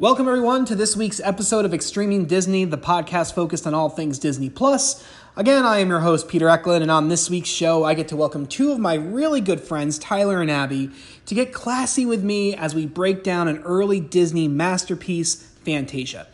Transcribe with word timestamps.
Welcome, 0.00 0.28
everyone, 0.28 0.64
to 0.64 0.74
this 0.74 0.96
week's 0.96 1.20
episode 1.20 1.66
of 1.66 1.72
ExStreaming 1.72 2.26
Disney, 2.26 2.64
the 2.64 2.78
podcast 2.78 3.34
focused 3.34 3.66
on 3.66 3.74
all 3.74 3.90
things 3.90 4.18
Disney 4.18 4.48
Plus. 4.48 5.06
Again, 5.36 5.66
I 5.66 5.80
am 5.80 5.90
your 5.90 6.00
host, 6.00 6.26
Peter 6.26 6.48
Eklund, 6.48 6.80
and 6.80 6.90
on 6.90 7.08
this 7.08 7.28
week's 7.28 7.50
show, 7.50 7.84
I 7.84 7.92
get 7.92 8.08
to 8.08 8.16
welcome 8.16 8.46
two 8.46 8.72
of 8.72 8.78
my 8.78 8.94
really 8.94 9.42
good 9.42 9.60
friends, 9.60 9.98
Tyler 9.98 10.40
and 10.40 10.50
Abby, 10.50 10.90
to 11.26 11.34
get 11.34 11.52
classy 11.52 12.06
with 12.06 12.24
me 12.24 12.54
as 12.54 12.74
we 12.74 12.86
break 12.86 13.22
down 13.22 13.46
an 13.46 13.58
early 13.58 14.00
Disney 14.00 14.48
masterpiece, 14.48 15.34
Fantasia. 15.66 16.26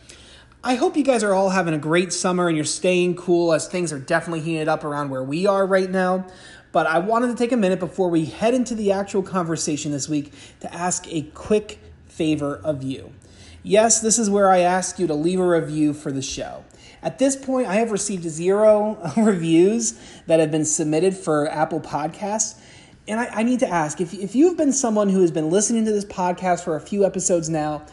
I 0.63 0.77
hope 0.77 0.97
you 0.97 1.03
guys 1.03 1.25
are 1.25 1.35
all 1.35 1.51
having 1.51 1.75
a 1.75 1.79
great 1.79 2.13
summer 2.13 2.47
and 2.47 2.57
you're 2.57 2.65
staying 2.65 3.17
cool 3.17 3.53
as 3.53 3.67
things 3.67 3.93
are 3.93 3.99
definitely 3.99 4.43
heated 4.43 4.69
up 4.69 4.85
around 4.85 5.11
where 5.11 5.25
we 5.25 5.45
are 5.45 5.67
right 5.67 5.91
now. 5.91 6.25
But 6.71 6.87
I 6.87 7.01
wanted 7.01 7.31
to 7.31 7.35
take 7.35 7.51
a 7.51 7.57
minute 7.57 7.81
before 7.81 8.11
we 8.11 8.27
head 8.27 8.55
into 8.55 8.77
the 8.77 8.93
actual 8.93 9.25
conversation 9.25 9.91
this 9.91 10.09
week 10.09 10.33
to 10.61 10.73
ask 10.73 11.13
a 11.13 11.23
quick 11.23 11.81
favor 12.07 12.61
of 12.63 12.85
you. 12.85 13.11
Yes, 13.69 14.01
this 14.01 14.17
is 14.17 14.31
where 14.31 14.49
I 14.49 14.61
ask 14.61 15.01
you 15.01 15.09
to 15.09 15.15
leave 15.15 15.41
a 15.41 15.45
review 15.45 15.93
for 15.93 16.13
the 16.13 16.23
show. 16.23 16.63
At 17.03 17.19
this 17.19 17.35
point, 17.35 17.67
I 17.67 17.75
have 17.75 17.91
received 17.91 18.23
zero 18.23 18.97
reviews 19.17 19.99
that 20.29 20.39
have 20.39 20.53
been 20.53 20.65
submitted 20.65 21.17
for 21.17 21.51
Apple 21.51 21.81
Podcasts. 21.81 22.61
And 23.09 23.19
I, 23.19 23.27
I, 23.27 23.43
need 23.43 23.59
to 23.61 23.69
ask 23.69 24.01
if, 24.01 24.15
if 24.15 24.37
you've 24.37 24.57
been 24.57 24.73
someone 24.73 25.09
who 25.09 25.21
has 25.21 25.33
been 25.33 25.51
listening 25.51 25.85
to 25.85 25.91
this 25.91 26.05
podcast 26.05 26.63
for 26.63 26.77
a 26.77 26.81
few 26.81 27.05
episodes 27.05 27.49
now, 27.49 27.85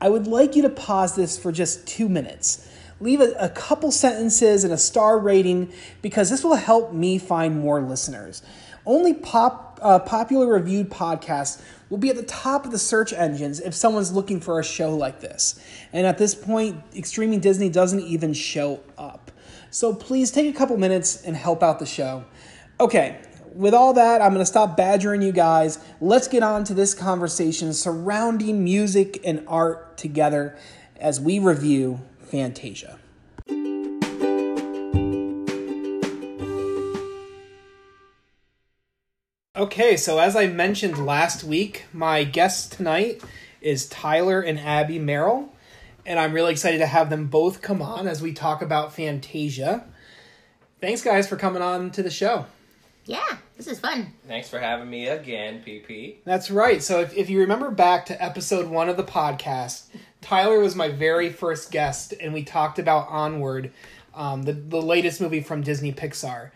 I 0.00 0.08
would 0.08 0.26
like 0.26 0.56
you 0.56 0.62
to 0.62 0.68
pause 0.68 1.14
this 1.14 1.38
for 1.38 1.52
just 1.52 1.86
two 1.86 2.08
minutes. 2.08 2.68
Leave 2.98 3.20
a, 3.20 3.30
a 3.38 3.50
couple 3.50 3.92
sentences 3.92 4.64
and 4.64 4.72
a 4.72 4.78
star 4.78 5.16
rating 5.16 5.72
because 6.02 6.28
this 6.28 6.42
will 6.42 6.56
help 6.56 6.92
me 6.92 7.18
find 7.18 7.60
more 7.60 7.80
listeners. 7.80 8.42
Only 8.84 9.14
pop, 9.14 9.78
uh, 9.80 10.00
popular 10.00 10.48
reviewed 10.48 10.90
podcasts 10.90 11.62
will 11.90 11.98
be 11.98 12.08
at 12.08 12.16
the 12.16 12.22
top 12.22 12.64
of 12.64 12.70
the 12.70 12.78
search 12.78 13.12
engines 13.12 13.60
if 13.60 13.74
someone's 13.74 14.12
looking 14.12 14.40
for 14.40 14.58
a 14.58 14.64
show 14.64 14.96
like 14.96 15.20
this. 15.20 15.60
And 15.92 16.06
at 16.06 16.16
this 16.16 16.34
point, 16.34 16.90
ExStreaming 16.92 17.40
Disney 17.40 17.68
doesn't 17.68 18.00
even 18.00 18.32
show 18.32 18.80
up. 18.96 19.32
So 19.70 19.92
please 19.94 20.30
take 20.30 20.52
a 20.52 20.56
couple 20.56 20.76
minutes 20.76 21.22
and 21.22 21.36
help 21.36 21.62
out 21.62 21.80
the 21.80 21.86
show. 21.86 22.24
Okay, 22.78 23.20
with 23.52 23.74
all 23.74 23.92
that, 23.94 24.22
I'm 24.22 24.30
going 24.30 24.40
to 24.40 24.46
stop 24.46 24.76
badgering 24.76 25.22
you 25.22 25.32
guys. 25.32 25.78
Let's 26.00 26.28
get 26.28 26.42
on 26.42 26.62
to 26.64 26.74
this 26.74 26.94
conversation 26.94 27.72
surrounding 27.72 28.62
music 28.62 29.20
and 29.24 29.44
art 29.48 29.98
together 29.98 30.56
as 30.96 31.20
we 31.20 31.40
review 31.40 32.00
Fantasia. 32.20 32.99
Okay, 39.60 39.98
so 39.98 40.18
as 40.18 40.36
I 40.36 40.46
mentioned 40.46 41.04
last 41.04 41.44
week, 41.44 41.84
my 41.92 42.24
guest 42.24 42.72
tonight 42.72 43.22
is 43.60 43.86
Tyler 43.86 44.40
and 44.40 44.58
Abby 44.58 44.98
Merrill, 44.98 45.52
and 46.06 46.18
I'm 46.18 46.32
really 46.32 46.52
excited 46.52 46.78
to 46.78 46.86
have 46.86 47.10
them 47.10 47.26
both 47.26 47.60
come 47.60 47.82
on 47.82 48.08
as 48.08 48.22
we 48.22 48.32
talk 48.32 48.62
about 48.62 48.94
Fantasia. 48.94 49.84
Thanks, 50.80 51.02
guys, 51.02 51.28
for 51.28 51.36
coming 51.36 51.60
on 51.60 51.90
to 51.90 52.02
the 52.02 52.08
show. 52.08 52.46
Yeah, 53.04 53.36
this 53.58 53.66
is 53.66 53.78
fun. 53.78 54.14
Thanks 54.26 54.48
for 54.48 54.58
having 54.58 54.88
me 54.88 55.08
again, 55.08 55.62
PP. 55.62 56.24
That's 56.24 56.50
right. 56.50 56.82
So 56.82 57.00
if, 57.00 57.14
if 57.14 57.28
you 57.28 57.40
remember 57.40 57.70
back 57.70 58.06
to 58.06 58.24
episode 58.24 58.66
one 58.66 58.88
of 58.88 58.96
the 58.96 59.04
podcast, 59.04 59.88
Tyler 60.22 60.58
was 60.58 60.74
my 60.74 60.88
very 60.88 61.28
first 61.28 61.70
guest, 61.70 62.14
and 62.18 62.32
we 62.32 62.44
talked 62.44 62.78
about 62.78 63.08
Onward, 63.10 63.72
um, 64.14 64.44
the, 64.44 64.54
the 64.54 64.80
latest 64.80 65.20
movie 65.20 65.42
from 65.42 65.60
Disney 65.60 65.92
Pixar. 65.92 66.50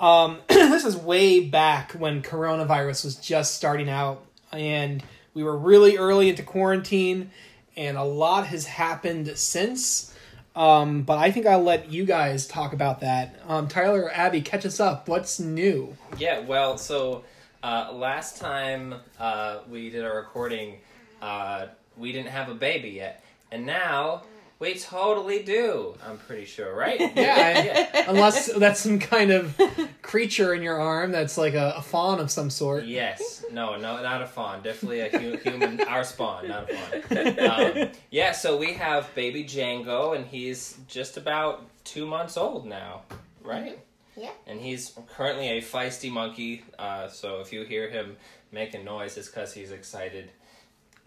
Um, 0.00 0.38
this 0.48 0.84
is 0.84 0.96
way 0.96 1.40
back 1.40 1.92
when 1.92 2.22
coronavirus 2.22 3.04
was 3.04 3.16
just 3.16 3.54
starting 3.54 3.90
out, 3.90 4.24
and 4.50 5.02
we 5.34 5.44
were 5.44 5.56
really 5.56 5.98
early 5.98 6.30
into 6.30 6.42
quarantine, 6.42 7.30
and 7.76 7.98
a 7.98 8.02
lot 8.02 8.46
has 8.46 8.66
happened 8.66 9.30
since. 9.36 10.12
Um, 10.56 11.02
but 11.02 11.18
I 11.18 11.30
think 11.30 11.46
I'll 11.46 11.62
let 11.62 11.92
you 11.92 12.04
guys 12.04 12.46
talk 12.46 12.72
about 12.72 13.00
that. 13.00 13.38
Um, 13.46 13.68
Tyler 13.68 14.04
or 14.04 14.12
Abby, 14.12 14.40
catch 14.40 14.66
us 14.66 14.80
up. 14.80 15.06
What's 15.06 15.38
new? 15.38 15.96
Yeah, 16.18 16.40
well, 16.40 16.76
so 16.76 17.24
uh, 17.62 17.92
last 17.92 18.38
time 18.38 18.94
uh, 19.18 19.58
we 19.68 19.90
did 19.90 20.04
a 20.04 20.10
recording, 20.10 20.78
uh, 21.20 21.66
we 21.96 22.10
didn't 22.10 22.30
have 22.30 22.48
a 22.48 22.54
baby 22.54 22.90
yet, 22.90 23.22
and 23.52 23.66
now 23.66 24.22
we 24.60 24.74
totally 24.74 25.42
do. 25.42 25.94
I'm 26.06 26.18
pretty 26.18 26.44
sure, 26.44 26.74
right? 26.74 27.00
Yeah, 27.16 27.88
I, 27.94 28.04
unless 28.08 28.52
that's 28.52 28.80
some 28.80 28.98
kind 28.98 29.30
of 29.32 29.58
creature 30.02 30.54
in 30.54 30.62
your 30.62 30.78
arm 30.78 31.10
that's 31.12 31.36
like 31.36 31.54
a, 31.54 31.74
a 31.76 31.82
fawn 31.82 32.20
of 32.20 32.30
some 32.30 32.50
sort. 32.50 32.84
Yes. 32.84 33.44
No, 33.50 33.76
no, 33.76 34.02
not 34.02 34.22
a 34.22 34.26
fawn. 34.26 34.62
Definitely 34.62 35.00
a 35.00 35.08
hu- 35.18 35.36
human, 35.38 35.80
our 35.82 36.04
spawn, 36.04 36.48
not 36.48 36.70
a 36.70 37.02
fawn. 37.02 37.80
Um, 37.82 37.88
yeah, 38.10 38.32
so 38.32 38.56
we 38.56 38.74
have 38.74 39.12
baby 39.14 39.44
Django, 39.44 40.14
and 40.14 40.26
he's 40.26 40.76
just 40.86 41.16
about 41.16 41.66
two 41.84 42.06
months 42.06 42.36
old 42.36 42.66
now, 42.66 43.02
right? 43.42 43.78
Yeah. 44.16 44.30
And 44.46 44.60
he's 44.60 44.92
currently 45.14 45.48
a 45.48 45.62
feisty 45.62 46.10
monkey, 46.10 46.64
uh, 46.78 47.08
so 47.08 47.40
if 47.40 47.52
you 47.52 47.64
hear 47.64 47.88
him 47.88 48.16
making 48.52 48.84
noise, 48.84 49.16
it's 49.16 49.28
because 49.28 49.52
he's 49.54 49.72
excited 49.72 50.30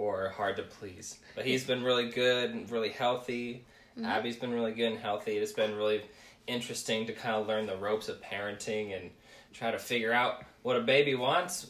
or 0.04 0.30
hard 0.30 0.58
to 0.58 0.64
please. 0.64 1.20
But 1.36 1.46
he's 1.46 1.64
been 1.64 1.84
really 1.84 2.10
good 2.10 2.52
and 2.52 2.70
really 2.70 2.90
healthy. 2.90 3.66
Mm-hmm. 3.98 4.06
Abby's 4.06 4.38
been 4.38 4.52
really 4.52 4.74
good 4.74 4.92
and 4.92 5.00
healthy. 5.00 5.38
It's 5.38 5.54
been 5.54 5.76
really 5.76 6.04
interesting 6.48 7.06
to 7.08 7.14
kind 7.14 7.36
of 7.36 7.48
learn 7.48 7.66
the 7.66 7.78
ropes 7.78 8.10
of 8.10 8.22
parenting 8.22 9.00
and 9.00 9.10
try 9.54 9.72
to 9.72 9.80
figure 9.80 10.12
out 10.12 10.44
what 10.62 10.76
a 10.76 10.82
baby 10.82 11.16
wants 11.16 11.68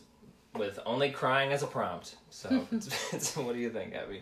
with 0.55 0.79
only 0.85 1.11
crying 1.11 1.51
as 1.51 1.63
a 1.63 1.67
prompt. 1.67 2.15
So, 2.29 2.67
it's, 2.71 2.87
it's, 3.13 3.37
what 3.37 3.53
do 3.53 3.59
you 3.59 3.69
think, 3.69 3.95
Abby? 3.95 4.21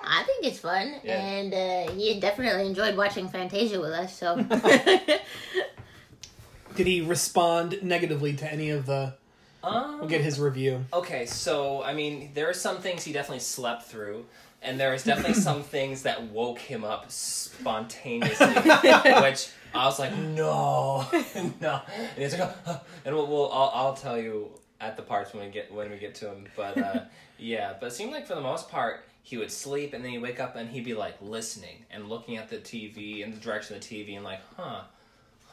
I 0.00 0.22
think 0.24 0.44
it's 0.44 0.60
fun, 0.60 0.94
yeah. 1.02 1.20
and 1.20 1.52
uh, 1.52 1.90
he 1.92 2.20
definitely 2.20 2.66
enjoyed 2.66 2.96
watching 2.96 3.28
Fantasia 3.28 3.80
with 3.80 3.90
us. 3.90 4.16
So, 4.16 4.36
did 6.76 6.86
he 6.86 7.00
respond 7.00 7.80
negatively 7.82 8.34
to 8.34 8.52
any 8.52 8.70
of 8.70 8.86
the 8.86 9.14
um, 9.62 9.98
we'll 9.98 10.08
get 10.08 10.20
his 10.20 10.38
review. 10.38 10.84
Okay, 10.92 11.26
so 11.26 11.82
I 11.82 11.92
mean, 11.92 12.30
there 12.34 12.48
are 12.48 12.54
some 12.54 12.78
things 12.78 13.04
he 13.04 13.12
definitely 13.12 13.40
slept 13.40 13.84
through, 13.84 14.26
and 14.62 14.78
there 14.78 14.94
is 14.94 15.04
definitely 15.04 15.34
some 15.40 15.62
things 15.62 16.02
that 16.02 16.22
woke 16.24 16.58
him 16.58 16.84
up 16.84 17.10
spontaneously, 17.10 18.46
which 18.54 19.48
I 19.74 19.84
was 19.84 19.98
like, 19.98 20.16
no, 20.16 21.06
no, 21.60 21.80
and 21.88 22.08
he's 22.16 22.38
like, 22.38 22.50
oh, 22.66 22.80
and 23.04 23.14
we'll, 23.14 23.26
we'll 23.26 23.50
I'll, 23.52 23.70
I'll 23.74 23.94
tell 23.94 24.18
you 24.18 24.50
at 24.80 24.96
the 24.96 25.02
parts 25.02 25.34
when 25.34 25.44
we 25.44 25.50
get 25.50 25.72
when 25.72 25.90
we 25.90 25.98
get 25.98 26.14
to 26.16 26.28
him, 26.28 26.46
but 26.56 26.78
uh, 26.78 27.00
yeah, 27.38 27.74
but 27.78 27.86
it 27.86 27.92
seemed 27.92 28.12
like 28.12 28.26
for 28.26 28.34
the 28.34 28.40
most 28.40 28.68
part 28.68 29.04
he 29.22 29.36
would 29.36 29.50
sleep 29.50 29.92
and 29.92 30.02
then 30.02 30.10
he'd 30.10 30.22
wake 30.22 30.40
up 30.40 30.56
and 30.56 30.70
he'd 30.70 30.86
be 30.86 30.94
like 30.94 31.14
listening 31.20 31.84
and 31.90 32.08
looking 32.08 32.38
at 32.38 32.48
the 32.48 32.56
TV 32.56 33.20
in 33.22 33.30
the 33.30 33.36
direction 33.36 33.76
of 33.76 33.86
the 33.86 34.04
TV 34.04 34.16
and 34.16 34.24
like, 34.24 34.40
huh 34.56 34.80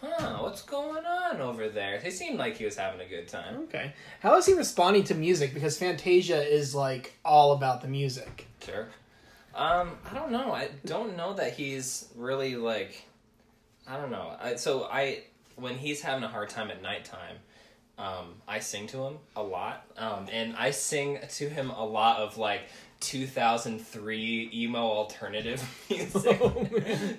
huh, 0.05 0.37
what's 0.41 0.61
going 0.61 1.05
on 1.05 1.41
over 1.41 1.69
there? 1.69 1.99
He 1.99 2.11
seemed 2.11 2.37
like 2.37 2.57
he 2.57 2.65
was 2.65 2.75
having 2.75 3.01
a 3.01 3.09
good 3.09 3.27
time. 3.27 3.57
Okay. 3.63 3.93
How 4.19 4.35
is 4.37 4.45
he 4.45 4.53
responding 4.53 5.03
to 5.05 5.15
music? 5.15 5.53
Because 5.53 5.77
Fantasia 5.77 6.41
is 6.41 6.73
like 6.75 7.13
all 7.23 7.53
about 7.53 7.81
the 7.81 7.87
music. 7.87 8.47
Sure. 8.63 8.87
Um, 9.53 9.97
I 10.09 10.13
don't 10.13 10.31
know. 10.31 10.51
I 10.51 10.69
don't 10.85 11.15
know 11.15 11.33
that 11.33 11.53
he's 11.53 12.09
really 12.15 12.55
like, 12.55 13.05
I 13.87 13.97
don't 13.97 14.11
know. 14.11 14.35
I, 14.41 14.55
so 14.55 14.83
I, 14.83 15.23
when 15.55 15.75
he's 15.75 16.01
having 16.01 16.23
a 16.23 16.27
hard 16.27 16.49
time 16.49 16.69
at 16.69 16.81
nighttime, 16.81 17.37
um, 17.97 18.33
I 18.47 18.59
sing 18.59 18.87
to 18.87 19.05
him 19.05 19.17
a 19.35 19.43
lot. 19.43 19.85
Um, 19.97 20.27
and 20.31 20.55
I 20.57 20.71
sing 20.71 21.19
to 21.35 21.49
him 21.49 21.69
a 21.69 21.85
lot 21.85 22.19
of 22.19 22.37
like 22.37 22.63
2003 23.05 24.49
emo 24.53 24.79
alternative 24.79 25.63
music, 25.89 26.39
oh, 26.41 26.67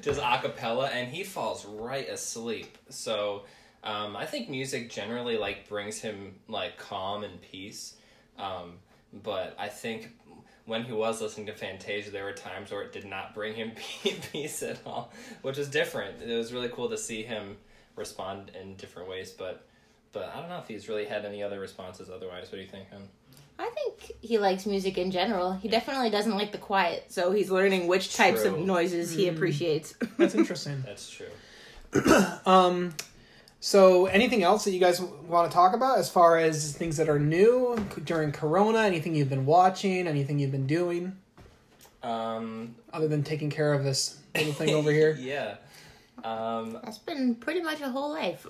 just 0.03 0.21
a 0.21 0.39
cappella, 0.43 0.87
and 0.89 1.09
he 1.09 1.25
falls 1.25 1.65
right 1.65 2.09
asleep. 2.09 2.77
So 2.89 3.45
um, 3.85 4.17
I 4.17 4.27
think 4.27 4.49
music 4.49 4.91
generally 4.91 5.39
like 5.39 5.69
brings 5.69 6.01
him 6.01 6.35
like 6.49 6.77
calm 6.77 7.25
and 7.25 7.41
peace. 7.41 7.95
Um, 8.39 8.75
but 9.13 9.55
I 9.59 9.69
think 9.69 10.13
when 10.67 10.83
he 10.83 10.93
was 10.93 11.23
listening 11.23 11.47
to 11.47 11.53
Fantasia, 11.53 12.11
there 12.11 12.25
were 12.25 12.33
times 12.33 12.73
where 12.73 12.83
it 12.83 12.93
did 12.93 13.07
not 13.07 13.35
bring 13.35 13.55
him 13.55 13.73
peace 14.33 14.63
at 14.63 14.81
all, 14.85 15.13
which 15.43 15.59
is 15.59 15.69
different. 15.69 16.21
It 16.21 16.37
was 16.37 16.53
really 16.53 16.69
cool 16.69 16.91
to 16.91 16.99
see 16.99 17.23
him 17.23 17.57
respond 17.95 18.51
in 18.61 18.75
different 18.75 19.09
ways, 19.09 19.31
but 19.31 19.67
but 20.13 20.33
I 20.35 20.41
don't 20.41 20.49
know 20.49 20.59
if 20.59 20.67
he's 20.67 20.89
really 20.89 21.05
had 21.05 21.25
any 21.25 21.43
other 21.43 21.61
responses 21.61 22.09
otherwise. 22.09 22.51
What 22.51 22.53
do 22.53 22.63
you 22.63 22.69
think? 22.69 22.87
I 23.59 23.71
think 23.71 24.13
he 24.21 24.39
likes 24.39 24.67
music 24.67 24.99
in 24.99 25.11
general. 25.11 25.53
He 25.53 25.69
definitely 25.69 26.11
doesn't 26.11 26.35
like 26.35 26.53
the 26.53 26.59
quiet, 26.59 27.07
so 27.09 27.33
he's 27.33 27.51
learning 27.51 27.87
which 27.87 28.15
types 28.15 28.43
true. 28.43 28.55
of 28.55 28.61
noises 28.61 29.13
he 29.13 29.27
mm. 29.27 29.35
appreciates. 29.35 29.95
That's 30.19 30.35
interesting. 30.35 30.83
That's 30.85 31.09
true. 31.09 31.29
um, 32.47 32.95
so 33.61 34.07
anything 34.07 34.43
else 34.43 34.65
that 34.65 34.73
you 34.73 34.81
guys 34.81 35.01
want 35.01 35.51
to 35.51 35.55
talk 35.55 35.75
about 35.75 35.99
as 35.99 36.11
far 36.11 36.39
as 36.39 36.73
things 36.77 36.99
that 36.99 37.09
are 37.09 37.19
new 37.19 37.77
during 38.05 38.31
Corona? 38.31 38.81
Anything 38.81 39.15
you've 39.15 39.31
been 39.31 39.47
watching? 39.47 40.07
Anything 40.07 40.39
you've 40.39 40.53
been 40.53 40.67
doing? 40.67 41.17
Um, 42.03 42.75
other 42.93 43.09
than 43.09 43.23
taking 43.23 43.51
care 43.51 43.73
of 43.73 43.83
this 43.83 44.19
little 44.37 44.53
thing 44.53 44.75
over 44.75 44.93
here. 44.93 45.17
yeah. 45.21 45.57
Um, 46.23 46.79
That's 46.85 46.99
been 46.99 47.35
pretty 47.35 47.63
much 47.63 47.81
a 47.81 47.89
whole 47.89 48.11
life. 48.11 48.47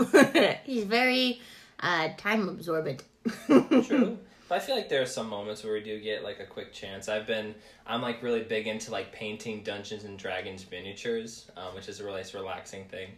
He's 0.64 0.84
very 0.84 1.40
uh, 1.80 2.08
time 2.16 2.48
absorbent. 2.48 3.02
true. 3.46 4.18
But 4.48 4.56
I 4.56 4.58
feel 4.60 4.76
like 4.76 4.88
there 4.88 5.02
are 5.02 5.06
some 5.06 5.28
moments 5.28 5.64
where 5.64 5.72
we 5.72 5.80
do 5.82 6.00
get 6.00 6.22
like 6.22 6.38
a 6.40 6.46
quick 6.46 6.72
chance. 6.72 7.08
I've 7.08 7.26
been 7.26 7.54
I'm 7.86 8.02
like 8.02 8.22
really 8.22 8.42
big 8.42 8.66
into 8.66 8.90
like 8.90 9.12
painting 9.12 9.62
Dungeons 9.62 10.04
and 10.04 10.18
Dragons 10.18 10.64
miniatures, 10.70 11.50
um, 11.56 11.74
which 11.74 11.88
is 11.88 12.00
a 12.00 12.04
really 12.04 12.22
relaxing 12.34 12.84
thing. 12.86 13.10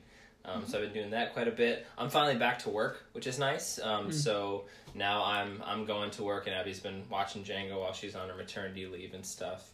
Um, 0.45 0.65
So 0.67 0.79
I've 0.79 0.85
been 0.85 0.93
doing 0.95 1.11
that 1.11 1.35
quite 1.35 1.49
a 1.49 1.53
bit. 1.53 1.87
I'm 1.99 2.09
finally 2.09 2.37
back 2.37 2.59
to 2.61 2.71
work, 2.71 3.05
which 3.13 3.27
is 3.27 3.39
nice. 3.39 3.79
Um, 3.83 4.11
So 4.11 4.65
now 4.95 5.23
I'm 5.25 5.63
I'm 5.67 5.85
going 5.85 6.11
to 6.13 6.23
work, 6.23 6.47
and 6.47 6.57
Abby's 6.57 6.81
been 6.81 7.05
watching 7.11 7.45
Django 7.45 7.81
while 7.81 7.93
she's 7.93 8.15
on 8.17 8.29
her 8.29 8.35
maternity 8.35 8.87
leave 8.87 9.13
and 9.15 9.25
stuff. 9.25 9.71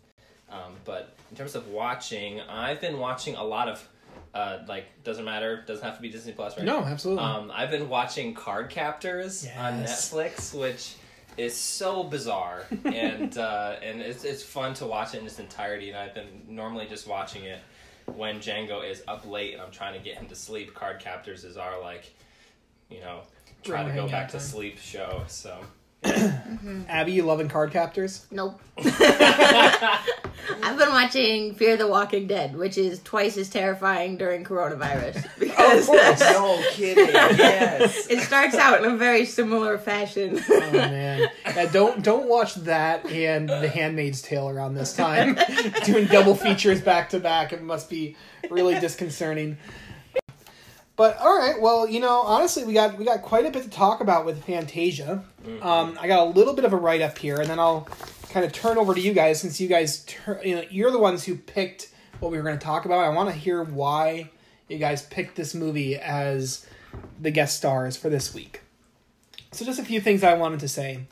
Um, 0.50 0.74
but 0.84 1.16
in 1.30 1.36
terms 1.36 1.54
of 1.54 1.68
watching, 1.68 2.40
I've 2.40 2.80
been 2.80 2.98
watching 2.98 3.34
a 3.36 3.44
lot 3.44 3.68
of 3.68 3.88
uh, 4.34 4.58
like 4.68 4.86
doesn't 5.04 5.24
matter, 5.24 5.62
doesn't 5.66 5.84
have 5.84 5.96
to 5.96 6.02
be 6.02 6.08
Disney 6.10 6.32
Plus, 6.32 6.56
right? 6.56 6.66
No, 6.66 6.80
absolutely. 6.80 7.24
Um, 7.24 7.50
I've 7.54 7.70
been 7.70 7.88
watching 7.88 8.34
Card 8.34 8.70
Captors 8.70 9.46
on 9.56 9.82
Netflix, 9.84 10.52
which 10.58 10.94
is 11.36 11.56
so 11.56 12.04
bizarre 12.04 12.64
and 12.84 13.36
uh, 13.38 13.76
and 13.82 14.00
it's 14.00 14.24
it's 14.24 14.42
fun 14.42 14.74
to 14.74 14.86
watch 14.86 15.14
it 15.14 15.20
in 15.20 15.26
its 15.26 15.38
entirety. 15.38 15.90
And 15.90 15.98
I've 15.98 16.14
been 16.14 16.42
normally 16.48 16.86
just 16.86 17.06
watching 17.06 17.44
it 17.44 17.60
when 18.06 18.38
Django 18.38 18.88
is 18.88 19.02
up 19.08 19.26
late 19.26 19.54
and 19.54 19.62
I'm 19.62 19.70
trying 19.70 19.94
to 19.94 20.00
get 20.00 20.16
him 20.16 20.26
to 20.28 20.34
sleep. 20.36 20.74
Card 20.74 21.00
Captors 21.00 21.44
is 21.44 21.56
our 21.56 21.80
like, 21.80 22.12
you 22.90 23.00
know, 23.00 23.22
try 23.62 23.82
to 23.82 23.94
go 23.94 24.08
back 24.08 24.30
to 24.30 24.40
sleep 24.40 24.78
show. 24.78 25.24
So 25.26 25.58
Mm-hmm. 26.04 26.82
Abby, 26.88 27.12
you 27.12 27.22
loving 27.22 27.48
card 27.48 27.70
captors? 27.70 28.26
Nope. 28.30 28.60
I've 30.62 30.78
been 30.78 30.90
watching 30.90 31.54
Fear 31.54 31.76
the 31.76 31.86
Walking 31.86 32.26
Dead, 32.26 32.56
which 32.56 32.76
is 32.76 33.00
twice 33.02 33.36
as 33.36 33.48
terrifying 33.48 34.16
during 34.16 34.44
coronavirus 34.44 35.26
because 35.38 35.88
no 35.88 36.62
kidding, 36.72 37.08
yes. 37.08 38.06
it 38.10 38.20
starts 38.20 38.54
out 38.54 38.82
in 38.84 38.90
a 38.92 38.96
very 38.96 39.24
similar 39.24 39.78
fashion. 39.78 40.40
Oh 40.50 40.70
man, 40.72 41.30
yeah, 41.46 41.66
don't 41.70 42.02
don't 42.02 42.28
watch 42.28 42.54
that 42.56 43.06
and 43.06 43.48
The 43.48 43.68
Handmaid's 43.68 44.20
Tale 44.20 44.48
around 44.48 44.74
this 44.74 44.94
time. 44.94 45.38
Doing 45.84 46.06
double 46.06 46.34
features 46.34 46.80
back 46.80 47.10
to 47.10 47.20
back, 47.20 47.52
it 47.52 47.62
must 47.62 47.88
be 47.88 48.16
really 48.50 48.78
disconcerting. 48.78 49.56
But 50.96 51.18
all 51.18 51.36
right, 51.36 51.60
well, 51.60 51.88
you 51.88 51.98
know, 51.98 52.20
honestly, 52.20 52.64
we 52.64 52.72
got 52.72 52.96
we 52.96 53.04
got 53.04 53.22
quite 53.22 53.46
a 53.46 53.50
bit 53.50 53.64
to 53.64 53.70
talk 53.70 54.00
about 54.00 54.24
with 54.24 54.44
Fantasia. 54.44 55.24
Um, 55.60 55.98
I 56.00 56.06
got 56.06 56.20
a 56.20 56.30
little 56.30 56.54
bit 56.54 56.64
of 56.64 56.72
a 56.72 56.76
write 56.76 57.02
up 57.02 57.18
here, 57.18 57.40
and 57.40 57.50
then 57.50 57.58
I'll 57.58 57.88
kind 58.30 58.46
of 58.46 58.52
turn 58.52 58.78
over 58.78 58.94
to 58.94 59.00
you 59.00 59.12
guys 59.12 59.40
since 59.40 59.60
you 59.60 59.68
guys, 59.68 60.04
tur- 60.04 60.40
you 60.44 60.56
know, 60.56 60.64
you're 60.70 60.90
the 60.90 60.98
ones 60.98 61.24
who 61.24 61.36
picked 61.36 61.92
what 62.20 62.30
we 62.30 62.38
were 62.38 62.44
going 62.44 62.58
to 62.58 62.64
talk 62.64 62.84
about. 62.84 63.00
I 63.00 63.08
want 63.08 63.28
to 63.30 63.34
hear 63.34 63.62
why 63.62 64.30
you 64.68 64.78
guys 64.78 65.02
picked 65.02 65.36
this 65.36 65.54
movie 65.54 65.96
as 65.96 66.66
the 67.20 67.30
guest 67.30 67.56
stars 67.56 67.96
for 67.96 68.08
this 68.08 68.32
week. 68.32 68.62
So, 69.52 69.64
just 69.64 69.78
a 69.80 69.84
few 69.84 70.00
things 70.00 70.22
I 70.22 70.34
wanted 70.34 70.60
to 70.60 70.68
say. 70.68 71.06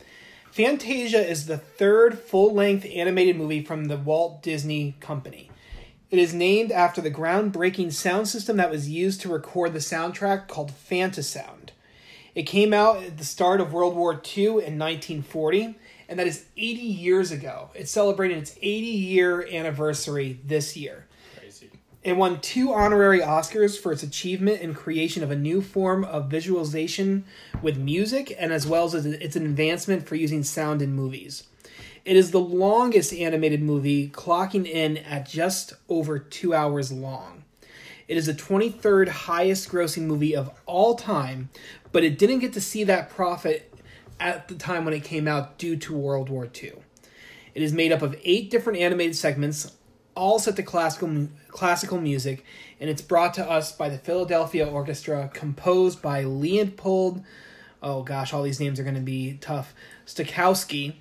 Fantasia 0.52 1.26
is 1.26 1.46
the 1.46 1.58
third 1.58 2.18
full 2.18 2.52
length 2.52 2.86
animated 2.92 3.36
movie 3.36 3.64
from 3.64 3.86
the 3.86 3.96
Walt 3.96 4.42
Disney 4.42 4.94
Company. 5.00 5.50
It 6.12 6.18
is 6.18 6.34
named 6.34 6.70
after 6.70 7.00
the 7.00 7.10
groundbreaking 7.10 7.90
sound 7.90 8.28
system 8.28 8.58
that 8.58 8.70
was 8.70 8.86
used 8.86 9.22
to 9.22 9.32
record 9.32 9.72
the 9.72 9.78
soundtrack 9.78 10.46
called 10.46 10.70
Fantasound. 10.70 11.70
It 12.34 12.42
came 12.42 12.74
out 12.74 13.02
at 13.02 13.16
the 13.16 13.24
start 13.24 13.62
of 13.62 13.72
World 13.72 13.96
War 13.96 14.12
II 14.36 14.44
in 14.44 14.78
1940, 14.78 15.74
and 16.10 16.18
that 16.18 16.26
is 16.26 16.44
80 16.58 16.82
years 16.82 17.32
ago. 17.32 17.70
It's 17.74 17.90
celebrating 17.90 18.36
its 18.36 18.54
80 18.60 18.86
year 18.88 19.48
anniversary 19.50 20.38
this 20.44 20.76
year. 20.76 21.06
Crazy. 21.38 21.70
It 22.02 22.18
won 22.18 22.42
two 22.42 22.74
honorary 22.74 23.20
Oscars 23.20 23.80
for 23.80 23.90
its 23.90 24.02
achievement 24.02 24.60
in 24.60 24.74
creation 24.74 25.22
of 25.22 25.30
a 25.30 25.36
new 25.36 25.62
form 25.62 26.04
of 26.04 26.28
visualization 26.28 27.24
with 27.62 27.78
music, 27.78 28.36
and 28.38 28.52
as 28.52 28.66
well 28.66 28.84
as 28.84 29.06
its 29.06 29.34
advancement 29.34 30.06
for 30.06 30.16
using 30.16 30.42
sound 30.42 30.82
in 30.82 30.92
movies. 30.92 31.44
It 32.04 32.16
is 32.16 32.32
the 32.32 32.40
longest 32.40 33.12
animated 33.12 33.62
movie, 33.62 34.08
clocking 34.08 34.66
in 34.66 34.96
at 34.96 35.28
just 35.28 35.74
over 35.88 36.18
two 36.18 36.52
hours 36.52 36.90
long. 36.90 37.44
It 38.08 38.16
is 38.16 38.26
the 38.26 38.34
23rd 38.34 39.08
highest 39.08 39.68
grossing 39.70 40.02
movie 40.02 40.34
of 40.34 40.50
all 40.66 40.96
time, 40.96 41.50
but 41.92 42.02
it 42.02 42.18
didn't 42.18 42.40
get 42.40 42.54
to 42.54 42.60
see 42.60 42.82
that 42.84 43.08
profit 43.08 43.72
at 44.18 44.48
the 44.48 44.56
time 44.56 44.84
when 44.84 44.94
it 44.94 45.04
came 45.04 45.28
out 45.28 45.58
due 45.58 45.76
to 45.76 45.96
World 45.96 46.28
War 46.28 46.48
II. 46.62 46.72
It 47.54 47.62
is 47.62 47.72
made 47.72 47.92
up 47.92 48.02
of 48.02 48.16
eight 48.24 48.50
different 48.50 48.80
animated 48.80 49.14
segments, 49.14 49.72
all 50.16 50.40
set 50.40 50.56
to 50.56 50.62
classical 50.64 51.28
classical 51.48 52.00
music, 52.00 52.44
and 52.80 52.90
it's 52.90 53.02
brought 53.02 53.34
to 53.34 53.48
us 53.48 53.70
by 53.70 53.88
the 53.88 53.98
Philadelphia 53.98 54.66
Orchestra, 54.66 55.30
composed 55.32 56.02
by 56.02 56.24
Leopold. 56.24 57.22
Oh 57.80 58.02
gosh, 58.02 58.32
all 58.32 58.42
these 58.42 58.60
names 58.60 58.80
are 58.80 58.84
going 58.84 58.96
to 58.96 59.00
be 59.00 59.38
tough. 59.40 59.74
Stokowski, 60.06 60.94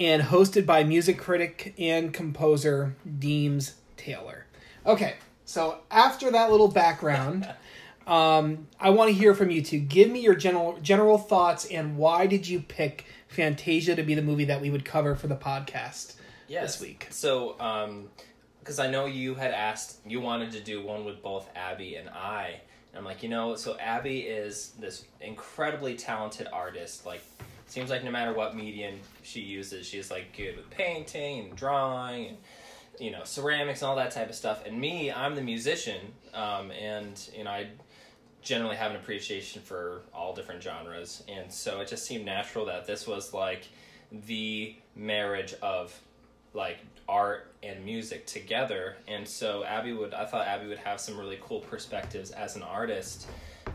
and 0.00 0.22
hosted 0.22 0.64
by 0.64 0.82
music 0.82 1.18
critic 1.18 1.74
and 1.78 2.12
composer 2.12 2.96
Deems 3.18 3.74
Taylor. 3.98 4.46
Okay, 4.86 5.16
so 5.44 5.80
after 5.90 6.30
that 6.30 6.50
little 6.50 6.68
background, 6.68 7.46
um, 8.06 8.66
I 8.80 8.90
want 8.90 9.10
to 9.10 9.14
hear 9.14 9.34
from 9.34 9.50
you 9.50 9.62
two. 9.62 9.78
Give 9.78 10.10
me 10.10 10.20
your 10.20 10.34
general 10.34 10.78
general 10.80 11.18
thoughts 11.18 11.66
and 11.66 11.98
why 11.98 12.26
did 12.26 12.48
you 12.48 12.60
pick 12.60 13.04
Fantasia 13.28 13.94
to 13.94 14.02
be 14.02 14.14
the 14.14 14.22
movie 14.22 14.46
that 14.46 14.62
we 14.62 14.70
would 14.70 14.86
cover 14.86 15.14
for 15.14 15.26
the 15.26 15.36
podcast 15.36 16.14
yes. 16.48 16.62
this 16.62 16.80
week? 16.80 17.06
So, 17.10 17.60
um, 17.60 18.08
because 18.60 18.78
I 18.78 18.90
know 18.90 19.04
you 19.04 19.34
had 19.34 19.52
asked, 19.52 19.98
you 20.06 20.20
wanted 20.20 20.52
to 20.52 20.60
do 20.60 20.82
one 20.82 21.04
with 21.04 21.22
both 21.22 21.48
Abby 21.54 21.96
and 21.96 22.08
I. 22.08 22.60
And 22.92 22.98
I'm 22.98 23.04
like, 23.04 23.22
you 23.22 23.28
know, 23.28 23.54
so 23.54 23.76
Abby 23.78 24.20
is 24.20 24.72
this 24.78 25.04
incredibly 25.20 25.94
talented 25.94 26.46
artist. 26.52 27.06
Like, 27.06 27.22
seems 27.70 27.90
like 27.90 28.04
no 28.04 28.10
matter 28.10 28.32
what 28.32 28.56
medium 28.56 29.00
she 29.22 29.40
uses, 29.40 29.86
she's 29.86 30.10
like 30.10 30.36
good 30.36 30.56
with 30.56 30.70
painting 30.70 31.40
and 31.40 31.56
drawing 31.56 32.26
and 32.26 32.36
you 32.98 33.10
know 33.10 33.24
ceramics 33.24 33.82
and 33.82 33.88
all 33.88 33.96
that 33.96 34.10
type 34.10 34.28
of 34.28 34.34
stuff. 34.34 34.66
And 34.66 34.78
me, 34.80 35.10
I'm 35.10 35.34
the 35.34 35.42
musician, 35.42 36.00
um, 36.34 36.70
and 36.70 37.28
you 37.36 37.44
know 37.44 37.50
I 37.50 37.68
generally 38.42 38.76
have 38.76 38.90
an 38.90 38.96
appreciation 38.96 39.62
for 39.62 40.02
all 40.14 40.34
different 40.34 40.62
genres, 40.62 41.22
and 41.28 41.50
so 41.52 41.80
it 41.80 41.88
just 41.88 42.04
seemed 42.04 42.24
natural 42.24 42.66
that 42.66 42.86
this 42.86 43.06
was 43.06 43.32
like 43.32 43.68
the 44.26 44.76
marriage 44.96 45.54
of 45.62 45.98
like 46.52 46.78
art 47.08 47.52
and 47.62 47.84
music 47.84 48.26
together. 48.26 48.96
And 49.06 49.26
so 49.26 49.64
Abby 49.64 49.92
would, 49.92 50.14
I 50.14 50.24
thought 50.24 50.46
Abby 50.46 50.66
would 50.66 50.78
have 50.78 51.00
some 51.00 51.16
really 51.16 51.38
cool 51.40 51.60
perspectives 51.60 52.30
as 52.30 52.56
an 52.56 52.62
artist, 52.62 53.28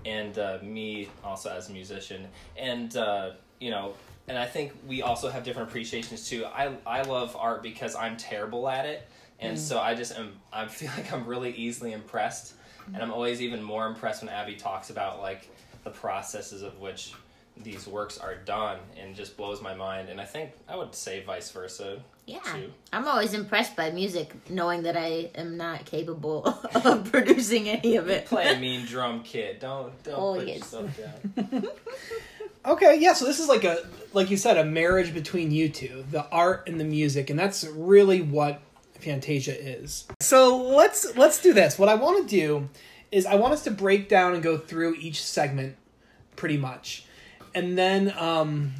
and 0.05 0.37
uh, 0.37 0.59
me 0.61 1.09
also 1.23 1.49
as 1.49 1.69
a 1.69 1.71
musician, 1.71 2.27
and 2.57 2.95
uh, 2.97 3.31
you 3.59 3.71
know. 3.71 3.93
And 4.27 4.39
I 4.39 4.47
think 4.47 4.73
we 4.87 5.03
also 5.03 5.29
have 5.29 5.43
different 5.43 5.69
appreciations 5.69 6.27
too. 6.27 6.45
I 6.45 6.75
I 6.85 7.03
love 7.03 7.35
art 7.39 7.61
because 7.61 7.95
I'm 7.95 8.17
terrible 8.17 8.67
at 8.67 8.85
it, 8.85 9.07
and 9.39 9.55
mm. 9.55 9.59
so 9.59 9.79
I 9.79 9.93
just 9.93 10.17
am. 10.17 10.33
I 10.51 10.65
feel 10.67 10.89
like 10.97 11.11
I'm 11.13 11.25
really 11.25 11.51
easily 11.51 11.91
impressed, 11.93 12.55
and 12.93 13.01
I'm 13.03 13.11
always 13.13 13.41
even 13.41 13.61
more 13.61 13.85
impressed 13.87 14.23
when 14.23 14.29
Abby 14.29 14.55
talks 14.55 14.89
about 14.89 15.19
like 15.21 15.47
the 15.83 15.91
processes 15.91 16.63
of 16.63 16.79
which 16.79 17.13
these 17.57 17.87
works 17.87 18.17
are 18.17 18.35
done, 18.35 18.79
and 18.99 19.15
just 19.15 19.37
blows 19.37 19.61
my 19.61 19.75
mind. 19.75 20.09
And 20.09 20.19
I 20.19 20.25
think 20.25 20.51
I 20.67 20.75
would 20.75 20.95
say 20.95 21.23
vice 21.23 21.51
versa. 21.51 22.01
Yeah. 22.27 22.39
too. 22.39 22.71
I'm 22.91 23.07
always 23.07 23.35
impressed 23.35 23.75
by 23.75 23.91
music, 23.91 24.33
knowing 24.49 24.81
that 24.83 24.97
I 24.97 25.29
am 25.35 25.57
not 25.57 25.85
capable 25.85 26.43
of 26.73 27.11
producing 27.11 27.69
any 27.69 27.97
of 27.97 28.09
it. 28.09 28.25
Play 28.25 28.51
a 28.51 28.59
mean 28.59 28.87
drum 28.87 29.21
kid. 29.21 29.59
Don't 29.59 30.01
don't 30.03 30.15
Oh, 30.17 30.35
put 30.35 30.47
yes. 30.47 30.57
yourself 30.57 30.97
down. 30.97 31.67
Okay, 32.65 32.97
yeah, 32.99 33.13
so 33.13 33.25
this 33.25 33.39
is 33.39 33.47
like 33.47 33.63
a 33.63 33.85
like 34.13 34.31
you 34.31 34.37
said, 34.37 34.57
a 34.57 34.65
marriage 34.65 35.13
between 35.13 35.51
you 35.51 35.69
two, 35.69 36.03
the 36.09 36.27
art 36.29 36.67
and 36.67 36.79
the 36.79 36.83
music, 36.85 37.29
and 37.29 37.37
that's 37.37 37.63
really 37.63 38.21
what 38.21 38.61
Fantasia 38.99 39.55
is. 39.59 40.07
So 40.19 40.57
let's 40.57 41.15
let's 41.15 41.41
do 41.41 41.53
this. 41.53 41.77
What 41.77 41.89
I 41.89 41.95
want 41.95 42.27
to 42.27 42.35
do 42.35 42.69
is 43.11 43.25
I 43.25 43.35
want 43.35 43.53
us 43.53 43.63
to 43.65 43.71
break 43.71 44.09
down 44.09 44.33
and 44.33 44.41
go 44.41 44.57
through 44.57 44.95
each 44.95 45.23
segment 45.23 45.75
pretty 46.35 46.57
much. 46.57 47.05
And 47.53 47.77
then 47.77 48.13
um 48.17 48.73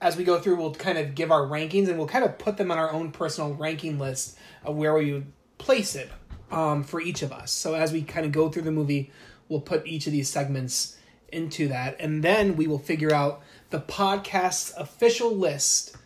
as 0.00 0.16
we 0.16 0.24
go 0.24 0.40
through 0.40 0.56
we'll 0.56 0.74
kind 0.74 0.98
of 0.98 1.14
give 1.14 1.30
our 1.30 1.42
rankings 1.42 1.88
and 1.88 1.96
we'll 1.96 2.08
kind 2.08 2.24
of 2.24 2.38
put 2.38 2.56
them 2.56 2.70
on 2.70 2.78
our 2.78 2.92
own 2.92 3.12
personal 3.12 3.54
ranking 3.54 3.98
list 3.98 4.36
of 4.64 4.76
where 4.76 4.94
we 4.94 5.12
would 5.12 5.32
place 5.58 5.94
it 5.94 6.10
um, 6.50 6.82
for 6.84 7.00
each 7.00 7.22
of 7.22 7.32
us. 7.32 7.50
So 7.50 7.74
as 7.74 7.92
we 7.92 8.02
kind 8.02 8.26
of 8.26 8.32
go 8.32 8.48
through 8.48 8.62
the 8.62 8.72
movie, 8.72 9.12
we'll 9.48 9.60
put 9.60 9.86
each 9.86 10.06
of 10.06 10.12
these 10.12 10.28
segments 10.28 10.96
into 11.32 11.68
that, 11.68 11.96
and 12.00 12.22
then 12.22 12.56
we 12.56 12.66
will 12.66 12.78
figure 12.78 13.12
out 13.12 13.42
the 13.70 13.80
podcast's 13.80 14.72
official 14.76 15.34
list 15.34 15.96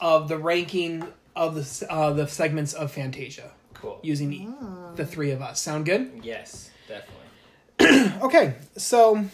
of 0.00 0.28
the 0.28 0.38
ranking 0.38 1.06
of 1.34 1.54
the 1.54 1.86
uh, 1.92 2.12
the 2.12 2.26
segments 2.28 2.72
of 2.72 2.90
Fantasia 2.92 3.50
Cool. 3.74 3.98
using 4.02 4.32
e- 4.32 4.48
the 4.96 5.04
three 5.06 5.30
of 5.30 5.40
us. 5.42 5.60
Sound 5.60 5.84
good? 5.86 6.20
Yes, 6.22 6.70
definitely. 6.88 8.18
Okay, 8.22 8.54
so 8.76 9.24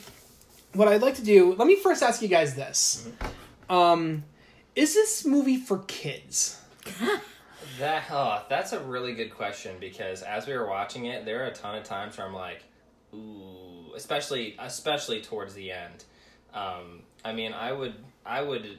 what 0.73 0.89
I'd 0.89 1.03
like 1.03 1.17
to 1.17 1.25
do, 1.25 1.55
let 1.55 1.67
me 1.69 1.77
first 1.77 2.03
ask 2.03 2.23
you 2.23 2.29
guys 2.29 2.55
this. 2.55 3.09
Um, 3.69 4.25
is 4.75 4.95
this 4.95 5.27
movie 5.27 5.57
for 5.59 5.79
kids? 5.81 6.61
That 7.79 8.05
oh, 8.11 8.43
that's 8.49 8.73
a 8.73 8.81
really 8.81 9.15
good 9.15 9.33
question 9.33 9.77
because 9.79 10.23
as 10.23 10.49
we 10.49 10.53
were 10.57 10.67
watching 10.67 11.05
it, 11.05 11.25
there 11.25 11.45
are 11.45 11.47
a 11.47 11.53
ton 11.55 11.77
of 11.77 11.85
times 11.85 12.19
where 12.19 12.27
I'm 12.27 12.35
like, 12.35 12.65
ooh, 13.15 13.78
especially 13.99 14.57
especially 14.59 15.21
towards 15.21 15.55
the 15.55 15.73
end. 15.73 16.05
Um, 16.55 17.03
I 17.25 17.33
mean, 17.33 17.53
I 17.53 17.73
would 17.73 17.95
I 18.25 18.41
would 18.41 18.79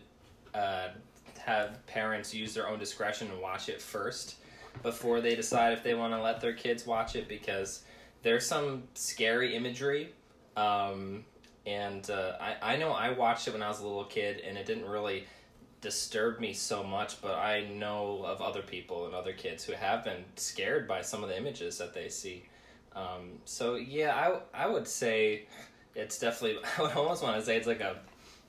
uh, 0.54 0.90
have 1.38 1.86
parents 1.86 2.34
use 2.34 2.54
their 2.54 2.68
own 2.68 2.80
discretion 2.80 3.30
and 3.30 3.42
watch 3.42 3.70
it 3.70 3.82
first 3.82 4.36
before 4.82 5.20
they 5.22 5.36
decide 5.36 5.74
if 5.74 5.84
they 5.84 5.94
want 5.94 6.14
to 6.14 6.22
let 6.22 6.40
their 6.40 6.54
kids 6.54 6.86
watch 6.86 7.16
it 7.16 7.28
because 7.28 7.84
there's 8.24 8.46
some 8.46 8.84
scary 8.94 9.56
imagery. 9.56 10.14
Um, 10.56 11.26
and 11.66 12.10
uh, 12.10 12.34
I, 12.40 12.74
I 12.74 12.78
know 12.78 12.92
I 12.92 13.12
watched 13.12 13.48
it 13.48 13.52
when 13.54 13.62
I 13.62 13.68
was 13.68 13.80
a 13.80 13.84
little 13.88 14.06
kid 14.06 14.42
and 14.46 14.58
it 14.58 14.66
didn't 14.66 14.86
really 14.86 15.26
disturb 15.82 16.40
me 16.40 16.54
so 16.54 16.84
much, 16.84 17.22
but 17.22 17.36
I 17.36 17.62
know 17.62 18.24
of 18.26 18.42
other 18.42 18.62
people 18.62 19.06
and 19.06 19.14
other 19.14 19.34
kids 19.34 19.64
who 19.64 19.74
have 19.74 20.04
been 20.04 20.24
scared 20.36 20.88
by 20.88 21.02
some 21.02 21.24
of 21.24 21.30
the 21.30 21.38
images 21.38 21.78
that 21.78 21.94
they 21.94 22.10
see. 22.10 22.49
Um, 22.96 23.40
so 23.46 23.76
yeah, 23.76 24.40
I, 24.54 24.64
I 24.66 24.68
would 24.68 24.88
say 24.88 25.46
it's 25.96 26.20
definitely. 26.20 26.60
I 26.78 26.82
would 26.82 26.92
almost 26.94 27.24
want 27.24 27.38
to 27.38 27.46
say 27.46 27.58
it's 27.58 27.68
like 27.68 27.82
a 27.82 27.98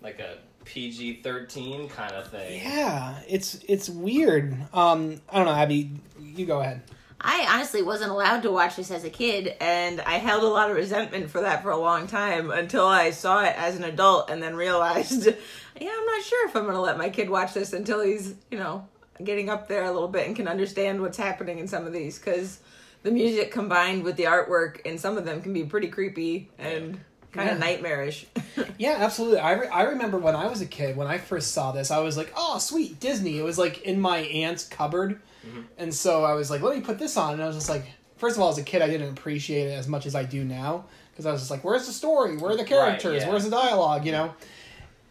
like 0.02 0.18
a 0.20 0.38
PG 0.64 1.22
thirteen 1.22 1.88
kind 1.88 2.12
of 2.12 2.28
thing. 2.28 2.60
Yeah, 2.62 3.20
it's 3.28 3.62
it's 3.68 3.88
weird. 3.88 4.54
Um, 4.72 5.20
I 5.28 5.36
don't 5.36 5.46
know, 5.46 5.52
Abby. 5.52 5.90
You 6.20 6.46
go 6.46 6.60
ahead. 6.60 6.82
I 7.22 7.46
honestly 7.50 7.82
wasn't 7.82 8.12
allowed 8.12 8.42
to 8.42 8.50
watch 8.50 8.76
this 8.76 8.90
as 8.90 9.04
a 9.04 9.10
kid, 9.10 9.54
and 9.60 10.00
I 10.00 10.14
held 10.14 10.42
a 10.42 10.48
lot 10.48 10.70
of 10.70 10.76
resentment 10.76 11.30
for 11.30 11.42
that 11.42 11.62
for 11.62 11.70
a 11.70 11.76
long 11.76 12.06
time 12.06 12.50
until 12.50 12.86
I 12.86 13.10
saw 13.10 13.44
it 13.44 13.54
as 13.58 13.76
an 13.76 13.84
adult 13.84 14.30
and 14.30 14.42
then 14.42 14.56
realized, 14.56 15.26
yeah, 15.80 15.90
I'm 15.92 16.06
not 16.06 16.22
sure 16.22 16.48
if 16.48 16.56
I'm 16.56 16.62
going 16.62 16.76
to 16.76 16.80
let 16.80 16.96
my 16.96 17.10
kid 17.10 17.28
watch 17.28 17.52
this 17.52 17.74
until 17.74 18.02
he's, 18.02 18.36
you 18.50 18.56
know, 18.56 18.88
getting 19.22 19.50
up 19.50 19.68
there 19.68 19.84
a 19.84 19.92
little 19.92 20.08
bit 20.08 20.26
and 20.26 20.34
can 20.34 20.48
understand 20.48 21.02
what's 21.02 21.18
happening 21.18 21.58
in 21.58 21.68
some 21.68 21.86
of 21.86 21.92
these 21.92 22.18
because 22.18 22.60
the 23.02 23.10
music 23.10 23.50
combined 23.50 24.02
with 24.04 24.16
the 24.16 24.24
artwork 24.24 24.80
in 24.82 24.98
some 24.98 25.16
of 25.16 25.24
them 25.24 25.40
can 25.42 25.52
be 25.52 25.64
pretty 25.64 25.88
creepy 25.88 26.48
and 26.58 27.00
kind 27.32 27.48
Yeah. 27.48 27.54
of 27.54 27.58
nightmarish. 27.60 28.26
Yeah, 28.78 28.96
absolutely. 28.98 29.38
I, 29.40 29.52
re- 29.52 29.68
I 29.68 29.82
remember 29.82 30.16
when 30.18 30.34
I 30.34 30.46
was 30.46 30.60
a 30.62 30.66
kid, 30.66 30.96
when 30.96 31.06
I 31.06 31.18
first 31.18 31.52
saw 31.52 31.70
this, 31.70 31.90
I 31.90 31.98
was 31.98 32.16
like, 32.16 32.32
oh, 32.36 32.58
sweet, 32.58 32.98
Disney. 32.98 33.38
It 33.38 33.42
was 33.42 33.58
like 33.58 33.82
in 33.82 34.00
my 34.00 34.18
aunt's 34.20 34.66
cupboard. 34.66 35.20
Mm-hmm. 35.46 35.60
And 35.78 35.94
so 35.94 36.24
I 36.24 36.32
was 36.32 36.50
like, 36.50 36.62
let 36.62 36.74
me 36.74 36.82
put 36.82 36.98
this 36.98 37.16
on. 37.18 37.34
And 37.34 37.42
I 37.42 37.46
was 37.46 37.56
just 37.56 37.68
like, 37.68 37.84
first 38.16 38.36
of 38.36 38.42
all, 38.42 38.48
as 38.48 38.56
a 38.58 38.62
kid, 38.62 38.80
I 38.82 38.88
didn't 38.88 39.10
appreciate 39.10 39.66
it 39.68 39.72
as 39.72 39.86
much 39.86 40.06
as 40.06 40.14
I 40.14 40.24
do 40.24 40.44
now. 40.44 40.86
Because 41.12 41.26
I 41.26 41.32
was 41.32 41.42
just 41.42 41.50
like, 41.50 41.62
where's 41.62 41.86
the 41.86 41.92
story? 41.92 42.36
Where 42.38 42.52
are 42.52 42.56
the 42.56 42.64
characters? 42.64 43.22
yeah. 43.22 43.28
Where's 43.28 43.44
the 43.44 43.50
dialogue? 43.50 44.06
You 44.06 44.12
know? 44.12 44.34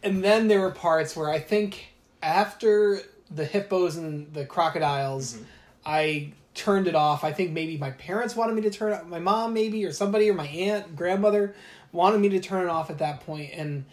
And 0.02 0.22
then 0.22 0.48
there 0.48 0.60
were 0.60 0.72
parts 0.72 1.16
where 1.16 1.30
I 1.30 1.38
think 1.38 1.92
after 2.22 3.00
the 3.30 3.44
hippos 3.44 3.96
and 3.96 4.32
the 4.34 4.44
crocodiles, 4.44 5.34
mm-hmm. 5.34 5.44
I 5.86 6.32
turned 6.60 6.86
it 6.86 6.94
off. 6.94 7.24
I 7.24 7.32
think 7.32 7.52
maybe 7.52 7.78
my 7.78 7.90
parents 7.92 8.36
wanted 8.36 8.54
me 8.54 8.62
to 8.62 8.70
turn 8.70 8.92
it 8.92 9.06
my 9.06 9.18
mom 9.18 9.54
maybe 9.54 9.84
or 9.86 9.92
somebody 9.92 10.28
or 10.28 10.34
my 10.34 10.46
aunt, 10.46 10.94
grandmother 10.94 11.54
wanted 11.90 12.18
me 12.18 12.28
to 12.28 12.40
turn 12.40 12.66
it 12.66 12.68
off 12.68 12.90
at 12.90 12.98
that 12.98 13.20
point 13.20 13.50
and 13.54 13.86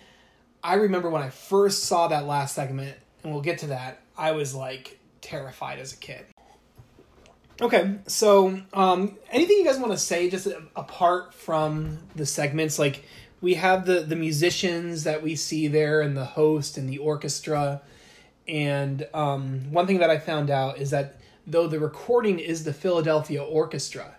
I 0.62 0.74
remember 0.74 1.10
when 1.10 1.22
I 1.22 1.30
first 1.30 1.86
saw 1.86 2.10
that 2.10 2.26
last 2.26 2.54
segment 2.54 2.98
and 3.24 3.32
we'll 3.32 3.42
get 3.42 3.60
to 3.60 3.68
that, 3.68 4.02
I 4.18 4.32
was 4.34 4.54
like 4.54 5.00
terrified 5.22 5.80
as 5.80 5.94
a 5.94 5.98
kid. 5.98 6.26
Okay, 7.62 7.96
so 8.06 8.60
um 8.74 9.18
anything 9.32 9.58
you 9.58 9.66
guys 9.66 9.80
want 9.80 9.94
to 9.94 9.98
say 9.98 10.30
just 10.30 10.48
apart 10.76 11.34
from 11.34 12.00
the 12.16 12.26
segments 12.26 12.78
like 12.78 13.06
we 13.40 13.54
have 13.54 13.86
the 13.86 14.02
the 14.02 14.18
musicians 14.18 15.06
that 15.06 15.24
we 15.24 15.38
see 15.38 15.70
there 15.70 16.02
and 16.02 16.18
the 16.18 16.26
host 16.26 16.78
and 16.78 16.90
the 16.90 16.98
orchestra 16.98 17.82
and 18.48 19.08
um, 19.14 19.72
one 19.72 19.88
thing 19.88 20.00
that 20.00 20.10
I 20.10 20.20
found 20.20 20.50
out 20.50 20.78
is 20.78 20.92
that 20.92 21.20
though 21.48 21.68
the 21.68 21.80
recording 21.80 22.38
is 22.40 22.64
the 22.66 22.74
Philadelphia 22.74 23.42
Orchestra, 23.44 24.16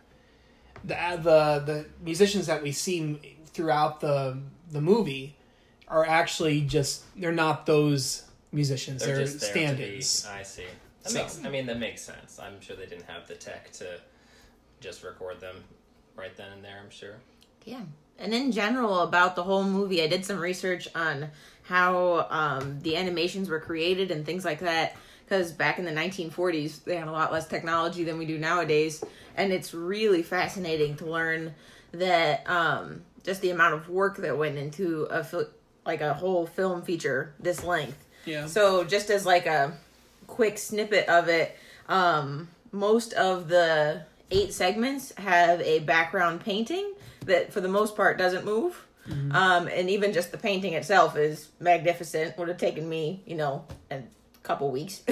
the 0.85 0.95
the 1.23 1.63
the 1.73 1.87
musicians 2.03 2.47
that 2.47 2.63
we 2.63 2.73
see 2.73 3.37
throughout 3.47 4.01
the 4.01 4.39
the 4.71 4.81
movie 4.81 5.37
are 5.87 6.05
actually 6.07 6.63
just 6.63 7.05
they're 7.21 7.33
not 7.33 7.67
those 7.67 8.25
musicians. 8.53 9.05
They're, 9.05 9.17
They're 9.17 9.25
just 9.27 9.41
there 9.41 9.71
to 9.71 9.77
be. 9.77 10.01
stand-ins. 10.01 10.27
I 10.31 10.43
see. 10.43 10.65
That 11.05 11.11
So- 11.13 11.19
makes. 11.23 11.45
I 11.45 11.49
mean, 11.51 11.67
that 11.67 11.79
makes 11.79 12.03
sense. 12.03 12.39
I'm 12.39 12.61
sure 12.61 12.77
they 12.77 12.87
didn't 12.87 13.07
have 13.07 13.27
the 13.29 13.35
tech 13.35 13.71
to 13.73 14.01
just 14.81 15.03
record 15.05 15.41
them 15.41 15.57
right 16.17 16.35
then 16.37 16.53
and 16.53 16.65
there. 16.65 16.79
I'm 16.83 16.91
sure. 16.91 17.17
Yeah. 17.65 17.83
And 18.19 18.35
in 18.35 18.51
general, 18.53 19.01
about 19.01 19.37
the 19.37 19.45
whole 19.45 19.63
movie, 19.65 20.03
I 20.03 20.09
did 20.09 20.25
some 20.25 20.39
research 20.41 20.89
on 20.95 21.29
how 21.63 22.27
um, 22.31 22.81
the 22.81 22.97
animations 22.97 23.49
were 23.49 23.61
created 23.61 24.11
and 24.11 24.25
things 24.27 24.45
like 24.45 24.61
that. 24.61 24.97
Because 25.29 25.53
back 25.53 25.79
in 25.79 25.85
the 25.85 25.93
1940s, 25.93 26.85
they 26.85 26.97
had 26.97 27.07
a 27.07 27.13
lot 27.13 27.31
less 27.33 27.47
technology 27.47 28.03
than 28.03 28.17
we 28.17 28.25
do 28.25 28.39
nowadays. 28.39 29.05
And 29.37 29.53
it's 29.53 29.75
really 29.75 30.23
fascinating 30.23 30.97
to 30.97 31.07
learn 31.07 31.55
that 31.93 32.49
um, 32.49 33.03
just 33.25 33.43
the 33.43 33.51
amount 33.51 33.75
of 33.75 33.91
work 33.91 34.17
that 34.19 34.39
went 34.39 34.57
into 34.57 35.03
a 35.11 35.23
fil- 35.23 35.51
like 35.85 36.01
a 36.01 36.15
whole 36.15 36.47
film 36.47 36.81
feature 36.81 37.35
this 37.39 37.63
length. 37.63 38.07
Yeah. 38.25 38.47
So 38.47 38.85
just 38.85 39.11
as 39.11 39.27
like 39.27 39.45
a 39.45 39.77
quick 40.27 40.57
snippet 40.57 41.07
of 41.11 41.29
it, 41.29 41.55
um, 41.91 42.49
most 42.73 43.13
of 43.13 43.49
the 43.49 44.03
eight 44.31 44.55
segments 44.55 45.15
have 45.17 45.61
a 45.61 45.81
background 45.81 46.41
painting 46.41 46.95
that, 47.27 47.53
for 47.53 47.61
the 47.61 47.69
most 47.69 47.97
part, 47.97 48.17
doesn't 48.17 48.47
move. 48.47 48.87
Um, 49.31 49.69
and 49.69 49.89
even 49.89 50.13
just 50.13 50.33
the 50.33 50.39
painting 50.39 50.75
itself 50.75 51.17
is 51.17 51.49
magnificent. 51.61 52.37
Would 52.37 52.49
have 52.49 52.59
taken 52.59 52.87
me, 52.87 53.23
you 53.25 53.37
know, 53.37 53.65
a 53.91 54.03
couple 54.49 54.71
weeks. 54.71 55.03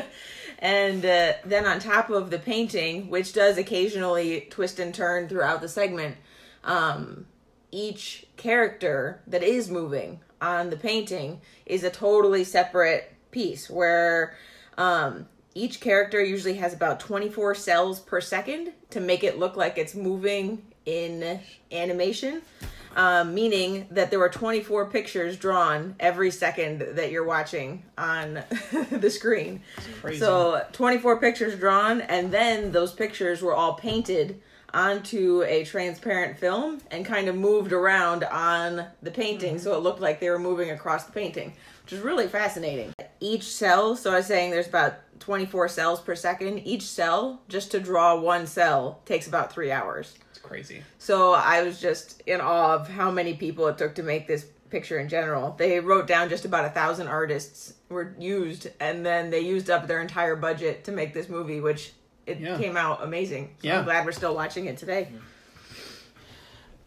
and 0.60 1.04
uh, 1.04 1.32
then 1.44 1.66
on 1.66 1.80
top 1.80 2.08
of 2.08 2.30
the 2.30 2.38
painting, 2.38 3.10
which 3.10 3.32
does 3.32 3.58
occasionally 3.58 4.46
twist 4.48 4.78
and 4.78 4.94
turn 4.94 5.28
throughout 5.28 5.60
the 5.60 5.68
segment, 5.68 6.16
um, 6.64 7.26
each 7.70 8.26
character 8.36 9.20
that 9.26 9.42
is 9.42 9.68
moving 9.68 10.20
on 10.40 10.70
the 10.70 10.76
painting 10.76 11.40
is 11.66 11.82
a 11.82 11.90
totally 11.90 12.44
separate 12.44 13.12
piece 13.30 13.68
where 13.68 14.36
um, 14.78 15.26
each 15.54 15.80
character 15.80 16.22
usually 16.22 16.54
has 16.54 16.72
about 16.72 17.00
24 17.00 17.54
cels 17.54 17.98
per 17.98 18.20
second 18.20 18.72
to 18.90 19.00
make 19.00 19.24
it 19.24 19.38
look 19.38 19.56
like 19.56 19.78
it's 19.78 19.94
moving 19.94 20.62
in 20.86 21.40
animation. 21.70 22.42
Um, 22.94 23.34
meaning 23.34 23.88
that 23.90 24.08
there 24.08 24.18
were 24.18 24.30
24 24.30 24.86
pictures 24.86 25.36
drawn 25.36 25.96
every 26.00 26.30
second 26.30 26.80
that 26.96 27.10
you're 27.10 27.26
watching 27.26 27.82
on 27.98 28.42
the 28.90 29.10
screen. 29.10 29.60
So 30.18 30.64
24 30.72 31.20
pictures 31.20 31.58
drawn, 31.58 32.00
and 32.00 32.32
then 32.32 32.72
those 32.72 32.94
pictures 32.94 33.42
were 33.42 33.54
all 33.54 33.74
painted 33.74 34.40
onto 34.72 35.42
a 35.46 35.64
transparent 35.64 36.38
film 36.38 36.80
and 36.90 37.04
kind 37.04 37.28
of 37.28 37.36
moved 37.36 37.72
around 37.72 38.24
on 38.24 38.86
the 39.02 39.10
painting 39.10 39.58
so 39.58 39.74
it 39.74 39.82
looked 39.82 40.00
like 40.00 40.20
they 40.20 40.28
were 40.30 40.38
moving 40.38 40.70
across 40.70 41.04
the 41.04 41.12
painting, 41.12 41.54
which 41.84 41.92
is 41.92 42.00
really 42.00 42.28
fascinating. 42.28 42.92
Each 43.20 43.44
cel, 43.44 43.96
so 43.96 44.12
I 44.12 44.16
was 44.16 44.26
saying 44.26 44.50
there's 44.50 44.68
about 44.68 44.94
24 45.20 45.68
cels 45.68 46.00
per 46.00 46.14
second. 46.14 46.58
Each 46.66 46.82
cel, 46.82 47.40
just 47.48 47.70
to 47.72 47.80
draw 47.80 48.18
one 48.18 48.46
cell, 48.46 49.00
takes 49.04 49.26
about 49.26 49.52
three 49.52 49.72
hours. 49.72 50.14
Crazy. 50.46 50.82
So 50.98 51.32
I 51.32 51.62
was 51.62 51.80
just 51.80 52.22
in 52.26 52.40
awe 52.40 52.74
of 52.74 52.88
how 52.88 53.10
many 53.10 53.34
people 53.34 53.66
it 53.68 53.76
took 53.78 53.94
to 53.96 54.02
make 54.02 54.26
this 54.26 54.46
picture 54.70 54.98
in 54.98 55.08
general. 55.08 55.54
They 55.58 55.80
wrote 55.80 56.06
down 56.06 56.28
just 56.28 56.44
about 56.44 56.64
a 56.64 56.70
thousand 56.70 57.08
artists 57.08 57.74
were 57.88 58.14
used, 58.18 58.68
and 58.80 59.04
then 59.06 59.30
they 59.30 59.40
used 59.40 59.70
up 59.70 59.86
their 59.86 60.00
entire 60.00 60.36
budget 60.36 60.84
to 60.84 60.92
make 60.92 61.14
this 61.14 61.28
movie, 61.28 61.60
which 61.60 61.92
it 62.26 62.38
Yeah. 62.40 62.58
came 62.58 62.76
out 62.76 63.02
amazing. 63.04 63.54
So 63.62 63.68
Yeah. 63.68 63.78
I'm 63.78 63.84
glad 63.84 64.04
we're 64.06 64.12
still 64.12 64.34
watching 64.34 64.66
it 64.66 64.76
today. 64.76 65.08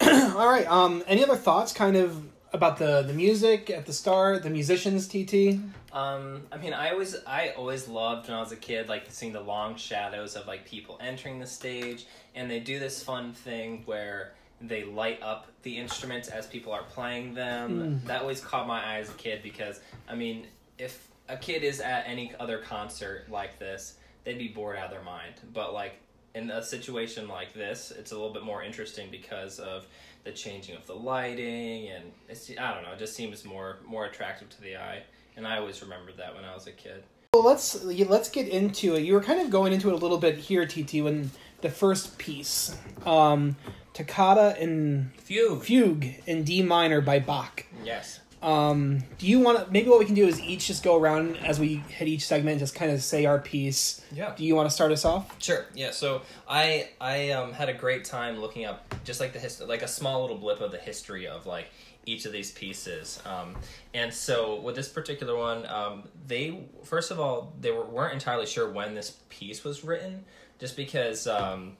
All 0.02 0.48
right. 0.48 0.66
Um. 0.66 1.02
Any 1.06 1.22
other 1.22 1.36
thoughts, 1.36 1.72
kind 1.72 1.96
of 1.96 2.22
about 2.52 2.78
the 2.78 3.02
the 3.02 3.12
music 3.12 3.70
at 3.70 3.86
the 3.86 3.92
start, 3.92 4.42
the 4.42 4.50
musicians, 4.50 5.06
TT? 5.06 5.60
Um, 5.92 6.42
I 6.52 6.56
mean, 6.58 6.72
I 6.72 6.90
always, 6.90 7.16
I 7.26 7.50
always 7.56 7.88
loved 7.88 8.28
when 8.28 8.36
I 8.36 8.40
was 8.40 8.52
a 8.52 8.56
kid, 8.56 8.88
like 8.88 9.06
seeing 9.08 9.32
the 9.32 9.40
long 9.40 9.76
shadows 9.76 10.36
of 10.36 10.46
like 10.46 10.64
people 10.64 10.98
entering 11.00 11.38
the 11.40 11.46
stage, 11.46 12.06
and 12.34 12.50
they 12.50 12.60
do 12.60 12.78
this 12.78 13.02
fun 13.02 13.32
thing 13.32 13.82
where 13.86 14.32
they 14.60 14.84
light 14.84 15.22
up 15.22 15.46
the 15.62 15.78
instruments 15.78 16.28
as 16.28 16.46
people 16.46 16.72
are 16.72 16.82
playing 16.82 17.34
them. 17.34 18.00
That 18.06 18.20
always 18.22 18.40
caught 18.40 18.66
my 18.66 18.84
eye 18.84 18.98
as 18.98 19.10
a 19.10 19.14
kid 19.14 19.42
because, 19.42 19.80
I 20.08 20.14
mean, 20.14 20.46
if 20.78 21.08
a 21.28 21.36
kid 21.36 21.62
is 21.62 21.80
at 21.80 22.04
any 22.06 22.34
other 22.38 22.58
concert 22.58 23.26
like 23.30 23.58
this, 23.58 23.96
they'd 24.24 24.38
be 24.38 24.48
bored 24.48 24.76
out 24.76 24.86
of 24.86 24.90
their 24.90 25.02
mind. 25.02 25.34
But 25.52 25.72
like 25.72 25.94
in 26.34 26.50
a 26.50 26.62
situation 26.62 27.26
like 27.28 27.54
this, 27.54 27.92
it's 27.96 28.12
a 28.12 28.14
little 28.14 28.32
bit 28.32 28.44
more 28.44 28.62
interesting 28.62 29.10
because 29.10 29.58
of 29.58 29.86
the 30.24 30.32
changing 30.32 30.76
of 30.76 30.86
the 30.86 30.94
lighting 30.94 31.88
and 31.88 32.12
it's 32.28 32.50
I 32.50 32.74
don't 32.74 32.82
know, 32.82 32.92
it 32.92 32.98
just 32.98 33.16
seems 33.16 33.44
more 33.44 33.78
more 33.86 34.04
attractive 34.06 34.50
to 34.50 34.60
the 34.60 34.76
eye. 34.76 35.02
And 35.40 35.48
I 35.48 35.56
always 35.56 35.80
remembered 35.80 36.18
that 36.18 36.34
when 36.34 36.44
I 36.44 36.52
was 36.52 36.66
a 36.66 36.70
kid. 36.70 37.02
Well, 37.32 37.42
let's 37.42 37.82
let's 37.82 38.28
get 38.28 38.46
into 38.46 38.94
it. 38.94 39.04
You 39.04 39.14
were 39.14 39.22
kind 39.22 39.40
of 39.40 39.48
going 39.48 39.72
into 39.72 39.88
it 39.88 39.94
a 39.94 39.96
little 39.96 40.18
bit 40.18 40.36
here, 40.36 40.66
TT, 40.66 40.96
when 41.02 41.30
the 41.62 41.70
first 41.70 42.18
piece, 42.18 42.76
um, 43.06 43.56
Toccata 43.94 44.54
and 44.60 45.10
Fugue. 45.16 45.62
Fugue 45.62 46.04
in 46.26 46.44
D 46.44 46.62
minor 46.62 47.00
by 47.00 47.20
Bach. 47.20 47.64
Yes. 47.82 48.20
Um, 48.42 49.02
do 49.16 49.26
you 49.26 49.40
want 49.40 49.64
to? 49.64 49.72
Maybe 49.72 49.88
what 49.88 49.98
we 49.98 50.04
can 50.04 50.14
do 50.14 50.26
is 50.26 50.38
each 50.40 50.66
just 50.66 50.82
go 50.82 51.00
around 51.00 51.38
as 51.38 51.58
we 51.58 51.76
hit 51.88 52.06
each 52.06 52.26
segment, 52.26 52.58
just 52.58 52.74
kind 52.74 52.90
of 52.90 53.02
say 53.02 53.24
our 53.24 53.38
piece. 53.38 54.04
Yeah. 54.12 54.34
Do 54.36 54.44
you 54.44 54.54
want 54.54 54.68
to 54.68 54.74
start 54.74 54.92
us 54.92 55.06
off? 55.06 55.42
Sure. 55.42 55.64
Yeah. 55.74 55.92
So 55.92 56.20
I 56.46 56.90
I 57.00 57.30
um, 57.30 57.54
had 57.54 57.70
a 57.70 57.74
great 57.74 58.04
time 58.04 58.40
looking 58.40 58.66
up 58.66 58.94
just 59.04 59.20
like 59.20 59.32
the 59.32 59.38
history, 59.38 59.66
like 59.66 59.80
a 59.80 59.88
small 59.88 60.20
little 60.20 60.36
blip 60.36 60.60
of 60.60 60.70
the 60.70 60.78
history 60.78 61.26
of 61.26 61.46
like 61.46 61.68
each 62.06 62.24
of 62.26 62.32
these 62.32 62.50
pieces. 62.50 63.20
Um, 63.24 63.56
and 63.94 64.12
so 64.12 64.60
with 64.60 64.74
this 64.74 64.88
particular 64.88 65.36
one, 65.36 65.66
um, 65.66 66.04
they 66.26 66.66
first 66.84 67.10
of 67.10 67.20
all 67.20 67.52
they 67.60 67.70
were, 67.70 67.84
weren't 67.84 68.14
entirely 68.14 68.46
sure 68.46 68.70
when 68.70 68.94
this 68.94 69.18
piece 69.28 69.64
was 69.64 69.84
written, 69.84 70.24
just 70.58 70.76
because. 70.76 71.26
Um, 71.26 71.76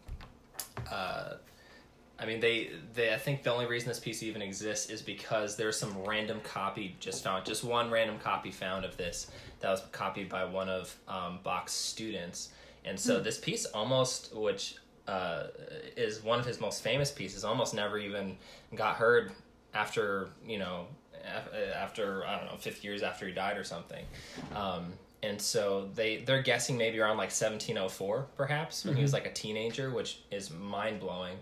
uh, 0.91 1.35
I 2.19 2.27
mean, 2.27 2.39
they, 2.39 2.71
they. 2.93 3.15
I 3.15 3.17
think 3.17 3.43
the 3.43 3.51
only 3.51 3.65
reason 3.65 3.89
this 3.89 3.99
piece 3.99 4.23
even 4.23 4.43
exists 4.43 4.91
is 4.91 5.01
because 5.01 5.57
there's 5.57 5.79
some 5.79 5.97
random 6.05 6.41
copy 6.43 6.95
just 7.01 7.25
found, 7.25 7.47
just 7.47 7.65
one 7.65 7.91
random 7.91 8.19
copy 8.19 8.51
found 8.51 8.85
of 8.85 8.95
this 8.99 9.31
that 9.61 9.71
was 9.71 9.83
copied 9.91 10.29
by 10.29 10.45
one 10.45 10.69
of 10.69 10.95
um, 11.09 11.39
Bach's 11.43 11.73
students, 11.73 12.51
and 12.85 13.01
so 13.01 13.21
this 13.21 13.39
piece 13.39 13.65
almost, 13.65 14.37
which 14.37 14.77
uh, 15.09 15.45
is 15.97 16.23
one 16.23 16.39
of 16.39 16.45
his 16.45 16.61
most 16.61 16.83
famous 16.83 17.11
pieces, 17.11 17.43
almost 17.43 17.73
never 17.73 17.99
even 17.99 18.37
got 18.75 18.97
heard 18.97 19.33
after 19.75 20.29
you 20.47 20.59
know 20.59 20.87
after 21.75 22.25
I 22.25 22.39
don't 22.39 22.47
know 22.47 22.57
fifty 22.59 22.89
years 22.89 23.03
after 23.03 23.27
he 23.27 23.33
died 23.33 23.57
or 23.57 23.65
something. 23.65 24.05
Um, 24.55 24.93
and 25.23 25.41
so 25.41 25.89
they 25.95 26.19
they're 26.19 26.43
guessing 26.43 26.79
maybe 26.79 26.99
around 26.99 27.19
like 27.19 27.29
1704 27.29 28.27
perhaps 28.37 28.85
when 28.85 28.97
he 28.97 29.03
was 29.03 29.13
like 29.13 29.27
a 29.27 29.33
teenager, 29.33 29.91
which 29.91 30.21
is 30.31 30.51
mind 30.51 31.01
blowing. 31.01 31.37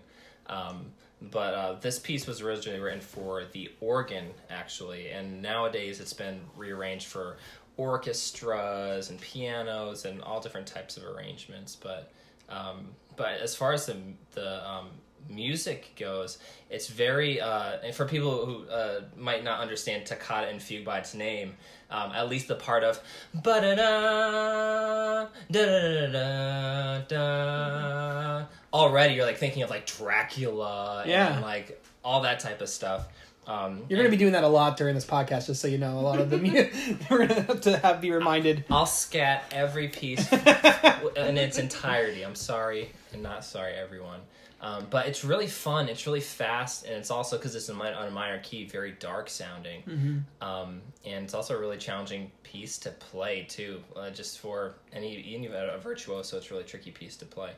Um, 0.47 0.87
but 1.21 1.53
uh, 1.53 1.73
this 1.81 1.99
piece 1.99 2.27
was 2.27 2.41
originally 2.41 2.79
written 2.79 3.01
for 3.01 3.43
the 3.51 3.71
organ, 3.81 4.27
actually, 4.49 5.09
and 5.09 5.41
nowadays 5.41 5.99
it's 5.99 6.13
been 6.13 6.39
rearranged 6.55 7.07
for 7.07 7.37
orchestras 7.77 9.09
and 9.09 9.19
pianos 9.19 10.05
and 10.05 10.21
all 10.21 10.39
different 10.39 10.67
types 10.67 10.97
of 10.97 11.05
arrangements. 11.05 11.75
But 11.75 12.11
um, 12.47 12.89
but 13.15 13.39
as 13.41 13.55
far 13.55 13.73
as 13.73 13.85
the 13.85 13.97
the 14.33 14.67
um, 14.69 14.89
music 15.27 15.93
goes, 15.97 16.37
it's 16.69 16.87
very 16.87 17.41
uh, 17.41 17.77
and 17.83 17.93
for 17.95 18.05
people 18.05 18.45
who 18.45 18.67
uh, 18.69 19.01
might 19.17 19.43
not 19.43 19.59
understand 19.59 20.05
toccata 20.05 20.47
and 20.47 20.61
fugue 20.61 20.85
by 20.85 20.99
its 20.99 21.13
name. 21.13 21.55
Um, 21.91 22.11
at 22.11 22.29
least 22.29 22.47
the 22.47 22.53
part 22.55 22.83
of 22.83 22.99
ba 23.33 23.61
da 23.61 23.73
da 23.73 25.25
da 25.51 26.07
da 26.11 26.99
da 26.99 26.99
da. 27.07 28.45
Already, 28.71 29.15
you're 29.15 29.25
like 29.25 29.37
thinking 29.39 29.63
of 29.63 29.69
like 29.71 29.87
Dracula 29.87 31.03
Yeah. 31.07 31.33
and 31.33 31.41
like 31.41 31.83
all 32.03 32.21
that 32.21 32.39
type 32.39 32.61
of 32.61 32.69
stuff. 32.69 33.07
Um, 33.47 33.83
You're 33.89 33.97
going 33.97 34.05
to 34.05 34.11
be 34.15 34.17
doing 34.17 34.33
that 34.33 34.43
a 34.43 34.47
lot 34.47 34.77
during 34.77 34.93
this 34.93 35.05
podcast, 35.07 35.47
just 35.47 35.59
so 35.59 35.67
you 35.67 35.79
know. 35.79 35.97
A 35.97 36.01
lot 36.01 36.19
of 36.19 36.29
the 36.29 36.37
mu- 36.37 36.51
we're 37.09 37.25
going 37.25 37.29
to 37.29 37.41
have 37.41 37.61
to 37.61 37.77
have 37.79 37.99
be 38.01 38.11
reminded. 38.11 38.63
I'll 38.69 38.85
scat 38.85 39.45
every 39.51 39.87
piece 39.87 40.31
in 40.33 41.37
its 41.37 41.57
entirety. 41.57 42.21
I'm 42.23 42.35
sorry 42.35 42.91
and 43.11 43.23
not 43.23 43.43
sorry, 43.43 43.73
everyone. 43.73 44.19
Um, 44.61 44.87
but 44.89 45.07
it's 45.07 45.23
really 45.23 45.47
fun. 45.47 45.87
It's 45.87 46.05
really 46.05 46.19
fast, 46.19 46.85
and 46.85 46.93
it's 46.95 47.09
also 47.11 47.37
because 47.37 47.55
it's 47.55 47.69
in 47.69 47.77
mi- 47.77 47.93
on 47.93 48.07
a 48.09 48.11
minor 48.11 48.39
key, 48.39 48.65
very 48.65 48.91
dark 48.91 49.29
sounding. 49.29 50.25
Um, 50.41 50.81
and 51.05 51.23
it's 51.23 51.33
also 51.33 51.55
a 51.55 51.59
really 51.59 51.77
challenging 51.77 52.29
piece 52.43 52.77
to 52.79 52.89
play 52.91 53.45
too, 53.47 53.81
uh, 53.95 54.09
just 54.09 54.39
for 54.39 54.73
any 54.91 55.15
even 55.15 55.53
a 55.53 55.77
virtuoso. 55.77 56.37
It's 56.37 56.47
a 56.51 56.53
really 56.53 56.65
tricky 56.65 56.91
piece 56.91 57.15
to 57.17 57.25
play. 57.25 57.51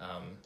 Um, 0.00 0.36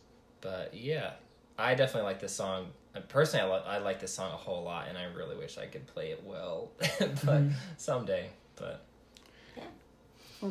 but 0.40 0.72
yeah, 0.72 1.12
I 1.58 1.74
definitely 1.74 2.08
like 2.08 2.20
this 2.20 2.32
song. 2.32 2.68
Uh, 2.96 3.00
Personally, 3.00 3.52
I, 3.52 3.56
li- 3.58 3.64
I 3.66 3.78
like 3.78 4.00
this 4.00 4.14
song 4.14 4.32
a 4.32 4.36
whole 4.36 4.62
lot, 4.64 4.88
and 4.88 4.96
I 4.96 5.04
really 5.04 5.36
wish 5.36 5.58
I 5.58 5.66
could 5.66 5.86
play 5.86 6.12
it 6.12 6.22
well, 6.24 6.70
but 7.24 7.42
someday. 7.76 8.30
But 8.56 8.84
yeah, 9.54 10.48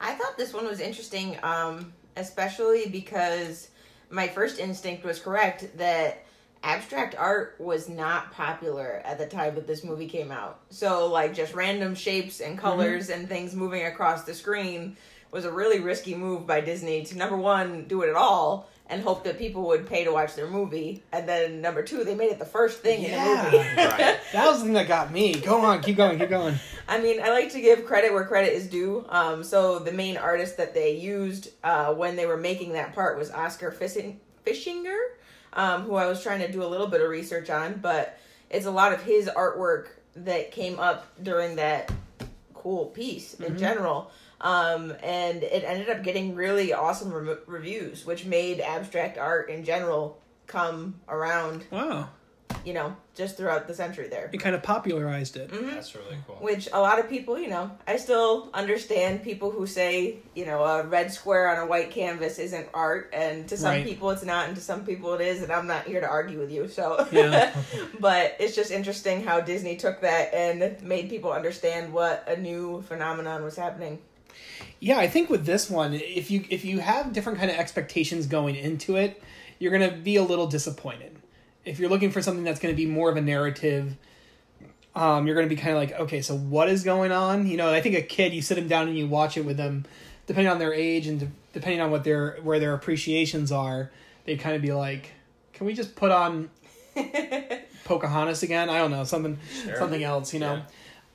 I 0.00 0.14
thought 0.14 0.36
this 0.36 0.52
one 0.52 0.66
was 0.66 0.80
interesting, 0.80 1.38
um, 1.44 1.92
especially 2.16 2.86
because 2.88 3.68
my 4.10 4.28
first 4.28 4.58
instinct 4.58 5.04
was 5.04 5.18
correct 5.20 5.76
that 5.78 6.24
abstract 6.62 7.14
art 7.16 7.56
was 7.58 7.88
not 7.88 8.32
popular 8.32 9.00
at 9.04 9.18
the 9.18 9.26
time 9.26 9.54
that 9.54 9.66
this 9.66 9.82
movie 9.82 10.08
came 10.08 10.30
out. 10.30 10.60
So, 10.70 11.06
like, 11.06 11.34
just 11.34 11.54
random 11.54 11.94
shapes 11.94 12.40
and 12.40 12.52
mm-hmm. 12.52 12.60
colors 12.60 13.08
and 13.08 13.28
things 13.28 13.54
moving 13.54 13.86
across 13.86 14.24
the 14.24 14.34
screen 14.34 14.96
was 15.30 15.44
a 15.44 15.52
really 15.52 15.80
risky 15.80 16.14
move 16.14 16.46
by 16.46 16.60
Disney 16.60 17.04
to 17.04 17.16
number 17.16 17.36
one, 17.36 17.84
do 17.84 18.02
it 18.02 18.10
at 18.10 18.16
all 18.16 18.68
and 18.90 19.02
hope 19.02 19.24
that 19.24 19.38
people 19.38 19.62
would 19.68 19.86
pay 19.86 20.04
to 20.04 20.12
watch 20.12 20.34
their 20.34 20.48
movie. 20.48 21.02
And 21.12 21.28
then 21.28 21.60
number 21.60 21.82
two, 21.82 22.02
they 22.04 22.14
made 22.14 22.30
it 22.32 22.38
the 22.38 22.44
first 22.44 22.80
thing 22.80 23.04
in 23.04 23.12
the 23.12 23.42
movie. 23.44 23.58
Right. 23.58 24.16
That 24.32 24.46
was 24.46 24.58
the 24.58 24.64
thing 24.66 24.74
that 24.74 24.86
got 24.86 25.10
me. 25.12 25.34
Go 25.34 25.60
on, 25.60 25.82
keep 25.82 25.96
going, 25.96 26.18
keep 26.18 26.28
going. 26.28 26.54
I 26.88 27.00
mean, 27.00 27.20
I 27.20 27.30
like 27.30 27.50
to 27.52 27.60
give 27.60 27.84
credit 27.84 28.12
where 28.12 28.24
credit 28.24 28.52
is 28.52 28.68
due. 28.68 29.04
Um, 29.08 29.42
so 29.42 29.78
the 29.80 29.90
main 29.92 30.16
artist 30.16 30.56
that 30.58 30.72
they 30.74 30.96
used 30.96 31.50
uh, 31.64 31.94
when 31.94 32.14
they 32.16 32.26
were 32.26 32.36
making 32.36 32.72
that 32.74 32.94
part 32.94 33.18
was 33.18 33.30
Oscar 33.32 33.72
Fishing- 33.72 34.20
Fischinger, 34.46 34.98
um, 35.52 35.82
who 35.82 35.94
I 35.96 36.06
was 36.06 36.22
trying 36.22 36.40
to 36.40 36.50
do 36.50 36.62
a 36.62 36.66
little 36.66 36.86
bit 36.86 37.00
of 37.00 37.08
research 37.08 37.50
on, 37.50 37.74
but 37.80 38.18
it's 38.50 38.66
a 38.66 38.70
lot 38.70 38.92
of 38.92 39.02
his 39.02 39.28
artwork 39.28 39.88
that 40.16 40.52
came 40.52 40.78
up 40.78 41.06
during 41.22 41.56
that 41.56 41.90
cool 42.54 42.86
piece 42.86 43.34
in 43.34 43.56
general. 43.58 44.10
Um, 44.40 44.94
and 45.02 45.42
it 45.42 45.64
ended 45.64 45.90
up 45.90 46.02
getting 46.02 46.34
really 46.34 46.72
awesome 46.72 47.12
re- 47.12 47.36
reviews, 47.46 48.06
which 48.06 48.24
made 48.24 48.60
abstract 48.60 49.18
art 49.18 49.50
in 49.50 49.64
general 49.64 50.18
come 50.46 50.94
around, 51.08 51.64
Wow, 51.70 52.08
you 52.64 52.72
know, 52.72 52.96
just 53.14 53.36
throughout 53.36 53.68
the 53.68 53.74
century 53.74 54.08
there. 54.08 54.28
it 54.32 54.38
kind 54.38 54.56
of 54.56 54.62
popularized 54.62 55.36
it. 55.36 55.50
that's 55.52 55.94
really 55.94 56.16
cool. 56.26 56.36
Which 56.36 56.68
a 56.72 56.80
lot 56.80 56.98
of 56.98 57.08
people, 57.08 57.38
you 57.38 57.48
know, 57.48 57.70
I 57.86 57.96
still 57.98 58.48
understand 58.54 59.22
people 59.22 59.50
who 59.50 59.66
say, 59.66 60.16
you 60.34 60.46
know, 60.46 60.64
a 60.64 60.82
red 60.84 61.12
square 61.12 61.48
on 61.50 61.58
a 61.58 61.66
white 61.66 61.90
canvas 61.90 62.38
isn't 62.38 62.66
art, 62.74 63.10
and 63.12 63.46
to 63.48 63.56
some 63.58 63.70
Right. 63.72 63.84
people 63.84 64.10
it's 64.10 64.24
not, 64.24 64.46
and 64.48 64.56
to 64.56 64.62
some 64.62 64.84
people 64.86 65.12
it 65.14 65.20
is, 65.20 65.42
and 65.42 65.52
I'm 65.52 65.66
not 65.66 65.84
here 65.84 66.00
to 66.00 66.08
argue 66.08 66.38
with 66.40 66.50
you. 66.50 66.66
So, 66.66 67.06
Yeah. 67.12 67.54
but 68.00 68.36
it's 68.40 68.56
just 68.56 68.70
interesting 68.70 69.22
how 69.22 69.40
Disney 69.40 69.76
took 69.76 70.00
that 70.00 70.32
and 70.34 70.80
made 70.82 71.10
people 71.10 71.30
understand 71.30 71.92
what 71.92 72.24
a 72.26 72.36
new 72.40 72.82
phenomenon 72.88 73.44
was 73.44 73.54
happening. 73.56 73.98
Yeah, 74.80 74.98
I 74.98 75.08
think 75.08 75.28
with 75.28 75.44
this 75.44 75.68
one, 75.68 75.92
if 75.94 76.30
you 76.30 76.44
if 76.48 76.64
you 76.64 76.78
have 76.80 77.12
different 77.12 77.38
kind 77.38 77.50
of 77.50 77.56
expectations 77.56 78.26
going 78.26 78.56
into 78.56 78.96
it, 78.96 79.22
you're 79.58 79.72
gonna 79.72 79.90
be 79.92 80.16
a 80.16 80.22
little 80.22 80.46
disappointed. 80.46 81.16
If 81.64 81.78
you're 81.78 81.90
looking 81.90 82.10
for 82.10 82.22
something 82.22 82.44
that's 82.44 82.60
gonna 82.60 82.74
be 82.74 82.86
more 82.86 83.10
of 83.10 83.16
a 83.16 83.20
narrative, 83.20 83.96
um, 84.94 85.26
you're 85.26 85.36
gonna 85.36 85.48
be 85.48 85.56
kind 85.56 85.70
of 85.70 85.76
like, 85.76 85.92
okay, 86.00 86.22
so 86.22 86.34
what 86.34 86.68
is 86.68 86.82
going 86.82 87.12
on? 87.12 87.46
You 87.46 87.56
know, 87.58 87.70
I 87.72 87.80
think 87.82 87.94
a 87.94 88.02
kid, 88.02 88.32
you 88.32 88.42
sit 88.42 88.54
them 88.54 88.68
down 88.68 88.88
and 88.88 88.96
you 88.96 89.06
watch 89.06 89.36
it 89.36 89.44
with 89.44 89.56
them, 89.58 89.84
depending 90.26 90.50
on 90.50 90.58
their 90.58 90.72
age 90.72 91.06
and 91.06 91.20
de- 91.20 91.30
depending 91.52 91.80
on 91.80 91.90
what 91.90 92.04
their 92.04 92.38
where 92.42 92.58
their 92.58 92.72
appreciations 92.74 93.52
are, 93.52 93.90
they 94.24 94.36
kind 94.36 94.56
of 94.56 94.62
be 94.62 94.72
like, 94.72 95.12
can 95.52 95.66
we 95.66 95.74
just 95.74 95.94
put 95.94 96.10
on 96.10 96.48
Pocahontas 97.84 98.42
again? 98.42 98.68
I 98.70 98.78
don't 98.78 98.90
know, 98.90 99.04
something 99.04 99.38
Sure. 99.64 99.76
something 99.76 100.02
else, 100.02 100.32
you 100.32 100.40
know. 100.40 100.62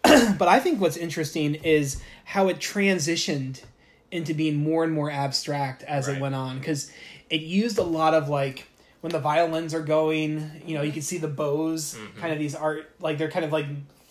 but 0.38 0.48
I 0.48 0.60
think 0.60 0.82
what's 0.82 0.98
interesting 0.98 1.56
is 1.56 2.02
how 2.24 2.48
it 2.48 2.58
transitioned 2.58 3.64
into 4.12 4.34
being 4.34 4.56
more 4.56 4.84
and 4.84 4.94
more 4.94 5.12
abstract 5.12 5.84
as 5.84 6.08
it 6.08 6.20
went 6.22 6.36
on 6.36 6.60
because 6.60 6.92
it 7.30 7.42
used 7.42 7.78
a 7.78 7.84
lot 7.84 8.14
of 8.14 8.30
like 8.30 8.68
when 9.02 9.12
the 9.12 9.20
violins 9.20 9.74
are 9.74 9.82
going 9.82 10.50
you 10.66 10.76
know 10.76 10.84
you 10.84 10.92
can 10.92 11.02
see 11.02 11.18
the 11.18 11.28
bows 11.28 11.96
mm-hmm. 11.96 12.20
kind 12.20 12.32
of 12.32 12.40
these 12.40 12.56
art 12.56 12.90
like 13.00 13.18
they're 13.18 13.32
kind 13.32 13.44
of 13.44 13.52
like 13.52 13.66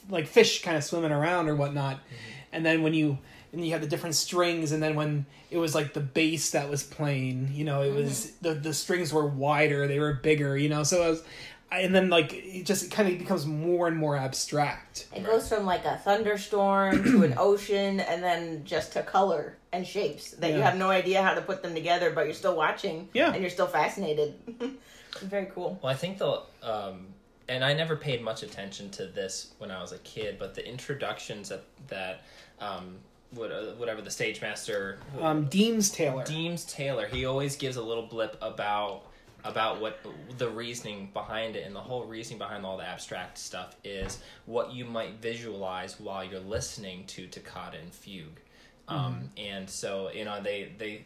like 0.08 0.26
fish 0.26 0.62
kind 0.62 0.76
of 0.76 0.84
swimming 0.84 1.12
around 1.12 1.48
or 1.48 1.56
whatnot. 1.56 1.96
Mm-hmm. 1.96 2.14
And 2.52 2.66
then 2.66 2.82
when 2.82 2.94
you 2.94 3.18
and 3.52 3.64
you 3.64 3.72
have 3.72 3.80
the 3.80 3.86
different 3.86 4.14
strings 4.14 4.72
and 4.72 4.82
then 4.82 4.96
when 4.96 5.26
it 5.50 5.58
was 5.58 5.74
like 5.74 5.92
the 5.92 6.00
bass 6.00 6.50
that 6.50 6.68
was 6.68 6.82
playing 6.82 7.50
you 7.52 7.64
know 7.64 7.82
it 7.82 7.88
mm-hmm. 7.88 7.98
was 7.98 8.32
the 8.42 8.54
the 8.54 8.74
strings 8.74 9.12
were 9.12 9.26
wider 9.26 9.86
they 9.86 9.98
were 9.98 10.14
bigger 10.14 10.56
you 10.56 10.68
know? 10.68 10.82
So 10.82 11.06
it 11.06 11.10
was 11.10 11.24
and 11.72 11.94
then 11.94 12.08
like 12.08 12.32
it 12.32 12.64
just 12.64 12.90
kind 12.90 13.08
of 13.12 13.18
becomes 13.18 13.46
more 13.46 13.88
and 13.88 13.96
more 13.96 14.16
abstract 14.16 15.06
It 15.14 15.24
goes 15.24 15.48
from 15.48 15.64
like 15.66 15.84
a 15.84 15.96
thunderstorm 15.96 17.02
to 17.04 17.22
an 17.24 17.34
ocean, 17.38 18.00
and 18.00 18.22
then 18.22 18.64
just 18.64 18.92
to 18.92 19.02
color 19.02 19.56
and 19.72 19.86
shapes 19.86 20.30
that 20.32 20.52
you 20.52 20.60
have 20.60 20.76
no 20.76 20.88
idea 20.90 21.20
how 21.22 21.34
to 21.34 21.40
put 21.40 21.62
them 21.62 21.74
together, 21.74 22.10
but 22.12 22.26
you're 22.26 22.34
still 22.34 22.56
watching, 22.56 23.08
Yeah. 23.12 23.32
and 23.32 23.40
you're 23.40 23.50
still 23.50 23.66
fascinated. 23.66 24.34
very 25.22 25.46
cool. 25.46 25.78
Well, 25.82 25.92
I 25.92 25.96
think 25.96 26.18
the 26.18 26.42
um, 26.62 27.06
and 27.48 27.64
I 27.64 27.74
never 27.74 27.96
paid 27.96 28.22
much 28.22 28.42
attention 28.42 28.90
to 28.90 29.06
this 29.06 29.52
when 29.58 29.70
I 29.70 29.80
was 29.80 29.92
a 29.92 29.98
kid, 29.98 30.38
but 30.38 30.54
the 30.54 30.66
introductions 30.66 31.48
that 31.48 31.64
that 31.88 32.22
um, 32.60 32.96
uh, 33.36 33.72
whatever 33.76 34.00
the 34.00 34.10
stage 34.12 34.40
master 34.40 34.98
um 35.20 35.46
deems 35.46 35.90
taylor 35.90 36.22
Deems 36.24 36.64
Taylor, 36.64 37.06
he 37.08 37.24
always 37.26 37.56
gives 37.56 37.76
a 37.76 37.82
little 37.82 38.06
blip 38.06 38.36
about 38.40 39.02
about 39.44 39.80
what 39.80 40.04
the 40.38 40.48
reasoning 40.48 41.10
behind 41.12 41.54
it 41.54 41.66
and 41.66 41.76
the 41.76 41.80
whole 41.80 42.04
reasoning 42.04 42.38
behind 42.38 42.64
all 42.64 42.78
the 42.78 42.84
abstract 42.84 43.36
stuff 43.36 43.76
is 43.84 44.18
what 44.46 44.72
you 44.72 44.84
might 44.84 45.20
visualize 45.20 46.00
while 46.00 46.24
you're 46.24 46.40
listening 46.40 47.04
to 47.06 47.26
toccata 47.26 47.78
and 47.78 47.92
fugue. 47.92 48.40
Um, 48.88 49.30
and 49.38 49.68
so 49.68 50.10
you 50.12 50.24
know 50.24 50.42
they 50.42 50.72
they 50.76 51.04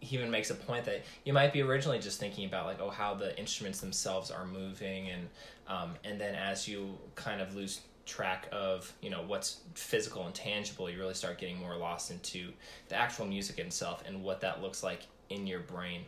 he 0.00 0.16
even 0.16 0.30
makes 0.30 0.50
a 0.50 0.54
point 0.54 0.84
that 0.84 1.04
you 1.24 1.32
might 1.32 1.52
be 1.52 1.60
originally 1.60 1.98
just 1.98 2.20
thinking 2.20 2.46
about 2.46 2.66
like 2.66 2.80
oh 2.80 2.90
how 2.90 3.14
the 3.14 3.38
instruments 3.38 3.80
themselves 3.80 4.30
are 4.30 4.46
moving 4.46 5.08
and 5.08 5.28
um, 5.66 5.94
and 6.04 6.20
then 6.20 6.34
as 6.34 6.66
you 6.66 6.96
kind 7.16 7.40
of 7.40 7.54
lose 7.54 7.80
track 8.06 8.48
of 8.52 8.90
you 9.02 9.10
know 9.10 9.22
what's 9.26 9.60
physical 9.74 10.24
and 10.24 10.34
tangible 10.34 10.88
you 10.88 10.98
really 10.98 11.12
start 11.12 11.38
getting 11.38 11.58
more 11.58 11.76
lost 11.76 12.10
into 12.10 12.50
the 12.88 12.94
actual 12.94 13.26
music 13.26 13.58
itself 13.58 14.02
and 14.06 14.22
what 14.22 14.40
that 14.40 14.62
looks 14.62 14.82
like 14.82 15.02
in 15.28 15.46
your 15.46 15.60
brain 15.60 16.02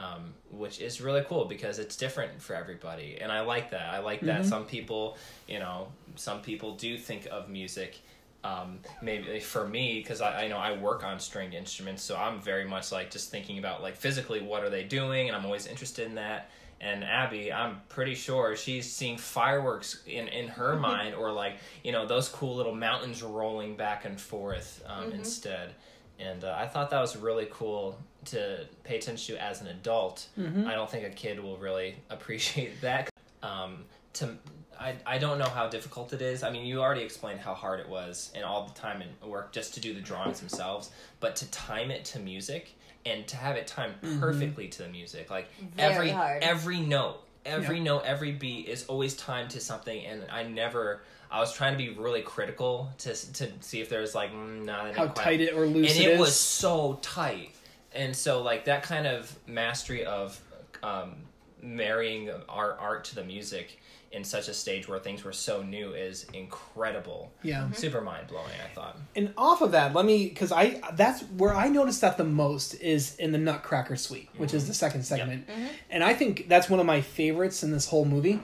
um, 0.00 0.34
which 0.50 0.80
is 0.80 1.00
really 1.00 1.22
cool 1.26 1.44
because 1.44 1.78
it's 1.78 1.96
different 1.96 2.40
for 2.40 2.54
everybody, 2.54 3.18
and 3.20 3.30
I 3.30 3.40
like 3.40 3.70
that. 3.70 3.90
I 3.92 3.98
like 3.98 4.20
that 4.20 4.44
some 4.46 4.64
people, 4.64 5.16
you 5.46 5.58
know, 5.58 5.88
some 6.16 6.40
people 6.40 6.74
do 6.74 6.96
think 6.96 7.26
of 7.30 7.48
music. 7.48 8.00
Um, 8.42 8.78
maybe 9.02 9.38
for 9.40 9.68
me, 9.68 10.00
because 10.00 10.22
I, 10.22 10.44
I 10.44 10.48
know 10.48 10.56
I 10.56 10.74
work 10.74 11.04
on 11.04 11.20
stringed 11.20 11.54
instruments, 11.54 12.02
so 12.02 12.16
I'm 12.16 12.40
very 12.40 12.64
much 12.64 12.90
like 12.90 13.10
just 13.10 13.30
thinking 13.30 13.58
about 13.58 13.82
like 13.82 13.96
physically 13.96 14.40
what 14.40 14.64
are 14.64 14.70
they 14.70 14.84
doing, 14.84 15.28
and 15.28 15.36
I'm 15.36 15.44
always 15.44 15.66
interested 15.66 16.06
in 16.06 16.14
that. 16.14 16.50
And 16.80 17.04
Abby, 17.04 17.52
I'm 17.52 17.82
pretty 17.90 18.14
sure 18.14 18.56
she's 18.56 18.90
seeing 18.90 19.18
fireworks 19.18 20.02
in 20.06 20.28
in 20.28 20.48
her 20.48 20.76
mind, 20.76 21.14
or 21.14 21.30
like 21.32 21.56
you 21.84 21.92
know 21.92 22.06
those 22.06 22.30
cool 22.30 22.56
little 22.56 22.74
mountains 22.74 23.22
rolling 23.22 23.76
back 23.76 24.06
and 24.06 24.18
forth 24.18 24.82
um, 24.86 25.12
instead. 25.12 25.74
And 26.18 26.44
uh, 26.44 26.54
I 26.58 26.66
thought 26.66 26.90
that 26.90 27.00
was 27.00 27.16
really 27.16 27.48
cool 27.50 27.98
to 28.26 28.66
pay 28.84 28.96
attention 28.96 29.36
to 29.36 29.42
as 29.42 29.60
an 29.60 29.68
adult. 29.68 30.26
I 30.38 30.74
don't 30.74 30.90
think 30.90 31.06
a 31.06 31.10
kid 31.10 31.40
will 31.40 31.56
really 31.56 31.96
appreciate 32.10 32.80
that. 32.82 33.10
Um, 33.42 33.84
to 34.14 34.36
I, 34.78 34.94
I 35.04 35.18
don't 35.18 35.38
know 35.38 35.48
how 35.48 35.68
difficult 35.68 36.12
it 36.14 36.22
is. 36.22 36.42
I 36.42 36.50
mean, 36.50 36.64
you 36.64 36.80
already 36.80 37.02
explained 37.02 37.40
how 37.40 37.52
hard 37.52 37.80
it 37.80 37.88
was 37.88 38.30
and 38.34 38.42
all 38.44 38.66
the 38.66 38.72
time 38.72 39.02
and 39.02 39.30
work 39.30 39.52
just 39.52 39.74
to 39.74 39.80
do 39.80 39.92
the 39.92 40.00
drawings 40.00 40.40
themselves, 40.40 40.90
but 41.20 41.36
to 41.36 41.50
time 41.50 41.90
it 41.90 42.04
to 42.06 42.18
music 42.18 42.74
and 43.04 43.26
to 43.28 43.36
have 43.36 43.56
it 43.56 43.66
timed 43.66 43.94
perfectly 44.20 44.68
to 44.68 44.82
the 44.82 44.88
music, 44.88 45.30
like 45.30 45.48
Very 45.76 45.92
every 45.92 46.10
hard. 46.10 46.42
every 46.42 46.80
note, 46.80 47.22
every 47.44 47.76
Yeah. 47.76 47.84
note, 47.84 48.02
every 48.06 48.32
beat 48.32 48.68
is 48.68 48.86
always 48.86 49.14
timed 49.16 49.50
to 49.50 49.60
something, 49.60 50.04
and 50.04 50.24
I 50.30 50.44
never. 50.44 51.02
I 51.32 51.38
was 51.38 51.52
trying 51.52 51.72
to 51.72 51.78
be 51.78 51.90
really 51.90 52.22
critical 52.22 52.90
to 52.98 53.14
to 53.34 53.52
see 53.60 53.80
if 53.80 53.88
there 53.88 54.00
was 54.00 54.14
like 54.14 54.32
mm, 54.32 54.64
nah, 54.64 54.92
How 54.92 55.06
quite 55.06 55.14
tight 55.14 55.40
it 55.40 55.54
or 55.54 55.64
loose 55.64 55.94
and 55.94 56.04
it 56.04 56.14
it, 56.14 56.18
was 56.18 56.34
so 56.34 56.98
tight 57.02 57.52
and 57.92 58.14
so 58.14 58.42
like 58.42 58.64
that 58.66 58.82
kind 58.82 59.06
of 59.06 59.34
mastery 59.46 60.04
of 60.04 60.40
um, 60.82 61.16
marrying 61.62 62.30
our 62.48 62.78
art 62.78 63.04
to 63.04 63.14
the 63.14 63.24
music 63.24 63.80
in 64.12 64.24
such 64.24 64.48
a 64.48 64.54
stage 64.54 64.88
where 64.88 64.98
things 64.98 65.22
were 65.22 65.32
so 65.32 65.62
new 65.62 65.92
is 65.92 66.24
incredible. 66.34 67.30
Yeah. 67.42 67.60
Mm-hmm. 67.60 67.74
super 67.74 68.00
mind-blowing 68.00 68.50
i 68.64 68.74
thought. 68.74 68.96
And 69.14 69.32
off 69.38 69.62
of 69.62 69.70
that, 69.72 69.94
let 69.94 70.04
me 70.04 70.28
because 70.28 70.50
I 70.50 70.80
that's 70.94 71.22
where 71.22 71.54
I 71.54 71.68
noticed 71.68 72.00
that 72.00 72.16
the 72.16 72.24
most 72.24 72.74
is 72.74 73.14
in 73.16 73.32
the 73.32 73.38
Nutcracker 73.38 73.96
Suite, 73.96 74.28
which 74.36 74.52
is 74.52 74.66
the 74.66 74.74
second 74.74 75.04
segment, 75.04 75.48
and 75.90 76.02
I 76.02 76.14
think 76.14 76.48
that's 76.48 76.68
one 76.68 76.80
of 76.80 76.86
my 76.86 77.00
favorites 77.00 77.62
in 77.62 77.70
this 77.70 77.86
whole 77.86 78.04
movie 78.04 78.40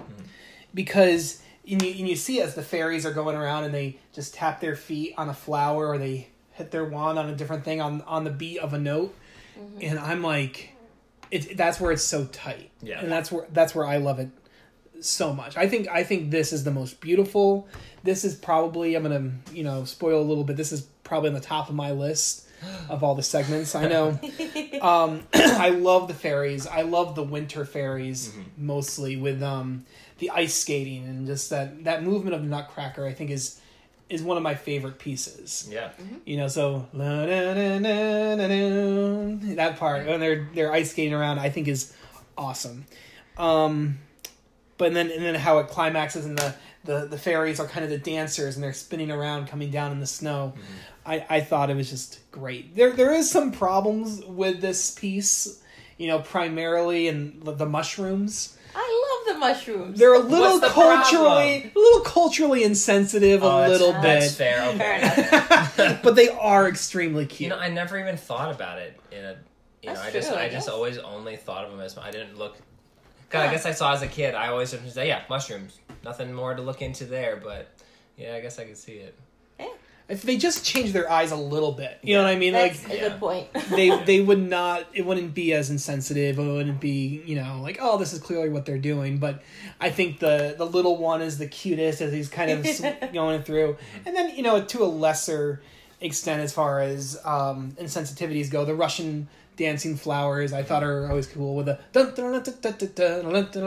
because 0.72 1.42
and 1.68 1.82
you, 1.82 1.90
and 1.90 2.08
you 2.08 2.14
see 2.14 2.40
as 2.40 2.54
the 2.54 2.62
fairies 2.62 3.04
are 3.04 3.12
going 3.12 3.34
around 3.34 3.64
and 3.64 3.74
they 3.74 3.98
just 4.12 4.34
tap 4.34 4.60
their 4.60 4.76
feet 4.76 5.14
on 5.16 5.28
a 5.28 5.34
flower 5.34 5.88
or 5.88 5.98
they 5.98 6.28
hit 6.52 6.70
their 6.70 6.84
wand 6.84 7.18
on 7.18 7.28
a 7.28 7.34
different 7.34 7.64
thing 7.64 7.80
on 7.80 8.02
on 8.02 8.22
the 8.22 8.30
beat 8.30 8.58
of 8.58 8.72
a 8.72 8.78
note, 8.78 9.14
and 9.80 9.98
I'm 9.98 10.22
like, 10.22 10.72
it 11.30 11.56
that's 11.56 11.80
where 11.80 11.92
it's 11.92 12.02
so 12.04 12.24
tight, 12.26 12.70
Yeah. 12.82 13.00
and 13.00 13.10
that's 13.10 13.30
where 13.32 13.46
that's 13.52 13.74
where 13.74 13.86
I 13.86 13.96
love 13.98 14.18
it 14.18 14.28
so 15.00 15.32
much. 15.32 15.56
I 15.56 15.68
think 15.68 15.88
I 15.88 16.04
think 16.04 16.30
this 16.30 16.52
is 16.52 16.64
the 16.64 16.70
most 16.70 17.00
beautiful. 17.00 17.68
This 18.02 18.24
is 18.24 18.34
probably 18.34 18.94
I'm 18.94 19.02
gonna 19.02 19.32
you 19.52 19.64
know 19.64 19.84
spoil 19.84 20.20
a 20.20 20.24
little 20.24 20.44
bit. 20.44 20.56
This 20.56 20.72
is 20.72 20.82
probably 21.04 21.28
on 21.28 21.34
the 21.34 21.40
top 21.40 21.68
of 21.68 21.74
my 21.74 21.90
list 21.92 22.48
of 22.88 23.02
all 23.04 23.14
the 23.14 23.22
segments. 23.22 23.74
I 23.74 23.88
know. 23.88 24.18
um, 24.82 25.22
I 25.34 25.70
love 25.70 26.08
the 26.08 26.14
fairies. 26.14 26.66
I 26.66 26.82
love 26.82 27.14
the 27.14 27.22
winter 27.22 27.64
fairies 27.64 28.32
mostly 28.56 29.16
with 29.16 29.42
um 29.42 29.84
the 30.18 30.30
ice 30.30 30.54
skating 30.54 31.04
and 31.06 31.26
just 31.26 31.50
that 31.50 31.84
that 31.84 32.02
movement 32.02 32.34
of 32.34 32.42
the 32.42 32.48
Nutcracker. 32.48 33.04
I 33.04 33.12
think 33.12 33.30
is 33.30 33.60
is 34.08 34.22
one 34.22 34.36
of 34.36 34.42
my 34.42 34.54
favorite 34.54 34.98
pieces. 34.98 35.68
yeah 35.70 35.90
You 36.24 36.36
know, 36.36 36.48
so 36.48 36.86
la- 36.92 37.26
da- 37.26 37.54
da- 37.54 37.78
da- 37.78 38.36
da- 38.36 38.48
da, 38.48 39.54
that 39.56 39.76
part 39.78 40.06
when 40.06 40.20
they're 40.20 40.48
they're 40.54 40.72
ice 40.72 40.90
skating 40.92 41.12
around, 41.14 41.38
I 41.40 41.50
think 41.50 41.68
is 41.68 41.92
awesome. 42.38 42.86
Um, 43.36 43.98
but 44.78 44.94
then 44.94 45.10
and 45.10 45.24
then 45.24 45.34
how 45.34 45.58
it 45.58 45.68
climaxes 45.68 46.24
and 46.26 46.38
the, 46.38 46.54
the 46.84 47.06
the 47.06 47.18
fairies 47.18 47.58
are 47.60 47.66
kind 47.66 47.84
of 47.84 47.90
the 47.90 47.98
dancers 47.98 48.54
and 48.56 48.62
they're 48.62 48.72
spinning 48.72 49.10
around, 49.10 49.48
coming 49.48 49.70
down 49.70 49.92
in 49.92 50.00
the 50.00 50.06
snow. 50.06 50.54
I 51.04 51.24
I 51.28 51.40
thought 51.40 51.70
it 51.70 51.76
was 51.76 51.90
just 51.90 52.20
great. 52.30 52.76
There 52.76 52.92
there 52.92 53.12
is 53.12 53.30
some 53.30 53.52
problems 53.52 54.22
with 54.24 54.60
this 54.60 54.92
piece, 54.92 55.62
you 55.98 56.06
know, 56.08 56.20
primarily 56.20 57.08
in 57.08 57.40
the, 57.42 57.52
the 57.52 57.66
mushrooms. 57.66 58.55
I 59.36 59.52
mushrooms. 59.52 59.98
They're 59.98 60.14
a 60.14 60.18
little 60.18 60.58
What's 60.58 60.60
the 60.60 60.68
culturally 60.68 61.72
a 61.74 61.78
little 61.78 62.00
culturally 62.00 62.64
insensitive 62.64 63.42
Oh, 63.42 63.48
a 63.48 63.60
that's- 63.60 63.70
little 63.80 63.92
that's 64.02 64.26
bit. 64.28 64.32
fair 64.36 64.68
okay. 64.70 64.78
Fair 64.78 65.34
enough. 65.78 66.02
but 66.02 66.14
they 66.16 66.28
are 66.30 66.68
extremely 66.68 67.26
cute. 67.26 67.40
you 67.40 67.48
know 67.48 67.58
i 67.58 67.68
never 67.68 67.98
even 67.98 68.16
thought 68.16 68.54
about 68.54 68.78
it 68.78 68.98
in 69.12 69.24
a 69.24 69.36
you 69.82 69.88
know 69.88 69.94
That's 69.94 70.00
i 70.06 70.10
just 70.10 70.28
true, 70.28 70.36
I 70.38 70.44
i 70.44 70.48
just 70.48 70.68
always 70.68 70.98
only 70.98 71.36
thought 71.36 71.64
of 71.64 71.70
them 71.70 71.80
as 71.80 71.96
i 71.98 72.10
didn't 72.10 72.38
look 72.38 72.56
God, 73.28 73.48
I 73.48 73.50
guess 73.50 73.66
I 73.66 73.72
saw 73.72 73.92
as 73.92 74.02
a 74.02 74.06
kid. 74.06 74.36
I 74.36 74.48
always 74.48 74.70
just 74.70 74.94
say, 74.94 75.08
"Yeah, 75.08 75.20
mushrooms. 75.28 75.80
Nothing 76.04 76.32
more 76.32 76.54
to 76.54 76.62
look 76.62 76.80
into 76.80 77.04
there." 77.06 77.34
But 77.42 77.68
yeah, 78.16 78.34
I 78.36 78.40
guess 78.40 78.60
I 78.60 78.64
could 78.64 78.78
see 78.78 78.92
it 78.98 79.16
if 80.08 80.22
they 80.22 80.36
just 80.36 80.64
change 80.64 80.92
their 80.92 81.10
eyes 81.10 81.32
a 81.32 81.36
little 81.36 81.72
bit, 81.72 81.98
you 82.02 82.14
know 82.14 82.22
what 82.22 82.30
I 82.30 82.36
mean? 82.36 82.52
That's 82.52 82.82
like 82.84 82.92
a 82.92 82.96
yeah. 82.96 83.08
good 83.08 83.18
point. 83.18 83.48
they 83.70 84.04
they 84.04 84.20
would 84.20 84.38
not. 84.38 84.86
It 84.92 85.04
wouldn't 85.04 85.34
be 85.34 85.52
as 85.52 85.70
insensitive. 85.70 86.38
It 86.38 86.42
wouldn't 86.42 86.80
be 86.80 87.22
you 87.26 87.36
know 87.36 87.60
like 87.62 87.78
oh 87.80 87.98
this 87.98 88.12
is 88.12 88.20
clearly 88.20 88.48
what 88.48 88.66
they're 88.66 88.78
doing. 88.78 89.18
But 89.18 89.42
I 89.80 89.90
think 89.90 90.20
the 90.20 90.54
the 90.56 90.66
little 90.66 90.96
one 90.96 91.22
is 91.22 91.38
the 91.38 91.48
cutest 91.48 92.00
as 92.00 92.12
he's 92.12 92.28
kind 92.28 92.50
of 92.50 93.12
going 93.12 93.42
through, 93.42 93.76
and 94.04 94.14
then 94.14 94.34
you 94.36 94.42
know 94.42 94.62
to 94.62 94.84
a 94.84 94.86
lesser 94.86 95.60
extent 96.00 96.42
as 96.42 96.52
far 96.52 96.80
as 96.80 97.18
um, 97.24 97.72
insensitivities 97.80 98.50
go, 98.50 98.64
the 98.64 98.74
Russian 98.74 99.28
dancing 99.56 99.96
flowers 99.96 100.52
I 100.52 100.62
thought 100.62 100.84
are 100.84 101.08
always 101.08 101.26
cool 101.26 101.56
with 101.56 101.68
a 101.68 101.78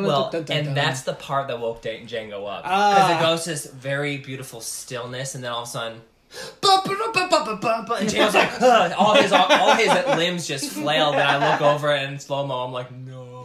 well, 0.06 0.30
and 0.49 0.78
that's 0.78 1.02
the 1.02 1.15
part 1.15 1.47
that 1.47 1.60
woke 1.60 1.82
Django 1.82 2.47
up 2.47 2.63
because 2.63 3.10
uh, 3.10 3.17
it 3.17 3.19
goes 3.19 3.43
to 3.43 3.49
this 3.49 3.65
very 3.65 4.17
beautiful 4.17 4.62
stillness, 4.62 5.36
and 5.36 5.43
then 5.43 5.52
all 5.52 5.63
of 5.63 5.67
a 5.67 5.71
sudden 5.71 6.02
and 8.02 8.10
Django's 8.10 8.36
like, 8.36 8.62
"Ugh," 8.62 8.94
all 8.98 9.15
his 9.15 9.32
all, 9.32 9.52
all 9.52 9.76
his 9.76 9.88
limbs 10.18 10.48
just 10.48 10.72
flailed, 10.72 11.15
and 11.15 11.24
I 11.24 11.52
look 11.52 11.62
over 11.62 11.92
and 11.92 12.13
in 12.13 12.20
slow 12.20 12.46
mo, 12.46 12.63
I'm 12.65 12.72
like, 12.72 12.92
no. 12.92 13.36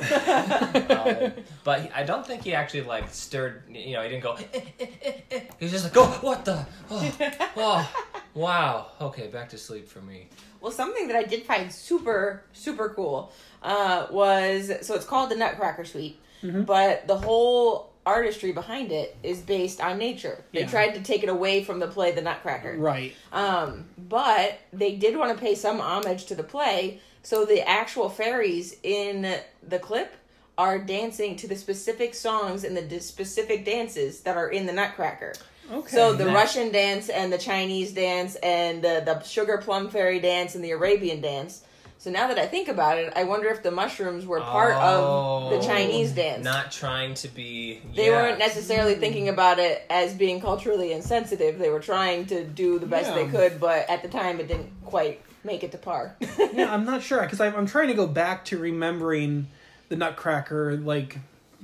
Um, 0.00 1.32
but 1.62 1.82
he- 1.82 1.90
I 1.90 2.04
don't 2.04 2.26
think 2.26 2.42
he 2.44 2.54
actually 2.54 2.82
like 2.82 3.10
stirred. 3.12 3.64
You 3.68 3.94
know, 3.94 4.02
he 4.02 4.08
didn't 4.08 4.22
go. 4.22 4.36
He 4.36 5.64
was 5.64 5.70
just 5.72 5.84
like, 5.84 5.92
"Oh, 5.96 6.18
what 6.22 6.44
the? 6.44 6.64
Oh, 6.90 7.12
oh, 7.56 7.92
wow. 8.34 8.86
Okay, 9.00 9.26
back 9.28 9.50
to 9.50 9.58
sleep 9.58 9.88
for 9.88 10.00
me." 10.00 10.28
Well, 10.60 10.72
something 10.72 11.06
that 11.08 11.16
I 11.16 11.22
did 11.24 11.44
find 11.44 11.70
super, 11.72 12.44
super 12.52 12.90
cool 12.90 13.32
uh, 13.62 14.06
was 14.10 14.72
so 14.82 14.94
it's 14.94 15.06
called 15.06 15.30
the 15.30 15.36
Nutcracker 15.36 15.84
Suite, 15.84 16.18
Mm-hmm. 16.42 16.62
but 16.62 17.06
the 17.06 17.18
whole 17.18 17.89
artistry 18.06 18.52
behind 18.52 18.90
it 18.92 19.16
is 19.22 19.40
based 19.40 19.80
on 19.80 19.98
nature. 19.98 20.42
They 20.52 20.60
Yeah. 20.60 20.66
tried 20.68 20.94
to 20.94 21.00
take 21.02 21.22
it 21.22 21.28
away 21.28 21.62
from 21.62 21.78
the 21.80 21.86
play 21.86 22.12
The 22.12 22.22
Nutcracker. 22.22 22.76
right. 22.78 23.14
Um, 23.32 23.88
but 23.98 24.58
they 24.72 24.92
did 24.96 25.16
want 25.16 25.36
to 25.36 25.40
pay 25.42 25.54
some 25.54 25.80
homage 25.80 26.26
to 26.26 26.34
the 26.34 26.42
play, 26.42 27.00
so 27.22 27.44
the 27.44 27.66
actual 27.68 28.08
fairies 28.08 28.76
in 28.82 29.36
the 29.66 29.78
clip 29.78 30.14
are 30.56 30.78
dancing 30.78 31.36
to 31.36 31.46
the 31.48 31.56
specific 31.56 32.14
songs 32.14 32.64
and 32.64 32.76
the 32.76 32.82
d- 32.82 32.98
specific 33.00 33.64
dances 33.64 34.20
that 34.22 34.36
are 34.36 34.48
in 34.48 34.66
the 34.66 34.72
Nutcracker. 34.72 35.34
Okay. 35.72 35.94
So 35.96 36.12
the 36.12 36.24
Nice. 36.24 36.34
Russian 36.34 36.72
dance 36.72 37.08
and 37.08 37.32
the 37.32 37.38
Chinese 37.38 37.92
dance 37.92 38.34
and 38.36 38.82
the, 38.82 39.02
the 39.04 39.22
sugar 39.22 39.58
plum 39.58 39.88
fairy 39.88 40.18
dance 40.20 40.54
and 40.54 40.64
the 40.64 40.72
Arabian 40.72 41.20
dance. 41.20 41.62
So 42.00 42.10
now 42.10 42.28
that 42.28 42.38
I 42.38 42.46
think 42.46 42.68
about 42.68 42.96
it, 42.96 43.12
I 43.14 43.24
wonder 43.24 43.48
if 43.50 43.62
the 43.62 43.70
mushrooms 43.70 44.24
were 44.24 44.40
part 44.40 44.72
of 44.74 45.50
the 45.50 45.58
Oh, 45.58 45.62
Chinese 45.62 46.12
dance. 46.12 46.42
Not 46.42 46.72
trying 46.72 47.12
to 47.12 47.28
be. 47.28 47.82
they 47.94 48.06
yeah. 48.06 48.12
weren't 48.22 48.38
necessarily 48.38 48.94
thinking 48.94 49.28
about 49.28 49.58
it 49.58 49.84
as 49.90 50.14
being 50.14 50.40
culturally 50.40 50.92
insensitive. 50.92 51.58
They 51.58 51.68
were 51.68 51.78
trying 51.80 52.24
to 52.28 52.42
do 52.42 52.78
the 52.78 52.86
best 52.86 53.14
they 53.14 53.26
could, 53.26 53.60
but 53.60 53.88
at 53.90 54.00
the 54.02 54.08
time 54.08 54.40
it 54.40 54.48
didn't 54.48 54.70
quite 54.86 55.20
make 55.44 55.62
it 55.62 55.72
to 55.72 55.78
par. 55.78 56.16
yeah, 56.54 56.72
I'm 56.72 56.86
not 56.86 57.02
sure 57.02 57.20
because 57.20 57.38
I'm, 57.38 57.54
I'm 57.54 57.66
trying 57.66 57.88
to 57.88 57.94
go 57.94 58.06
back 58.06 58.46
to 58.46 58.56
remembering 58.56 59.48
the 59.90 59.96
Nutcracker, 59.96 60.78
like 60.78 61.18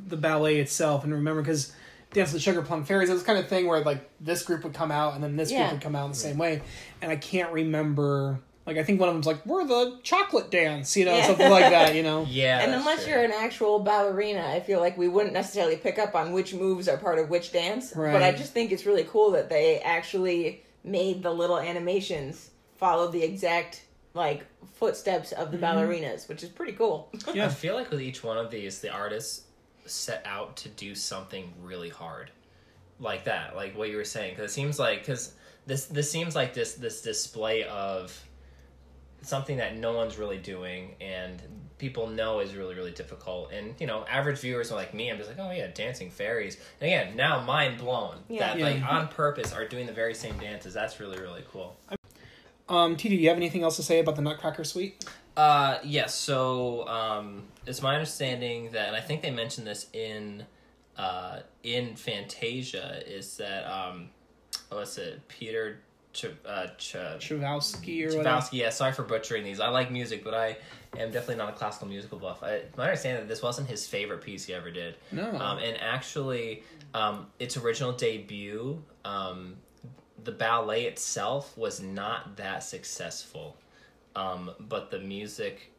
the 0.07 0.19
ballet 0.19 0.59
itself, 0.61 1.03
and 1.03 1.15
remember 1.15 1.41
because 1.41 1.73
Dance 2.13 2.29
of 2.29 2.35
the 2.35 2.41
Sugar 2.41 2.61
Plum 2.61 2.85
Fairies, 2.85 3.09
it 3.09 3.15
was 3.15 3.23
kind 3.23 3.39
of 3.39 3.49
thing 3.49 3.67
where 3.67 3.81
like 3.83 4.07
this 4.21 4.43
group 4.43 4.65
would 4.65 4.75
come 4.75 4.91
out 4.91 5.15
and 5.15 5.25
then 5.25 5.37
this 5.37 5.51
Yeah. 5.51 5.61
group 5.71 5.73
would 5.73 5.83
come 5.83 5.97
out 5.97 6.05
in 6.05 6.11
the 6.11 6.17
same 6.19 6.37
way, 6.37 6.61
and 7.01 7.11
I 7.11 7.17
can't 7.17 7.51
remember. 7.53 8.41
Like 8.67 8.79
I 8.79 8.83
think 8.83 8.99
one 8.99 9.09
of 9.09 9.15
them's 9.15 9.27
like 9.27 9.47
we're 9.47 9.65
the 9.65 9.99
chocolate 10.03 10.51
dance, 10.51 10.97
you 10.97 11.05
know, 11.05 11.15
Yeah. 11.15 11.27
something 11.27 11.51
like 11.51 11.71
that, 11.71 11.95
you 11.95 12.03
know. 12.03 12.27
Yeah. 12.29 12.61
and 12.61 12.75
unless 12.75 13.05
true. 13.05 13.13
you're 13.13 13.23
an 13.23 13.33
actual 13.33 13.79
ballerina, 13.79 14.45
I 14.45 14.61
feel 14.61 14.81
like 14.81 14.99
we 14.99 15.09
wouldn't 15.09 15.33
necessarily 15.33 15.77
pick 15.77 15.99
up 15.99 16.15
on 16.15 16.33
which 16.33 16.53
moves 16.53 16.89
are 16.89 16.97
part 16.97 17.19
of 17.19 17.31
which 17.31 17.53
dance. 17.53 17.95
Right. 17.95 18.13
But 18.13 18.23
I 18.23 18.33
just 18.33 18.53
think 18.53 18.73
it's 18.73 18.85
really 18.85 19.05
cool 19.05 19.31
that 19.33 19.49
they 19.49 19.79
actually 19.79 20.65
made 20.83 21.23
the 21.23 21.31
little 21.31 21.59
animations 21.59 22.51
follow 22.77 23.09
the 23.09 23.23
exact 23.23 23.83
like 24.15 24.47
footsteps 24.75 25.33
of 25.33 25.51
the 25.51 25.59
mm-hmm. 25.59 25.79
ballerinas, 25.79 26.29
which 26.29 26.43
is 26.43 26.49
pretty 26.49 26.73
cool. 26.73 27.11
Yeah, 27.33 27.47
I 27.47 27.49
feel 27.49 27.75
like 27.75 27.91
with 27.91 28.01
each 28.01 28.25
one 28.25 28.39
of 28.39 28.51
these, 28.51 28.81
the 28.81 28.91
artists 28.91 29.43
set 29.85 30.23
out 30.27 30.57
to 30.57 30.69
do 30.71 30.95
something 30.95 31.53
really 31.63 31.91
hard, 31.91 32.31
like 32.99 33.25
that, 33.25 33.55
like 33.55 33.77
what 33.77 33.91
you 33.91 33.97
were 33.97 34.05
saying. 34.05 34.35
Because 34.35 34.51
it 34.51 34.55
seems 34.55 34.79
like 34.79 35.01
because 35.01 35.35
this 35.67 35.87
this 35.87 36.11
seems 36.11 36.35
like 36.35 36.55
this 36.55 36.75
this 36.75 37.03
display 37.03 37.65
of 37.65 38.19
something 39.23 39.57
that 39.57 39.77
no 39.77 39.93
one's 39.93 40.19
really 40.19 40.39
doing 40.39 40.95
and 41.01 41.43
people 41.79 42.07
know 42.07 42.41
is 42.41 42.55
really 42.55 42.75
really 42.75 42.91
difficult 42.93 43.53
and 43.53 43.75
you 43.79 43.87
know 43.87 44.05
average 44.11 44.39
viewers 44.39 44.71
are 44.73 44.77
like 44.77 44.95
me 44.95 45.11
i'm 45.11 45.19
just 45.19 45.29
like 45.29 45.39
oh 45.39 45.51
yeah 45.51 45.67
dancing 45.75 46.11
fairies 46.11 46.57
and 46.81 46.87
again 46.91 47.15
now 47.17 47.41
mind 47.45 47.77
blown 47.79 48.17
Yeah. 48.29 48.41
that 48.49 48.59
Yeah. 48.59 48.65
like 48.67 48.83
on 48.83 49.09
purpose 49.09 49.53
are 49.53 49.67
doing 49.67 49.87
the 49.87 49.93
very 49.93 50.15
same 50.15 50.39
dances 50.39 50.73
that's 50.75 51.01
really 51.01 51.19
really 51.19 51.45
cool 51.53 51.77
Um, 52.69 52.97
T, 52.97 53.09
do 53.09 53.15
you 53.15 53.29
have 53.29 53.37
anything 53.37 53.63
else 53.63 53.77
to 53.77 53.83
say 53.85 54.01
about 54.01 54.17
the 54.17 54.23
Nutcracker 54.23 54.65
Suite? 54.65 55.05
Uh, 55.37 55.79
yes. 55.85 56.13
so, 56.17 56.87
um, 56.89 57.45
it's 57.65 57.81
my 57.81 57.95
understanding 57.95 58.71
that, 58.73 58.89
and 58.89 58.97
I 58.97 59.01
think 59.01 59.23
they 59.23 59.31
mentioned 59.31 59.69
this 59.69 59.87
in, 59.93 60.45
uh, 60.97 61.41
in 61.63 61.95
Fantasia, 61.95 63.03
is 63.07 63.37
that 63.37 63.65
um, 63.71 64.09
what's 64.71 64.99
it, 64.99 65.29
Peter 65.29 65.79
Ch- 66.17 66.35
uh, 66.47 66.67
Ch- 66.79 66.97
or 68.05 68.09
whatever. 68.19 68.25
Yeah, 68.53 68.71
sorry 68.71 68.93
for 68.93 69.03
butchering 69.03 69.45
these. 69.45 69.61
I 69.61 69.69
like 69.69 69.91
music, 69.91 70.25
but 70.25 70.35
I 70.35 70.57
am 70.99 71.11
definitely 71.11 71.37
not 71.37 71.51
a 71.51 71.53
classical 71.53 71.87
musical 71.89 72.19
buff. 72.19 72.43
I, 72.43 72.63
my 72.77 72.85
understanding 72.85 73.23
that 73.23 73.29
this 73.29 73.43
wasn't 73.43 73.69
his 73.69 73.87
favorite 73.87 74.23
piece 74.23 74.47
he 74.47 74.55
ever 74.55 74.71
did. 74.71 74.97
No. 75.13 75.31
Um, 75.39 75.59
and 75.59 75.77
actually, 75.81 76.63
um, 76.95 77.27
its 77.39 77.57
original 77.57 77.93
debut, 77.93 78.83
um, 79.05 79.57
the 80.25 80.33
ballet 80.33 80.85
itself 80.87 81.57
was 81.57 81.81
not 81.81 82.37
that 82.37 82.65
successful, 82.65 83.57
um, 84.17 84.51
but 84.59 84.91
the 84.91 84.99
music, 84.99 85.71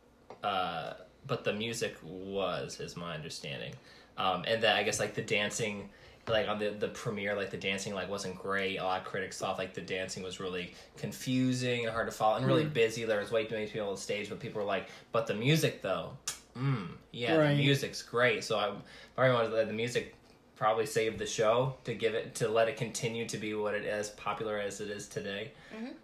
uh, 0.43 0.93
but 1.25 1.43
the 1.43 1.53
music 1.53 1.95
was, 2.03 2.79
is 2.79 2.95
my 2.95 3.15
understanding, 3.15 3.73
um, 4.17 4.45
and 4.47 4.61
that 4.63 4.75
I 4.77 4.83
guess 4.83 4.99
like 4.99 5.15
the 5.15 5.21
dancing, 5.23 5.89
like 6.27 6.47
on 6.47 6.59
the 6.59 6.69
the 6.71 6.87
premiere, 6.89 7.35
like 7.35 7.49
the 7.51 7.57
dancing 7.57 7.93
like 7.93 8.09
wasn't 8.09 8.35
great. 8.37 8.77
A 8.77 8.83
lot 8.83 8.99
of 9.01 9.05
critics 9.07 9.37
thought 9.39 9.57
like 9.57 9.73
the 9.73 9.81
dancing 9.81 10.23
was 10.23 10.39
really 10.39 10.73
confusing 10.97 11.85
and 11.85 11.93
hard 11.93 12.07
to 12.07 12.11
follow 12.15 12.37
and 12.37 12.45
really 12.45 12.65
busy. 12.65 13.03
There 13.05 13.19
was 13.19 13.31
way 13.31 13.45
too 13.45 13.55
many 13.55 13.67
people 13.67 13.89
on 13.89 13.97
stage, 13.97 14.29
but 14.29 14.39
people 14.39 14.61
were 14.61 14.67
like, 14.67 14.87
but 15.11 15.27
the 15.27 15.33
music 15.33 15.81
though, 15.81 16.11
mm, 16.57 16.87
yeah, 17.11 17.35
Right. 17.35 17.55
the 17.55 17.63
music's 17.63 18.01
great. 18.01 18.43
So 18.43 18.57
I 18.57 18.71
probably 19.15 19.33
wanted 19.33 19.49
to 19.49 19.55
let 19.55 19.67
the 19.67 19.73
music 19.73 20.13
probably 20.55 20.85
saved 20.85 21.19
the 21.19 21.25
show 21.25 21.75
to 21.83 21.93
give 21.93 22.13
it 22.15 22.35
to 22.35 22.47
let 22.49 22.67
it 22.67 22.77
continue 22.77 23.27
to 23.27 23.37
be 23.37 23.53
what 23.53 23.73
it 23.75 23.85
is 23.85 24.09
popular 24.09 24.57
as 24.57 24.81
it 24.81 24.89
is 24.89 25.07
today. 25.07 25.51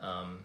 Um, 0.02 0.44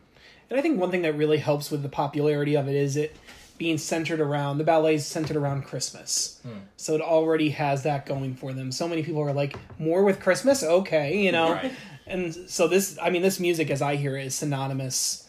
And 0.51 0.59
I 0.59 0.62
think 0.62 0.81
one 0.81 0.91
thing 0.91 1.03
that 1.03 1.12
really 1.14 1.37
helps 1.37 1.71
with 1.71 1.83
the 1.83 1.91
popularity 1.91 2.57
of 2.57 2.69
it 2.69 2.75
is 2.75 2.97
it 2.97 3.14
being 3.59 3.77
centered 3.77 4.21
around 4.21 4.59
the 4.59 4.64
ballet's 4.64 5.05
centered 5.05 5.37
around 5.37 5.62
Christmas. 5.64 6.40
So 6.77 6.94
it 6.94 7.01
already 7.01 7.51
has 7.51 7.83
that 7.83 8.07
going 8.07 8.35
for 8.35 8.53
them. 8.53 8.73
So 8.73 8.88
many 8.88 9.03
people 9.03 9.21
are 9.21 9.33
like, 9.33 9.57
more 9.79 10.05
with 10.05 10.21
Christmas? 10.21 10.62
Okay, 10.62 11.23
you 11.25 11.33
know? 11.33 11.53
Right. 11.53 11.73
And 12.07 12.35
so 12.49 12.68
this, 12.68 12.97
I 13.03 13.11
mean, 13.11 13.23
this 13.23 13.38
music, 13.38 13.71
as 13.71 13.83
I 13.83 13.97
hear 13.97 14.16
it, 14.16 14.27
is 14.27 14.35
synonymous 14.35 15.29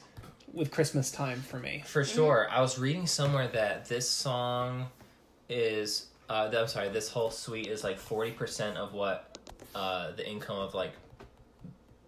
with 0.54 0.72
Christmas 0.72 1.12
time 1.12 1.42
for 1.42 1.60
me. 1.60 1.84
For 1.86 2.04
sure. 2.06 2.48
I 2.50 2.62
was 2.62 2.80
reading 2.80 3.08
somewhere 3.08 3.48
that 3.50 3.86
this 3.86 4.10
song 4.10 4.88
is 5.50 6.06
uh 6.30 6.50
I'm 6.56 6.68
sorry, 6.68 6.90
this 6.90 7.10
whole 7.10 7.32
suite 7.32 7.68
is 7.68 7.84
like 7.84 8.00
40% 8.00 8.76
of 8.76 8.94
what 8.94 9.38
uh 9.76 10.12
the 10.12 10.28
income 10.30 10.60
of 10.60 10.74
like 10.74 10.94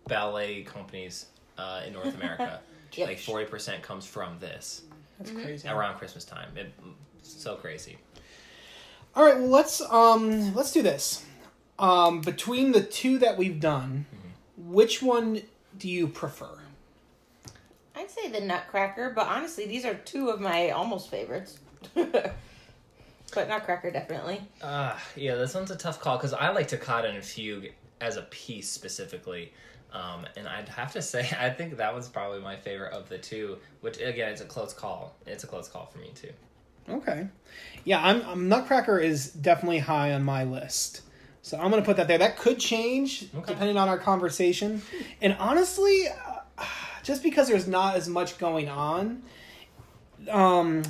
ballet 0.07 0.63
companies 0.63 1.25
uh 1.57 1.81
in 1.85 1.93
North 1.93 2.15
America. 2.15 2.59
Yep. 2.93 3.07
Like 3.07 3.19
40% 3.19 3.81
comes 3.81 4.05
from 4.05 4.37
this 4.39 4.81
That's 5.23 5.43
crazy. 5.43 5.67
around 5.67 5.97
Christmas 5.97 6.25
time. 6.25 6.49
It, 6.55 6.73
so 7.21 7.55
crazy. 7.55 7.97
All 9.15 9.23
right, 9.25 9.37
well 9.37 9.49
let's 9.49 9.81
um 9.81 10.53
let's 10.55 10.71
do 10.71 10.81
this. 10.81 11.25
Um 11.79 12.21
between 12.21 12.71
the 12.71 12.81
two 12.81 13.17
that 13.19 13.37
we've 13.37 13.59
done, 13.59 14.05
which 14.57 15.01
one 15.01 15.41
do 15.77 15.89
you 15.89 16.07
prefer? 16.07 16.59
I'd 17.95 18.09
say 18.09 18.29
the 18.29 18.39
Nutcracker, 18.41 19.11
but 19.15 19.27
honestly, 19.27 19.65
these 19.67 19.85
are 19.85 19.93
two 19.93 20.29
of 20.29 20.39
my 20.39 20.71
almost 20.71 21.09
favorites. 21.09 21.59
but 21.93 22.33
Nutcracker 23.35 23.91
definitely. 23.91 24.41
Uh, 24.61 24.97
yeah, 25.15 25.35
this 25.35 25.53
one's 25.53 25.71
a 25.71 25.75
tough 25.75 25.99
call 25.99 26.17
because 26.17 26.33
I 26.33 26.49
like 26.49 26.67
Toccata 26.67 27.09
and 27.09 27.23
Fugue 27.23 27.71
as 27.99 28.17
a 28.17 28.23
piece 28.23 28.69
specifically. 28.69 29.53
Um, 29.93 30.25
and 30.37 30.47
I'd 30.47 30.69
have 30.69 30.93
to 30.93 31.01
say, 31.13 31.29
I 31.39 31.49
think 31.49 31.77
that 31.77 31.93
one's 31.93 32.07
probably 32.07 32.39
my 32.39 32.55
favorite 32.55 32.93
of 32.93 33.09
the 33.09 33.17
two, 33.17 33.57
which 33.81 33.99
again, 33.99 34.31
it's 34.31 34.41
a 34.41 34.45
close 34.45 34.73
call. 34.73 35.15
It's 35.25 35.43
a 35.43 35.47
close 35.47 35.67
call 35.67 35.85
for 35.87 35.99
me 35.99 36.11
too. 36.15 36.31
Okay. 36.89 37.27
Yeah, 37.83 38.03
I'm, 38.03 38.21
I'm 38.25 38.49
Nutcracker 38.49 38.99
is 38.99 39.31
definitely 39.31 39.79
high 39.79 40.13
on 40.13 40.23
my 40.23 40.43
list. 40.43 41.01
So 41.43 41.57
I'm 41.57 41.71
going 41.71 41.81
to 41.81 41.85
put 41.85 41.97
that 41.97 42.07
there. 42.07 42.17
That 42.19 42.37
could 42.37 42.59
change 42.59 43.25
Okay. 43.35 43.53
depending 43.53 43.77
on 43.77 43.87
our 43.87 43.97
conversation. 43.97 44.81
And 45.21 45.35
honestly, 45.39 46.07
uh, 46.57 46.63
just 47.03 47.23
because 47.23 47.47
there's 47.47 47.67
not 47.67 47.95
as 47.95 48.07
much 48.07 48.37
going 48.37 48.69
on, 48.69 49.23
um, 50.29 50.83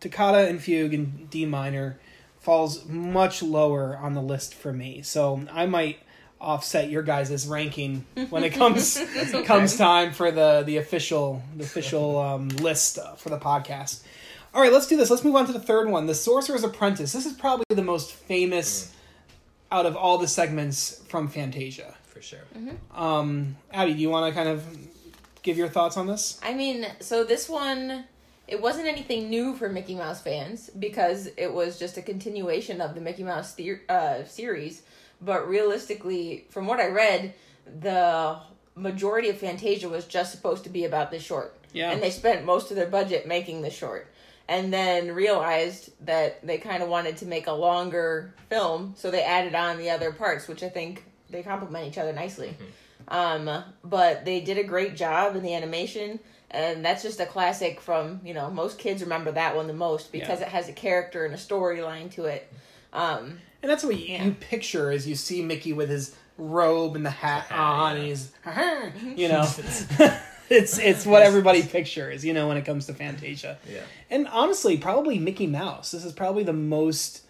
Toccata 0.00 0.48
and 0.48 0.60
Fugue 0.62 0.94
in 0.94 1.26
D 1.30 1.46
minor 1.46 1.98
falls 2.38 2.86
much 2.86 3.42
lower 3.42 3.96
on 3.96 4.14
the 4.14 4.22
list 4.22 4.54
for 4.54 4.72
me. 4.72 5.02
So 5.02 5.42
I 5.52 5.66
might 5.66 5.98
offset 6.40 6.88
your 6.90 7.02
guys' 7.02 7.46
ranking 7.48 8.04
when 8.30 8.44
it 8.44 8.50
comes 8.54 8.98
comes 9.44 9.76
time 9.76 10.12
for 10.12 10.30
the 10.30 10.62
the 10.64 10.76
official 10.76 11.42
the 11.56 11.64
official 11.64 12.18
um, 12.18 12.48
list 12.48 12.98
uh, 12.98 13.14
for 13.14 13.28
the 13.30 13.38
podcast. 13.38 14.02
All 14.54 14.62
right, 14.62 14.72
let's 14.72 14.86
do 14.86 14.96
this. 14.96 15.10
Let's 15.10 15.24
move 15.24 15.36
on 15.36 15.46
to 15.46 15.52
the 15.52 15.60
third 15.60 15.90
one, 15.90 16.06
The 16.06 16.14
Sorcerer's 16.14 16.64
Apprentice. 16.64 17.12
This 17.12 17.26
is 17.26 17.34
probably 17.34 17.66
the 17.68 17.82
most 17.82 18.12
famous 18.12 18.94
out 19.70 19.84
of 19.84 19.94
all 19.94 20.16
the 20.16 20.26
segments 20.26 21.02
from 21.08 21.28
Fantasia. 21.28 21.94
For 22.06 22.22
sure. 22.22 22.40
Um, 22.94 23.56
Abby, 23.72 23.92
do 23.92 24.00
you 24.00 24.08
want 24.08 24.26
to 24.26 24.34
kind 24.34 24.48
of 24.48 24.64
give 25.42 25.58
your 25.58 25.68
thoughts 25.68 25.96
on 25.98 26.06
this? 26.06 26.40
I 26.42 26.54
mean, 26.54 26.86
so 27.00 27.24
this 27.24 27.46
one, 27.48 28.04
it 28.48 28.60
wasn't 28.60 28.86
anything 28.88 29.28
new 29.28 29.54
for 29.54 29.68
Mickey 29.68 29.94
Mouse 29.94 30.22
fans 30.22 30.70
because 30.70 31.28
it 31.36 31.52
was 31.52 31.78
just 31.78 31.98
a 31.98 32.02
continuation 32.02 32.80
of 32.80 32.94
the 32.94 33.00
Mickey 33.02 33.22
Mouse 33.24 33.54
the- 33.54 33.80
uh, 33.88 34.24
series. 34.24 34.82
But 35.20 35.48
realistically, 35.48 36.46
from 36.50 36.66
what 36.66 36.80
I 36.80 36.88
read, 36.88 37.34
the 37.80 38.38
majority 38.74 39.28
of 39.28 39.38
Fantasia 39.38 39.88
was 39.88 40.06
just 40.06 40.30
supposed 40.32 40.64
to 40.64 40.70
be 40.70 40.84
about 40.84 41.10
this 41.10 41.22
short. 41.22 41.54
Yeah. 41.72 41.90
And 41.90 42.02
they 42.02 42.10
spent 42.10 42.44
most 42.44 42.70
of 42.70 42.76
their 42.76 42.86
budget 42.88 43.26
making 43.26 43.62
the 43.62 43.70
short. 43.70 44.12
And 44.50 44.72
then 44.72 45.12
realized 45.12 45.90
that 46.06 46.46
they 46.46 46.56
kind 46.56 46.82
of 46.82 46.88
wanted 46.88 47.18
to 47.18 47.26
make 47.26 47.48
a 47.48 47.52
longer 47.52 48.32
film, 48.48 48.94
so 48.96 49.10
they 49.10 49.22
added 49.22 49.54
on 49.54 49.76
the 49.76 49.90
other 49.90 50.10
parts, 50.10 50.48
which 50.48 50.62
I 50.62 50.70
think 50.70 51.04
they 51.28 51.42
complement 51.42 51.86
each 51.86 51.98
other 51.98 52.14
nicely. 52.14 52.56
Um, 53.08 53.64
but 53.84 54.24
they 54.24 54.40
did 54.40 54.56
a 54.56 54.64
great 54.64 54.96
job 54.96 55.36
in 55.36 55.42
the 55.42 55.54
animation, 55.54 56.18
and 56.50 56.82
that's 56.82 57.02
just 57.02 57.20
a 57.20 57.26
classic 57.26 57.78
from 57.80 58.20
you 58.24 58.32
know 58.32 58.50
most 58.50 58.78
kids 58.78 59.02
remember 59.02 59.32
that 59.32 59.54
one 59.54 59.66
the 59.66 59.74
most 59.74 60.12
because 60.12 60.40
Yeah. 60.40 60.46
it 60.46 60.52
has 60.52 60.68
a 60.70 60.72
character 60.72 61.26
and 61.26 61.34
a 61.34 61.38
storyline 61.38 62.10
to 62.12 62.24
it. 62.24 62.50
Um, 62.94 63.40
And 63.62 63.70
that's 63.70 63.84
what 63.84 63.96
you, 63.98 64.06
Yeah. 64.14 64.24
you 64.24 64.32
picture 64.32 64.90
as 64.90 65.06
you 65.06 65.14
see 65.14 65.42
Mickey 65.42 65.72
with 65.72 65.88
his 65.88 66.14
robe 66.36 66.94
and 66.96 67.04
the 67.04 67.10
hat 67.10 67.44
hat, 67.44 67.58
on, 67.58 67.96
yeah. 67.96 68.02
and 68.02 68.06
he's, 68.06 68.32
you 69.18 69.28
know, 69.28 69.42
it's 70.50 70.78
it's 70.78 71.04
what 71.04 71.22
everybody 71.22 71.62
pictures, 71.62 72.24
you 72.24 72.32
know, 72.32 72.48
when 72.48 72.56
it 72.56 72.64
comes 72.64 72.86
to 72.86 72.94
Fantasia. 72.94 73.58
Yeah. 73.68 73.80
And 74.10 74.28
honestly, 74.28 74.76
probably 74.78 75.18
Mickey 75.18 75.46
Mouse. 75.46 75.90
This 75.90 76.04
is 76.04 76.12
probably 76.12 76.44
the 76.44 76.52
most 76.52 77.22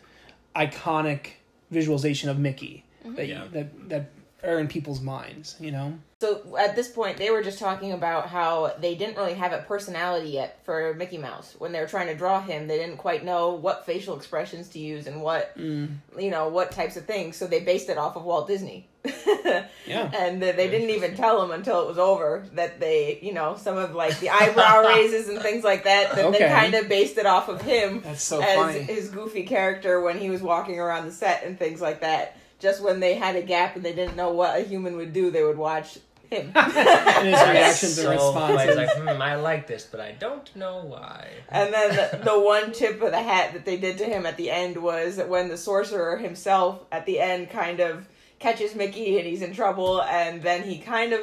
iconic 0.55 1.31
visualization 1.71 2.29
of 2.29 2.39
Mickey 2.39 2.85
mm-hmm. 3.05 3.15
that 3.17 3.27
Yeah. 3.27 3.45
that 3.53 3.89
that 3.89 4.11
are 4.45 4.59
in 4.59 4.69
people's 4.69 5.01
minds. 5.01 5.57
You 5.59 5.73
know. 5.73 5.99
so 6.21 6.57
at 6.59 6.77
this 6.77 6.89
point, 6.89 7.17
they 7.17 7.31
were 7.31 7.43
just 7.43 7.59
talking 7.59 7.93
about 7.93 8.29
how 8.29 8.73
they 8.81 8.95
didn't 8.95 9.17
really 9.17 9.35
have 9.35 9.53
a 9.53 9.59
personality 9.59 10.31
yet 10.31 10.61
for 10.65 10.95
Mickey 10.95 11.19
Mouse 11.19 11.55
when 11.59 11.73
they 11.73 11.81
were 11.81 11.87
trying 11.87 12.07
to 12.09 12.15
draw 12.15 12.41
him. 12.41 12.69
They 12.69 12.79
didn't 12.79 12.99
quite 12.99 13.25
know 13.25 13.55
what 13.55 13.87
facial 13.87 14.17
expressions 14.17 14.69
to 14.71 14.79
use 14.79 15.07
and 15.07 15.23
what 15.23 15.57
mm. 15.59 15.89
you 16.19 16.31
know 16.31 16.49
what 16.49 16.71
types 16.73 16.97
of 16.97 17.05
things. 17.05 17.37
So 17.37 17.47
they 17.47 17.61
based 17.61 17.89
it 17.89 17.99
off 17.99 18.17
of 18.17 18.25
Walt 18.25 18.47
Disney. 18.49 18.89
Yeah. 19.87 20.11
and 20.15 20.43
they 20.43 20.53
they 20.53 20.69
didn't 20.69 20.91
even 20.91 21.17
tell 21.17 21.43
him 21.43 21.51
until 21.51 21.81
it 21.83 21.89
was 21.89 21.97
over 21.99 22.45
that 22.55 22.79
they, 22.79 23.19
you 23.23 23.33
know, 23.33 23.57
some 23.57 23.79
of 23.79 23.95
like 23.95 24.21
the 24.21 24.29
eyebrow 24.29 24.83
raises 24.87 25.29
and 25.31 25.41
things 25.41 25.65
like 25.65 25.85
that. 25.85 26.15
That 26.15 26.27
Okay. 26.27 26.39
they 26.41 26.45
kind 26.49 26.75
of 26.75 26.89
based 26.89 27.17
it 27.17 27.25
off 27.25 27.49
of 27.49 27.63
him 27.63 28.03
That's 28.03 28.23
so 28.23 28.43
as 28.43 28.55
funny. 28.57 28.81
his 28.81 29.09
goofy 29.09 29.45
character 29.45 30.01
when 30.03 30.19
he 30.19 30.29
was 30.29 30.43
walking 30.43 30.79
around 30.79 31.07
the 31.07 31.13
set 31.13 31.45
and 31.45 31.59
things 31.59 31.81
like 31.81 32.01
that. 32.03 32.37
Just 32.59 32.83
when 32.83 33.01
they 33.01 33.15
had 33.15 33.37
a 33.37 33.43
gap 33.43 33.77
and 33.77 33.85
they 33.85 33.93
didn't 33.93 34.17
know 34.17 34.33
what 34.33 34.59
a 34.59 34.63
human 34.65 34.97
would 34.97 35.13
do, 35.13 35.31
they 35.31 35.45
would 35.45 35.59
watch 35.59 35.99
him. 36.31 36.53
And 36.57 37.27
his 37.29 37.41
reactions 37.49 37.95
so 37.95 38.11
and 38.11 38.21
funny. 38.21 38.55
responses. 38.55 38.77
It's 38.77 38.99
like, 38.99 39.17
hmm, 39.17 39.23
I 39.23 39.37
like 39.37 39.67
this, 39.67 39.87
but 39.91 40.01
I 40.01 40.13
don't 40.13 40.55
know 40.55 40.83
why. 40.85 41.29
And 41.49 41.73
then 41.73 41.97
the, 41.97 42.19
the 42.25 42.39
one 42.39 42.73
tip 42.73 43.01
of 43.01 43.11
the 43.13 43.23
hat 43.23 43.53
that 43.55 43.65
they 43.65 43.77
did 43.77 43.97
to 43.99 44.05
him 44.05 44.27
at 44.27 44.37
the 44.37 44.51
end 44.51 44.77
was 44.77 45.17
that 45.17 45.29
when 45.29 45.49
the 45.49 45.57
sorcerer 45.57 46.17
himself 46.19 46.85
at 46.93 47.07
the 47.07 47.19
end 47.21 47.51
kind 47.51 47.81
of 47.81 48.09
catches 48.41 48.75
Mickey 48.75 49.19
and 49.19 49.27
he's 49.27 49.43
in 49.43 49.53
trouble, 49.55 50.03
and 50.03 50.43
then 50.43 50.63
he 50.63 50.79
kind 50.79 51.13
of, 51.13 51.23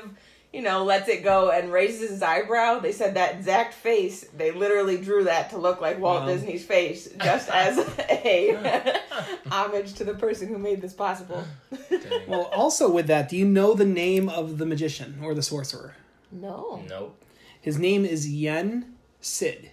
you 0.55 0.61
know, 0.61 0.85
lets 0.85 1.09
it 1.09 1.21
go 1.21 1.51
and 1.51 1.69
raises 1.69 2.09
his 2.09 2.23
eyebrow. 2.23 2.79
They 2.79 2.93
said 2.93 3.15
that 3.15 3.35
exact 3.35 3.73
face, 3.73 4.23
they 4.37 4.51
literally 4.51 4.95
drew 4.95 5.25
that 5.25 5.49
to 5.49 5.57
look 5.57 5.81
like 5.81 5.99
Walt 5.99 6.21
Wow. 6.21 6.27
Disney's 6.27 6.63
face, 6.63 7.09
just 7.21 7.49
as 7.53 7.77
a 8.09 8.97
homage 9.51 9.95
to 9.95 10.05
the 10.05 10.13
person 10.13 10.47
who 10.47 10.57
made 10.57 10.81
this 10.81 10.93
possible. 10.93 11.43
Well, 12.25 12.43
also 12.53 12.89
with 12.89 13.07
that, 13.07 13.27
do 13.27 13.35
you 13.35 13.43
know 13.43 13.73
the 13.73 13.85
name 13.85 14.29
of 14.29 14.57
the 14.57 14.65
magician 14.65 15.19
or 15.21 15.35
the 15.35 15.41
sorcerer? 15.41 15.97
No. 16.31 16.81
nope. 16.87 17.21
His 17.59 17.77
name 17.77 18.05
is 18.05 18.29
Yen 18.29 18.95
Sid, 19.19 19.71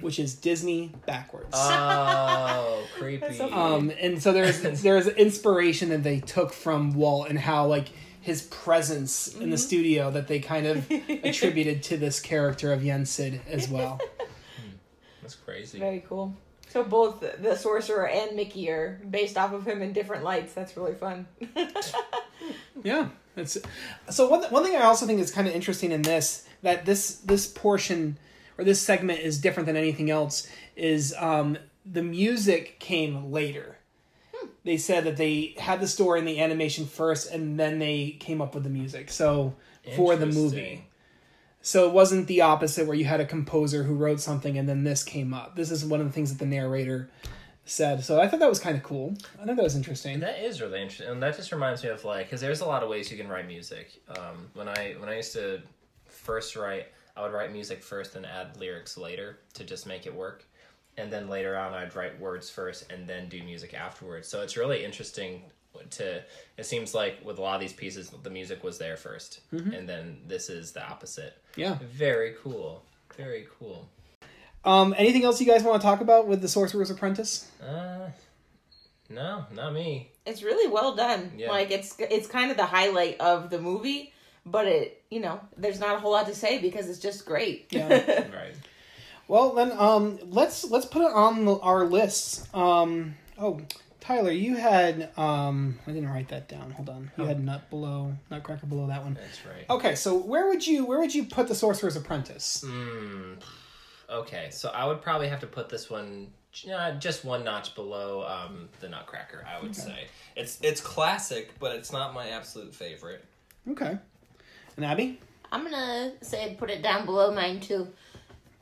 which 0.00 0.20
is 0.20 0.36
Disney 0.36 0.92
backwards. 1.06 1.54
Oh, 1.54 2.84
creepy. 2.98 3.34
so 3.34 3.52
Um, 3.52 3.90
and 3.98 4.22
so 4.22 4.32
there's 4.32 4.60
there's 4.82 5.08
inspiration 5.08 5.88
that 5.88 6.04
they 6.04 6.20
took 6.20 6.52
from 6.52 6.94
Walt 6.94 7.30
and 7.30 7.38
how 7.38 7.66
like 7.66 7.88
his 8.22 8.42
presence 8.42 9.34
in 9.34 9.50
the 9.50 9.58
studio 9.58 10.10
that 10.12 10.28
they 10.28 10.38
kind 10.40 10.66
of 10.66 10.90
attributed 11.24 11.82
to 11.84 11.96
this 11.96 12.18
character 12.20 12.72
of 12.72 12.82
Yen 12.84 13.04
Sid 13.04 13.40
as 13.46 13.68
well. 13.68 14.00
That's 15.22 15.34
crazy. 15.34 15.78
Very 15.78 16.04
cool. 16.08 16.34
So 16.68 16.82
both 16.82 17.20
the- 17.20 17.34
the 17.38 17.56
sorcerer 17.56 18.08
and 18.08 18.34
Mickey 18.34 18.70
are 18.70 19.00
based 19.10 19.36
off 19.36 19.52
of 19.52 19.66
him 19.66 19.82
in 19.82 19.92
different 19.92 20.24
lights. 20.24 20.54
That's 20.54 20.76
really 20.76 20.94
fun. 20.94 21.26
Yeah, 22.82 23.10
it's 23.36 23.56
so 24.10 24.28
one 24.28 24.42
one 24.44 24.64
thing 24.64 24.74
I 24.74 24.82
also 24.82 25.06
think 25.06 25.20
is 25.20 25.30
kind 25.30 25.46
of 25.46 25.54
interesting 25.54 25.92
in 25.92 26.02
this 26.02 26.46
that 26.62 26.84
this 26.84 27.16
this 27.18 27.46
portion 27.46 28.18
or 28.58 28.64
this 28.64 28.80
segment 28.80 29.20
is 29.20 29.38
different 29.40 29.66
than 29.66 29.76
anything 29.76 30.10
else 30.10 30.48
is 30.74 31.14
um, 31.18 31.56
the 31.86 32.02
music 32.02 32.78
came 32.80 33.30
later. 33.30 33.78
They 34.64 34.76
said 34.76 35.04
that 35.04 35.16
they 35.16 35.54
had 35.58 35.80
the 35.80 35.88
story 35.88 36.20
and 36.20 36.28
the 36.28 36.40
animation 36.40 36.86
first, 36.86 37.30
and 37.30 37.58
then 37.58 37.78
they 37.78 38.16
came 38.20 38.40
up 38.40 38.54
with 38.54 38.64
the 38.64 38.70
music. 38.70 39.10
So 39.10 39.54
for 39.96 40.14
the 40.16 40.26
movie, 40.26 40.86
so 41.60 41.86
it 41.86 41.92
wasn't 41.92 42.26
the 42.26 42.40
opposite 42.40 42.86
where 42.86 42.96
you 42.96 43.04
had 43.04 43.20
a 43.20 43.24
composer 43.24 43.84
who 43.84 43.94
wrote 43.94 44.20
something 44.20 44.58
and 44.58 44.68
then 44.68 44.82
this 44.82 45.04
came 45.04 45.32
up. 45.32 45.54
This 45.54 45.70
is 45.70 45.84
one 45.84 46.00
of 46.00 46.06
the 46.06 46.12
things 46.12 46.32
that 46.32 46.38
the 46.38 46.46
narrator 46.46 47.08
said. 47.64 48.04
So 48.04 48.20
I 48.20 48.26
thought 48.26 48.40
that 48.40 48.48
was 48.48 48.58
kind 48.58 48.76
of 48.76 48.82
cool. 48.82 49.14
I 49.40 49.44
think 49.44 49.56
that 49.56 49.62
was 49.62 49.76
interesting. 49.76 50.20
That 50.20 50.40
is 50.44 50.60
really 50.60 50.82
interesting, 50.82 51.08
and 51.08 51.22
that 51.22 51.36
just 51.36 51.52
reminds 51.52 51.82
me 51.84 51.90
of 51.90 52.04
like, 52.04 52.26
because 52.26 52.40
there's 52.40 52.60
a 52.60 52.66
lot 52.66 52.82
of 52.82 52.88
ways 52.88 53.10
you 53.10 53.16
can 53.16 53.28
write 53.28 53.46
music. 53.46 54.02
Um, 54.08 54.50
when 54.54 54.68
I 54.68 54.94
when 54.98 55.08
I 55.08 55.16
used 55.16 55.32
to 55.34 55.62
first 56.06 56.56
write, 56.56 56.88
I 57.16 57.22
would 57.22 57.32
write 57.32 57.52
music 57.52 57.82
first 57.82 58.16
and 58.16 58.26
add 58.26 58.56
lyrics 58.58 58.98
later 58.98 59.38
to 59.54 59.64
just 59.64 59.86
make 59.86 60.06
it 60.06 60.14
work, 60.14 60.44
and 60.96 61.12
then 61.12 61.28
later 61.28 61.56
on 61.56 61.72
I'd 61.72 61.94
write 61.96 62.18
words 62.20 62.50
first 62.50 62.90
and 62.92 63.08
then 63.08 63.28
do 63.28 63.42
music 63.42 63.74
afterwards. 63.74 64.28
So 64.28 64.42
it's 64.42 64.56
really 64.56 64.84
interesting 64.84 65.42
to. 65.90 66.22
It 66.58 66.66
seems 66.66 66.94
like 66.94 67.24
with 67.24 67.38
a 67.38 67.42
lot 67.42 67.54
of 67.54 67.60
these 67.60 67.72
pieces, 67.72 68.10
the 68.22 68.30
music 68.30 68.62
was 68.62 68.78
there 68.78 68.96
1st 68.96 69.40
and 69.74 69.88
then 69.88 70.18
this 70.26 70.48
is 70.50 70.72
the 70.72 70.82
opposite. 70.86 71.34
Yeah. 71.56 71.78
Very 71.92 72.34
cool. 72.42 72.82
Very 73.16 73.46
cool. 73.58 73.88
Um, 74.64 74.94
anything 74.96 75.24
else 75.24 75.40
you 75.40 75.46
guys 75.46 75.62
want 75.64 75.80
to 75.80 75.84
talk 75.86 76.00
about 76.00 76.28
with 76.28 76.40
the 76.40 76.48
Sorcerer's 76.48 76.90
Apprentice? 76.90 77.50
Uh, 77.60 78.10
no, 79.10 79.44
not 79.52 79.72
me. 79.74 80.10
it's 80.24 80.42
really 80.42 80.70
well 80.72 80.94
done. 80.94 81.32
Yeah. 81.36 81.50
Like 81.50 81.70
it's 81.70 81.96
it's 81.98 82.26
kind 82.28 82.50
of 82.50 82.56
the 82.56 82.64
highlight 82.66 83.20
of 83.20 83.50
the 83.50 83.58
movie, 83.60 84.12
but 84.46 84.66
it 84.66 85.02
you 85.10 85.20
know 85.20 85.40
there's 85.56 85.80
not 85.80 85.96
a 85.96 85.98
whole 85.98 86.12
lot 86.12 86.26
to 86.26 86.34
say 86.34 86.58
because 86.58 86.88
it's 86.88 86.98
just 87.00 87.26
great. 87.26 87.66
Yeah. 87.70 87.88
Right. 88.32 88.54
Well, 89.28 89.54
then 89.54 89.72
um, 89.72 90.18
let's 90.30 90.64
let's 90.64 90.86
put 90.86 91.02
it 91.02 91.12
on 91.12 91.44
the, 91.44 91.58
our 91.58 91.84
lists. 91.84 92.46
Um, 92.52 93.14
oh, 93.38 93.60
Tyler, 94.00 94.32
you 94.32 94.56
had 94.56 95.16
um, 95.16 95.78
I 95.86 95.92
didn't 95.92 96.08
write 96.08 96.28
that 96.28 96.48
down. 96.48 96.72
Hold 96.72 96.88
on. 96.88 97.10
You 97.16 97.24
had 97.24 97.42
Nut 97.42 97.70
below, 97.70 98.14
Nutcracker 98.30 98.66
below 98.66 98.88
that 98.88 99.04
one. 99.04 99.14
That's 99.14 99.46
right. 99.46 99.64
Okay, 99.70 99.94
so 99.94 100.16
where 100.16 100.48
would 100.48 100.66
you 100.66 100.84
where 100.84 100.98
would 100.98 101.14
you 101.14 101.24
put 101.24 101.48
the 101.48 101.54
Sorcerer's 101.54 101.96
Apprentice? 101.96 102.64
Hmm. 102.66 103.34
Okay, 104.10 104.48
so 104.50 104.70
I 104.70 104.86
would 104.86 105.00
probably 105.00 105.28
have 105.28 105.40
to 105.40 105.46
put 105.46 105.68
this 105.68 105.88
one 105.88 106.32
uh, 106.70 106.92
just 106.92 107.24
one 107.24 107.44
notch 107.44 107.74
below 107.74 108.26
um, 108.26 108.68
the 108.80 108.88
Nutcracker. 108.88 109.46
I 109.48 109.62
would 109.62 109.74
say 109.74 110.08
it's 110.36 110.58
it's 110.62 110.80
classic, 110.80 111.52
but 111.60 111.76
it's 111.76 111.92
not 111.92 112.12
my 112.12 112.30
absolute 112.30 112.74
favorite. 112.74 113.24
Okay, 113.70 113.96
and 114.76 114.84
Abby. 114.84 115.20
I'm 115.50 115.64
gonna 115.64 116.12
say 116.22 116.56
put 116.58 116.70
it 116.70 116.82
down 116.82 117.04
below 117.04 117.32
mine 117.32 117.60
too. 117.60 117.88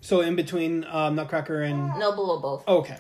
So 0.00 0.20
in 0.20 0.34
between 0.36 0.84
um, 0.84 1.14
Nutcracker 1.16 1.62
and 1.62 1.88
No, 1.98 2.12
below 2.12 2.38
both. 2.40 2.66
okay, 2.66 2.96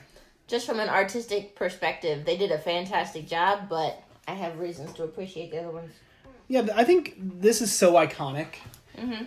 Just 0.46 0.66
from 0.66 0.80
an 0.80 0.88
artistic 0.88 1.54
perspective, 1.56 2.24
they 2.24 2.36
did 2.36 2.50
a 2.52 2.58
fantastic 2.58 3.26
job, 3.26 3.68
but 3.68 4.02
I 4.28 4.32
have 4.32 4.58
reasons 4.58 4.92
to 4.94 5.04
appreciate 5.04 5.50
the 5.50 5.58
other 5.60 5.70
ones. 5.70 5.92
yeah, 6.48 6.66
I 6.74 6.84
think 6.84 7.14
this 7.18 7.60
is 7.62 7.72
so 7.72 7.94
iconic 7.94 8.46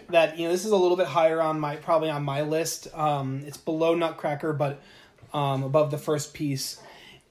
that 0.10 0.38
you 0.38 0.46
know 0.46 0.52
this 0.52 0.66
is 0.66 0.72
a 0.72 0.78
little 0.78 0.96
bit 0.98 1.08
higher 1.08 1.42
on 1.42 1.60
my 1.60 1.76
probably 1.78 2.10
on 2.12 2.24
my 2.24 2.44
list. 2.44 2.88
Um, 2.94 3.42
it's 3.48 3.58
below 3.58 3.96
Nutcracker, 3.96 4.54
but 4.54 4.80
um, 5.34 5.64
above 5.64 5.90
the 5.90 5.98
first 5.98 6.34
piece. 6.36 6.80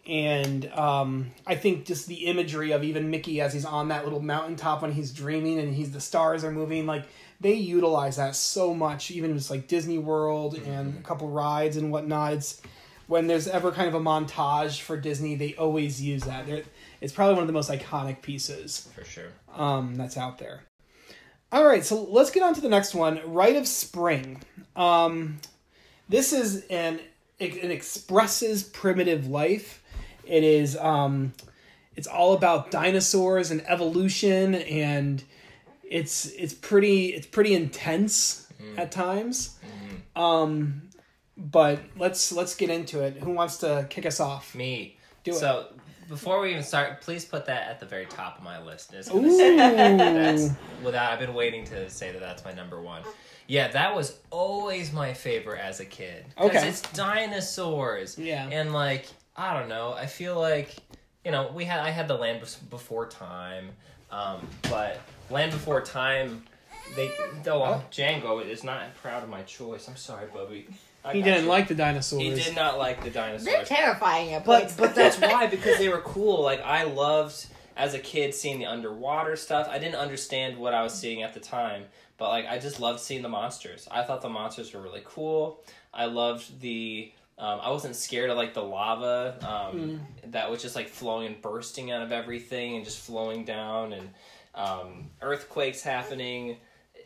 And 0.04 0.66
um, 0.72 1.30
I 1.46 1.54
think 1.54 1.84
just 1.84 2.08
the 2.08 2.26
imagery 2.26 2.72
of 2.72 2.82
even 2.82 3.10
Mickey 3.10 3.40
as 3.40 3.52
he's 3.52 3.64
on 3.64 3.88
that 3.88 4.02
little 4.02 4.18
mountaintop 4.20 4.82
when 4.82 4.90
he's 4.90 5.12
dreaming 5.12 5.60
and 5.60 5.72
he's 5.72 5.92
the 5.92 6.00
stars 6.00 6.42
are 6.42 6.50
moving, 6.50 6.84
like 6.86 7.04
they 7.42 7.54
utilize 7.54 8.16
that 8.16 8.36
so 8.36 8.72
much, 8.72 9.10
even 9.10 9.36
just 9.36 9.50
like 9.50 9.68
Disney 9.68 9.98
World 9.98 10.54
and 10.54 10.98
a 10.98 11.02
couple 11.02 11.28
rides 11.28 11.76
and 11.76 11.90
whatnot. 11.90 12.34
It's 12.34 12.62
when 13.08 13.26
there's 13.26 13.48
ever 13.48 13.72
kind 13.72 13.88
of 13.88 13.94
a 13.94 14.00
montage 14.00 14.80
for 14.80 14.96
Disney, 14.96 15.34
they 15.34 15.54
always 15.56 16.00
use 16.00 16.22
that. 16.22 16.46
They're, 16.46 16.62
it's 17.00 17.12
probably 17.12 17.34
one 17.34 17.42
of 17.42 17.48
the 17.48 17.52
most 17.52 17.70
iconic 17.70 18.22
pieces 18.22 18.88
For 18.94 19.04
sure. 19.04 19.28
um, 19.54 19.96
that's 19.96 20.16
out 20.16 20.38
there. 20.38 20.62
All 21.50 21.64
right, 21.64 21.84
so 21.84 22.04
let's 22.04 22.30
get 22.30 22.42
on 22.42 22.54
to 22.54 22.62
the 22.62 22.68
next 22.70 22.94
one. 22.94 23.20
Rite 23.26 23.56
of 23.56 23.68
Spring. 23.68 24.42
Um, 24.74 25.38
this 26.08 26.32
is 26.32 26.64
an 26.70 27.00
it, 27.38 27.56
it 27.56 27.70
expresses 27.70 28.62
primitive 28.62 29.26
life. 29.26 29.82
It 30.24 30.44
is 30.44 30.78
um, 30.78 31.34
it's 31.96 32.06
all 32.06 32.32
about 32.32 32.70
dinosaurs 32.70 33.50
and 33.50 33.62
evolution, 33.66 34.54
and 34.54 35.22
it's 35.92 36.26
it's 36.26 36.54
pretty 36.54 37.08
it's 37.08 37.26
pretty 37.26 37.54
intense 37.54 38.48
at 38.76 38.90
times. 38.90 39.58
Um, 40.16 40.88
but 41.36 41.80
let's 41.96 42.32
let's 42.32 42.54
get 42.54 42.70
into 42.70 43.00
it. 43.00 43.18
Who 43.18 43.30
wants 43.32 43.58
to 43.58 43.86
kick 43.90 44.06
us 44.06 44.20
off? 44.20 44.54
Me. 44.54 44.96
Do 45.24 45.32
it. 45.32 45.34
so 45.34 45.66
before 46.08 46.40
we 46.40 46.50
even 46.50 46.62
start, 46.62 47.00
please 47.00 47.24
put 47.24 47.46
that 47.46 47.68
at 47.68 47.80
the 47.80 47.86
very 47.86 48.06
top 48.06 48.38
of 48.38 48.44
my 48.44 48.62
list. 48.62 48.94
Ooh. 49.14 49.36
that's 49.36 50.50
without. 50.82 51.12
I've 51.12 51.18
been 51.18 51.34
waiting 51.34 51.64
to 51.66 51.88
say 51.88 52.12
that 52.12 52.20
that's 52.20 52.44
my 52.44 52.52
number 52.52 52.80
one. 52.80 53.02
Yeah, 53.46 53.68
that 53.68 53.94
was 53.94 54.18
always 54.30 54.92
my 54.92 55.12
favorite 55.12 55.60
as 55.60 55.80
a 55.80 55.84
kid. 55.84 56.24
Okay. 56.38 56.68
it's 56.68 56.80
dinosaurs. 56.92 58.18
Yeah. 58.18 58.48
and 58.50 58.72
like 58.72 59.06
I 59.36 59.58
don't 59.58 59.68
know. 59.68 59.92
I 59.92 60.06
feel 60.06 60.38
like 60.38 60.76
you 61.24 61.30
know 61.30 61.50
we 61.54 61.64
had 61.64 61.80
I 61.80 61.90
had 61.90 62.08
the 62.08 62.16
Land 62.16 62.40
Before 62.70 63.06
Time, 63.06 63.70
um, 64.10 64.46
but 64.64 65.00
Land 65.30 65.52
Before 65.52 65.80
Time. 65.80 66.44
They 66.96 67.10
though 67.42 67.64
Oh. 67.64 67.82
Django 67.90 68.44
is 68.46 68.64
not 68.64 68.94
proud 68.96 69.22
of 69.22 69.28
my 69.28 69.42
choice. 69.42 69.88
I'm 69.88 69.96
sorry, 69.96 70.26
Bubby. 70.32 70.66
I 71.04 71.14
He 71.14 71.22
didn't 71.22 71.44
you. 71.44 71.48
like 71.50 71.68
the 71.68 71.74
dinosaurs. 71.74 72.22
He 72.22 72.30
did 72.34 72.54
not 72.54 72.78
like 72.78 73.02
the 73.02 73.10
dinosaurs. 73.10 73.44
They're 73.44 73.54
dinosaurs. 73.54 73.78
terrifying 73.78 74.34
at 74.34 74.44
But 74.44 74.74
but 74.76 74.94
that's 74.94 75.16
why 75.20 75.46
because 75.46 75.78
they 75.78 75.88
were 75.88 76.00
cool. 76.02 76.42
Like 76.42 76.60
I 76.62 76.84
loved 76.84 77.46
as 77.76 77.94
a 77.94 77.98
kid 77.98 78.34
seeing 78.34 78.58
the 78.58 78.66
underwater 78.66 79.36
stuff. 79.36 79.68
I 79.70 79.78
didn't 79.78 79.96
understand 79.96 80.58
what 80.58 80.74
I 80.74 80.82
was 80.82 80.92
seeing 80.92 81.22
at 81.22 81.32
the 81.34 81.40
time, 81.40 81.84
but 82.18 82.28
like 82.28 82.46
I 82.46 82.58
just 82.58 82.78
loved 82.78 83.00
seeing 83.00 83.22
the 83.22 83.28
monsters. 83.30 83.88
I 83.90 84.02
thought 84.02 84.20
the 84.22 84.28
monsters 84.28 84.74
were 84.74 84.80
really 84.82 85.02
cool. 85.04 85.62
I 85.94 86.06
loved 86.06 86.60
the. 86.60 87.12
Um, 87.38 87.58
I 87.62 87.70
wasn't 87.70 87.96
scared 87.96 88.28
of 88.30 88.36
like 88.36 88.52
the 88.54 88.62
lava 88.62 89.36
um, 89.72 90.00
that 90.26 90.50
was 90.50 90.60
just 90.62 90.76
like 90.76 90.88
flowing 90.88 91.26
and 91.28 91.40
bursting 91.42 91.90
out 91.90 92.02
of 92.02 92.12
everything 92.12 92.76
and 92.76 92.84
just 92.84 92.98
flowing 92.98 93.44
down 93.46 93.94
and 93.94 94.10
um, 94.54 95.10
earthquakes 95.20 95.82
happening. 95.82 96.56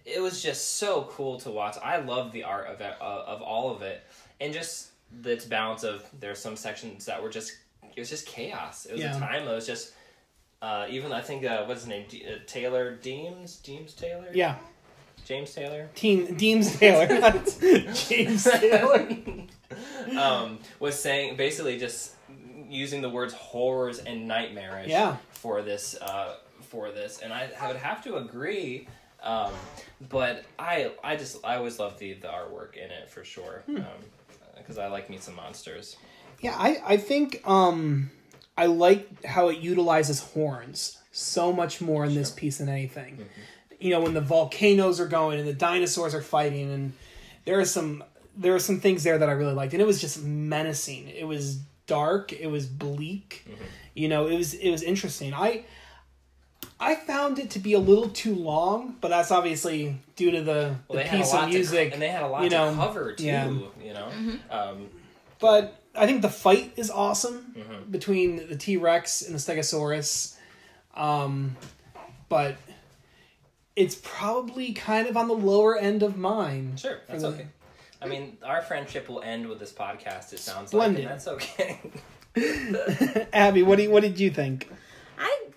It 0.05 0.21
was 0.21 0.43
just 0.43 0.73
so 0.79 1.09
cool 1.11 1.39
to 1.41 1.51
watch. 1.51 1.77
I 1.83 1.99
love 1.99 2.33
the 2.33 2.45
art 2.45 2.67
of 2.69 2.81
it, 2.81 2.95
uh, 3.01 3.25
of 3.27 3.43
all 3.43 3.75
of 3.75 3.83
it, 3.83 4.03
and 4.41 4.53
just 4.53 4.89
the 5.23 5.33
its 5.33 5.45
balance 5.45 5.83
of 5.85 6.05
there's 6.21 6.39
some 6.39 6.57
sections 6.57 7.07
that 7.07 7.23
were 7.23 7.31
just 7.31 7.53
it 7.95 7.99
was 8.01 8.11
just 8.11 8.27
chaos. 8.27 8.87
It 8.87 8.93
was 8.93 9.01
Yeah. 9.03 9.17
a 9.17 9.21
time 9.21 9.45
that 9.47 9.55
was 9.55 9.67
just 9.67 9.93
uh, 10.63 10.87
even 10.89 11.13
I 11.13 11.21
think 11.21 11.45
uh, 11.45 11.65
what's 11.65 11.81
his 11.83 11.89
name 11.89 12.07
D- 12.09 12.25
uh, 12.29 12.39
Taylor 12.47 12.95
Deems 12.97 13.57
Deems 13.57 13.93
Taylor 13.95 14.27
Yeah, 14.33 14.57
James 15.25 15.53
Taylor 15.55 15.89
Team 15.95 16.35
Deems 16.37 16.77
Taylor, 16.79 17.07
James 17.95 18.45
Taylor. 18.45 19.09
um, 20.19 20.59
was 20.81 20.99
saying 20.99 21.37
basically 21.37 21.79
just 21.79 22.15
using 22.69 23.01
the 23.03 23.11
words 23.11 23.33
horrors 23.35 23.99
and 23.99 24.27
nightmarish 24.27 24.89
Yeah. 24.89 25.17
for 25.31 25.63
this 25.63 25.95
uh, 26.01 26.37
for 26.69 26.91
this, 26.91 27.21
and 27.23 27.33
I, 27.33 27.51
I 27.61 27.69
would 27.69 27.77
have 27.77 28.03
to 28.05 28.17
agree. 28.17 28.89
Um, 29.23 29.53
but 30.11 30.45
I 30.59 30.93
I 31.03 31.17
just 31.17 31.45
I 31.45 31.57
always 31.57 31.79
love 31.79 31.99
the 31.99 32.13
the 32.15 32.29
artwork 32.29 32.77
in 32.77 32.91
it 32.91 33.09
for 33.11 33.25
sure 33.25 33.63
Hmm. 33.67 33.81
because 34.57 34.79
I 34.79 34.89
like 34.89 35.09
me 35.11 35.19
some 35.19 35.35
monsters. 35.35 35.97
Yeah, 36.41 36.55
I 36.57 36.81
I 36.87 36.97
think 36.99 37.41
um 37.49 38.11
I 38.59 38.67
like 38.67 39.25
how 39.25 39.49
it 39.49 39.59
utilizes 39.59 40.21
horns 40.21 40.99
so 41.13 41.53
much 41.53 41.81
more 41.81 42.05
in 42.05 42.15
this 42.15 42.31
piece 42.31 42.59
than 42.59 42.69
anything. 42.69 43.25
You 43.81 43.91
know, 43.91 44.01
when 44.01 44.15
the 44.15 44.21
volcanoes 44.21 45.01
are 45.01 45.09
going 45.09 45.39
and 45.39 45.49
the 45.49 45.53
dinosaurs 45.55 46.15
are 46.15 46.23
fighting 46.23 46.71
and 46.71 46.93
there 47.47 47.59
are 47.59 47.65
some 47.65 48.05
there 48.37 48.55
are 48.55 48.59
some 48.61 48.81
things 48.81 49.03
there 49.03 49.17
that 49.19 49.29
I 49.29 49.33
really 49.33 49.55
liked 49.55 49.73
and 49.73 49.81
it 49.83 49.87
was 49.87 50.01
just 50.01 50.23
menacing. 50.23 51.09
It 51.09 51.27
was 51.27 51.57
dark, 51.87 52.33
it 52.35 52.49
was 52.49 52.67
bleak. 52.67 53.47
You 53.95 54.09
know, 54.09 54.27
it 54.27 54.37
was 54.37 54.53
it 54.55 54.71
was 54.71 54.83
interesting. 54.83 55.33
I 55.33 55.65
I 56.79 56.95
found 56.95 57.39
it 57.39 57.51
to 57.51 57.59
be 57.59 57.73
a 57.73 57.79
little 57.79 58.09
too 58.11 58.35
long, 58.35 58.97
but 59.01 59.09
that's 59.09 59.31
obviously 59.31 59.97
due 60.15 60.31
to 60.33 60.43
the, 60.43 60.53
Well, 60.53 60.77
the 60.89 60.95
they 60.99 61.05
had 61.05 61.15
a 61.15 61.23
piece 61.23 61.33
lot 61.33 61.45
of 61.45 61.51
to, 61.51 61.55
music. 61.57 61.93
and 61.95 62.03
they 62.03 62.09
had 62.09 62.23
a 62.23 62.29
lot 62.29 62.45
you 62.45 62.51
know, 62.51 62.71
to 62.71 62.77
cover 62.77 63.13
too. 63.15 63.25
yeah. 63.25 63.49
You 63.83 63.95
know, 63.95 64.09
um, 64.51 64.89
But 65.39 65.81
I 65.95 66.05
think 66.07 66.21
the 66.23 66.29
fight 66.29 66.73
is 66.77 66.91
awesome 66.91 67.55
Mm-hmm. 67.57 67.91
between 67.91 68.49
the 68.49 68.57
T 68.57 68.77
Rex 68.77 69.23
and 69.23 69.35
the 69.35 69.39
Stegosaurus. 69.39 70.37
Um, 70.95 71.57
but 72.29 72.57
it's 73.75 73.95
probably 74.03 74.73
kind 74.73 75.07
of 75.07 75.17
on 75.17 75.29
the 75.29 75.35
lower 75.35 75.77
end 75.79 76.03
of 76.03 76.17
mine. 76.19 76.77
sure, 76.77 76.99
that's 77.09 77.23
the- 77.23 77.29
okay. 77.29 77.47
I 78.03 78.07
mean, 78.09 78.37
our 78.45 78.61
friendship 78.61 79.09
will 79.09 79.23
end 79.23 79.49
with 79.49 79.59
this 79.59 79.73
podcast. 79.73 80.35
It 80.35 80.39
sounds 80.41 80.71
Splendid. 80.71 81.05
like, 81.07 81.13
and 81.13 81.21
that's 81.21 81.29
okay. 81.29 81.81
Abby, 83.33 83.63
what 83.63 83.77
do 83.77 83.85
you, 83.85 83.91
what 83.91 84.03
did 84.03 84.21
you 84.21 84.31
think? 84.31 84.69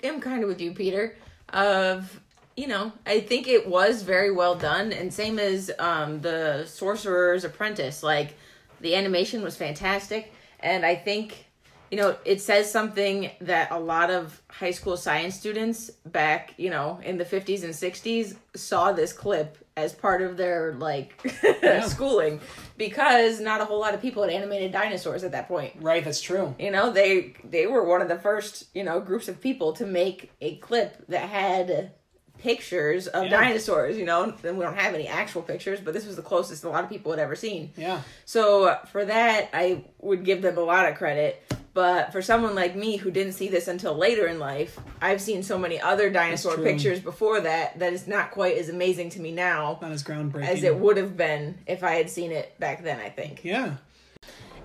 Am 0.04 0.22
kind 0.22 0.44
of 0.44 0.50
with 0.50 0.62
you, 0.62 0.74
Peter. 0.74 1.16
Of 1.50 2.20
you 2.56 2.68
know, 2.68 2.92
I 3.06 3.22
think 3.22 3.48
it 3.48 3.68
was 3.68 4.02
very 4.02 4.32
well 4.32 4.56
done, 4.56 4.92
and 4.92 5.14
same 5.14 5.40
as 5.40 5.72
um, 5.80 6.22
the 6.22 6.66
Sorcerer's 6.66 7.44
Apprentice. 7.44 8.04
Like 8.04 8.36
the 8.82 8.96
animation 8.96 9.42
was 9.42 9.56
fantastic, 9.56 10.34
and 10.60 10.86
I 10.86 10.96
think 10.96 11.46
you 11.92 11.98
know 11.98 12.16
it 12.26 12.42
says 12.42 12.72
something 12.72 13.32
that 13.42 13.72
a 13.72 13.80
lot 13.80 14.10
of 14.10 14.42
high 14.50 14.72
school 14.72 14.98
science 14.98 15.36
students 15.36 15.90
back 16.06 16.54
you 16.58 16.70
know 16.70 17.00
in 17.04 17.18
the 17.18 17.26
50s 17.26 17.64
and 17.64 17.74
60s 17.74 18.36
saw 18.56 18.92
this 18.92 19.12
clip 19.12 19.58
as 19.84 19.94
part 19.94 20.22
of 20.22 20.38
their 20.38 20.74
like 20.74 21.14
schooling 21.88 22.40
because 22.78 23.40
not 23.40 23.62
a 23.62 23.66
whole 23.66 23.80
lot 23.80 23.94
of 23.94 24.02
people 24.02 24.24
had 24.24 24.32
animated 24.32 24.72
dinosaurs 24.72 25.24
at 25.24 25.32
that 25.32 25.48
point 25.48 25.74
Right, 25.82 26.04
that's 26.04 26.22
true. 26.22 26.56
you 26.60 26.72
know 26.72 26.92
they 26.92 27.34
they 27.44 27.68
were 27.68 27.84
one 27.84 28.02
of 28.02 28.08
the 28.08 28.20
first 28.20 28.66
you 28.74 28.84
know 28.84 29.00
groups 29.00 29.28
of 29.28 29.42
people 29.42 29.74
to 29.74 29.86
make 29.86 30.32
a 30.42 30.56
clip 30.58 31.06
that 31.08 31.30
had 31.30 31.92
pictures 32.38 33.08
of 33.08 33.26
Yeah. 33.26 33.30
dinosaurs 33.32 33.98
you 33.98 34.06
know 34.06 34.34
and 34.44 34.58
we 34.58 34.64
don't 34.64 34.78
have 34.78 34.94
any 34.94 35.08
actual 35.08 35.42
pictures 35.42 35.80
but 35.82 35.94
this 35.94 36.06
was 36.06 36.16
the 36.16 36.22
closest 36.22 36.64
a 36.64 36.70
lot 36.70 36.84
of 36.86 36.90
people 36.90 37.12
had 37.12 37.20
ever 37.20 37.36
seen 37.36 37.72
Yeah. 37.76 38.02
so 38.26 38.66
uh, 38.66 38.86
for 38.86 39.04
that 39.06 39.50
i 39.54 39.84
would 40.00 40.24
give 40.24 40.42
them 40.42 40.58
a 40.58 40.62
lot 40.62 40.88
of 40.88 40.96
credit 40.96 41.44
but 41.74 42.12
for 42.12 42.22
someone 42.22 42.56
like 42.56 42.76
me 42.76 42.98
who 42.98 43.12
didn't 43.12 43.34
see 43.34 43.48
this 43.48 43.68
until 43.68 43.94
later 43.96 44.28
in 44.28 44.40
life 44.40 44.80
i've 45.02 45.22
seen 45.22 45.44
so 45.44 45.58
many 45.58 45.80
other 45.80 46.10
dinosaur 46.10 46.58
pictures 46.58 47.00
before 47.00 47.40
that 47.42 47.78
that 47.80 47.94
is 47.94 48.08
not 48.08 48.32
quite 48.32 48.58
as 48.58 48.70
amazing 48.70 49.10
to 49.10 49.20
me 49.20 49.32
now 49.32 49.78
Not 49.82 49.92
as 49.92 50.04
groundbreaking. 50.04 50.48
as 50.48 50.64
it 50.64 50.76
would 50.76 50.98
have 50.98 51.16
been 51.16 51.58
if 51.68 51.84
i 51.84 51.92
had 51.96 52.10
seen 52.10 52.32
it 52.32 52.60
back 52.60 52.84
then 52.84 53.00
i 53.00 53.10
think 53.10 53.44
Yeah. 53.44 53.76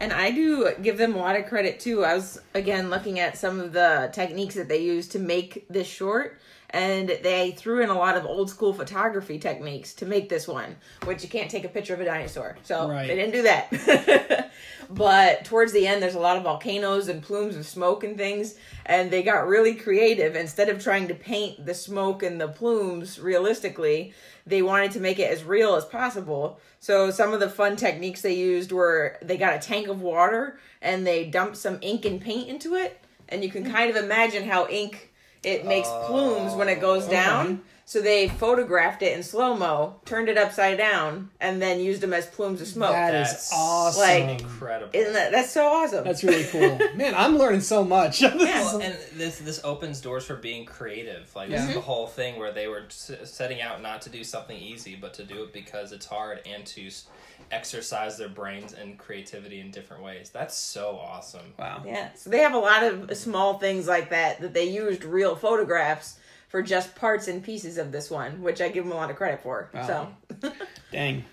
and 0.00 0.12
I 0.12 0.30
do 0.32 0.72
give 0.82 0.98
them 0.98 1.14
a 1.14 1.18
lot 1.18 1.36
of 1.36 1.46
credit 1.46 1.78
too. 1.78 2.04
I 2.04 2.14
was 2.14 2.40
again 2.54 2.90
looking 2.90 3.20
at 3.20 3.38
some 3.38 3.60
of 3.60 3.72
the 3.72 4.10
techniques 4.12 4.54
that 4.56 4.68
they 4.68 4.78
used 4.82 5.12
to 5.12 5.18
make 5.20 5.66
this 5.68 5.86
short, 5.86 6.38
and 6.74 7.08
they 7.22 7.52
threw 7.52 7.84
in 7.84 7.88
a 7.88 7.96
lot 7.96 8.16
of 8.16 8.26
old 8.26 8.50
school 8.50 8.72
photography 8.72 9.38
techniques 9.38 9.94
to 9.94 10.04
make 10.04 10.28
this 10.28 10.48
one, 10.48 10.74
which 11.04 11.22
you 11.22 11.28
can't 11.28 11.48
take 11.48 11.64
a 11.64 11.68
picture 11.68 11.94
of 11.94 12.00
a 12.00 12.04
dinosaur. 12.04 12.56
So 12.64 12.88
Right. 12.88 13.06
they 13.06 13.14
didn't 13.14 13.32
do 13.32 13.42
that. 13.42 14.50
but 14.90 15.44
towards 15.44 15.72
the 15.72 15.86
end, 15.86 16.02
there's 16.02 16.16
a 16.16 16.20
lot 16.20 16.36
of 16.36 16.42
volcanoes 16.42 17.06
and 17.06 17.22
plumes 17.22 17.54
of 17.54 17.64
smoke 17.64 18.02
and 18.02 18.16
things, 18.18 18.56
and 18.86 19.08
they 19.08 19.22
got 19.22 19.46
really 19.46 19.76
creative. 19.76 20.34
Instead 20.34 20.68
of 20.68 20.82
trying 20.82 21.06
to 21.06 21.14
paint 21.14 21.64
the 21.64 21.74
smoke 21.74 22.24
and 22.24 22.40
the 22.40 22.48
plumes 22.48 23.20
realistically, 23.20 24.12
they 24.44 24.60
wanted 24.60 24.90
to 24.90 25.00
make 25.00 25.20
it 25.20 25.30
as 25.30 25.44
real 25.44 25.76
as 25.76 25.84
possible. 25.84 26.58
So 26.80 27.12
some 27.12 27.32
of 27.32 27.38
the 27.38 27.48
fun 27.48 27.76
techniques 27.76 28.20
they 28.20 28.34
used 28.34 28.72
were 28.72 29.16
they 29.22 29.36
got 29.36 29.54
a 29.54 29.60
tank 29.60 29.86
of 29.86 30.02
water 30.02 30.58
and 30.82 31.06
they 31.06 31.24
dumped 31.24 31.56
some 31.56 31.78
ink 31.82 32.04
and 32.04 32.20
paint 32.20 32.48
into 32.48 32.74
it, 32.74 33.00
and 33.28 33.44
you 33.44 33.50
can 33.50 33.70
kind 33.70 33.90
of 33.90 33.96
imagine 33.96 34.48
how 34.48 34.66
ink 34.66 35.12
it 35.44 35.66
makes 35.66 35.88
plumes 36.06 36.54
when 36.54 36.68
it 36.68 36.80
goes 36.80 37.06
oh. 37.08 37.10
down. 37.10 37.62
So 37.86 38.00
they 38.00 38.28
photographed 38.28 39.02
it 39.02 39.14
in 39.14 39.22
slow 39.22 39.54
mo, 39.54 39.96
turned 40.06 40.30
it 40.30 40.38
upside 40.38 40.78
down, 40.78 41.28
and 41.38 41.60
then 41.60 41.80
used 41.80 42.00
them 42.00 42.14
as 42.14 42.24
plumes 42.24 42.62
of 42.62 42.66
smoke. 42.66 42.92
That 42.92 43.14
is 43.14 43.28
That's 43.28 43.52
awesome. 43.52 44.00
like- 44.00 44.40
Incredible. 44.40 44.90
Isn't 44.94 45.12
that 45.12 45.32
that's 45.32 45.50
so 45.50 45.66
awesome? 45.66 46.02
That's 46.02 46.24
really 46.24 46.44
cool. 46.44 46.78
Man, 46.94 47.14
I'm 47.14 47.36
learning 47.36 47.60
so 47.60 47.84
much. 47.84 48.22
Yeah. 48.22 48.34
Well, 48.64 48.80
and 48.80 48.96
this 49.14 49.40
this 49.40 49.60
opens 49.62 50.00
doors 50.00 50.24
for 50.24 50.36
being 50.36 50.64
creative. 50.64 51.30
Like 51.36 51.50
this 51.50 51.60
is 51.60 51.66
mm-hmm. 51.66 51.74
the 51.74 51.80
whole 51.82 52.06
thing 52.06 52.38
where 52.38 52.52
they 52.52 52.66
were 52.66 52.84
s- 52.86 53.10
setting 53.24 53.60
out 53.60 53.82
not 53.82 54.00
to 54.02 54.10
do 54.10 54.24
something 54.24 54.56
easy, 54.56 54.96
but 54.98 55.12
to 55.14 55.24
do 55.24 55.42
it 55.42 55.52
because 55.52 55.92
it's 55.92 56.06
hard 56.06 56.40
and 56.46 56.64
to 56.66 56.86
s- 56.86 57.06
exercise 57.50 58.18
their 58.18 58.28
brains 58.28 58.72
and 58.72 58.98
creativity 58.98 59.60
in 59.60 59.70
different 59.70 60.02
ways. 60.02 60.30
That's 60.30 60.56
so 60.56 60.98
awesome. 61.00 61.54
wow. 61.58 61.82
Yeah, 61.86 62.10
so 62.14 62.30
they 62.30 62.40
have 62.40 62.54
a 62.54 62.58
lot 62.58 62.82
of 62.82 63.16
small 63.16 63.58
things 63.58 63.86
like 63.86 64.10
that 64.10 64.40
that 64.40 64.54
they 64.54 64.64
used 64.64 65.04
real 65.04 65.36
photographs 65.36 66.18
for 66.48 66.62
just 66.62 66.94
parts 66.94 67.26
and 67.28 67.42
pieces 67.42 67.78
of 67.78 67.90
this 67.90 68.10
one, 68.10 68.40
which 68.42 68.60
I 68.60 68.68
give 68.68 68.84
them 68.84 68.92
a 68.92 68.96
lot 68.96 69.10
of 69.10 69.16
credit 69.16 69.42
for. 69.42 69.70
Wow. 69.74 70.12
So 70.40 70.52
Dang. 70.92 71.24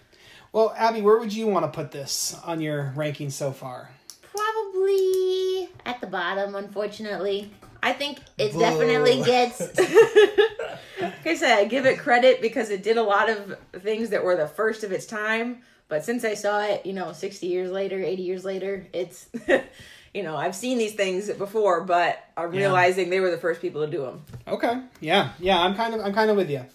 Well, 0.51 0.73
Abby, 0.75 1.01
where 1.01 1.17
would 1.17 1.33
you 1.33 1.47
want 1.47 1.65
to 1.65 1.71
put 1.71 1.91
this 1.91 2.35
on 2.43 2.59
your 2.59 2.91
ranking 2.95 3.29
so 3.29 3.51
far? 3.51 3.89
Probably 4.21 5.69
at 5.85 6.01
the 6.01 6.07
bottom, 6.07 6.55
unfortunately. 6.55 7.51
I 7.83 7.93
think 7.93 8.19
it 8.37 8.53
Boo. 8.53 8.59
Definitely 8.59 9.21
gets. 9.25 9.59
like 9.59 11.25
I 11.25 11.35
said, 11.35 11.57
I 11.57 11.65
give 11.65 11.85
it 11.85 11.99
credit 11.99 12.41
because 12.41 12.69
it 12.69 12.83
did 12.83 12.97
a 12.97 13.03
lot 13.03 13.29
of 13.29 13.57
things 13.79 14.09
that 14.09 14.23
were 14.23 14.35
the 14.35 14.47
first 14.47 14.83
of 14.83 14.91
its 14.91 15.05
time. 15.05 15.61
But 15.91 16.05
since 16.05 16.23
I 16.23 16.35
saw 16.35 16.61
it, 16.61 16.85
you 16.85 16.93
know, 16.93 17.11
60 17.11 17.47
years 17.47 17.69
later, 17.69 18.01
80 18.01 18.21
years 18.23 18.45
later, 18.45 18.87
it's, 18.93 19.27
you 20.13 20.23
know, 20.23 20.37
I've 20.37 20.55
seen 20.55 20.77
these 20.77 20.93
things 20.93 21.29
before, 21.31 21.81
but 21.83 22.17
I'm 22.37 22.53
Yeah. 22.53 22.61
realizing 22.61 23.09
they 23.09 23.19
were 23.19 23.29
the 23.29 23.37
first 23.37 23.61
people 23.61 23.85
to 23.85 23.91
do 23.91 24.03
them. 24.03 24.21
Okay. 24.47 24.79
Yeah. 25.01 25.33
Yeah. 25.37 25.59
I'm 25.59 25.75
kind 25.75 25.93
of. 25.93 25.99
I'm 25.99 26.13
kind 26.13 26.31
of 26.31 26.37
with 26.37 26.49
you. 26.49 26.65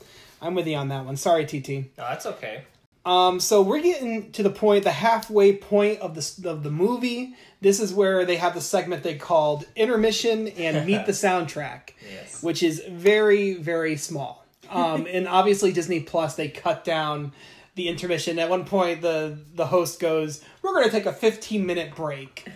I'm 0.43 0.55
with 0.55 0.67
you 0.67 0.77
on 0.77 0.89
that 0.89 1.07
one. 1.07 1.17
Sorry, 1.17 1.47
TT. 1.47 1.69
No, 1.97 2.05
that's 2.11 2.27
okay. 2.27 2.65
Um, 3.07 3.41
so 3.41 3.63
we're 3.63 3.81
getting 3.81 4.33
to 4.33 4.43
the 4.43 4.51
point, 4.51 4.85
the 4.85 4.91
halfway 4.91 5.57
point 5.57 6.01
of 6.01 6.15
the 6.15 6.51
of 6.51 6.63
the 6.63 6.71
movie. 6.71 7.35
This 7.63 7.81
is 7.81 7.95
where 7.95 8.27
they 8.27 8.37
have 8.37 8.53
the 8.53 8.61
segment 8.61 9.03
they 9.03 9.15
called 9.17 9.65
intermission 9.77 10.49
and 10.49 10.85
meet 10.87 11.07
the 11.07 11.13
soundtrack, 11.25 11.93
Yes. 12.13 12.43
which 12.43 12.63
is 12.63 12.83
very 12.87 13.55
very 13.55 13.97
small. 13.97 14.45
Um, 14.69 15.07
and 15.09 15.27
obviously 15.27 15.73
Disney 15.73 16.01
Plus 16.01 16.35
they 16.37 16.49
cut 16.49 16.85
down 16.85 17.33
the 17.77 17.89
intermission. 17.89 18.39
At 18.39 18.51
one 18.51 18.65
point, 18.65 19.03
the 19.03 19.39
the 19.55 19.67
host 19.67 20.01
goes, 20.01 20.43
"We're 20.63 20.73
going 20.73 20.87
to 20.87 20.91
take 20.91 21.07
a 21.07 21.13
15 21.13 21.65
minute 21.65 21.95
break." 21.95 22.49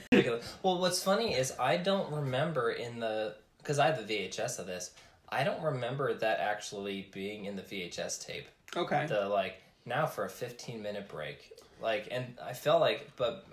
Well, 0.62 0.80
what's 0.80 1.02
funny 1.02 1.34
is 1.34 1.52
I 1.58 1.76
don't 1.76 2.12
remember 2.12 2.72
in 2.72 2.98
the 2.98 3.36
because 3.58 3.78
I 3.78 3.86
have 3.86 4.06
the 4.06 4.14
VHS 4.14 4.58
of 4.58 4.66
this. 4.66 4.90
I 5.28 5.44
don't 5.44 5.62
remember 5.62 6.12
that 6.12 6.40
actually 6.40 7.08
being 7.12 7.44
in 7.44 7.54
the 7.54 7.62
VHS 7.62 8.26
tape. 8.26 8.48
Okay. 8.76 9.06
The 9.06 9.28
like 9.28 9.62
now 9.86 10.06
for 10.06 10.24
a 10.24 10.30
fifteen 10.30 10.82
minute 10.82 11.08
break, 11.08 11.52
like, 11.80 12.08
and 12.10 12.36
I 12.42 12.52
felt 12.54 12.80
like, 12.80 13.10
but 13.16 13.46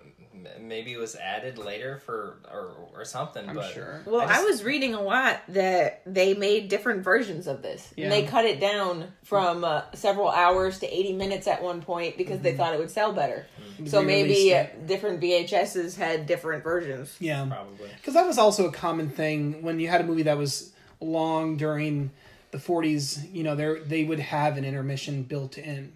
maybe 0.59 0.93
it 0.93 0.97
was 0.97 1.15
added 1.15 1.57
later 1.57 2.01
for 2.05 2.37
or 2.51 2.75
or 2.93 3.05
something. 3.05 3.47
I'm 3.47 3.55
but 3.55 3.71
sure. 3.71 4.01
Well, 4.05 4.21
I, 4.21 4.35
just- 4.35 4.45
was 4.45 4.63
reading 4.63 4.93
a 4.93 5.01
lot 5.01 5.39
that 5.49 6.01
they 6.05 6.33
made 6.33 6.69
different 6.69 7.03
versions 7.03 7.47
of 7.47 7.61
this. 7.61 7.93
Yeah. 7.95 8.05
And 8.05 8.11
they 8.13 8.23
cut 8.23 8.45
it 8.45 8.59
down 8.59 9.11
from 9.23 9.63
uh, 9.63 9.83
several 9.93 10.29
hours 10.29 10.79
to 10.79 10.87
80 10.87 11.13
minutes 11.13 11.47
at 11.47 11.61
one 11.61 11.81
point 11.81 12.17
because 12.17 12.39
they 12.41 12.55
thought 12.55 12.73
it 12.73 12.79
would 12.79 12.91
sell 12.91 13.13
better. 13.13 13.45
So 13.85 14.01
maybe 14.01 14.53
uh, 14.53 14.63
it. 14.63 14.87
different 14.87 15.21
VHSs 15.21 15.95
had 15.95 16.25
different 16.25 16.63
versions. 16.63 17.15
Yeah. 17.19 17.45
probably. 17.45 17.89
Because 17.95 18.13
that 18.15 18.25
was 18.25 18.37
also 18.37 18.67
a 18.67 18.71
common 18.71 19.09
thing 19.09 19.61
when 19.61 19.79
you 19.79 19.87
had 19.87 20.01
a 20.01 20.03
movie 20.03 20.23
that 20.23 20.37
was 20.37 20.71
long 20.99 21.57
during 21.57 22.11
the 22.51 22.57
40s. 22.57 23.31
You 23.33 23.43
know, 23.43 23.55
there 23.55 23.79
they 23.79 24.03
would 24.03 24.19
have 24.19 24.57
an 24.57 24.65
intermission 24.65 25.23
built 25.23 25.57
in, 25.57 25.93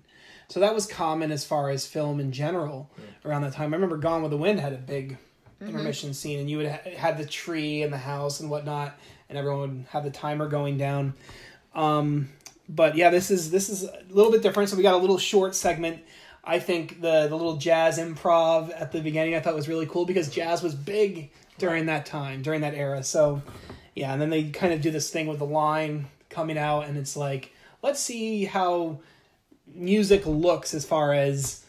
so 0.51 0.59
that 0.59 0.75
was 0.75 0.85
common 0.85 1.31
as 1.31 1.45
far 1.45 1.69
as 1.69 1.87
film 1.87 2.19
in 2.19 2.33
general 2.33 2.89
around 3.23 3.43
that 3.43 3.53
time. 3.53 3.73
I 3.73 3.77
remember 3.77 3.95
Gone 3.95 4.21
with 4.21 4.31
the 4.31 4.37
Wind 4.37 4.59
had 4.59 4.73
a 4.73 4.77
big 4.77 5.17
intermission 5.61 6.13
scene, 6.13 6.39
and 6.39 6.49
you 6.49 6.57
would 6.57 6.67
ha- 6.67 6.91
have 6.97 7.17
the 7.17 7.25
tree 7.25 7.83
and 7.83 7.93
the 7.93 7.97
house 7.97 8.41
and 8.41 8.49
whatnot, 8.49 8.99
and 9.29 9.37
everyone 9.37 9.59
would 9.61 9.85
have 9.91 10.03
the 10.03 10.11
timer 10.11 10.49
going 10.49 10.77
down. 10.77 11.13
Um, 11.73 12.27
but 12.67 12.97
yeah, 12.97 13.09
this 13.09 13.31
is 13.31 13.49
this 13.49 13.69
is 13.69 13.85
a 13.85 14.03
little 14.09 14.29
bit 14.29 14.41
different. 14.41 14.69
So 14.69 14.75
we 14.75 14.83
got 14.83 14.93
a 14.93 14.97
little 14.97 15.17
short 15.17 15.55
segment. 15.55 16.03
I 16.43 16.59
think 16.59 16.99
the 16.99 17.29
the 17.29 17.35
little 17.37 17.55
jazz 17.55 17.97
improv 17.97 18.73
at 18.75 18.91
the 18.91 18.99
beginning 18.99 19.35
I 19.35 19.39
thought 19.39 19.55
was 19.55 19.69
really 19.69 19.85
cool 19.85 20.05
because 20.05 20.29
jazz 20.29 20.61
was 20.61 20.75
big 20.75 21.31
during 21.59 21.85
that 21.85 22.05
time, 22.05 22.41
during 22.41 22.59
that 22.59 22.73
era. 22.73 23.03
So 23.03 23.41
yeah, 23.95 24.11
and 24.11 24.21
then 24.21 24.29
they 24.29 24.49
kind 24.49 24.73
of 24.73 24.81
do 24.81 24.91
this 24.91 25.11
thing 25.11 25.27
with 25.27 25.39
the 25.39 25.45
line 25.45 26.07
coming 26.29 26.57
out 26.57 26.87
and 26.87 26.97
it's 26.97 27.15
like, 27.15 27.53
let's 27.81 28.01
see 28.01 28.43
how 28.43 28.99
music 29.73 30.25
looks 30.25 30.73
as 30.73 30.85
far 30.85 31.13
as 31.13 31.63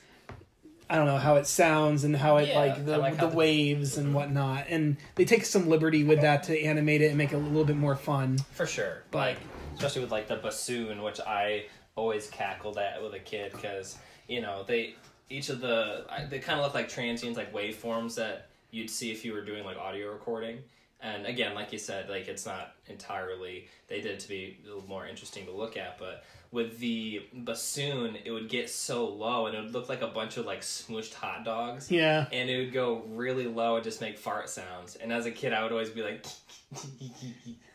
I 0.90 0.96
don't 0.96 1.06
know 1.06 1.16
how 1.18 1.36
it 1.36 1.46
sounds 1.46 2.04
and 2.04 2.14
how 2.14 2.36
it 2.36 2.48
Yeah, 2.48 2.58
like 2.58 2.84
the 2.84 2.98
like 2.98 3.18
the 3.18 3.28
the- 3.28 3.36
waves 3.36 3.96
and 3.96 4.14
whatnot. 4.14 4.66
And 4.68 4.98
they 5.14 5.24
take 5.24 5.44
some 5.46 5.68
liberty 5.68 6.04
with 6.04 6.20
that 6.20 6.42
to 6.44 6.60
animate 6.62 7.00
it 7.00 7.06
and 7.08 7.16
make 7.18 7.32
it 7.32 7.36
a 7.36 7.38
little 7.38 7.64
bit 7.64 7.76
more 7.76 7.96
fun. 7.96 8.38
For 8.52 8.66
sure. 8.66 9.02
But- 9.10 9.18
like, 9.18 9.38
especially 9.76 10.02
with 10.02 10.10
like 10.12 10.28
the 10.28 10.36
bassoon, 10.36 11.02
which 11.02 11.18
I 11.20 11.64
always 11.94 12.28
cackled 12.28 12.78
at 12.78 13.02
with 13.02 13.14
a 13.14 13.18
kid 13.18 13.52
because 13.52 13.96
you 14.28 14.40
know 14.40 14.64
they 14.66 14.94
each 15.30 15.48
of 15.48 15.60
the 15.60 16.04
they 16.28 16.38
kind 16.40 16.58
of 16.58 16.64
look 16.66 16.74
like 16.74 16.88
transients, 16.90 17.38
like 17.38 17.52
waveforms 17.54 18.14
that 18.16 18.48
you'd 18.70 18.90
see 18.90 19.10
if 19.10 19.24
you 19.24 19.32
were 19.32 19.42
doing 19.44 19.64
like 19.64 19.78
audio 19.78 20.12
recording. 20.12 20.58
And 21.00 21.26
again, 21.26 21.54
like 21.54 21.72
you 21.72 21.78
said, 21.78 22.08
like 22.10 22.28
it's 22.28 22.44
not 22.46 22.74
entirely. 22.86 23.66
They 23.88 24.00
did 24.02 24.12
it 24.12 24.20
to 24.20 24.28
be 24.28 24.58
a 24.64 24.68
little 24.68 24.86
more 24.88 25.06
interesting 25.06 25.46
to 25.46 25.52
look 25.52 25.76
at, 25.76 25.98
but 25.98 26.22
with 26.52 26.78
the 26.78 27.22
bassoon, 27.32 28.16
it 28.24 28.30
would 28.30 28.48
get 28.50 28.68
so 28.68 29.08
low, 29.08 29.46
and 29.46 29.56
it 29.56 29.62
would 29.62 29.72
look 29.72 29.88
like 29.88 30.02
a 30.02 30.06
bunch 30.06 30.36
of 30.36 30.44
like 30.44 30.60
smooshed 30.60 31.14
hot 31.14 31.44
dogs. 31.44 31.90
Yeah. 31.90 32.26
And 32.30 32.50
it 32.50 32.58
would 32.58 32.72
go 32.74 33.02
really 33.08 33.46
low 33.46 33.76
and 33.76 33.84
just 33.84 34.02
make 34.02 34.18
fart 34.18 34.50
sounds. 34.50 34.96
And 34.96 35.12
as 35.12 35.24
a 35.24 35.30
kid, 35.30 35.54
I 35.54 35.62
would 35.62 35.72
always 35.72 35.88
be 35.88 36.02
like, 36.02 36.26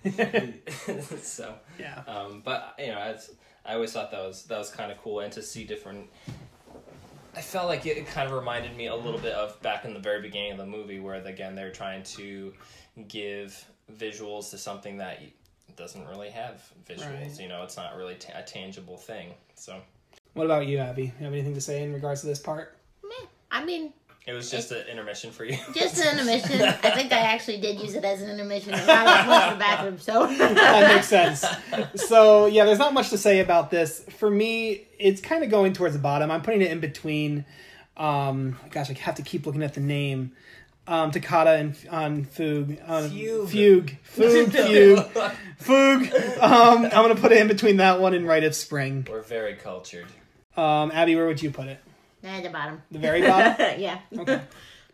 so. 1.22 1.56
Yeah. 1.80 2.04
Um, 2.08 2.44
but 2.46 2.76
you 2.78 2.88
know, 2.88 3.02
it's, 3.10 3.32
I 3.66 3.74
always 3.74 3.92
thought 3.92 4.12
that 4.12 4.22
was 4.22 4.44
that 4.44 4.60
was 4.60 4.70
kind 4.70 4.92
of 4.92 5.00
cool, 5.00 5.22
and 5.22 5.34
to 5.34 5.42
see 5.42 5.64
different. 5.66 6.08
I 7.36 7.42
felt 7.42 7.68
like 7.68 7.86
it, 7.86 7.98
it 7.98 8.08
kind 8.08 8.28
of 8.28 8.36
reminded 8.36 8.76
me 8.78 8.88
a 8.88 8.96
little 8.96 9.20
bit 9.20 9.34
of 9.34 9.60
back 9.62 9.86
in 9.86 9.94
the 9.94 10.00
very 10.00 10.22
beginning 10.22 10.54
of 10.54 10.58
the 10.60 10.66
movie, 10.66 11.00
where 11.00 11.16
again 11.16 11.56
they're 11.56 11.72
trying 11.72 12.04
to 12.04 12.54
give 13.08 13.66
visuals 13.92 14.50
to 14.52 14.58
something 14.58 14.98
that 14.98 15.22
doesn't 15.78 16.06
really 16.08 16.30
have 16.30 16.62
visuals. 16.90 17.22
Right. 17.22 17.40
You 17.40 17.48
know, 17.48 17.64
it's 17.64 17.78
not 17.78 17.96
really 17.96 18.16
ta 18.16 18.34
a 18.36 18.44
tangible 18.44 18.98
thing. 18.98 19.34
So 19.56 19.80
What 20.34 20.46
about 20.46 20.68
you, 20.68 20.80
Abby? 20.80 21.04
You 21.04 21.26
have 21.26 21.34
anything 21.34 21.54
to 21.54 21.62
say 21.62 21.84
in 21.84 21.94
regards 21.94 22.22
to 22.22 22.28
this 22.28 22.40
part? 22.40 22.76
Meh. 23.04 23.28
I 23.52 23.64
mean, 23.64 23.94
it 24.26 24.34
was 24.34 24.52
just 24.52 24.72
an 24.74 24.86
intermission 24.88 25.32
for 25.32 25.46
you. 25.46 25.58
just 25.74 26.04
an 26.04 26.12
intermission. 26.12 26.62
I 26.84 26.92
think 26.92 27.14
I 27.14 27.20
actually 27.20 27.62
did 27.62 27.80
use 27.80 27.96
it 27.96 28.04
as 28.04 28.22
an 28.22 28.30
intermission. 28.30 28.74
And 28.74 28.92
I 28.92 29.28
went 29.28 29.46
to 29.46 29.54
the 29.54 29.60
bathroom, 29.60 30.00
so. 30.00 30.28
that 30.38 30.96
makes 30.96 31.08
sense. 31.08 31.46
So 31.96 32.48
yeah, 32.48 32.66
there's 32.66 32.80
not 32.80 32.94
much 32.94 33.10
to 33.12 33.18
say 33.18 33.40
about 33.40 33.72
this. 33.72 34.04
For 34.18 34.30
me, 34.30 34.88
it's 35.00 35.22
kind 35.22 35.46
of 35.46 35.50
going 35.50 35.72
towards 35.72 35.94
the 35.94 36.02
bottom. 36.02 36.30
I'm 36.30 36.42
putting 36.42 36.62
it 36.62 36.72
in 36.72 36.82
between. 36.82 37.46
Um, 37.96 38.58
gosh, 38.70 38.90
I 38.90 38.94
have 38.94 39.16
to 39.16 39.24
keep 39.24 39.46
looking 39.46 39.64
at 39.64 39.76
the 39.76 39.80
name. 39.80 40.34
Um, 40.88 41.12
Toccata 41.12 41.52
and 41.52 41.76
on 41.92 42.26
Fugue. 42.26 42.80
On 42.88 43.10
Fugue. 43.10 43.48
Fugue. 43.48 43.98
Fugue. 44.04 44.52
Fugue. 44.52 45.32
Fugue. 45.60 46.42
Um, 46.42 46.86
I'm 46.86 46.90
gonna 46.90 47.16
put 47.16 47.32
it 47.32 47.40
in 47.40 47.48
between 47.48 47.78
that 47.78 48.00
one 48.00 48.14
and 48.14 48.26
Rite 48.26 48.44
of 48.44 48.56
Spring. 48.56 49.06
We're 49.10 49.22
very 49.22 49.56
cultured. 49.56 50.08
Um, 50.56 50.92
Abby, 50.92 51.16
where 51.16 51.28
would 51.28 51.42
you 51.42 51.52
put 51.52 51.68
it? 51.68 51.80
At 52.24 52.44
the 52.44 52.50
bottom. 52.50 52.82
The 52.92 53.00
very 53.00 53.22
bottom. 53.22 53.56
yeah. 53.80 54.00
Okay. 54.18 54.42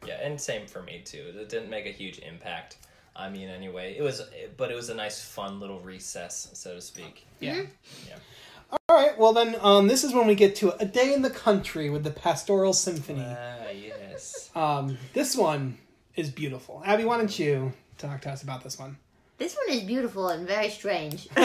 Yeah, 0.06 0.20
and 0.22 0.39
same 0.39 0.68
for 0.68 0.82
me 0.82 1.02
too. 1.06 1.34
It 1.36 1.50
didn't 1.50 1.70
make 1.70 1.86
a 1.86 1.91
huge 1.91 2.20
impact 2.20 2.78
I 3.16 3.30
mean, 3.30 3.50
anyway. 3.50 3.96
It 3.98 4.02
was, 4.02 4.22
but 4.58 4.72
it 4.72 4.76
was 4.76 4.89
a 4.89 4.96
nice, 4.96 5.22
fun 5.22 5.60
little 5.60 5.80
recess, 5.80 6.50
so 6.54 6.76
to 6.76 6.82
speak. 6.82 7.26
Yeah. 7.39 7.62
Yeah. 8.08 8.16
All 8.89 8.98
right. 8.98 9.18
Well, 9.18 9.34
then, 9.34 9.56
um, 9.62 9.88
this 9.88 10.04
is 10.04 10.14
when 10.14 10.26
we 10.26 10.36
get 10.36 10.56
to 10.58 10.76
a 10.82 10.86
day 10.86 11.14
in 11.14 11.22
the 11.22 11.30
country 11.30 11.89
with 11.89 12.04
the 12.04 12.10
Pastoral 12.10 12.74
Symphony. 12.74 13.24
Ah, 13.26 13.70
yes. 14.14 14.49
Um, 14.55 14.97
this 15.14 15.36
one 15.36 15.78
is 16.16 16.30
beautiful. 16.30 16.82
Abby, 16.86 17.03
why 17.05 17.18
don't 17.18 17.38
you 17.38 17.74
talk 17.97 18.22
to 18.22 18.30
us 18.30 18.43
about 18.43 18.64
this 18.64 18.80
one? 18.80 18.97
This 19.38 19.57
one 19.66 19.76
is 19.76 19.84
beautiful 19.84 20.30
and 20.30 20.47
very 20.47 20.70
strange. 20.70 21.28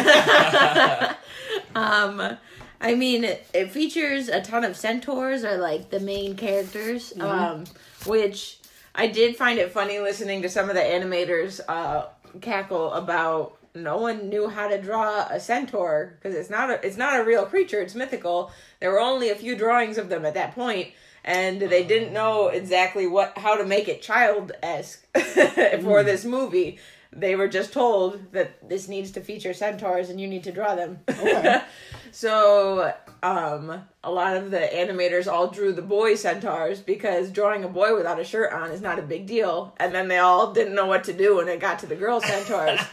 Um, 1.75 2.39
I 2.81 2.95
mean, 2.95 3.25
it, 3.25 3.47
it 3.53 3.71
features 3.71 4.29
a 4.29 4.41
ton 4.41 4.64
of 4.64 4.77
centaurs 4.77 5.45
are 5.45 5.59
like 5.59 5.91
the 5.91 6.01
main 6.01 6.35
characters. 6.37 7.12
Um, 7.21 7.64
which 8.07 8.59
I 8.95 9.07
did 9.07 9.37
find 9.37 9.59
it 9.59 9.71
funny 9.71 9.99
listening 9.99 10.43
to 10.43 10.49
some 10.49 10.69
of 10.69 10.75
the 10.75 10.81
animators 10.83 11.61
uh 11.69 12.07
cackle 12.41 12.93
about. 12.95 13.55
No 13.75 13.99
one 13.99 14.29
knew 14.29 14.49
how 14.49 14.66
to 14.66 14.81
draw 14.81 15.27
a 15.29 15.39
centaur 15.39 16.16
because 16.19 16.35
it's 16.37 16.51
not 16.51 16.71
a 16.71 16.85
it's 16.85 16.97
not 16.97 17.21
a 17.21 17.25
real 17.25 17.45
creature. 17.47 17.81
It's 17.81 17.95
mythical. 17.95 18.51
There 18.81 18.91
were 18.91 19.01
only 19.01 19.31
a 19.31 19.37
few 19.37 19.55
drawings 19.55 19.99
of 19.99 20.09
them 20.09 20.25
at 20.25 20.35
that 20.35 20.55
point, 20.55 20.89
and 21.25 21.61
they 21.61 21.85
didn't 21.85 22.12
know 22.12 22.49
exactly 22.49 23.07
what 23.07 23.37
how 23.39 23.57
to 23.57 23.64
make 23.64 23.89
it 23.89 24.03
child 24.03 24.53
esque 24.62 25.07
for 25.83 26.03
this 26.03 26.25
movie. 26.25 26.79
They 27.11 27.37
were 27.37 27.49
just 27.49 27.73
told 27.73 28.33
that 28.33 28.69
this 28.69 28.87
needs 28.87 29.11
to 29.12 29.21
feature 29.21 29.55
centaurs 29.55 30.11
and 30.11 30.21
you 30.21 30.29
need 30.29 30.45
to 30.45 30.53
draw 30.53 30.75
them. 30.75 31.01
Okay. 31.09 31.62
So, 32.11 32.93
um, 33.23 33.85
a 34.05 34.11
lot 34.13 34.37
of 34.37 34.51
the 34.53 34.59
animators 34.59 35.27
all 35.27 35.49
drew 35.49 35.73
the 35.73 35.83
boy 35.83 36.15
centaurs 36.15 36.81
because 36.81 37.31
drawing 37.31 37.65
a 37.65 37.69
boy 37.69 37.97
without 37.97 38.21
a 38.21 38.25
shirt 38.25 38.53
on 38.53 38.71
is 38.71 38.81
not 38.81 38.99
a 38.99 39.03
big 39.03 39.27
deal. 39.27 39.75
And 39.79 39.93
then 39.93 40.07
they 40.07 40.19
all 40.19 40.53
didn't 40.53 40.75
know 40.77 40.87
what 40.87 41.05
to 41.05 41.13
do 41.13 41.37
when 41.37 41.49
it 41.49 41.59
got 41.59 41.81
to 41.81 41.87
the 41.87 41.97
girl 41.97 42.21
centaurs. 42.21 42.79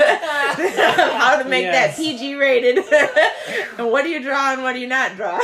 How 0.00 1.42
to 1.42 1.48
make 1.48 1.64
Yes. 1.64 1.96
that 1.96 2.02
PG 2.02 2.34
rated. 2.36 2.78
and 3.78 3.90
what 3.92 4.02
do 4.04 4.08
you 4.10 4.22
draw 4.22 4.52
and 4.54 4.62
what 4.62 4.72
do 4.72 4.80
you 4.80 4.86
not 4.86 5.14
draw? 5.16 5.38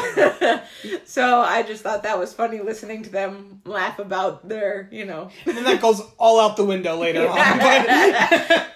so 1.05 1.41
I 1.41 1.63
just 1.63 1.83
thought 1.83 2.03
that 2.05 2.19
was 2.19 2.33
funny 2.33 2.61
listening 2.61 3.03
to 3.05 3.11
them 3.11 3.61
laugh 3.67 3.99
about 3.99 4.49
their, 4.49 4.89
you 4.91 5.05
know. 5.05 5.31
And 5.45 5.59
that 5.59 5.81
goes 5.83 6.01
all 6.19 6.41
out 6.41 6.57
the 6.57 6.65
window 6.65 6.97
later 6.97 7.29
on. 7.29 7.37
But 7.37 7.89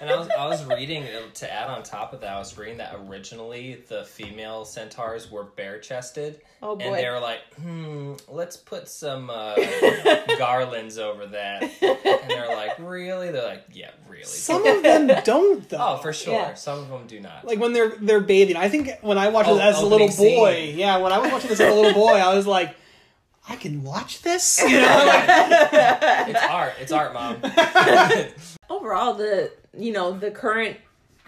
And 0.01 0.11
I 0.11 0.17
was, 0.19 0.29
I 0.39 0.47
was 0.47 0.65
reading 0.67 1.07
to 1.35 1.53
add 1.53 1.69
on 1.71 1.83
top 1.83 2.13
of 2.13 2.21
that. 2.21 2.31
I 2.35 2.39
was 2.39 2.57
reading 2.59 2.79
that 2.79 2.95
originally 3.09 3.83
the 3.89 4.05
female 4.05 4.65
centaurs 4.65 5.31
were 5.31 5.45
bare 5.45 5.79
chested, 5.79 6.10
Oh 6.63 6.77
boy. 6.77 6.85
and 6.85 6.95
they 6.95 7.09
were 7.09 7.21
like, 7.21 7.41
"Hmm, 7.55 8.15
let's 8.29 8.57
put 8.57 8.87
some 8.89 9.31
uh, 9.31 9.55
garlands 10.39 10.99
over 10.99 11.27
that." 11.27 11.63
And 11.83 12.31
they're 12.31 12.49
like, 12.55 12.79
"Really?" 12.79 13.31
They're 13.33 13.45
like, 13.47 13.65
"Yeah, 13.73 13.91
really." 14.09 14.25
some 14.25 14.67
of 14.67 14.83
them 14.83 15.11
don't 15.25 15.67
though. 15.69 15.79
oh, 15.81 15.97
for 15.99 16.13
sure. 16.13 16.35
Yeah. 16.35 16.55
Some 16.55 16.79
of 16.81 16.89
them 16.89 17.07
do 17.07 17.19
not. 17.21 17.45
Like 17.47 17.59
when 17.59 17.73
they're 17.73 17.97
they're 18.01 18.21
bathing. 18.21 18.57
I 18.57 18.69
think 18.69 18.91
when 19.01 19.17
I 19.19 19.29
watched 19.29 19.49
Oh, 19.49 19.57
it 19.57 19.63
as 19.63 19.81
a 19.81 19.87
little 19.87 20.09
boy, 20.09 20.55
scene. 20.55 20.79
yeah, 20.79 20.99
when 20.99 21.13
I 21.13 21.19
was 21.19 21.33
watching 21.33 21.49
this 21.51 21.61
as 21.61 21.73
a 21.73 21.75
little 21.75 21.95
boy, 21.95 22.15
I 22.15 22.35
was 22.35 22.47
like, 22.47 22.75
I 23.49 23.57
can 23.57 23.83
watch 23.83 24.21
this. 24.23 24.61
You 24.69 24.81
know, 24.83 25.05
like, 25.07 25.69
it's 26.29 26.43
art. 26.43 26.73
It's 26.81 26.93
art, 26.93 27.15
mom. 27.15 27.37
overall 28.69 29.15
the 29.15 29.51
you 29.77 29.93
know 29.93 30.13
the 30.13 30.31
current 30.31 30.77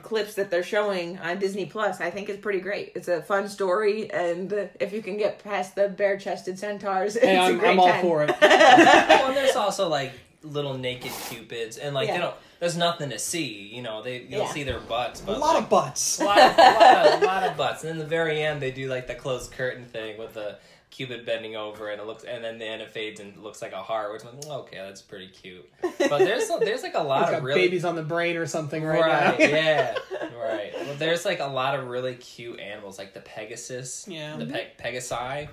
clips 0.03 0.35
that 0.35 0.51
they're 0.51 0.63
showing 0.63 1.19
on 1.19 1.39
disney 1.39 1.67
plus 1.67 2.01
i 2.01 2.11
think 2.11 2.29
is 2.29 2.37
pretty 2.37 2.61
great 2.61 2.93
it's 2.95 3.09
a 3.09 3.23
fun 3.23 3.49
story 3.49 4.11
and 4.13 4.53
if 4.81 4.93
you 4.93 5.03
can 5.03 5.17
get 5.17 5.43
past 5.43 5.75
the 5.75 5.89
bare-chested 5.89 6.59
centaurs 6.59 7.17
it's 7.17 7.25
hey, 7.25 7.37
a 7.37 7.41
I'm, 7.43 7.59
great 7.59 7.71
I'm 7.71 7.81
all 7.81 7.89
time. 7.89 8.03
for 8.03 8.23
it. 8.25 8.31
well, 8.41 9.29
and 9.29 9.37
there's 9.37 9.57
also 9.57 9.89
like 9.89 10.13
little 10.43 10.77
naked 10.77 11.13
cupids, 11.29 11.77
and 11.79 11.95
like 11.95 12.09
Yeah. 12.09 12.15
they 12.15 12.21
don't. 12.21 12.35
There's 12.59 12.77
nothing 12.77 13.11
to 13.11 13.19
see. 13.19 13.71
You 13.73 13.83
know, 13.83 14.03
they 14.03 14.23
you 14.23 14.31
don't 14.39 14.47
Yeah. 14.47 14.53
see 14.53 14.63
their 14.65 14.81
butts, 14.81 15.21
A 15.21 15.25
but 15.27 15.39
lot 15.39 15.55
like, 15.55 15.63
of 15.65 15.69
butts. 15.71 16.21
a 16.21 16.25
lot, 16.25 16.39
of, 16.39 16.59
a, 16.59 16.61
lot 16.63 17.07
of, 17.07 17.23
a 17.23 17.27
lot 17.27 17.43
of 17.45 17.57
butts. 17.57 17.83
And 17.85 17.91
in 17.93 17.99
the 17.99 18.05
very 18.07 18.43
end, 18.43 18.61
they 18.61 18.73
do 18.73 18.89
like 18.89 19.07
the 19.07 19.15
closed 19.15 19.53
curtain 19.53 19.85
thing 19.87 20.19
with 20.19 20.35
the 20.35 20.59
cupid 20.93 21.27
bending 21.27 21.57
over, 21.57 21.91
and 21.91 22.01
it 22.01 22.07
looks, 22.07 22.23
and 22.23 22.45
then 22.45 22.59
the 22.59 22.65
end 22.67 22.83
it 22.83 22.91
fades 22.93 23.19
and 23.19 23.33
it 23.35 23.43
looks 23.43 23.61
like 23.63 23.73
a 23.73 23.83
heart, 23.83 24.13
which 24.13 24.23
I'm 24.25 24.37
like, 24.43 24.59
okay, 24.61 24.77
that's 24.77 25.03
pretty 25.03 25.27
cute. 25.29 25.69
But 25.81 26.19
there's 26.19 26.49
there's 26.61 26.83
like 26.85 26.95
a 26.95 27.03
lot 27.03 27.35
of 27.35 27.43
really 27.43 27.63
babies 27.63 27.85
on 27.85 27.97
the 27.97 28.03
brain 28.05 28.37
or 28.37 28.47
something 28.47 28.85
right, 28.85 29.01
right, 29.01 29.39
now. 29.41 29.45
yeah, 29.45 29.95
right. 30.41 30.73
Well, 30.77 30.95
there's 30.99 31.25
like 31.25 31.41
a 31.41 31.47
lot 31.47 31.77
of 31.79 31.89
really 31.89 32.15
cute 32.15 32.61
animals, 32.61 32.99
like 32.99 33.15
the 33.15 33.21
Pegasus, 33.21 34.07
Yeah. 34.09 34.37
the 34.37 34.47
pe- 34.47 34.69
Pegasi. 34.79 35.49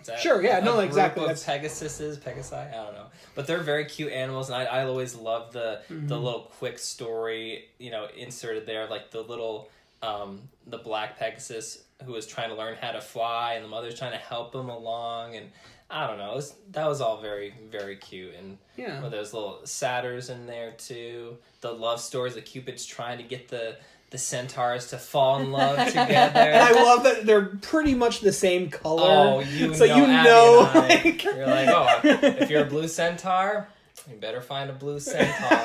Is 0.00 0.08
that 0.08 0.18
Sure, 0.20 0.42
yeah, 0.42 0.58
a 0.58 0.64
no, 0.64 0.80
exactly, 0.80 1.22
Of 1.24 1.28
that's- 1.42 1.44
Pegasuses, 1.44 2.18
Pegasi, 2.18 2.52
I 2.72 2.76
don't 2.84 2.94
know, 2.94 3.06
but 3.34 3.46
they're 3.46 3.58
very 3.62 3.86
cute 3.86 4.12
animals, 4.12 4.48
and 4.50 4.56
I, 4.56 4.64
I 4.64 4.84
always 4.84 5.14
love 5.14 5.52
the 5.52 5.80
Mm-hmm. 5.90 6.08
the 6.08 6.16
little 6.18 6.50
quick 6.58 6.78
story, 6.78 7.66
you 7.78 7.90
know, 7.90 8.06
inserted 8.16 8.66
there, 8.66 8.86
like 8.88 9.10
the 9.10 9.22
little 9.22 9.68
um 10.02 10.42
the 10.66 10.78
black 10.78 11.18
Pegasus 11.18 11.82
who 12.04 12.12
was 12.12 12.26
trying 12.26 12.50
to 12.50 12.54
learn 12.54 12.76
how 12.80 12.92
to 12.92 13.00
fly, 13.00 13.54
and 13.54 13.64
the 13.64 13.68
mother's 13.68 13.98
trying 13.98 14.12
to 14.12 14.18
help 14.18 14.54
him 14.54 14.68
along, 14.68 15.34
and 15.36 15.50
I 15.90 16.06
don't 16.06 16.18
know, 16.18 16.32
it 16.32 16.36
was, 16.36 16.54
that 16.72 16.86
was 16.86 17.00
all 17.00 17.20
very 17.20 17.54
very 17.70 17.96
cute, 17.96 18.34
and 18.38 18.58
Yeah. 18.76 19.00
well, 19.00 19.10
there's 19.10 19.32
little 19.32 19.60
satyrs 19.64 20.28
in 20.30 20.46
there 20.46 20.72
too. 20.72 21.38
The 21.60 21.72
love 21.72 22.00
stories, 22.00 22.34
the 22.34 22.42
Cupid's 22.42 22.84
trying 22.84 23.18
to 23.18 23.24
get 23.24 23.48
the 23.48 23.76
the 24.10 24.18
centaurs 24.18 24.86
to 24.90 24.98
fall 24.98 25.40
in 25.40 25.50
love 25.50 25.76
together. 25.88 26.38
And 26.40 26.62
I 26.62 26.70
love 26.70 27.02
that 27.02 27.26
they're 27.26 27.46
pretty 27.46 27.92
much 27.94 28.20
the 28.20 28.32
same 28.32 28.70
color. 28.70 29.02
Oh, 29.02 29.40
you 29.40 29.74
so 29.74 29.84
know, 29.84 29.96
you 29.96 30.04
Abby 30.04 30.28
know, 30.28 30.70
and 30.72 30.78
I. 30.78 30.88
like- 31.04 31.24
you're 31.24 31.46
like, 31.46 31.68
oh, 31.68 32.00
if 32.04 32.48
you're 32.50 32.62
a 32.62 32.66
blue 32.66 32.86
centaur, 32.86 33.66
you 34.10 34.16
better 34.16 34.40
find 34.40 34.70
a 34.70 34.72
blue 34.72 35.00
centaur. 35.12 35.48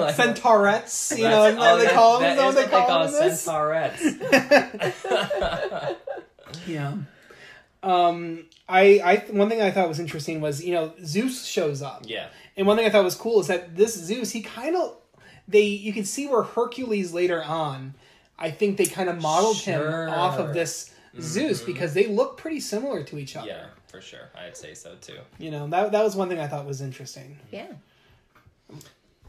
Like, 0.00 0.14
Centaurettes, 0.16 1.16
you 1.16 1.24
know, 1.24 1.46
isn't 1.46 1.58
that 1.58 1.72
oh, 1.72 1.78
they 1.78 1.84
that- 1.84 1.94
call 1.94 2.20
them? 2.20 2.36
that 2.36 2.46
Is 2.48 2.54
that 2.54 3.56
what 3.56 3.94
is 3.94 4.14
they 4.16 4.20
call 4.20 4.38
them 4.50 5.90
in. 5.90 5.96
Yeah. 6.66 6.94
Um, 7.82 8.44
I, 8.68 9.00
I, 9.02 9.16
one 9.32 9.48
thing 9.48 9.62
I 9.62 9.70
thought 9.70 9.88
was 9.88 10.00
interesting 10.00 10.40
was, 10.40 10.62
you 10.62 10.74
know, 10.74 10.92
Zeus 11.04 11.44
shows 11.46 11.80
up. 11.80 12.02
yeah, 12.06 12.26
And 12.56 12.66
one 12.66 12.76
thing 12.76 12.86
I 12.86 12.90
thought 12.90 13.04
was 13.04 13.14
cool 13.14 13.40
is 13.40 13.46
that 13.46 13.74
this 13.76 13.94
Zeus, 13.94 14.32
he 14.32 14.42
kind 14.42 14.76
of, 14.76 14.96
they, 15.48 15.62
you 15.62 15.92
can 15.92 16.04
see 16.04 16.26
where 16.26 16.42
Hercules 16.42 17.12
later 17.14 17.42
on, 17.42 17.94
I 18.38 18.50
think 18.50 18.76
they 18.76 18.86
kind 18.86 19.08
of 19.08 19.20
modeled 19.22 19.56
Sure. 19.56 20.08
him 20.08 20.10
off 20.14 20.38
of 20.38 20.52
this 20.52 20.92
Zeus 21.20 21.62
because 21.62 21.94
they 21.94 22.06
look 22.06 22.36
pretty 22.36 22.60
similar 22.60 23.02
to 23.04 23.16
each 23.18 23.34
other. 23.36 23.48
yeah, 23.48 23.66
for 23.90 24.00
sure. 24.00 24.30
I'd 24.36 24.56
say 24.56 24.74
so 24.74 24.94
too. 25.00 25.18
You 25.38 25.50
know, 25.50 25.66
that, 25.68 25.92
that 25.92 26.02
was 26.04 26.16
one 26.16 26.28
thing 26.28 26.38
I 26.38 26.46
thought 26.46 26.64
was 26.66 26.80
interesting. 26.80 27.36
yeah 27.50 27.66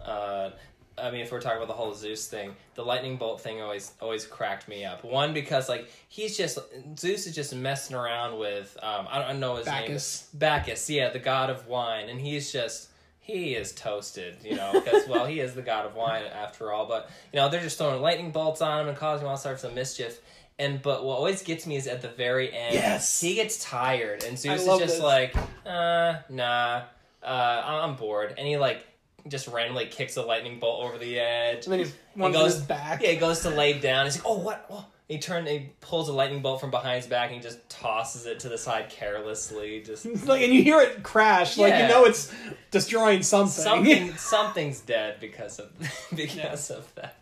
uh, 0.05 0.51
I 0.97 1.09
mean, 1.09 1.21
if 1.21 1.31
we're 1.31 1.41
talking 1.41 1.57
about 1.57 1.67
the 1.67 1.73
whole 1.73 1.93
Zeus 1.93 2.27
thing, 2.27 2.55
the 2.75 2.83
lightning 2.83 3.17
bolt 3.17 3.41
thing 3.41 3.61
always 3.61 3.91
always 4.01 4.25
cracked 4.25 4.67
me 4.67 4.85
up. 4.85 5.03
One 5.03 5.33
because 5.33 5.69
like 5.69 5.89
he's 6.09 6.37
just 6.37 6.59
Zeus 6.97 7.25
is 7.25 7.33
just 7.35 7.55
messing 7.55 7.95
around 7.95 8.37
with 8.37 8.77
um 8.83 9.07
I 9.09 9.19
don't 9.19 9.39
know 9.39 9.55
his 9.55 9.65
Bacchus. 9.65 10.27
name. 10.33 10.39
Bacchus, 10.39 10.89
yeah, 10.89 11.09
the 11.09 11.19
god 11.19 11.49
of 11.49 11.67
wine, 11.67 12.09
and 12.09 12.19
he's 12.19 12.51
just 12.51 12.89
he 13.19 13.55
is 13.55 13.71
toasted, 13.71 14.37
you 14.43 14.55
know, 14.55 14.71
because 14.73 15.07
well, 15.07 15.25
he 15.25 15.39
is 15.39 15.53
the 15.53 15.61
god 15.61 15.85
of 15.85 15.95
wine 15.95 16.23
after 16.25 16.71
all. 16.71 16.85
But 16.85 17.09
you 17.31 17.39
know, 17.39 17.49
they're 17.49 17.61
just 17.61 17.77
throwing 17.77 18.01
lightning 18.01 18.31
bolts 18.31 18.61
on 18.61 18.81
him 18.81 18.87
and 18.87 18.97
causing 18.97 19.27
all 19.27 19.37
sorts 19.37 19.63
of 19.63 19.73
mischief. 19.73 20.19
And 20.61 20.81
but 20.81 21.03
what 21.03 21.17
always 21.17 21.41
gets 21.41 21.65
me 21.65 21.75
is 21.75 21.87
at 21.87 22.01
the 22.01 22.07
very 22.07 22.53
end. 22.53 22.75
Yes. 22.75 23.19
he 23.19 23.35
gets 23.35 23.63
tired, 23.63 24.23
and 24.23 24.37
Zeus 24.37 24.61
is 24.61 24.67
just 24.67 24.79
this. 24.79 24.99
like, 24.99 25.35
uh, 25.65 26.19
nah, 26.29 26.83
uh, 27.23 27.25
I'm 27.65 27.95
bored, 27.95 28.35
and 28.37 28.47
he 28.47 28.57
like 28.57 28.85
just 29.27 29.47
randomly 29.47 29.85
kicks 29.87 30.17
a 30.17 30.21
lightning 30.21 30.59
bolt 30.59 30.85
over 30.85 30.97
the 30.97 31.19
edge. 31.19 31.65
And 31.65 31.73
then 31.73 31.79
he's 31.79 31.93
one 32.13 32.31
goes- 32.31 32.61
back. 32.61 33.01
Yeah, 33.01 33.09
he 33.11 33.17
goes 33.17 33.41
to 33.41 33.49
lay 33.49 33.79
down. 33.79 34.05
He's 34.05 34.17
like, 34.17 34.25
oh, 34.25 34.37
what? 34.37 34.65
Oh. 34.69 34.85
He 35.07 35.17
turns, 35.19 35.49
he 35.49 35.71
pulls 35.81 36.07
a 36.07 36.13
lightning 36.13 36.41
bolt 36.41 36.61
from 36.61 36.71
behind 36.71 36.95
his 36.95 37.05
back 37.05 37.31
and 37.31 37.35
he 37.35 37.41
just 37.41 37.67
tosses 37.67 38.25
it 38.25 38.39
to 38.39 38.49
the 38.49 38.57
side 38.57 38.89
carelessly. 38.89 39.83
Just 39.85 40.05
Like, 40.25 40.41
and 40.41 40.53
you 40.53 40.63
hear 40.63 40.79
it 40.79 41.03
crash, 41.03 41.57
like 41.57 41.73
you 41.73 41.89
know 41.89 42.05
it's 42.05 42.33
destroying 42.71 43.21
something. 43.21 43.61
something, 43.61 44.13
something's 44.17 44.79
dead 44.79 45.17
because 45.19 45.59
of 45.59 45.69
because 46.15 46.71
of 46.71 46.95
that. 46.95 47.17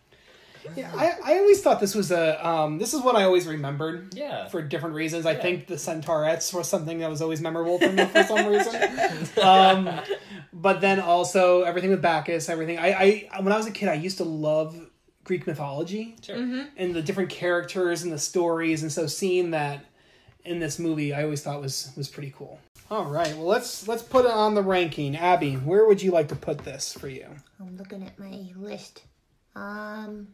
Yeah, 0.76 0.92
I, 0.96 1.34
I 1.34 1.38
always 1.40 1.62
thought 1.62 1.80
this 1.80 1.96
was 1.96 2.12
a 2.12 2.46
um, 2.48 2.78
this 2.78 2.94
is 2.94 3.02
what 3.02 3.16
I 3.16 3.24
always 3.24 3.48
remembered. 3.48 4.14
Yeah. 4.14 4.48
For 4.50 4.62
different 4.62 4.96
reasons, 4.96 5.26
I 5.26 5.32
Yeah. 5.34 5.42
think 5.42 5.68
the 5.68 5.76
Centaurettes 5.76 6.54
was 6.54 6.68
something 6.68 7.00
that 7.00 7.10
was 7.10 7.22
always 7.22 7.42
memorable 7.42 7.80
for 7.80 7.92
me 7.92 8.06
for 8.06 8.24
some 8.24 8.46
reason. 8.48 9.42
Um, 9.44 9.90
but 10.54 10.82
then 10.82 11.00
also 11.00 11.64
everything 11.64 11.90
with 11.92 12.02
Bacchus, 12.02 12.50
everything. 12.50 12.78
I, 12.78 13.28
I 13.34 13.42
when 13.42 13.54
I 13.54 13.58
was 13.58 13.68
a 13.68 13.72
kid, 13.72 13.90
I 13.90 13.94
used 13.96 14.18
to 14.18 14.24
love 14.26 14.76
Greek 15.24 15.46
mythology 15.48 16.16
Sure. 16.22 16.36
and 16.78 16.96
the 16.96 17.02
different 17.02 17.30
characters 17.30 18.04
and 18.04 18.12
the 18.12 18.18
stories, 18.20 18.82
and 18.82 18.92
so 18.92 19.06
seeing 19.08 19.52
that 19.52 19.86
in 20.46 20.60
this 20.60 20.80
movie, 20.80 21.14
I 21.14 21.24
always 21.24 21.42
thought 21.42 21.62
was 21.62 21.92
was 21.96 22.08
pretty 22.10 22.34
cool. 22.36 22.60
All 22.92 23.06
right, 23.06 23.36
well 23.36 23.46
let's 23.46 23.88
let's 23.88 24.02
put 24.04 24.26
it 24.26 24.32
on 24.32 24.56
the 24.56 24.64
ranking. 24.64 25.16
Abby, 25.16 25.54
where 25.56 25.86
would 25.88 26.02
you 26.02 26.12
like 26.12 26.28
to 26.30 26.36
put 26.36 26.60
this 26.60 26.92
for 26.94 27.08
you? 27.08 27.28
I'm 27.60 27.78
looking 27.78 28.04
at 28.04 28.18
my 28.18 28.48
list. 28.56 29.04
Um, 29.56 30.30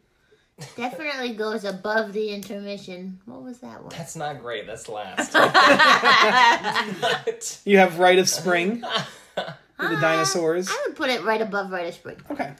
definitely 0.76 1.34
goes 1.34 1.64
above 1.64 2.12
the 2.12 2.30
intermission. 2.30 3.20
What 3.26 3.42
was 3.42 3.58
that 3.58 3.80
one? 3.82 3.90
That's 3.90 4.16
not 4.16 4.40
great. 4.40 4.66
That's 4.66 4.88
last. 4.88 5.34
You 7.64 7.78
have 7.78 7.98
Rite 7.98 8.18
of 8.18 8.28
Spring 8.28 8.80
with 9.36 9.90
the 9.90 9.96
dinosaurs. 10.00 10.68
I 10.70 10.84
would 10.86 10.96
put 10.96 11.10
it 11.10 11.22
right 11.24 11.40
above 11.42 11.70
Rite 11.70 11.88
of 11.88 11.94
Spring. 11.94 12.16
Okay. 12.30 12.52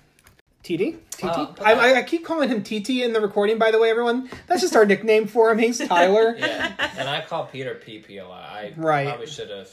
TT? 0.62 0.96
TT? 1.12 1.24
Uh, 1.24 1.54
I, 1.64 1.74
I, 1.74 1.94
I 1.98 2.02
keep 2.02 2.24
calling 2.24 2.48
him 2.48 2.62
TT 2.62 2.90
in 3.02 3.12
the 3.12 3.20
recording, 3.20 3.56
by 3.58 3.70
the 3.70 3.78
way, 3.78 3.88
everyone. 3.88 4.28
That's 4.48 4.60
just 4.60 4.74
our 4.74 4.84
nickname 4.86 5.28
for 5.28 5.50
him. 5.50 5.58
He's 5.58 5.78
Tyler. 5.78 6.34
yeah, 6.36 6.90
and 6.98 7.08
I 7.08 7.20
call 7.22 7.46
Peter 7.46 7.80
PP 7.86 8.22
a 8.22 8.26
lot. 8.28 8.42
I 8.42 8.72
Right. 8.76 9.06
probably 9.06 9.26
should 9.28 9.50
have, 9.50 9.70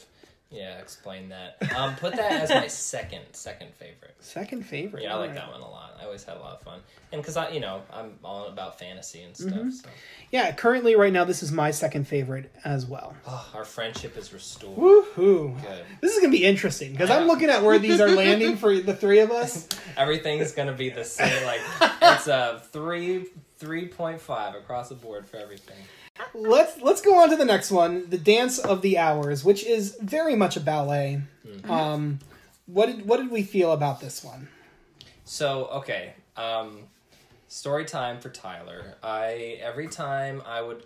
yeah, 0.54 0.78
explain 0.78 1.28
that. 1.30 1.56
Um, 1.76 1.96
put 1.96 2.14
that 2.16 2.32
as 2.32 2.50
my 2.50 2.66
second 2.68 3.22
second 3.32 3.74
favorite. 3.74 4.14
Second 4.20 4.64
favorite. 4.64 5.02
Yeah, 5.02 5.14
I 5.14 5.18
like 5.18 5.30
Alright. 5.30 5.44
that 5.46 5.50
one 5.52 5.60
a 5.60 5.68
lot. 5.68 5.96
I 6.00 6.04
always 6.04 6.22
had 6.24 6.36
a 6.36 6.40
lot 6.40 6.52
of 6.54 6.62
fun, 6.62 6.80
and 7.12 7.20
because 7.20 7.36
I, 7.36 7.48
you 7.50 7.60
know, 7.60 7.82
I'm 7.92 8.12
all 8.24 8.46
about 8.46 8.78
fantasy 8.78 9.22
and 9.22 9.36
stuff. 9.36 9.50
Mm-hmm. 9.52 9.70
So, 9.70 9.88
Yeah, 10.30 10.52
currently, 10.52 10.94
right 10.96 11.12
now, 11.12 11.24
this 11.24 11.42
is 11.42 11.50
my 11.52 11.70
second 11.70 12.06
favorite 12.06 12.52
as 12.64 12.86
well. 12.86 13.14
oh, 13.26 13.50
our 13.54 13.64
friendship 13.64 14.16
is 14.16 14.32
restored. 14.32 14.76
Woohoo. 14.78 15.60
Good. 15.62 15.84
This 16.00 16.12
is 16.14 16.20
going 16.20 16.32
to 16.32 16.38
be 16.38 16.44
interesting 16.44 16.92
because 16.92 17.10
I'm 17.10 17.26
looking 17.26 17.50
at 17.50 17.62
where 17.62 17.78
these 17.78 18.00
are 18.00 18.08
landing 18.24 18.56
for 18.56 18.78
the 18.78 18.94
three 18.94 19.18
of 19.20 19.30
us. 19.30 19.68
Everything's 19.96 20.52
gonna 20.52 20.72
be 20.72 20.90
the 20.90 21.04
same. 21.04 21.44
Like 21.46 21.60
it's 22.02 22.26
a 22.28 22.62
three 22.72 23.26
three 23.58 23.86
point 23.88 24.20
five 24.20 24.54
across 24.54 24.88
the 24.88 24.94
board 24.94 25.26
for 25.26 25.36
everything. 25.36 25.76
Let's 26.32 26.80
let's 26.80 27.00
go 27.00 27.16
on 27.20 27.30
to 27.30 27.36
the 27.36 27.44
next 27.44 27.70
one, 27.70 28.08
the 28.08 28.18
Dance 28.18 28.58
of 28.58 28.82
the 28.82 28.98
Hours, 28.98 29.44
which 29.44 29.64
is 29.64 29.96
very 30.00 30.36
much 30.36 30.56
a 30.56 30.60
ballet. 30.60 31.22
Um, 31.68 32.20
what 32.66 32.86
did 32.86 33.06
what 33.06 33.18
did 33.18 33.30
we 33.30 33.42
feel 33.42 33.72
about 33.72 34.00
this 34.00 34.22
one? 34.22 34.48
So 35.24 35.66
okay, 35.66 36.14
um, 36.36 36.84
story 37.48 37.84
time 37.84 38.20
for 38.20 38.30
Tyler. 38.30 38.94
I 39.02 39.58
every 39.60 39.88
time 39.88 40.42
I 40.46 40.62
would 40.62 40.84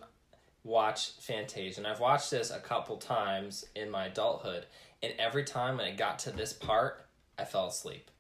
watch 0.65 1.13
Fantasia, 1.21 1.81
and 1.81 1.87
I've 1.87 2.01
watched 2.01 2.31
this 2.31 2.51
a 2.51 2.59
couple 2.59 2.97
times 2.97 3.67
in 3.75 3.91
my 3.91 4.07
adulthood, 4.07 4.67
and 5.03 5.13
every 5.19 5.45
time 5.45 5.77
when 5.77 5.87
it 5.89 5.97
got 5.97 6.19
to 6.21 6.31
this 6.31 6.53
part, 6.53 7.05
I 7.39 7.45
fell 7.45 7.69
asleep. 7.69 8.11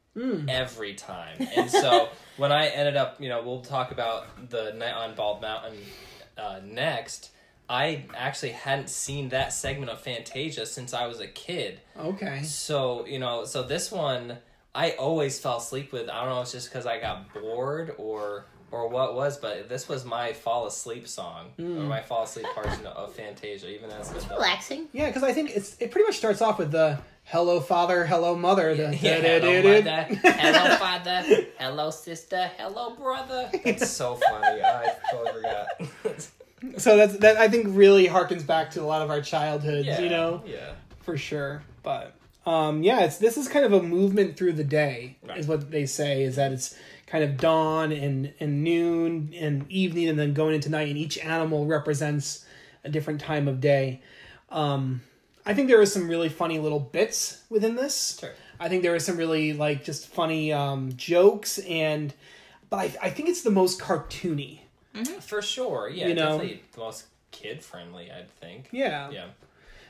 Every 0.49 0.95
time, 0.95 1.47
and 1.55 1.71
so 1.71 2.09
when 2.39 2.51
I 2.51 2.67
ended 2.67 2.97
up, 2.97 3.21
you 3.21 3.29
know, 3.29 3.41
we'll 3.41 3.61
talk 3.61 3.93
about 3.93 4.51
the 4.51 4.73
night 4.73 4.95
on 4.95 5.15
Bald 5.15 5.41
Mountain 5.41 5.77
uh, 6.39 6.61
next. 6.65 7.31
I 7.71 8.05
actually 8.17 8.53
hadn't 8.53 8.89
seen 8.89 9.29
that 9.29 9.53
segment 9.53 9.91
of 9.91 10.01
Fantasia 10.01 10.65
since 10.65 10.95
I 10.95 11.07
was 11.07 11.21
a 11.21 11.27
kid. 11.27 11.81
Okay. 11.99 12.43
So 12.43 13.05
you 13.07 13.19
know, 13.19 13.45
so 13.45 13.63
this 13.63 13.93
one 13.93 14.39
I 14.75 14.93
always 14.93 15.39
fell 15.39 15.59
asleep 15.59 15.93
with. 15.93 16.09
I 16.09 16.21
don't 16.21 16.35
know, 16.35 16.41
it's 16.41 16.53
just 16.53 16.71
because 16.71 16.87
I 16.87 16.99
got 17.01 17.33
bored 17.35 17.95
or 17.99 18.47
or 18.71 18.89
what 18.89 19.15
was, 19.15 19.39
but 19.39 19.69
this 19.69 19.89
was 19.89 20.05
my 20.05 20.33
fall 20.33 20.67
asleep 20.67 21.09
song 21.09 21.47
or 21.59 21.65
my 21.65 22.03
fall 22.03 22.25
asleep 22.25 22.47
portion 22.55 22.87
of 22.87 23.15
Fantasia, 23.15 23.69
even 23.71 23.91
as 23.91 24.13
It's 24.13 24.29
relaxing. 24.29 24.89
Yeah, 24.93 25.07
because 25.07 25.23
I 25.23 25.33
think 25.33 25.51
it's 25.57 25.77
it 25.81 25.91
pretty 25.91 26.07
much 26.07 26.17
starts 26.19 26.43
off 26.43 26.59
with 26.59 26.71
the 26.71 26.99
"Hello, 27.29 27.61
Father, 27.61 28.07
Hello, 28.07 28.35
Mother." 28.35 28.75
The 28.75 28.97
Yeah, 28.97 29.17
hello, 29.17 29.63
mother. 29.63 30.05
hello, 30.05 30.77
father. 30.79 31.25
Hello, 31.59 31.91
sister. 31.91 32.51
Hello, 32.59 32.95
brother. 32.95 33.51
That's 33.65 33.91
so 33.91 34.17
funny. 34.17 34.63
I 34.63 34.95
totally 35.11 35.43
forgot. 35.43 36.29
So 36.77 36.97
that's 36.97 37.17
that. 37.19 37.37
I 37.37 37.47
think 37.49 37.69
really 37.71 38.09
harkens 38.09 38.45
back 38.45 38.73
to 38.73 38.83
a 38.83 38.85
lot 38.85 39.01
of 39.03 39.11
our 39.11 39.21
childhoods. 39.21 39.87
yeah, 39.87 40.01
You 40.01 40.09
know, 40.11 40.43
Yeah. 40.45 40.73
for 41.03 41.17
sure. 41.17 41.63
But 41.85 42.15
um, 42.47 42.83
yeah, 42.83 43.05
it's 43.05 43.19
this 43.19 43.39
is 43.39 43.47
kind 43.47 43.65
of 43.65 43.73
a 43.73 43.81
movement 43.81 44.37
through 44.37 44.55
the 44.55 44.65
day, 44.65 45.19
Right. 45.23 45.39
is 45.39 45.47
what 45.47 45.71
they 45.71 45.87
say. 45.87 46.25
Is 46.25 46.35
that 46.35 46.51
it's 46.51 46.75
kind 47.07 47.23
of 47.23 47.37
dawn 47.37 47.93
and 47.93 48.33
and 48.41 48.65
noon 48.65 49.33
and 49.39 49.71
evening, 49.71 50.09
and 50.09 50.19
then 50.19 50.35
going 50.35 50.53
into 50.57 50.69
night, 50.69 50.89
and 50.89 50.99
each 50.99 51.17
animal 51.19 51.65
represents 51.65 52.45
a 52.83 52.89
different 52.89 53.21
time 53.21 53.47
of 53.47 53.61
day. 53.61 54.03
Um, 54.51 55.03
I 55.49 55.55
think 55.55 55.69
there 55.69 55.79
was 55.79 55.93
some 55.93 56.09
really 56.09 56.29
funny 56.29 56.59
little 56.59 56.79
bits 56.79 57.43
within 57.49 57.75
this. 57.75 58.19
Sure. 58.21 58.33
I 58.61 58.69
think 58.69 58.83
there 58.83 58.93
was 58.93 59.05
some 59.05 59.17
really 59.17 59.55
like 59.55 59.83
just 59.83 60.07
funny 60.07 60.53
um, 60.53 60.93
jokes 60.95 61.59
and, 61.61 62.13
but 62.71 62.77
I 62.77 63.07
I 63.07 63.11
think 63.11 63.29
it's 63.29 63.43
the 63.43 63.51
most 63.51 63.81
cartoony. 63.81 64.61
For 65.21 65.41
sure. 65.43 65.89
Yeah. 65.89 66.09
You 66.09 66.15
know? 66.15 66.39
definitely 66.39 66.63
the 66.73 66.81
most 66.81 67.07
kid 67.31 67.63
friendly. 67.63 68.11
I'd 68.11 68.31
think. 68.31 68.69
Yeah. 68.73 69.11
Yeah. 69.11 69.27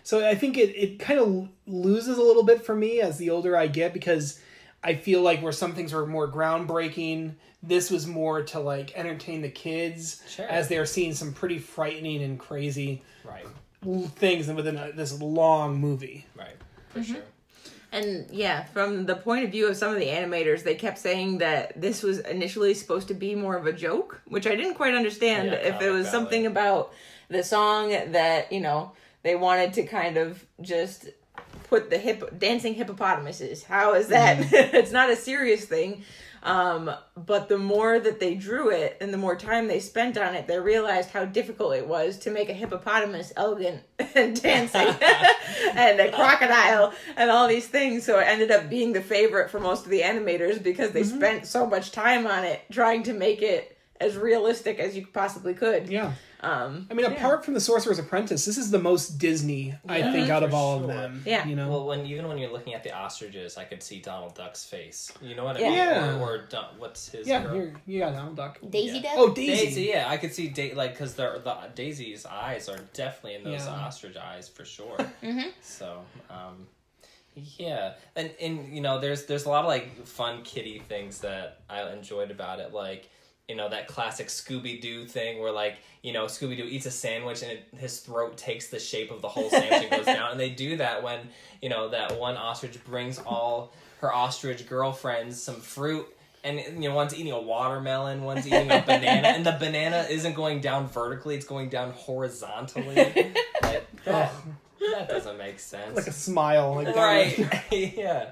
So 0.04 0.26
I 0.26 0.34
think 0.36 0.56
it, 0.56 0.70
it 0.76 0.98
kind 0.98 1.18
of 1.18 1.48
loses 1.66 2.18
a 2.18 2.22
little 2.22 2.44
bit 2.44 2.64
for 2.64 2.74
me 2.74 3.00
as 3.00 3.18
the 3.18 3.30
older 3.30 3.56
I 3.56 3.66
get 3.66 3.92
because 3.92 4.40
I 4.82 4.94
feel 4.94 5.22
like 5.22 5.42
where 5.42 5.52
some 5.52 5.74
things 5.74 5.92
were 5.92 6.06
more 6.06 6.28
groundbreaking, 6.30 7.34
this 7.62 7.90
was 7.90 8.06
more 8.06 8.42
to 8.44 8.60
like 8.60 8.96
entertain 8.96 9.42
the 9.42 9.48
kids 9.50 10.22
Sure. 10.28 10.46
as 10.46 10.68
they 10.68 10.78
are 10.78 10.86
seeing 10.86 11.14
some 11.14 11.32
pretty 11.32 11.58
frightening 11.58 12.22
and 12.22 12.38
crazy 12.38 13.02
Right. 13.24 13.46
Things 13.82 14.48
within 14.48 14.76
a, 14.76 14.92
this 14.92 15.20
long 15.20 15.78
movie. 15.80 16.26
Right. 16.36 16.56
For 16.90 17.00
mm-hmm. 17.00 17.14
sure. 17.14 17.22
And 17.90 18.26
yeah, 18.30 18.64
from 18.64 19.06
the 19.06 19.16
point 19.16 19.44
of 19.44 19.50
view 19.50 19.66
of 19.68 19.76
some 19.76 19.92
of 19.92 19.98
the 19.98 20.08
animators, 20.08 20.62
they 20.62 20.74
kept 20.74 20.98
saying 20.98 21.38
that 21.38 21.80
this 21.80 22.02
was 22.02 22.18
initially 22.18 22.74
supposed 22.74 23.08
to 23.08 23.14
be 23.14 23.34
more 23.34 23.56
of 23.56 23.66
a 23.66 23.72
joke, 23.72 24.20
which 24.26 24.46
I 24.46 24.54
didn't 24.56 24.74
quite 24.74 24.94
understand. 24.94 25.48
Yeah, 25.48 25.54
if 25.54 25.80
it 25.80 25.90
was 25.90 26.06
ballet. 26.06 26.10
something 26.10 26.46
about 26.46 26.92
the 27.28 27.42
song 27.42 27.88
that, 27.88 28.52
you 28.52 28.60
know, 28.60 28.92
they 29.22 29.36
wanted 29.36 29.72
to 29.74 29.84
kind 29.84 30.18
of 30.18 30.44
just 30.60 31.08
put 31.64 31.88
the 31.88 31.98
hip 31.98 32.38
dancing 32.38 32.74
hippopotamuses. 32.74 33.64
How 33.64 33.94
is 33.94 34.08
that? 34.08 34.38
Mm-hmm. 34.38 34.54
it's 34.76 34.92
not 34.92 35.10
a 35.10 35.16
serious 35.16 35.64
thing. 35.64 36.04
Um, 36.42 36.90
but 37.16 37.48
the 37.48 37.58
more 37.58 37.98
that 37.98 38.20
they 38.20 38.34
drew 38.34 38.70
it 38.70 38.96
and 39.00 39.12
the 39.12 39.18
more 39.18 39.36
time 39.36 39.68
they 39.68 39.80
spent 39.80 40.16
on 40.16 40.34
it, 40.34 40.46
they 40.46 40.58
realized 40.58 41.10
how 41.10 41.24
difficult 41.24 41.74
it 41.74 41.86
was 41.86 42.18
to 42.20 42.30
make 42.30 42.48
a 42.48 42.52
hippopotamus 42.52 43.32
elegant 43.36 43.82
and 44.14 44.40
dancing 44.40 44.88
and 45.74 46.00
a 46.00 46.12
crocodile 46.12 46.92
and 47.16 47.30
all 47.30 47.48
these 47.48 47.66
things. 47.66 48.04
So 48.04 48.18
it 48.18 48.28
ended 48.28 48.50
up 48.50 48.68
being 48.70 48.92
the 48.92 49.02
favorite 49.02 49.50
for 49.50 49.60
most 49.60 49.84
of 49.84 49.90
the 49.90 50.00
animators 50.00 50.62
because 50.62 50.92
they 50.92 51.02
spent 51.04 51.46
so 51.46 51.66
much 51.66 51.92
time 51.92 52.26
on 52.26 52.44
it 52.44 52.62
trying 52.70 53.02
to 53.04 53.12
make 53.12 53.42
it 53.42 53.76
as 54.00 54.16
realistic 54.16 54.78
as 54.78 54.96
you 54.96 55.06
possibly 55.06 55.54
could. 55.54 55.88
Yeah. 55.88 56.12
Um, 56.40 56.86
I 56.90 56.94
mean, 56.94 57.04
apart 57.06 57.44
from 57.44 57.54
the 57.54 57.60
Sorcerer's 57.60 57.98
Apprentice, 57.98 58.44
this 58.44 58.58
is 58.58 58.70
the 58.70 58.78
most 58.78 59.18
Disney 59.18 59.74
I 59.88 60.02
think 60.12 60.30
out 60.30 60.44
of 60.44 60.50
for 60.50 60.56
all 60.56 60.80
of 60.80 60.86
them. 60.86 61.22
Yeah. 61.26 61.44
You 61.46 61.56
know. 61.56 61.68
Well, 61.68 61.86
when 61.86 62.06
even 62.06 62.28
when 62.28 62.38
you're 62.38 62.52
looking 62.52 62.74
at 62.74 62.84
the 62.84 62.92
ostriches, 62.96 63.56
I 63.58 63.64
could 63.64 63.82
see 63.82 64.00
Donald 64.00 64.34
Duck's 64.36 64.64
face. 64.64 65.10
You 65.20 65.34
know 65.34 65.44
what 65.44 65.56
I 65.56 65.60
Yeah. 65.60 65.66
mean? 65.68 65.76
Yeah. 65.78 66.18
Or, 66.20 66.34
or 66.34 66.38
Don- 66.48 66.78
what's 66.78 67.08
his? 67.08 67.26
yeah. 67.26 67.42
girl? 67.42 67.54
Here, 67.54 67.74
you 67.86 67.98
got 67.98 68.12
Donald 68.12 68.36
Duck. 68.36 68.58
Daisy 68.70 68.96
Yeah. 68.98 69.02
Duck? 69.02 69.12
Oh, 69.16 69.34
Daisy. 69.34 69.64
Daisy. 69.66 69.82
Yeah, 69.82 70.06
I 70.08 70.16
could 70.16 70.32
see 70.32 70.48
da- 70.48 70.74
like 70.74 70.92
because 70.92 71.14
the 71.14 71.40
the 71.42 71.56
Daisy's 71.74 72.24
eyes 72.24 72.68
are 72.68 72.78
definitely 72.94 73.34
in 73.34 73.44
those 73.44 73.64
Yeah. 73.66 73.72
ostrich 73.72 74.16
eyes 74.16 74.48
for 74.48 74.64
sure. 74.64 74.96
So, 75.60 76.02
um, 76.30 76.66
yeah, 77.34 77.94
and 78.16 78.30
and 78.40 78.74
you 78.74 78.80
know, 78.80 78.98
there's 79.00 79.26
there's 79.26 79.44
a 79.44 79.48
lot 79.48 79.60
of 79.64 79.68
like 79.68 80.06
fun 80.06 80.42
kitty 80.42 80.80
things 80.88 81.20
that 81.20 81.60
I 81.68 81.90
enjoyed 81.92 82.30
about 82.30 82.60
it, 82.60 82.72
like. 82.72 83.08
You 83.50 83.56
know 83.56 83.70
that 83.70 83.86
classic 83.88 84.26
Scooby 84.26 84.78
Doo 84.78 85.06
thing 85.06 85.40
where 85.40 85.50
like 85.50 85.78
you 86.08 86.14
know 86.14 86.24
Scooby 86.24 86.56
Doo 86.56 86.64
eats 86.64 86.86
a 86.86 86.90
sandwich 86.90 87.42
and 87.42 87.52
it, 87.52 87.68
his 87.76 88.00
throat 88.00 88.38
takes 88.38 88.68
the 88.68 88.78
shape 88.78 89.10
of 89.10 89.20
the 89.20 89.28
whole 89.28 89.50
sandwich 89.50 89.82
and 89.82 89.90
goes 89.90 90.06
down, 90.16 90.30
and 90.32 90.40
they 90.40 90.48
do 90.50 90.78
that 90.78 91.02
when 91.02 91.18
you 91.60 91.68
know 91.68 91.90
that 91.90 92.18
one 92.18 92.36
ostrich 92.38 92.82
brings 92.84 93.18
all 93.18 93.72
her 94.00 94.10
ostrich 94.12 94.66
girlfriends 94.68 95.42
some 95.42 95.56
fruit. 95.56 96.06
And 96.44 96.58
you 96.82 96.88
know, 96.88 96.94
one's 96.94 97.14
eating 97.18 97.32
a 97.32 97.40
watermelon, 97.40 98.22
one's 98.22 98.46
eating 98.46 98.70
a 98.70 98.80
banana, 98.86 99.28
and 99.28 99.44
the 99.44 99.56
banana 99.58 100.06
isn't 100.08 100.34
going 100.34 100.60
down 100.62 100.88
vertically; 100.88 101.34
it's 101.34 101.44
going 101.44 101.68
down 101.68 101.92
horizontally. 101.92 103.34
Like, 103.60 104.04
that, 104.04 104.32
that 104.92 105.08
doesn't 105.10 105.36
make 105.36 105.58
sense, 105.60 105.94
like 105.96 106.06
a 106.06 106.12
smile, 106.12 106.76
like 106.76 106.94
right? 106.96 107.36
down- 107.36 107.50
yeah. 107.72 108.30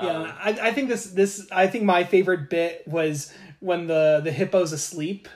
Yeah, 0.00 0.08
Um, 0.16 0.32
I, 0.40 0.58
I 0.68 0.72
think 0.72 0.88
this 0.88 1.04
this 1.06 1.46
I 1.52 1.66
think 1.66 1.84
my 1.84 2.04
favorite 2.04 2.48
bit 2.48 2.84
was 2.86 3.30
when 3.58 3.88
the 3.88 4.20
the 4.24 4.30
hippo's 4.30 4.72
asleep 4.72 5.28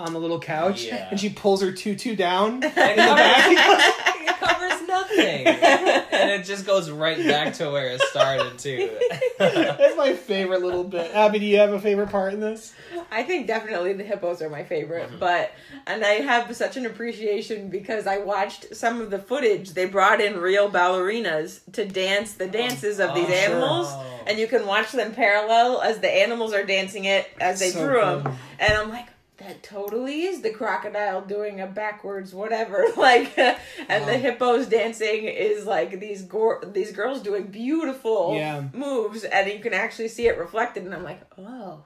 on 0.00 0.12
the 0.12 0.18
little 0.20 0.40
couch 0.40 0.84
Yeah. 0.84 1.08
and 1.10 1.20
she 1.20 1.30
pulls 1.30 1.62
her 1.62 1.72
tutu 1.72 2.16
down. 2.16 2.60
it, 2.62 2.74
covers, 2.74 2.96
it 2.96 4.36
covers 4.38 4.88
nothing, 4.88 5.46
and 5.46 6.30
it 6.30 6.44
just 6.44 6.66
goes 6.66 6.90
right 6.90 7.18
back 7.18 7.54
to 7.54 7.70
where 7.70 7.88
it 7.88 8.00
started 8.02 8.58
too. 8.58 8.90
That's 9.38 9.96
my 9.96 10.14
favorite 10.14 10.62
little 10.62 10.84
bit. 10.84 11.14
Abby, 11.14 11.38
do 11.38 11.46
you 11.46 11.58
have 11.58 11.72
a 11.72 11.80
favorite 11.80 12.10
part 12.10 12.32
in 12.32 12.40
this? 12.40 12.72
I 13.10 13.22
think 13.22 13.46
definitely 13.46 13.92
the 13.92 14.04
hippos 14.04 14.40
are 14.42 14.48
my 14.50 14.64
favorite, 14.64 15.08
mm-hmm. 15.08 15.18
but 15.18 15.52
and 15.86 16.04
I 16.04 16.14
have 16.14 16.54
such 16.56 16.76
an 16.76 16.86
appreciation 16.86 17.68
because 17.70 18.06
I 18.06 18.18
watched 18.18 18.74
some 18.76 19.00
of 19.00 19.10
the 19.10 19.18
footage. 19.18 19.70
They 19.72 19.86
brought 19.86 20.20
in 20.20 20.38
real 20.38 20.70
ballerinas 20.70 21.60
to 21.72 21.84
dance 21.86 22.34
the 22.34 22.46
dances 22.46 23.00
of 23.00 23.14
these 23.14 23.24
Oh, 23.28 23.32
sure. 23.32 23.36
animals, 23.50 23.92
and 24.26 24.38
you 24.38 24.46
can 24.46 24.66
watch 24.66 24.92
them 24.92 25.12
parallel 25.12 25.80
as 25.82 25.98
the 26.00 26.10
animals 26.10 26.52
are 26.52 26.64
dancing 26.64 27.04
it 27.04 27.28
as 27.40 27.58
they 27.60 27.70
So 27.70 27.84
threw 27.84 28.00
cool. 28.00 28.20
them. 28.20 28.36
And 28.58 28.72
I'm 28.74 28.88
like, 28.90 29.06
that 29.40 29.62
totally 29.62 30.22
is 30.22 30.42
the 30.42 30.50
crocodile 30.50 31.22
doing 31.22 31.60
a 31.60 31.66
backwards 31.66 32.32
whatever. 32.34 32.84
Like, 32.96 33.36
and 33.38 34.06
the 34.06 34.16
hippos 34.18 34.66
dancing 34.66 35.24
is 35.24 35.64
like 35.66 35.98
these 35.98 36.22
gor- 36.22 36.62
these 36.72 36.92
girls 36.92 37.22
doing 37.22 37.46
beautiful 37.46 38.34
Yeah. 38.36 38.64
moves, 38.72 39.24
and 39.24 39.50
you 39.50 39.58
can 39.58 39.72
actually 39.74 40.08
see 40.08 40.26
it 40.28 40.38
reflected. 40.38 40.84
And 40.84 40.94
I'm 40.94 41.02
like, 41.02 41.20
oh. 41.38 41.82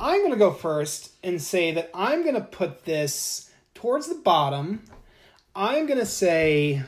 I'm 0.00 0.22
gonna 0.22 0.36
go 0.36 0.52
first 0.52 1.12
and 1.22 1.40
say 1.40 1.72
that 1.72 1.90
I'm 1.94 2.24
gonna 2.24 2.40
put 2.40 2.84
this 2.84 3.50
towards 3.74 4.08
the 4.08 4.16
bottom. 4.16 4.82
I'm 5.54 5.86
gonna 5.86 6.06
say, 6.06 6.82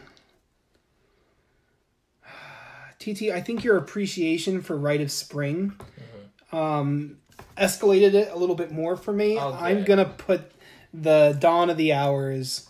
TT. 2.99 3.31
I 3.31 3.41
think 3.41 3.63
your 3.65 3.77
appreciation 3.77 4.63
for 4.63 4.77
Rite 4.77 5.01
of 5.01 5.11
Spring 5.13 5.75
um, 6.53 7.19
escalated 7.61 8.15
it 8.15 8.31
a 8.33 8.37
little 8.37 8.55
bit 8.57 8.73
more 8.73 8.97
for 8.97 9.13
me. 9.13 9.39
Oh, 9.39 9.53
I'm 9.53 9.85
gonna 9.85 10.05
put 10.07 10.51
the 10.95 11.37
Dawn 11.39 11.71
of 11.71 11.77
the 11.77 11.93
Hours 11.93 12.69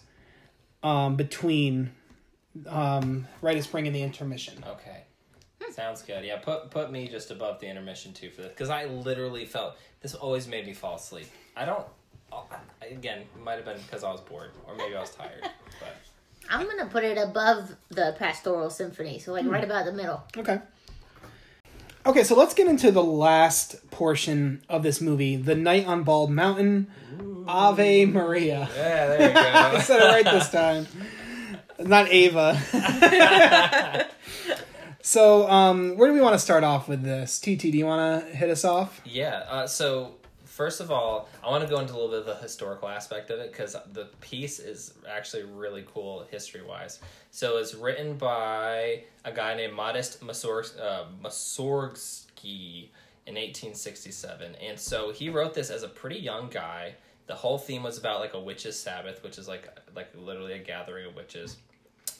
um, 0.82 1.16
between 1.16 1.92
um, 2.66 3.26
Rite 3.42 3.56
of 3.58 3.64
Spring 3.64 3.86
and 3.86 3.94
the 3.94 4.02
intermission. 4.02 4.62
Okay. 4.66 5.04
Sounds 5.72 6.02
good. 6.02 6.24
Yeah, 6.24 6.36
put 6.38 6.70
put 6.70 6.90
me 6.90 7.06
just 7.08 7.30
above 7.30 7.60
the 7.60 7.68
intermission 7.68 8.12
too 8.12 8.28
for 8.30 8.42
this 8.42 8.50
because 8.50 8.70
I 8.70 8.86
literally 8.86 9.46
felt 9.46 9.76
this 10.02 10.14
always 10.14 10.48
made 10.48 10.66
me 10.66 10.72
fall 10.74 10.96
asleep. 10.96 11.28
I 11.56 11.64
don't. 11.64 11.86
I- 12.32 12.86
Again, 12.90 13.20
it 13.20 13.40
might 13.42 13.54
have 13.54 13.64
been 13.64 13.78
because 13.78 14.02
I 14.02 14.10
was 14.10 14.20
bored 14.20 14.50
or 14.66 14.74
maybe 14.74 14.96
I 14.96 15.00
was 15.00 15.10
tired. 15.10 15.42
But 15.78 15.96
I'm 16.50 16.66
gonna 16.66 16.86
put 16.90 17.04
it 17.04 17.16
above 17.18 17.76
the 17.88 18.16
Pastoral 18.18 18.68
Symphony, 18.68 19.20
so 19.20 19.30
like 19.32 19.46
right 19.46 19.62
about 19.62 19.84
the 19.84 19.92
middle. 19.92 20.24
Okay. 20.36 20.58
Okay, 22.06 22.24
so 22.24 22.34
let's 22.34 22.54
get 22.54 22.66
into 22.66 22.90
the 22.90 23.04
last 23.04 23.90
portion 23.90 24.62
of 24.70 24.82
this 24.82 25.02
movie, 25.02 25.36
The 25.36 25.54
Night 25.54 25.86
on 25.86 26.02
Bald 26.02 26.30
Mountain, 26.30 26.86
Ave 27.46 28.06
Maria. 28.06 28.68
yeah, 28.74 29.06
there 29.06 29.28
you 29.28 29.34
go. 29.34 29.40
I 29.40 29.80
said 29.82 30.00
it 30.00 30.06
right 30.06 30.24
this 30.24 30.48
time. 30.48 30.86
Not 31.78 32.08
Ava. 32.08 32.58
so, 35.02 35.48
um, 35.50 35.98
where 35.98 36.08
do 36.08 36.14
we 36.14 36.22
want 36.22 36.32
to 36.34 36.38
start 36.38 36.64
off 36.64 36.88
with 36.88 37.02
this? 37.02 37.38
TT, 37.38 37.60
do 37.62 37.68
you 37.76 37.84
want 37.86 38.24
to 38.24 38.30
hit 38.34 38.48
us 38.48 38.64
off? 38.64 39.02
yeah. 39.04 39.44
Uh, 39.48 39.66
so 39.66 40.14
first 40.60 40.82
of 40.82 40.90
all, 40.90 41.26
I 41.42 41.48
want 41.48 41.64
to 41.64 41.70
go 41.70 41.80
into 41.80 41.94
a 41.94 41.96
little 41.96 42.10
bit 42.10 42.18
of 42.18 42.26
the 42.26 42.34
historical 42.34 42.86
aspect 42.86 43.30
of 43.30 43.40
it 43.40 43.50
because 43.50 43.74
the 43.94 44.10
piece 44.20 44.58
is 44.58 44.92
actually 45.08 45.44
really 45.44 45.86
cool 45.90 46.26
history 46.30 46.60
wise. 46.60 47.00
So 47.30 47.56
it's 47.56 47.74
written 47.74 48.18
by 48.18 49.04
a 49.24 49.32
guy 49.32 49.54
named 49.54 49.72
Modest 49.72 50.20
Mussorg- 50.20 50.78
uh, 50.78 51.04
in 53.26 53.34
1867, 53.36 54.54
and 54.56 54.78
so 54.78 55.10
he 55.12 55.30
wrote 55.30 55.54
this 55.54 55.70
as 55.70 55.82
a 55.82 55.88
pretty 55.88 56.18
young 56.18 56.50
guy. 56.50 56.94
The 57.26 57.34
whole 57.34 57.56
theme 57.56 57.82
was 57.82 57.96
about 57.96 58.20
like 58.20 58.34
a 58.34 58.40
witches' 58.40 58.78
Sabbath, 58.78 59.24
which 59.24 59.38
is 59.38 59.48
like 59.48 59.66
like 59.96 60.10
literally 60.14 60.52
a 60.52 60.58
gathering 60.58 61.06
of 61.06 61.14
witches. 61.14 61.56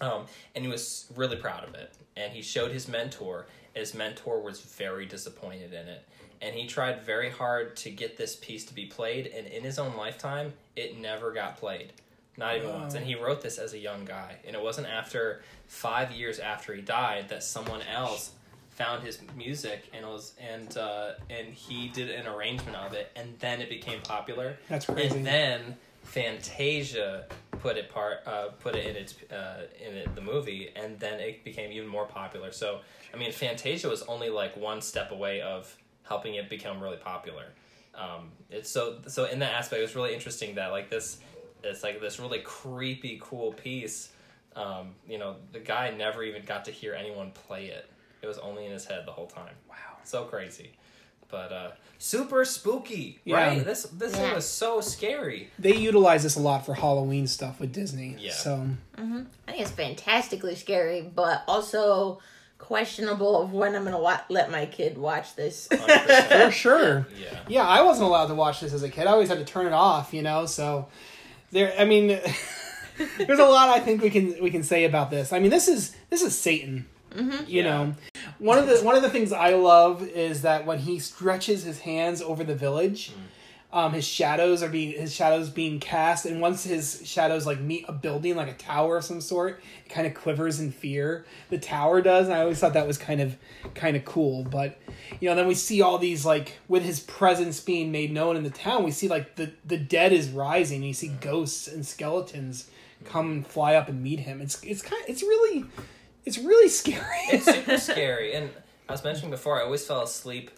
Um, 0.01 0.25
and 0.55 0.65
he 0.65 0.71
was 0.71 1.13
really 1.15 1.37
proud 1.37 1.69
of 1.69 1.75
it. 1.75 1.93
And 2.17 2.33
he 2.33 2.41
showed 2.41 2.71
his 2.71 2.89
mentor. 2.89 3.49
His 3.75 3.93
mentor 3.95 4.41
was 4.41 4.63
very 4.63 5.05
disappointed 5.05 5.75
in 5.75 5.89
it. 5.89 6.09
And 6.43 6.55
he 6.55 6.67
tried 6.67 7.03
very 7.03 7.31
hard 7.31 7.77
to 7.79 7.91
get 7.91 8.17
this 8.17 8.37
piece 8.37 8.65
to 8.67 8.75
be 8.75 8.87
played. 8.87 9.27
And 9.27 9.47
in 9.47 9.63
his 9.63 9.79
own 9.79 9.97
lifetime, 9.97 10.55
it 10.77 10.99
never 10.99 11.33
got 11.33 11.59
played. 11.59 11.93
Not 12.37 12.57
even 12.57 12.73
once. 12.73 12.95
And 12.95 13.05
he 13.05 13.15
wrote 13.15 13.43
this 13.43 13.59
as 13.59 13.75
a 13.75 13.79
young 13.79 14.05
guy. 14.05 14.37
And 14.47 14.57
it 14.57 14.63
wasn't 14.63 14.87
after 14.87 15.43
five 15.67 16.11
years 16.13 16.39
after 16.39 16.75
he 16.75 16.81
died 16.81 17.29
that 17.29 17.43
someone 17.43 17.83
else 17.83 18.33
found 18.71 19.03
his 19.03 19.19
music 19.37 19.91
and 19.93 20.07
was 20.07 20.33
and 20.41 20.79
uh, 20.79 21.11
and 21.29 21.49
he 21.49 21.89
did 21.89 22.09
an 22.09 22.27
arrangement 22.27 22.77
of 22.79 22.95
it 22.95 23.11
and 23.15 23.39
then 23.39 23.61
it 23.61 23.69
became 23.69 24.01
popular 24.01 24.57
That's 24.71 24.87
crazy. 24.87 25.15
and 25.15 25.27
then 25.27 25.77
Fantasia 26.03 27.27
put 27.61 27.77
it 27.77 27.89
part 27.91 28.27
uh, 28.27 28.49
put 28.59 28.75
it 28.75 28.87
in 28.87 28.97
its 28.97 29.15
uh, 29.31 29.67
in 29.87 29.97
it, 29.97 30.15
the 30.15 30.21
movie, 30.21 30.71
and 30.75 30.99
then 30.99 31.21
it 31.21 31.45
became 31.45 31.71
even 31.73 31.89
more 31.89 32.07
popular. 32.07 32.53
So 32.53 32.81
I 33.13 33.17
mean, 33.17 33.33
Fantasia 33.33 33.89
was 33.89 34.03
only 34.03 34.31
like 34.31 34.57
one 34.57 34.81
step 34.81 35.11
away 35.11 35.41
of 35.41 35.77
helping 36.03 36.35
it 36.35 36.49
become 36.49 36.81
really 36.83 36.97
popular. 36.97 37.47
Um, 37.95 38.31
it's 38.51 38.71
so 38.71 38.99
so 39.09 39.25
in 39.25 39.39
that 39.41 39.53
aspect, 39.53 39.81
it 39.81 39.83
was 39.83 39.97
really 39.97 40.15
interesting 40.15 40.55
that 40.57 40.69
like 40.69 40.91
this 40.91 41.19
it's 41.63 41.83
like 41.83 42.01
this 42.01 42.19
really 42.19 42.41
creepy, 42.41 43.19
cool 43.23 43.53
piece. 43.53 44.11
Um, 44.57 44.95
you 45.09 45.19
know, 45.19 45.37
the 45.53 45.59
guy 45.61 45.91
never 45.91 46.23
even 46.23 46.45
got 46.45 46.65
to 46.65 46.71
hear 46.71 46.95
anyone 46.95 47.31
play 47.33 47.67
it. 47.67 47.89
It 48.23 48.27
was 48.27 48.39
only 48.39 48.67
in 48.67 48.73
his 48.73 48.85
head 48.85 49.05
the 49.07 49.13
whole 49.13 49.27
time. 49.27 49.55
Wow. 49.69 49.77
So 50.05 50.25
crazy. 50.25 50.73
But 51.29 51.53
uh 51.53 51.71
super 51.99 52.45
spooky, 52.45 53.21
Yeah. 53.25 53.37
right? 53.37 53.65
This 53.65 53.85
this 53.85 54.15
thing 54.17 54.35
was 54.35 54.47
so 54.49 54.81
scary. 54.81 55.51
They 55.59 55.77
utilize 55.77 56.23
this 56.25 56.35
a 56.37 56.41
lot 56.41 56.67
for 56.67 56.75
Halloween 56.75 57.27
stuff 57.29 57.61
with 57.61 57.73
Disney. 57.73 58.17
Yeah. 58.19 58.33
So, 58.33 58.67
I 58.97 59.03
think 59.03 59.29
it's 59.61 59.71
fantastically 59.71 60.57
scary, 60.57 61.03
but 61.03 61.45
also 61.47 62.19
questionable 62.61 63.43
of 63.43 63.53
when 63.53 63.75
I'm 63.75 63.85
gonna 63.85 63.99
wa- 63.99 64.21
let 64.29 64.51
my 64.51 64.67
kid 64.67 64.97
watch 64.97 65.35
this. 65.35 65.67
for 66.31 66.51
sure. 66.53 67.07
Yeah. 67.21 67.39
Yeah, 67.49 67.67
I 67.67 67.83
wasn't 67.83 68.07
allowed 68.07 68.27
to 68.29 68.35
watch 68.35 68.61
this 68.61 68.73
as 68.73 68.83
a 68.83 68.89
kid. 68.89 69.07
I 69.07 69.11
always 69.13 69.29
had 69.29 69.39
to 69.39 69.45
turn 69.45 69.67
it 69.67 69.73
off, 69.73 70.15
you 70.15 70.23
know. 70.23 70.47
So 70.47 70.89
there, 71.51 71.73
I 71.79 71.85
mean, 71.85 72.09
there's 73.19 73.39
a 73.39 73.45
lot 73.45 73.69
I 73.71 73.81
think 73.81 74.03
we 74.03 74.11
can 74.11 74.37
we 74.43 74.51
can 74.51 74.63
say 74.63 74.85
about 74.85 75.11
this. 75.11 75.33
I 75.33 75.39
mean, 75.41 75.51
this 75.51 75.67
is 75.69 75.97
this 76.11 76.23
is 76.23 76.39
Satan. 76.39 76.87
Mm-hmm. 77.15 77.45
You 77.49 77.63
Yeah. 77.63 77.65
know, 77.65 77.95
one 78.39 78.59
of 78.59 78.69
the 78.69 78.77
one 78.85 78.95
of 78.95 79.03
the 79.03 79.11
things 79.11 79.33
I 79.33 79.55
love 79.55 80.07
is 80.07 80.43
that 80.43 80.65
when 80.65 80.79
he 80.79 81.01
stretches 81.01 81.65
his 81.65 81.81
hands 81.81 82.23
over 82.23 82.45
the 82.45 82.55
village, 82.55 83.11
mm. 83.11 83.15
Um, 83.73 83.93
his 83.93 84.05
shadows 84.05 84.63
are 84.63 84.69
being 84.69 84.99
his 84.99 85.15
shadows 85.15 85.49
being 85.49 85.79
cast, 85.79 86.27
and 86.27 86.41
once 86.41 86.65
his 86.65 87.03
shadows 87.05 87.47
like 87.47 87.61
meet 87.61 87.85
a 87.89 87.93
building, 87.93 88.35
like 88.35 88.49
a 88.49 88.55
tower 88.55 88.97
of 88.97 89.05
some 89.05 89.21
sort, 89.21 89.63
it 89.87 89.89
kind 89.89 90.09
of 90.09 90.15
quivers 90.15 90.59
in 90.59 90.73
fear. 90.73 91.25
The 91.51 91.59
tower 91.59 92.03
does, 92.03 92.27
and 92.27 92.35
I 92.35 92.41
always 92.41 92.59
thought 92.59 92.73
that 92.73 92.87
was 92.87 92.99
kind 92.99 93.21
of 93.21 93.37
kind 93.75 93.97
of 93.97 94.05
cool. 94.05 94.43
But 94.43 94.79
you 95.21 95.29
know, 95.29 95.37
then 95.37 95.47
we 95.47 95.55
see 95.55 95.83
all 95.83 95.99
these 95.99 96.27
like 96.27 96.59
with 96.67 96.83
his 96.83 96.99
presence 96.99 97.61
being 97.61 97.93
made 97.93 98.13
known 98.13 98.37
in 98.37 98.43
the 98.43 98.51
town, 98.51 98.83
we 98.83 98.91
see 98.91 99.07
like 99.07 99.37
the 99.37 99.53
the 99.65 99.79
dead 99.79 100.13
is 100.13 100.31
rising. 100.31 100.83
You 100.83 100.93
see 100.93 101.09
ghosts 101.09 101.69
and 101.69 101.87
skeletons 101.87 102.69
come 103.05 103.31
and 103.31 103.47
fly 103.47 103.77
up 103.77 103.89
and 103.89 104.03
meet 104.03 104.21
him. 104.21 104.41
It's 104.41 104.61
it's 104.65 104.83
kind 104.83 105.03
it's 105.07 105.23
really 105.23 105.65
it's 106.25 106.39
really 106.39 106.69
scary. 106.71 107.05
It's 107.31 107.45
super 107.45 107.79
scary. 107.79 108.35
And 108.35 108.51
I 108.89 108.93
was 108.93 109.05
mentioning 109.05 109.31
before, 109.31 109.61
I 109.61 109.65
always 109.65 109.87
fell 109.87 110.03
asleep 110.03 110.51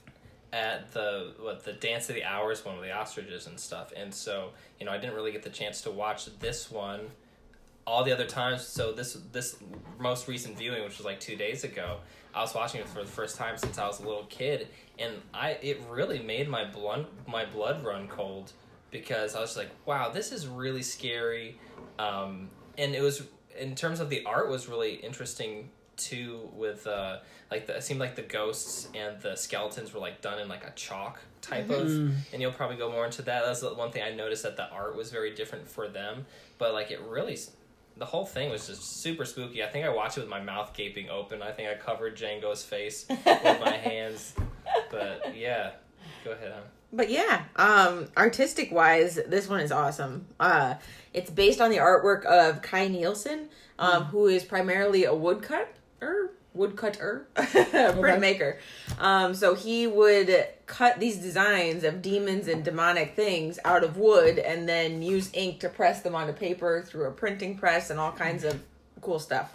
at 0.53 0.93
the 0.93 1.33
what 1.41 1.65
the 1.65 1.73
Dance 1.73 2.09
of 2.09 2.15
the 2.15 2.25
Hours 2.25 2.65
one 2.65 2.79
with 2.79 2.89
the 2.89 2.95
ostriches 2.95 3.47
and 3.47 3.59
stuff. 3.59 3.93
And 3.97 4.13
so, 4.13 4.51
you 4.79 4.87
know, 4.87 4.93
I 4.93 4.99
didn't 4.99 5.15
really 5.15 5.33
get 5.33 5.43
the 5.43 5.51
chance 5.51 5.81
to 5.83 5.91
watch 5.91 6.27
this 6.39 6.71
one 6.71 7.11
all 7.87 8.05
the 8.05 8.13
other 8.13 8.27
times. 8.27 8.67
So 8.67 8.93
this 8.93 9.17
this 9.33 9.57
most 9.99 10.29
recent 10.29 10.57
viewing, 10.59 10.83
which 10.85 10.99
was 10.99 11.07
like 11.07 11.21
two 11.21 11.37
days 11.37 11.65
ago, 11.65 11.99
I 12.35 12.41
was 12.41 12.55
watching 12.55 12.81
it 12.81 12.89
for 12.89 13.01
the 13.01 13.11
first 13.11 13.37
time 13.37 13.57
since 13.57 13.79
I 13.79 13.87
was 13.87 14.01
a 14.01 14.07
little 14.07 14.27
kid, 14.27 14.69
and 14.99 15.15
I 15.33 15.53
it 15.63 15.83
really 15.89 16.23
made 16.23 16.49
my 16.49 16.65
blood 16.65 17.07
my 17.27 17.45
blood 17.45 17.85
run 17.85 18.09
cold 18.09 18.53
because 18.91 19.35
I 19.35 19.41
was 19.41 19.57
like, 19.57 19.71
wow, 19.87 20.11
this 20.11 20.33
is 20.33 20.47
really 20.47 20.83
scary, 20.83 21.59
um, 21.99 22.51
and 22.77 22.95
it 22.95 23.01
was 23.01 23.23
in 23.59 23.75
terms 23.75 24.01
of 24.01 24.11
the 24.11 24.25
art 24.25 24.49
was 24.49 24.69
really 24.69 24.95
interesting 24.95 25.71
too 26.05 26.51
with 26.55 26.87
uh 26.87 27.19
like 27.51 27.67
the, 27.67 27.77
it 27.77 27.83
seemed 27.83 28.01
like 28.01 28.17
the 28.17 28.23
ghosts 28.23 28.89
and 28.95 29.21
the 29.21 29.37
skeletons 29.37 29.93
were 29.93 30.01
like 30.01 30.21
done 30.21 30.39
in 30.39 30.49
like 30.49 30.65
a 30.67 30.73
chalk 30.73 31.21
type 31.41 31.69
of 31.71 31.87
and 31.89 32.41
you'll 32.41 32.53
probably 32.53 32.77
go 32.77 32.91
more 32.91 33.05
into 33.05 33.23
that 33.23 33.45
that's 33.45 33.61
the 33.61 33.75
one 33.75 33.91
thing 33.91 34.03
i 34.03 34.11
noticed 34.11 34.43
that 34.43 34.57
the 34.57 34.69
art 34.71 34.97
was 34.97 35.11
very 35.11 35.35
different 35.35 35.69
for 35.69 35.89
them 35.89 36.25
but 36.59 36.73
like 36.73 36.91
it 36.91 37.01
really 37.03 37.37
the 37.97 38.07
whole 38.07 38.25
thing 38.25 38.51
was 38.51 38.67
just 38.67 39.01
super 39.03 39.25
spooky. 39.25 39.63
I 39.63 39.69
think 39.69 39.85
I 39.85 39.91
watched 39.91 40.17
it 40.17 40.21
with 40.21 40.29
my 40.31 40.41
mouth 40.41 40.73
gaping 40.75 41.11
open. 41.11 41.43
I 41.43 41.53
think 41.53 41.69
I 41.69 41.75
covered 41.75 42.17
Django's 42.17 42.63
face 42.63 43.07
with 43.09 43.61
my 43.61 43.77
hands. 43.77 44.35
But 44.91 45.37
yeah, 45.37 45.73
go 46.25 46.33
ahead, 46.33 46.53
huh? 46.55 46.63
But 46.93 47.11
yeah, 47.11 47.45
um, 47.57 48.09
artistic 48.17 48.71
wise, 48.71 49.19
this 49.27 49.49
one 49.49 49.61
is 49.61 49.73
awesome. 49.73 50.27
Uh, 50.39 50.75
it's 51.15 51.31
based 51.31 51.61
on 51.61 51.71
the 51.71 51.79
artwork 51.79 52.25
of 52.27 52.61
Kai 52.61 52.89
Nielsen, 52.89 53.49
um, 53.79 54.05
who 54.05 54.27
is 54.27 54.45
primarily 54.45 55.05
a 55.05 55.15
woodcutter, 56.03 56.31
woodcutter, 56.55 57.27
printmaker. 57.37 58.59
Um, 58.99 59.35
so 59.35 59.55
he 59.55 59.87
would 59.87 60.47
cut 60.67 61.01
these 61.01 61.19
designs 61.19 61.85
of 61.85 62.03
demons 62.03 62.49
and 62.49 62.65
demonic 62.65 63.15
things 63.17 63.59
out 63.65 63.85
of 63.85 63.97
wood, 63.97 64.39
and 64.39 64.69
then 64.69 65.03
use 65.03 65.31
ink 65.33 65.61
to 65.61 65.69
press 65.69 66.03
them 66.03 66.15
onto 66.15 66.33
paper 66.33 66.83
through 66.83 67.07
a 67.07 67.11
printing 67.11 67.57
press 67.57 67.91
and 67.91 67.99
all 67.99 68.13
kinds 68.13 68.45
of 68.45 68.61
cool 69.01 69.19
stuff. 69.19 69.55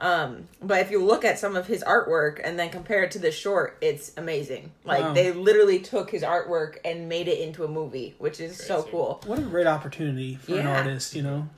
Um, 0.00 0.46
but 0.62 0.80
if 0.80 0.90
you 0.92 1.04
look 1.04 1.24
at 1.24 1.38
some 1.38 1.56
of 1.56 1.66
his 1.66 1.82
artwork 1.82 2.40
and 2.44 2.58
then 2.58 2.70
compare 2.70 3.02
it 3.02 3.10
to 3.12 3.18
the 3.18 3.32
short, 3.32 3.76
it's 3.80 4.12
amazing. 4.16 4.70
Like 4.84 5.02
Wow. 5.02 5.12
they 5.14 5.32
literally 5.32 5.80
took 5.80 6.10
his 6.10 6.22
artwork 6.22 6.76
and 6.84 7.08
made 7.08 7.26
it 7.26 7.40
into 7.40 7.64
a 7.64 7.68
movie, 7.68 8.14
which 8.18 8.38
is 8.38 8.56
so 8.56 8.84
cool. 8.84 9.20
What 9.26 9.38
a 9.40 9.42
great 9.42 9.66
opportunity 9.66 10.36
for 10.36 10.56
an 10.58 10.66
artist, 10.66 11.14
you 11.16 11.22
know? 11.22 11.48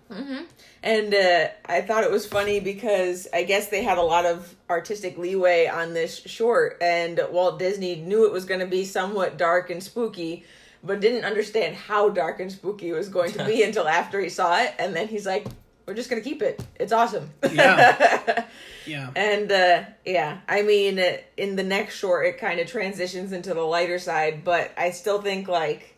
And 0.82 1.14
uh, 1.14 1.49
I 1.66 1.82
thought 1.82 2.05
it 2.05 2.11
was 2.11 2.26
funny 2.26 2.61
because 2.61 3.28
I 3.34 3.43
guess 3.43 3.68
they 3.68 3.82
had 3.84 3.99
a 3.99 4.03
lot 4.03 4.24
of 4.24 4.55
artistic 4.70 5.18
leeway 5.18 5.66
on 5.66 5.93
this 5.93 6.20
short, 6.22 6.78
and 6.80 7.20
Walt 7.30 7.59
Disney 7.59 7.97
knew 7.97 8.24
it 8.24 8.32
was 8.32 8.47
going 8.47 8.61
to 8.61 8.66
be 8.66 8.84
somewhat 8.86 9.36
dark 9.36 9.68
and 9.68 9.82
spooky, 9.82 10.45
but 10.82 11.01
didn't 11.01 11.24
understand 11.26 11.76
how 11.76 12.09
dark 12.09 12.41
and 12.41 12.51
spooky 12.51 12.88
it 12.88 12.95
was 12.95 13.11
going 13.11 13.32
to 13.32 13.45
be 13.45 13.62
until 13.68 13.86
after 13.86 14.18
he 14.18 14.30
saw 14.30 14.59
it, 14.62 14.74
and 14.78 14.97
then 14.97 15.07
he's 15.09 15.26
like, 15.26 15.45
"We're 15.87 15.95
just 15.95 16.11
going 16.11 16.22
to 16.22 16.28
keep 16.28 16.43
it. 16.43 16.62
It's 16.78 16.93
awesome." 16.93 17.31
Yeah. 17.53 18.45
Yeah. 18.87 19.11
And 19.14 19.53
uh, 19.53 19.83
yeah, 20.07 20.39
I 20.49 20.62
mean, 20.62 20.99
uh, 20.99 21.18
in 21.37 21.55
the 21.55 21.62
next 21.62 21.97
short, 21.97 22.26
it 22.26 22.39
kind 22.39 22.59
of 22.59 22.66
transitions 22.66 23.31
into 23.31 23.53
the 23.55 23.61
lighter 23.61 23.99
side, 23.99 24.43
but 24.43 24.72
I 24.76 24.91
still 24.91 25.20
think 25.20 25.47
like 25.49 25.97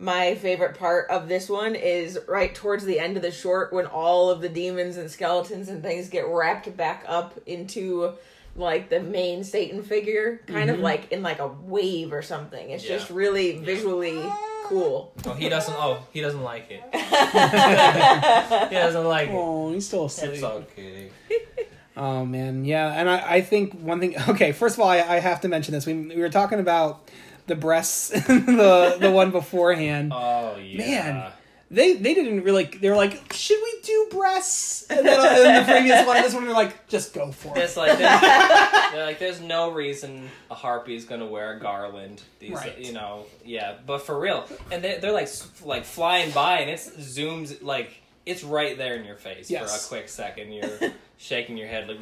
my 0.00 0.34
favorite 0.34 0.76
part 0.76 1.08
of 1.10 1.28
this 1.28 1.48
one 1.48 1.74
is 1.76 2.18
right 2.28 2.52
towards 2.54 2.84
the 2.84 2.98
end 2.98 3.16
of 3.16 3.22
the 3.22 3.30
short 3.30 3.72
when 3.72 3.86
all 3.86 4.28
of 4.30 4.40
the 4.42 4.48
demons 4.48 4.96
and 4.96 5.08
skeletons 5.10 5.68
and 5.68 5.80
things 5.82 6.08
get 6.08 6.26
wrapped 6.26 6.76
back 6.76 7.04
up 7.06 7.38
into 7.46 8.12
like 8.56 8.90
the 8.90 9.00
main 9.00 9.44
Satan 9.44 9.82
figure, 9.82 10.40
kind 10.48 10.70
of 10.70 10.80
like 10.80 11.12
in 11.12 11.22
like 11.22 11.38
a 11.38 11.46
wave 11.48 12.12
or 12.12 12.20
something. 12.20 12.70
It's 12.70 12.84
Yeah. 12.84 12.96
just 12.98 13.10
really 13.10 13.58
visually 13.58 14.20
cool. 14.64 15.12
Oh, 15.26 15.34
he 15.34 15.48
doesn't. 15.48 15.74
Oh, 15.74 16.04
he 16.12 16.20
doesn't 16.20 16.42
like 16.42 16.70
it. 16.70 16.82
he 16.92 18.74
doesn't 18.74 19.04
like 19.04 19.28
it. 19.28 19.34
Oh, 19.34 19.72
he's 19.72 19.86
still 19.86 20.06
asleep. 20.06 20.32
It's 20.32 20.42
okay. 20.42 21.10
Oh 21.96 22.24
man, 22.26 22.64
yeah, 22.64 22.88
and 22.88 23.08
I, 23.08 23.34
I 23.34 23.40
think 23.40 23.72
one 23.78 24.00
thing. 24.00 24.16
Okay, 24.28 24.50
first 24.50 24.74
of 24.74 24.80
all, 24.80 24.88
I, 24.88 24.96
I 24.98 25.20
have 25.20 25.42
to 25.42 25.48
mention 25.48 25.74
this. 25.74 25.86
We, 25.86 25.94
we 25.94 26.16
were 26.16 26.28
talking 26.28 26.58
about 26.58 27.08
the 27.46 27.54
breasts, 27.54 28.08
the 28.08 28.96
the 29.00 29.12
one 29.12 29.30
beforehand. 29.30 30.12
Oh 30.12 30.56
yeah. 30.56 30.78
Man. 30.78 31.32
They 31.74 31.94
they 31.94 32.14
didn't 32.14 32.42
really. 32.44 32.64
They 32.64 32.88
were 32.88 32.96
like, 32.96 33.32
should 33.32 33.58
we 33.62 33.80
do 33.82 34.08
breasts? 34.10 34.86
And 34.88 35.04
then 35.04 35.18
uh, 35.20 35.48
in 35.48 35.54
the 35.66 35.72
previous 35.72 36.06
one, 36.06 36.22
this 36.22 36.32
one, 36.34 36.44
they're 36.44 36.54
like, 36.54 36.88
just 36.88 37.12
go 37.14 37.32
for 37.32 37.56
it. 37.56 37.62
It's 37.62 37.76
like 37.76 37.98
there's, 37.98 38.20
they're 38.92 39.04
like 39.06 39.18
there's 39.18 39.40
no 39.40 39.70
reason 39.72 40.30
a 40.50 40.54
harpy 40.54 40.94
is 40.94 41.04
gonna 41.04 41.26
wear 41.26 41.56
a 41.56 41.60
garland. 41.60 42.22
These, 42.38 42.52
Right. 42.52 42.78
you 42.78 42.92
know, 42.92 43.26
yeah. 43.44 43.74
But 43.86 44.02
for 44.02 44.18
real, 44.18 44.46
and 44.70 44.82
they, 44.84 44.98
they're 45.00 45.12
like 45.12 45.24
s- 45.24 45.50
like 45.64 45.84
flying 45.84 46.30
by, 46.30 46.58
and 46.60 46.70
it's 46.70 46.88
zooms 46.90 47.62
like 47.62 48.00
it's 48.26 48.44
right 48.44 48.78
there 48.78 48.94
in 48.96 49.04
your 49.04 49.16
face 49.16 49.50
Yes. 49.50 49.86
for 49.86 49.96
a 49.96 49.98
quick 49.98 50.08
second. 50.08 50.52
You're 50.52 50.78
shaking 51.18 51.56
your 51.56 51.68
head 51.68 51.88
like, 51.88 51.98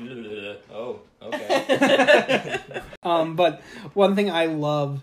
oh, 0.72 1.00
okay. 1.22 2.58
Um, 3.02 3.34
but 3.36 3.60
one 3.94 4.14
thing 4.14 4.30
I 4.30 4.46
love 4.46 5.02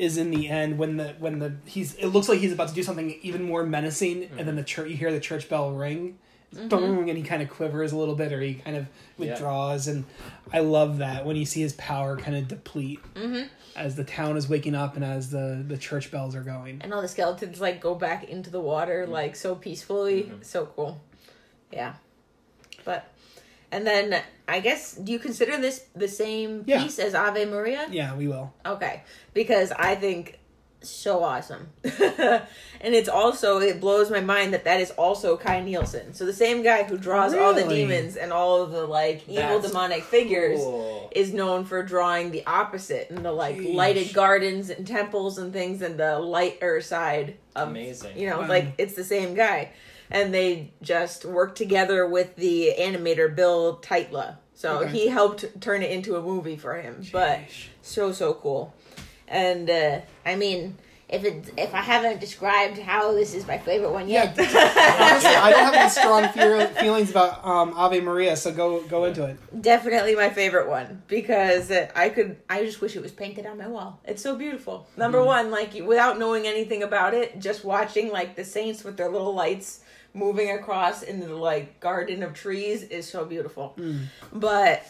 is 0.00 0.16
in 0.16 0.30
the 0.30 0.48
end 0.48 0.78
when 0.78 0.96
the 0.96 1.14
when 1.18 1.38
the 1.38 1.54
he's 1.66 1.94
it 1.96 2.06
looks 2.08 2.28
like 2.28 2.38
he's 2.38 2.52
about 2.52 2.68
to 2.68 2.74
do 2.74 2.82
something 2.82 3.18
even 3.22 3.42
more 3.42 3.64
menacing, 3.64 4.24
and 4.24 4.38
then 4.38 4.46
mm-hmm. 4.46 4.56
the 4.56 4.64
church 4.64 4.90
you 4.90 4.96
hear 4.96 5.12
the 5.12 5.20
church 5.20 5.48
bell 5.48 5.70
ring, 5.72 6.18
mm-hmm. 6.54 6.68
dong, 6.68 7.08
and 7.10 7.18
he 7.18 7.22
kind 7.22 7.42
of 7.42 7.50
quivers 7.50 7.92
a 7.92 7.96
little 7.96 8.14
bit, 8.14 8.32
or 8.32 8.40
he 8.40 8.54
kind 8.54 8.76
of 8.76 8.86
Yeah. 9.18 9.30
withdraws, 9.32 9.86
and 9.86 10.04
I 10.52 10.60
love 10.60 10.98
that 10.98 11.26
when 11.26 11.36
you 11.36 11.44
see 11.44 11.60
his 11.60 11.74
power 11.74 12.16
kind 12.16 12.36
of 12.36 12.48
deplete 12.48 13.00
mm-hmm. 13.14 13.46
as 13.76 13.94
the 13.96 14.04
town 14.04 14.38
is 14.38 14.48
waking 14.48 14.74
up 14.74 14.96
and 14.96 15.04
as 15.04 15.30
the 15.30 15.62
the 15.66 15.76
church 15.76 16.10
bells 16.10 16.34
are 16.34 16.42
going. 16.42 16.80
and 16.82 16.94
all 16.94 17.02
the 17.02 17.08
skeletons 17.08 17.60
like 17.60 17.80
go 17.80 17.94
back 17.94 18.24
into 18.24 18.48
the 18.50 18.60
water 18.60 19.06
like 19.06 19.36
so 19.36 19.54
peacefully. 19.54 20.32
So 20.40 20.66
cool. 20.66 21.00
Yeah. 21.70 21.94
But 22.84 23.12
and 23.72 23.86
then 23.86 24.22
i 24.48 24.60
guess 24.60 24.94
do 24.94 25.12
you 25.12 25.18
consider 25.18 25.56
this 25.58 25.84
the 25.94 26.08
same 26.08 26.64
Yeah. 26.66 26.82
piece 26.82 26.98
as 26.98 27.14
ave 27.14 27.44
maria 27.46 27.86
Yeah, 27.90 28.14
we 28.16 28.28
will. 28.28 28.52
okay 28.66 29.02
because 29.34 29.72
i 29.72 29.94
think 29.94 30.38
so 30.82 31.22
awesome 31.22 31.68
and 31.84 32.94
it's 32.94 33.08
also 33.08 33.58
it 33.60 33.80
blows 33.82 34.10
my 34.10 34.20
mind 34.20 34.54
that 34.54 34.64
that 34.64 34.80
is 34.80 34.90
also 34.92 35.36
kai 35.36 35.60
nielsen 35.60 36.14
so 36.14 36.24
the 36.24 36.32
same 36.32 36.62
guy 36.62 36.84
who 36.84 36.96
draws 36.96 37.34
all 37.34 37.52
the 37.52 37.64
demons 37.68 38.16
and 38.16 38.32
all 38.32 38.62
of 38.62 38.70
the 38.70 38.86
like 38.86 39.28
evil 39.28 39.42
That's 39.60 39.68
demonic 39.68 40.02
figures 40.04 40.58
Cool. 40.58 41.12
is 41.14 41.34
known 41.34 41.66
for 41.66 41.82
drawing 41.82 42.30
the 42.30 42.46
opposite 42.46 43.10
and 43.10 43.22
the 43.22 43.30
like 43.32 43.56
Jeez. 43.56 43.74
lighted 43.74 44.14
gardens 44.14 44.70
and 44.70 44.86
temples 44.86 45.36
and 45.36 45.52
things 45.52 45.82
and 45.82 45.98
the 45.98 46.18
lighter 46.18 46.80
side 46.80 47.36
of 47.54 47.68
Amazing. 47.68 48.16
you 48.18 48.30
know 48.30 48.40
Wow. 48.40 48.48
like 48.48 48.72
it's 48.78 48.94
the 48.94 49.04
same 49.04 49.34
guy 49.34 49.72
and 50.10 50.32
they 50.34 50.72
just 50.82 51.24
worked 51.24 51.56
together 51.56 52.06
with 52.06 52.34
the 52.36 52.74
animator 52.78 53.34
bill 53.34 53.78
Tytla 53.82 54.36
so 54.54 54.80
Okay. 54.80 54.90
he 54.92 55.08
helped 55.08 55.60
turn 55.60 55.82
it 55.82 55.90
into 55.90 56.16
a 56.16 56.22
movie 56.22 56.56
for 56.56 56.74
him 56.80 57.02
but 57.12 57.40
so 57.82 58.12
so 58.12 58.34
cool 58.34 58.74
and 59.28 59.70
uh 59.70 60.00
i 60.26 60.34
mean 60.36 60.76
if 61.08 61.24
it 61.24 61.50
if 61.56 61.74
i 61.74 61.80
haven't 61.80 62.20
described 62.20 62.78
how 62.78 63.12
this 63.12 63.34
is 63.34 63.46
my 63.46 63.58
favorite 63.58 63.90
one 63.90 64.08
yet 64.08 64.28
Honestly, 64.38 65.30
I 65.34 65.50
don't 65.50 65.64
have 65.64 65.74
any 65.74 65.88
strong 65.90 66.28
fear, 66.28 66.66
feelings 66.68 67.10
about 67.10 67.44
um, 67.44 67.72
Ave 67.74 68.00
Maria, 68.00 68.36
so 68.36 68.52
go 68.52 68.82
go 68.82 69.04
into 69.04 69.24
it. 69.26 69.36
definitely 69.62 70.14
my 70.14 70.30
favorite 70.30 70.68
one 70.68 71.02
because 71.08 71.70
I 71.70 72.10
could 72.10 72.36
I 72.48 72.64
just 72.64 72.80
wish 72.80 72.94
it 72.96 73.02
was 73.02 73.12
painted 73.12 73.46
on 73.46 73.56
my 73.58 73.66
wall. 73.66 74.00
It's 74.04 74.22
so 74.22 74.36
beautiful. 74.36 74.86
Number 74.96 75.22
one, 75.24 75.50
like 75.50 75.72
without 75.74 76.18
knowing 76.18 76.46
anything 76.46 76.82
about 76.82 77.14
it, 77.14 77.38
just 77.40 77.64
watching 77.64 78.10
like 78.12 78.36
the 78.36 78.44
saints 78.44 78.84
with 78.84 78.96
their 78.96 79.08
little 79.10 79.34
lights 79.34 79.80
moving 80.12 80.50
across 80.50 81.02
in 81.02 81.20
the 81.20 81.34
like 81.34 81.80
garden 81.80 82.22
of 82.22 82.34
trees 82.34 82.82
is 82.82 83.08
so 83.08 83.24
beautiful. 83.24 83.74
Mm. 83.78 84.04
But 84.32 84.86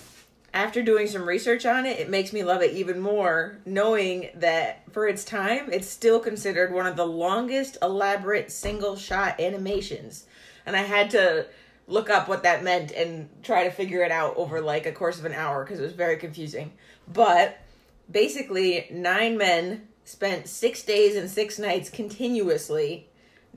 after 0.53 0.83
doing 0.83 1.07
some 1.07 1.29
research 1.29 1.65
on 1.65 1.87
it, 1.87 1.99
it 1.99 2.09
makes 2.09 2.33
me 2.33 2.43
love 2.43 2.63
it 2.63 2.75
even 2.75 3.01
more, 3.01 3.59
knowing 3.65 4.31
that 4.35 4.83
for 4.93 5.07
its 5.07 5.25
time, 5.25 5.71
it's 5.73 5.89
still 5.89 6.19
considered 6.19 6.73
one 6.73 6.87
of 6.87 6.97
the 6.97 7.07
longest 7.07 7.77
elaborate 7.83 8.51
single 8.51 8.97
shot 8.97 9.39
animations. 9.41 10.27
And 10.67 10.75
I 10.75 10.83
had 10.83 11.11
to 11.11 11.47
look 11.87 12.11
up 12.11 12.29
what 12.29 12.43
that 12.43 12.65
meant 12.65 12.93
and 12.93 13.29
try 13.43 13.65
to 13.65 13.71
figure 13.71 14.03
it 14.03 14.13
out 14.13 14.37
over 14.37 14.61
like 14.61 14.87
a 14.87 14.93
course 14.93 15.19
of 15.19 15.25
an 15.25 15.33
hour 15.33 15.65
because 15.65 15.79
it 15.79 15.85
was 15.85 15.93
very 15.93 16.17
confusing. 16.17 16.73
But 17.13 17.59
basically, 18.11 18.87
nine 18.91 19.37
men 19.37 19.89
spent 20.05 20.49
six 20.49 20.83
days 20.83 21.15
and 21.15 21.31
six 21.31 21.59
nights 21.59 21.91
continuously 21.91 23.09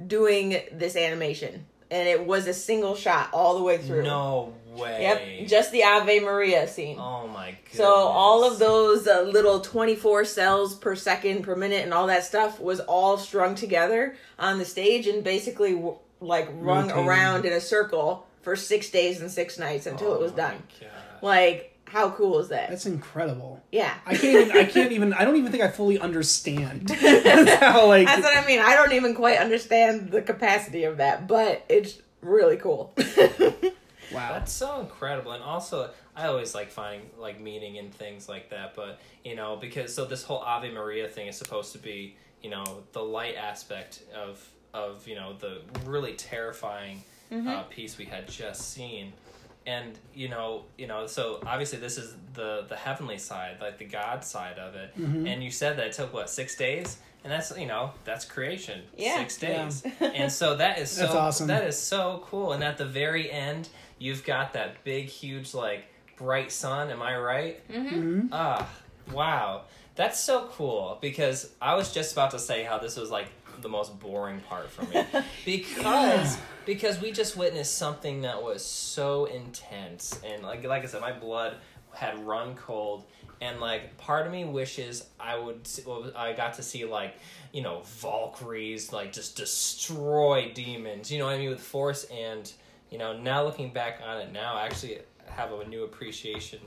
doing 0.08 0.62
this 0.72 0.96
animation. 0.96 1.66
And 1.92 2.08
it 2.08 2.26
was 2.26 2.48
a 2.48 2.54
single 2.54 2.96
shot 2.96 3.30
all 3.34 3.56
the 3.58 3.64
way 3.64 3.78
through. 3.78 4.04
No 4.04 4.54
way. 4.76 5.02
Yep, 5.02 5.48
just 5.48 5.72
the 5.72 5.84
Ave 5.84 6.22
Maria 6.22 6.68
scene. 6.68 6.98
Oh 7.00 7.28
my 7.28 7.52
god. 7.52 7.58
so 7.72 7.86
all 7.86 8.44
of 8.44 8.58
those 8.58 9.06
uh, 9.08 9.22
little 9.22 9.60
24 9.62 10.24
cels 10.26 10.74
per 10.74 10.96
second 10.96 11.44
per 11.44 11.56
minute 11.56 11.84
and 11.84 11.94
all 11.94 12.08
that 12.08 12.24
stuff 12.24 12.60
was 12.60 12.80
all 12.80 13.18
strung 13.20 13.54
together 13.54 14.16
on 14.40 14.58
the 14.58 14.66
stage 14.66 15.06
and 15.06 15.24
basically 15.24 15.74
w- 15.74 15.98
like 16.20 16.48
run 16.54 16.88
Rotating. 16.88 17.06
around 17.08 17.46
in 17.46 17.54
a 17.54 17.62
circle 17.62 18.26
for 18.42 18.56
6 18.56 18.90
days 18.90 19.22
and 19.22 19.30
6 19.30 19.60
nights 19.60 19.86
until 19.86 20.16
it 20.16 20.20
was 20.20 20.32
Oh 20.32 20.36
done. 20.38 20.64
God. 20.82 20.90
Like 21.22 21.73
how 21.94 22.10
cool 22.10 22.40
is 22.40 22.50
that? 22.50 22.70
That's 22.70 22.88
incredible. 22.88 23.62
yeah. 23.72 23.94
I 24.06 24.16
can't 24.16 24.48
even. 24.48 24.58
I 24.58 24.66
can't 24.66 24.92
even. 24.92 25.14
I 25.14 25.24
don't 25.26 25.36
even 25.36 25.52
think 25.52 25.64
I 25.64 25.68
fully 25.70 26.00
understand 26.00 26.90
how 26.90 27.86
like. 27.88 28.08
That's 28.08 28.24
what 28.24 28.36
I 28.36 28.44
mean. 28.48 28.60
I 28.60 28.76
don't 28.76 28.94
even 28.94 29.14
quite 29.14 29.38
understand 29.38 30.10
the 30.10 30.24
capacity 30.24 30.86
of 30.86 30.98
that, 30.98 31.28
but 31.28 31.64
it's 31.70 32.00
really 32.22 32.58
cool. 32.58 32.94
wow. 32.98 34.34
That's 34.34 34.52
so 34.52 34.80
incredible, 34.82 35.34
and 35.34 35.44
also 35.44 35.92
I 36.16 36.26
always 36.26 36.56
like 36.56 36.72
finding 36.72 37.08
like 37.20 37.40
meaning 37.40 37.76
in 37.76 37.92
things 37.92 38.28
like 38.28 38.50
that. 38.50 38.76
But 38.76 39.00
you 39.24 39.36
know, 39.36 39.56
because 39.56 39.94
so 39.94 40.04
this 40.06 40.24
whole 40.24 40.40
Ave 40.40 40.72
Maria 40.72 41.08
thing 41.08 41.28
is 41.28 41.38
supposed 41.38 41.74
to 41.74 41.78
be 41.78 42.16
you 42.42 42.50
know 42.50 42.64
the 42.94 43.04
light 43.04 43.36
aspect 43.36 44.02
of 44.16 44.44
of 44.74 45.08
you 45.08 45.14
know 45.14 45.34
the 45.34 45.62
really 45.86 46.14
terrifying 46.14 47.04
uh, 47.32 47.64
piece 47.64 47.98
we 47.98 48.06
had 48.06 48.28
just 48.28 48.74
seen, 48.74 49.14
and 49.66 49.98
you 50.14 50.28
know 50.30 50.64
you 50.78 50.88
know 50.88 51.08
so 51.08 51.40
obviously 51.46 51.80
this 51.80 51.98
is 51.98 52.16
the 52.34 52.66
the 52.68 52.76
heavenly 52.76 53.18
side, 53.18 53.58
like 53.62 53.78
the 53.78 53.86
God 53.86 54.24
side 54.24 54.58
of 54.60 54.76
it. 54.76 54.94
And 54.96 55.44
you 55.44 55.52
said 55.52 55.78
that 55.78 55.88
it 55.88 55.94
took 55.94 56.14
what 56.14 56.30
six 56.30 56.56
days, 56.56 56.98
and 57.24 57.32
that's 57.32 57.56
you 57.58 57.68
know 57.68 57.92
that's 58.06 58.26
creation. 58.26 58.82
Yeah. 58.98 59.18
six 59.18 59.38
days, 59.38 59.84
and 60.00 60.32
so 60.32 60.56
that 60.58 60.80
is 60.80 60.90
so 60.92 61.04
That's 61.04 61.16
awesome. 61.16 61.48
That 61.48 61.64
is 61.66 61.78
so 61.78 62.24
cool. 62.26 62.54
And 62.54 62.64
at 62.64 62.78
the 62.78 62.86
very 62.86 63.32
end, 63.32 63.70
you've 64.00 64.24
got 64.26 64.54
that 64.54 64.84
big, 64.84 65.06
huge, 65.08 65.54
like 65.54 65.86
bright 66.18 66.52
sun. 66.52 66.90
Am 66.90 67.02
I 67.02 67.18
right? 67.18 67.68
Mhm. 67.70 68.30
Ah, 68.32 68.68
wow. 69.12 69.62
That's 69.96 70.20
so 70.20 70.50
cool 70.52 70.98
because 71.02 71.52
I 71.62 71.76
was 71.76 71.94
just 71.94 72.14
about 72.14 72.32
to 72.32 72.40
say 72.40 72.64
how 72.64 72.80
this 72.80 72.98
was 72.98 73.12
like 73.12 73.28
the 73.62 73.70
most 73.70 74.00
boring 74.00 74.40
part 74.42 74.70
for 74.70 74.84
me. 74.86 75.04
Because 75.46 76.38
because 76.66 77.02
we 77.02 77.12
just 77.12 77.36
witnessed 77.36 77.78
something 77.78 78.22
that 78.22 78.42
was 78.42 78.66
so 78.66 79.26
intense. 79.26 80.20
And 80.26 80.44
like 80.44 80.64
like 80.64 80.84
I 80.84 80.86
said 80.86 81.02
my 81.02 81.12
blood 81.12 81.58
had 81.94 82.26
run 82.26 82.56
cold. 82.56 83.04
And 83.42 83.60
like 83.60 83.98
part 83.98 84.26
of 84.26 84.32
me 84.32 84.46
wishes 84.46 85.06
I 85.20 85.38
would 85.38 85.68
well, 85.86 86.12
I 86.16 86.34
got 86.34 86.54
to 86.56 86.64
see 86.64 86.86
like 86.86 87.16
you 87.52 87.62
know 87.62 87.82
Valkyries 87.86 88.94
like 88.94 89.12
just 89.12 89.36
destroy 89.36 90.52
demons. 90.54 91.12
You 91.12 91.20
know 91.20 91.26
what 91.26 91.36
I 91.36 91.40
mean? 91.40 91.50
With 91.50 91.60
force 91.60 92.06
and 92.06 92.52
you 92.90 92.98
know 92.98 93.18
now 93.18 93.44
looking 93.44 93.74
back 93.74 94.00
on 94.06 94.22
it 94.22 94.32
now 94.32 94.56
I 94.56 94.66
actually 94.66 95.00
have 95.28 95.52
a 95.52 95.68
new 95.68 95.84
appreciation 95.84 96.60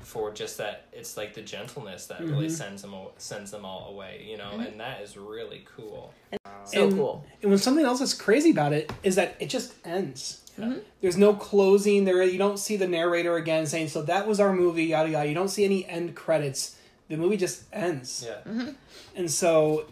for 0.00 0.32
just 0.32 0.58
that 0.58 0.86
it's 0.92 1.16
like 1.16 1.34
the 1.34 1.42
gentleness 1.42 2.06
that 2.06 2.20
really 2.20 2.46
mm-hmm. 2.46 2.54
sends 2.54 2.82
them 2.82 2.94
aw- 2.94 3.10
sends 3.18 3.50
them 3.50 3.64
all 3.64 3.88
away 3.90 4.26
you 4.28 4.36
know 4.36 4.50
mm-hmm. 4.52 4.60
and 4.60 4.80
that 4.80 5.00
is 5.00 5.16
really 5.16 5.64
cool 5.76 6.12
So 6.64 6.84
And- 6.84 6.92
cool. 6.96 7.24
And 7.42 7.50
when 7.50 7.58
something 7.58 7.84
else 7.84 8.00
that's 8.00 8.14
crazy 8.14 8.50
about 8.50 8.72
it 8.72 8.92
is 9.02 9.14
that 9.14 9.36
it 9.38 9.48
just 9.48 9.74
ends. 9.84 10.42
Mm-hmm. 10.58 10.78
There's 11.00 11.16
no 11.16 11.34
closing. 11.34 12.04
There, 12.04 12.22
you 12.24 12.38
don't 12.38 12.58
see 12.58 12.76
the 12.76 12.88
narrator 12.88 13.36
again 13.36 13.66
saying, 13.66 13.88
"So 13.88 14.02
that 14.02 14.26
was 14.26 14.40
our 14.40 14.52
movie." 14.52 14.84
Yada 14.86 15.10
yada. 15.10 15.28
You 15.28 15.34
don't 15.34 15.48
see 15.48 15.64
any 15.64 15.86
end 15.86 16.16
credits. 16.16 16.76
The 17.08 17.16
movie 17.16 17.36
just 17.36 17.64
ends. 17.72 18.26
yeah 18.26 18.72
And 19.14 19.30
so 19.30 19.86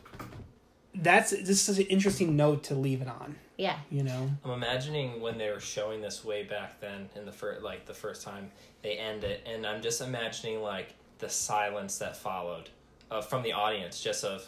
that's 0.94 1.30
this 1.30 1.48
is 1.48 1.60
such 1.60 1.78
an 1.78 1.86
interesting 1.86 2.34
note 2.36 2.62
to 2.64 2.74
leave 2.74 3.02
it 3.02 3.08
on. 3.08 3.36
Yeah. 3.56 3.78
You 3.90 4.02
know. 4.02 4.30
I'm 4.44 4.50
imagining 4.50 5.20
when 5.20 5.38
they 5.38 5.50
were 5.50 5.60
showing 5.60 6.00
this 6.00 6.24
way 6.24 6.42
back 6.42 6.80
then 6.80 7.08
in 7.14 7.24
the 7.24 7.32
first 7.32 7.62
like 7.62 7.86
the 7.86 7.94
first 7.94 8.22
time 8.22 8.50
they 8.82 8.94
end 8.98 9.24
it, 9.24 9.46
and 9.46 9.66
I'm 9.66 9.80
just 9.82 10.00
imagining 10.00 10.60
like 10.60 10.94
the 11.18 11.28
silence 11.28 11.98
that 11.98 12.16
followed 12.16 12.68
uh, 13.10 13.20
from 13.20 13.42
the 13.42 13.52
audience, 13.52 14.00
just 14.02 14.24
of 14.24 14.46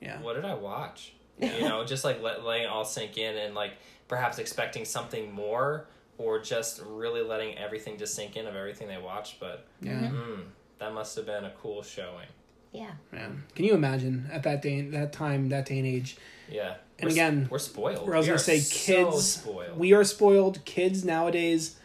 Yeah. 0.00 0.20
what 0.20 0.34
did 0.34 0.44
I 0.44 0.54
watch? 0.54 1.12
You 1.40 1.62
know, 1.68 1.84
just 1.84 2.04
like 2.04 2.20
let, 2.22 2.44
letting 2.44 2.64
it 2.64 2.68
all 2.68 2.84
sink 2.84 3.16
in, 3.18 3.36
and 3.36 3.54
like 3.54 3.72
perhaps 4.08 4.38
expecting 4.38 4.84
something 4.84 5.32
more, 5.32 5.86
or 6.18 6.40
just 6.40 6.80
really 6.86 7.22
letting 7.22 7.56
everything 7.58 7.98
just 7.98 8.14
sink 8.14 8.36
in 8.36 8.46
of 8.46 8.54
everything 8.56 8.88
they 8.88 8.98
watched. 8.98 9.40
But 9.40 9.66
Yeah. 9.80 10.10
mm, 10.12 10.42
that 10.78 10.92
must 10.94 11.16
have 11.16 11.26
been 11.26 11.44
a 11.44 11.52
cool 11.60 11.82
showing. 11.82 12.26
Yeah. 12.72 12.90
Yeah. 13.12 13.30
Can 13.54 13.64
you 13.64 13.74
imagine 13.74 14.28
at 14.32 14.42
that 14.44 14.62
day, 14.62 14.80
that 14.90 15.12
time, 15.12 15.48
that 15.50 15.66
day 15.66 15.78
and 15.78 15.86
age? 15.86 16.16
Yeah, 16.50 16.74
And 16.98 17.08
We're 17.08 17.12
again, 17.12 17.48
we're 17.50 17.58
spoiled. 17.58 18.06
Where 18.06 18.14
I 18.14 18.18
was 18.18 18.26
We 18.26 18.28
gonna 18.28 18.36
are 18.36 18.38
say, 18.38 18.58
so 18.60 18.74
kids. 19.10 19.26
spoiled. 19.26 19.78
We 19.78 19.92
are 19.92 20.04
spoiled. 20.04 20.64
Kids 20.64 21.04
nowadays. 21.04 21.76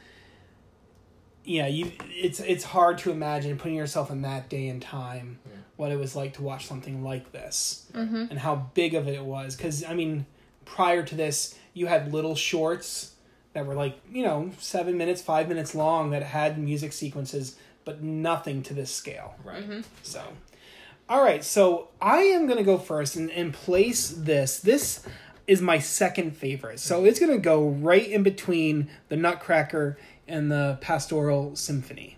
Yeah, 1.44 1.68
you. 1.68 1.92
It's 2.10 2.40
it's 2.42 2.64
hard 2.64 3.00
to 3.00 3.12
imagine 3.12 3.58
putting 3.58 3.76
yourself 3.78 4.12
in 4.12 4.22
that 4.22 4.50
day 4.50 4.68
and 4.68 4.82
time, 4.82 5.40
what 5.78 5.92
it 5.92 5.98
was 5.98 6.16
like 6.16 6.34
to 6.34 6.44
watch 6.44 6.68
something 6.68 7.04
like 7.04 7.32
this, 7.32 7.88
mm-hmm. 7.94 8.26
and 8.30 8.38
how 8.40 8.70
big 8.76 8.94
of 8.94 9.08
it 9.08 9.24
was. 9.24 9.56
Because 9.56 9.84
I 9.84 9.96
mean, 9.96 10.28
prior 10.66 11.02
to 11.02 11.16
this, 11.16 11.56
you 11.74 11.88
had 11.88 12.14
little 12.14 12.36
shorts 12.36 13.16
that 13.54 13.66
were 13.66 13.74
like 13.74 14.00
you 14.12 14.24
know 14.24 14.52
seven 14.60 14.96
minutes, 14.98 15.24
five 15.24 15.48
minutes 15.48 15.74
long 15.74 16.12
that 16.12 16.22
had 16.22 16.60
music 16.60 16.94
sequences, 16.94 17.56
but 17.84 18.04
nothing 18.04 18.62
to 18.64 18.76
this 18.76 18.94
scale. 18.94 19.34
right. 19.44 19.64
Mm-hmm. 19.64 19.82
So, 20.04 20.22
all 21.10 21.24
right. 21.24 21.44
So 21.44 21.90
I 22.00 22.20
am 22.20 22.48
gonna 22.48 22.64
go 22.64 22.78
first 22.78 23.16
and, 23.16 23.32
and 23.32 23.54
place 23.54 24.10
this. 24.10 24.60
This 24.60 25.04
is 25.48 25.62
my 25.62 25.80
second 25.80 26.38
favorite. 26.38 26.80
So 26.80 27.04
it's 27.04 27.20
gonna 27.20 27.40
go 27.40 27.68
right 27.68 28.08
in 28.08 28.22
between 28.22 28.90
the 29.10 29.18
Nutcracker 29.18 29.98
and 30.28 30.52
the 30.52 30.78
Pastoral 30.80 31.56
Symphony. 31.56 32.18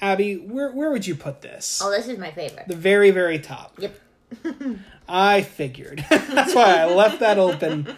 Abby, 0.00 0.34
where 0.34 0.72
where 0.72 0.90
would 0.90 1.06
you 1.06 1.14
put 1.14 1.40
this? 1.40 1.80
Oh, 1.82 1.90
this 1.90 2.08
is 2.08 2.18
my 2.18 2.32
favorite. 2.32 2.66
The 2.66 2.76
very 2.76 3.12
very 3.12 3.38
top. 3.38 3.78
Yep. 3.78 4.00
I 5.08 5.42
figured. 5.42 6.04
That's 6.10 6.54
why 6.54 6.78
I 6.78 6.92
left 6.92 7.20
that 7.20 7.38
open. 7.38 7.94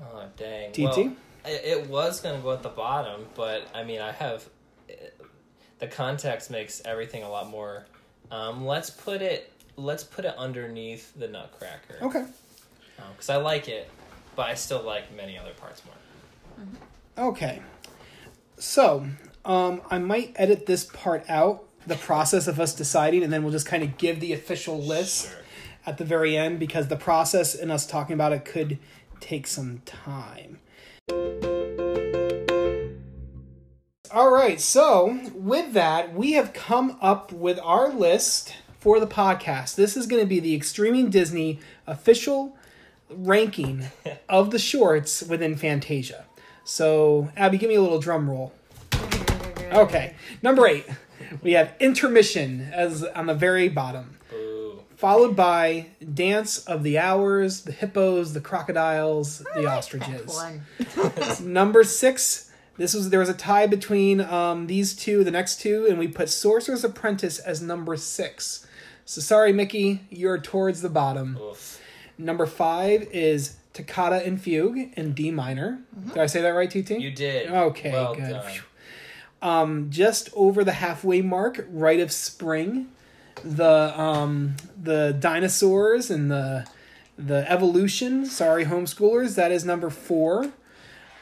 Oh 0.00 0.26
dang. 0.36 0.72
TT? 0.72 0.82
Well, 0.82 1.16
it, 1.46 1.64
it 1.64 1.86
was 1.88 2.20
gonna 2.20 2.40
go 2.40 2.52
at 2.52 2.62
the 2.62 2.68
bottom, 2.68 3.26
but 3.34 3.66
I 3.74 3.82
mean, 3.82 4.02
I 4.02 4.12
have 4.12 4.46
eh, 4.90 4.92
the 5.78 5.86
context 5.86 6.50
makes 6.50 6.82
everything 6.84 7.22
a 7.22 7.30
lot 7.30 7.48
more. 7.48 7.86
Um, 8.32 8.66
let's 8.66 8.90
put 8.90 9.22
it. 9.22 9.52
Let's 9.76 10.02
put 10.02 10.24
it 10.24 10.34
underneath 10.36 11.14
the 11.14 11.28
Nutcracker. 11.28 11.98
Okay. 12.02 12.24
Because 13.12 13.30
I 13.30 13.36
like 13.36 13.68
it, 13.68 13.88
but 14.34 14.48
I 14.48 14.54
still 14.54 14.82
like 14.82 15.14
many 15.14 15.38
other 15.38 15.52
parts 15.52 15.82
more. 15.84 17.28
Okay. 17.28 17.62
So, 18.58 19.06
um, 19.44 19.82
I 19.90 19.98
might 19.98 20.32
edit 20.36 20.66
this 20.66 20.84
part 20.84 21.24
out, 21.28 21.64
the 21.86 21.96
process 21.96 22.46
of 22.48 22.58
us 22.58 22.74
deciding, 22.74 23.22
and 23.22 23.32
then 23.32 23.42
we'll 23.42 23.52
just 23.52 23.66
kind 23.66 23.82
of 23.82 23.98
give 23.98 24.18
the 24.20 24.32
official 24.32 24.80
list. 24.82 25.28
Sure. 25.28 25.38
at 25.84 25.98
the 25.98 26.04
very 26.04 26.36
end 26.36 26.60
because 26.60 26.88
the 26.88 26.96
process 26.96 27.54
and 27.54 27.72
us 27.72 27.86
talking 27.86 28.14
about 28.14 28.32
it 28.32 28.44
could 28.44 28.78
take 29.20 29.46
some 29.46 29.80
time. 29.84 30.58
All 34.12 34.30
right, 34.30 34.60
so 34.60 35.18
with 35.34 35.72
that, 35.72 36.12
we 36.12 36.32
have 36.32 36.52
come 36.52 36.98
up 37.00 37.32
with 37.32 37.58
our 37.62 37.88
list 37.88 38.54
for 38.78 39.00
the 39.00 39.06
podcast. 39.06 39.74
This 39.74 39.96
is 39.96 40.06
going 40.06 40.20
to 40.20 40.26
be 40.26 40.38
the 40.38 40.58
ExStreaming 40.58 41.10
Disney 41.10 41.60
official 41.86 42.54
ranking 43.08 43.86
of 44.28 44.50
the 44.50 44.58
shorts 44.58 45.22
within 45.22 45.56
Fantasia. 45.56 46.26
So, 46.62 47.30
Abby, 47.38 47.56
give 47.56 47.70
me 47.70 47.76
a 47.76 47.80
little 47.80 48.00
drum 48.00 48.28
roll. 48.28 48.52
Okay, 49.72 50.14
number 50.42 50.66
eight, 50.66 50.84
we 51.42 51.52
have 51.52 51.72
intermission 51.80 52.68
as 52.70 53.04
on 53.04 53.24
the 53.24 53.34
very 53.34 53.70
bottom 53.70 54.18
Boo. 54.28 54.82
followed 54.94 55.34
by 55.34 55.86
Dance 56.12 56.58
of 56.66 56.82
the 56.82 56.98
Hours, 56.98 57.62
the 57.62 57.72
hippos, 57.72 58.34
the 58.34 58.42
crocodiles, 58.42 59.38
the 59.54 59.64
ostriches. 59.64 60.38
Number 61.40 61.82
six. 61.82 62.50
This 62.82 62.94
was 62.94 63.10
there 63.10 63.20
was 63.20 63.28
a 63.28 63.34
tie 63.34 63.68
between 63.68 64.20
um, 64.20 64.66
these 64.66 64.92
two, 64.92 65.22
the 65.22 65.30
next 65.30 65.60
two, 65.60 65.86
and 65.88 66.00
we 66.00 66.08
put 66.08 66.28
Sorcerer's 66.28 66.82
Apprentice 66.82 67.38
as 67.38 67.62
number 67.62 67.96
six. 67.96 68.66
So 69.04 69.20
sorry, 69.20 69.52
Mickey, 69.52 70.00
you're 70.10 70.36
towards 70.38 70.82
the 70.82 70.88
bottom. 70.88 71.38
Oof. 71.40 71.80
Number 72.18 72.44
five 72.44 73.02
is 73.12 73.54
Toccata 73.72 74.26
and 74.26 74.42
Fugue 74.42 74.94
in 74.96 75.12
D 75.12 75.30
minor. 75.30 75.78
Did 76.08 76.18
I 76.18 76.26
say 76.26 76.42
that 76.42 76.48
right, 76.48 76.68
TT? 76.68 76.90
You 76.98 77.12
did. 77.12 77.52
Okay, 77.52 77.92
Well 77.92 78.16
good. 78.16 78.42
Um, 79.40 79.88
just 79.88 80.30
over 80.34 80.64
the 80.64 80.72
halfway 80.72 81.22
mark, 81.22 81.64
Rite 81.70 82.00
of 82.00 82.10
Spring, 82.10 82.88
the 83.44 83.96
um, 83.96 84.56
the 84.76 85.16
dinosaurs 85.16 86.10
and 86.10 86.32
the 86.32 86.66
the 87.16 87.48
evolution. 87.48 88.26
Sorry, 88.26 88.64
homeschoolers. 88.64 89.36
That 89.36 89.52
is 89.52 89.64
number 89.64 89.88
four. 89.88 90.50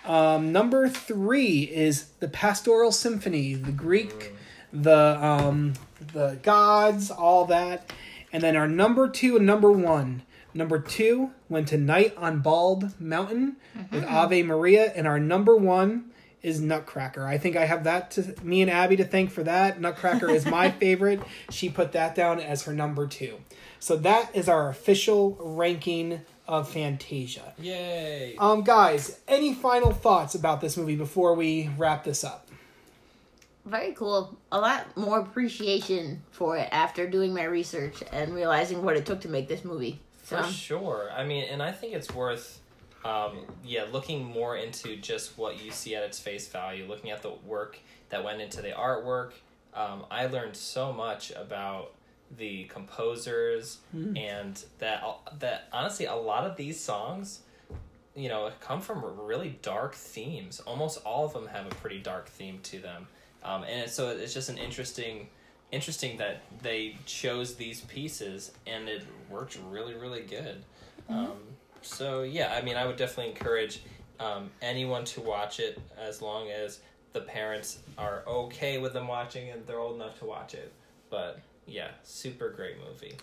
Um, 0.05 0.53
number 0.53 0.89
three 0.89 1.63
is 1.65 2.07
the 2.21 2.29
Pastoral 2.29 2.93
Symphony, 2.93 3.55
the 3.55 3.73
Greek, 3.73 4.33
the 4.73 5.19
um, 5.23 5.75
the 6.13 6.39
gods, 6.43 7.11
all 7.11 7.45
that, 7.47 7.93
and 8.33 8.43
then 8.43 8.57
our 8.57 8.69
number 8.69 9.09
two 9.09 9.37
and 9.37 9.47
number 9.47 9.71
one. 9.71 10.23
Number 10.53 10.79
two 10.81 11.31
went 11.49 11.69
to 11.69 11.79
Night 11.79 12.15
on 12.17 12.41
Bald 12.41 13.01
Mountain 13.01 13.57
with 13.93 14.05
Ave 14.05 14.43
Maria, 14.43 14.93
and 14.97 15.07
our 15.07 15.21
number 15.21 15.55
one 15.55 16.11
is 16.43 16.61
Nutcracker. 16.61 17.27
I 17.27 17.39
think 17.39 17.57
I 17.57 17.67
have 17.67 17.85
that 17.85 18.11
to 18.13 18.35
me 18.43 18.63
and 18.63 18.71
Abby 18.71 18.97
to 18.97 19.05
thank 19.05 19.31
for 19.31 19.43
that. 19.45 19.81
Nutcracker 19.81 20.31
is 20.31 20.47
my 20.47 20.71
favorite. 20.81 21.21
She 21.51 21.69
put 21.69 21.93
that 21.93 22.15
down 22.15 22.41
as 22.41 22.63
her 22.65 22.73
number 22.73 23.07
two. 23.07 23.39
So 23.79 23.97
that 23.97 24.35
is 24.35 24.49
our 24.49 24.69
official 24.69 25.37
ranking 25.41 26.23
of 26.51 26.69
Fantasia. 26.69 27.55
Yay. 27.61 28.35
Um, 28.37 28.63
guys, 28.63 29.21
any 29.29 29.55
final 29.55 29.93
thoughts 29.93 30.35
about 30.35 30.61
this 30.61 30.77
movie 30.77 30.97
before 30.97 31.35
we 31.35 31.71
wrap 31.79 32.03
this 32.03 32.25
up? 32.25 32.49
Very 33.65 33.93
cool. 33.93 34.37
A 34.51 34.61
lot 34.61 34.97
more 34.97 35.21
appreciation 35.21 36.23
for 36.33 36.57
it 36.57 36.69
after 36.73 37.09
doing 37.09 37.33
my 37.33 37.45
research 37.45 38.03
and 38.13 38.35
realizing 38.35 38.83
what 38.83 38.97
it 38.97 39.07
took 39.07 39.21
to 39.21 39.29
make 39.29 39.47
this 39.47 39.65
movie. 39.65 40.01
For 40.25 40.43
sure. 40.43 41.11
I 41.17 41.25
mean, 41.25 41.45
and 41.45 41.63
I 41.63 41.71
think 41.71 41.95
it's 41.95 42.13
worth, 42.13 42.61
um, 43.05 43.47
yeah, 43.65 43.85
looking 43.93 44.25
more 44.25 44.57
into 44.57 44.97
just 44.97 45.39
what 45.39 45.63
you 45.65 45.71
see 45.71 45.95
at 45.95 46.03
its 46.03 46.19
face 46.19 46.49
value, 46.49 46.85
looking 46.89 47.11
at 47.11 47.23
the 47.23 47.33
work 47.47 47.79
that 48.09 48.25
went 48.25 48.41
into 48.41 48.61
the 48.61 48.71
artwork. 48.71 49.33
Um, 49.73 50.05
I 50.11 50.27
learned 50.27 50.57
so 50.57 50.93
much 50.93 51.31
about 51.31 51.93
the 52.37 52.65
composers 52.65 53.79
and 54.17 54.65
that 54.79 55.03
that 55.39 55.69
honestly 55.73 56.07
a 56.07 56.15
lot 56.15 56.47
of 56.47 56.57
these 56.57 56.79
songs 56.79 57.41
you 58.15 58.29
know 58.29 58.51
come 58.61 58.81
from 58.81 59.05
really 59.21 59.59
dark 59.63 59.95
themes 59.95 60.61
almost 60.61 60.99
all 61.05 61.25
of 61.25 61.33
them 61.33 61.47
have 61.47 61.67
a 61.67 61.75
pretty 61.77 61.99
dark 61.99 62.29
theme 62.29 62.59
to 62.63 62.79
them 62.79 63.07
um, 63.43 63.65
and 63.65 63.91
so 63.91 64.11
it's 64.11 64.35
just 64.35 64.49
an 64.49 64.59
interesting 64.59 65.29
interesting 65.73 66.17
that 66.19 66.43
they 66.63 66.97
chose 67.07 67.55
these 67.55 67.83
pieces 67.83 68.53
and 68.67 68.89
it 68.89 69.03
worked 69.29 69.59
really 69.69 69.95
really 69.95 70.23
good. 70.23 70.63
Um, 71.09 71.39
so 71.83 72.23
yeah, 72.23 72.55
I 72.55 72.63
mean, 72.63 72.77
I 72.77 72.87
would 72.87 72.97
definitely 72.97 73.33
encourage 73.33 73.83
um, 74.19 74.51
anyone 74.61 75.05
to 75.07 75.21
watch 75.21 75.61
it 75.61 75.81
as 75.99 76.21
long 76.21 76.51
as 76.51 76.81
the 77.13 77.21
parents 77.21 77.79
are 77.99 78.23
okay 78.27 78.79
with 78.79 78.93
them 78.93 79.09
watching 79.09 79.51
and 79.51 79.67
They're 79.67 79.81
old 79.81 79.97
enough 79.97 80.19
to 80.21 80.25
watch 80.25 80.55
it. 80.55 80.73
But 81.09 81.41
yeah, 81.71 81.89
super 82.03 82.51
great 82.51 82.77
movie. 82.87 83.15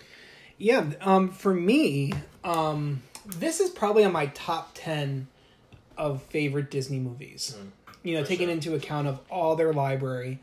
Yeah, 0.58 0.86
um, 1.02 1.30
for 1.30 1.54
me, 1.54 2.14
um, 2.44 3.04
this 3.26 3.60
is 3.60 3.70
probably 3.70 4.04
on 4.04 4.12
my 4.12 4.28
top 4.28 4.72
ten 4.74 5.28
of 5.98 6.24
favorite 6.24 6.72
Disney 6.72 7.00
movies. 7.00 7.56
You 8.04 8.16
know, 8.16 8.22
For 8.24 8.30
taking 8.30 8.48
sure. 8.48 8.54
into 8.54 8.76
account 8.76 9.08
of 9.08 9.20
all 9.30 9.56
their 9.56 9.74
library. 9.74 10.40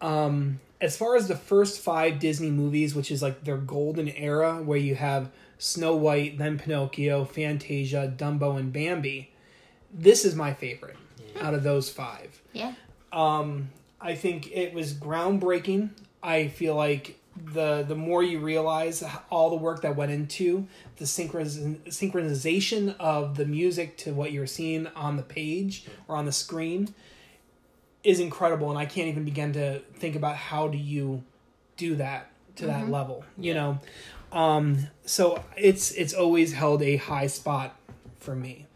Um, 0.00 0.60
as 0.80 0.96
far 0.96 1.16
as 1.16 1.26
the 1.26 1.36
first 1.36 1.80
five 1.80 2.20
Disney 2.20 2.50
movies, 2.50 2.94
which 2.94 3.10
is 3.10 3.22
like 3.22 3.44
their 3.44 3.56
golden 3.56 4.08
era, 4.08 4.62
where 4.62 4.78
you 4.78 4.94
have 4.94 5.30
Snow 5.58 5.96
White, 5.96 6.38
then 6.38 6.58
Pinocchio, 6.58 7.24
Fantasia, 7.24 8.12
Dumbo, 8.16 8.58
and 8.58 8.72
Bambi, 8.72 9.32
this 9.92 10.24
is 10.24 10.34
my 10.36 10.54
favorite 10.54 10.96
out 11.40 11.54
of 11.54 11.62
those 11.62 11.90
five. 11.90 12.40
Yeah. 12.52 12.74
Um, 13.12 13.70
I 14.00 14.14
think 14.14 14.52
it 14.52 14.72
was 14.74 14.92
groundbreaking. 14.94 15.90
I 16.22 16.48
feel 16.48 16.74
like 16.76 17.18
the 17.52 17.84
the 17.86 17.94
more 17.94 18.22
you 18.22 18.40
realize 18.40 19.02
all 19.30 19.50
the 19.50 19.56
work 19.56 19.82
that 19.82 19.96
went 19.96 20.10
into 20.10 20.66
the 20.96 21.04
synchroniz- 21.04 21.80
synchronization 21.88 22.94
of 22.98 23.36
the 23.36 23.44
music 23.44 23.96
to 23.98 24.12
what 24.12 24.32
you're 24.32 24.46
seeing 24.46 24.86
on 24.88 25.16
the 25.16 25.22
page 25.22 25.86
or 26.06 26.16
on 26.16 26.24
the 26.24 26.32
screen 26.32 26.94
is 28.04 28.20
incredible 28.20 28.70
and 28.70 28.78
I 28.78 28.86
can't 28.86 29.08
even 29.08 29.24
begin 29.24 29.52
to 29.54 29.80
think 29.94 30.16
about 30.16 30.36
how 30.36 30.68
do 30.68 30.78
you 30.78 31.24
do 31.76 31.96
that 31.96 32.30
to 32.56 32.66
that 32.66 32.90
level, 32.90 33.24
you 33.36 33.54
know. 33.54 33.78
Um 34.32 34.88
so 35.04 35.42
it's 35.56 35.90
it's 35.92 36.14
always 36.14 36.52
held 36.52 36.82
a 36.82 36.96
high 36.96 37.28
spot 37.28 37.76
for 38.18 38.34
me. 38.34 38.66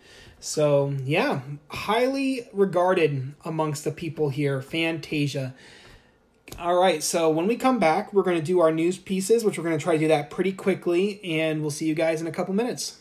So 0.41 0.95
yeah, 1.05 1.41
highly 1.69 2.49
regarded 2.53 3.35
amongst 3.45 3.85
the 3.85 3.93
people 3.93 4.29
here. 4.31 4.61
Fantasia. 4.61 5.55
All 6.59 6.77
right, 6.77 7.03
so 7.03 7.29
when 7.29 7.49
we 7.49 7.57
come 7.57 7.79
back, 7.81 8.13
we're 8.13 8.23
going 8.23 8.37
to 8.39 8.43
do 8.43 8.61
our 8.61 8.71
news 8.71 8.97
pieces, 8.97 9.45
which 9.45 9.59
we're 9.59 9.65
going 9.65 9.77
to 9.77 9.83
try 9.83 9.95
to 9.95 9.99
do 9.99 10.09
that 10.09 10.31
pretty 10.31 10.53
quickly, 10.53 11.21
and 11.25 11.61
we'll 11.61 11.71
see 11.71 11.87
you 11.87 11.95
guys 11.95 12.21
in 12.21 12.29
a 12.29 12.31
couple 12.31 12.55
minutes. 12.55 12.99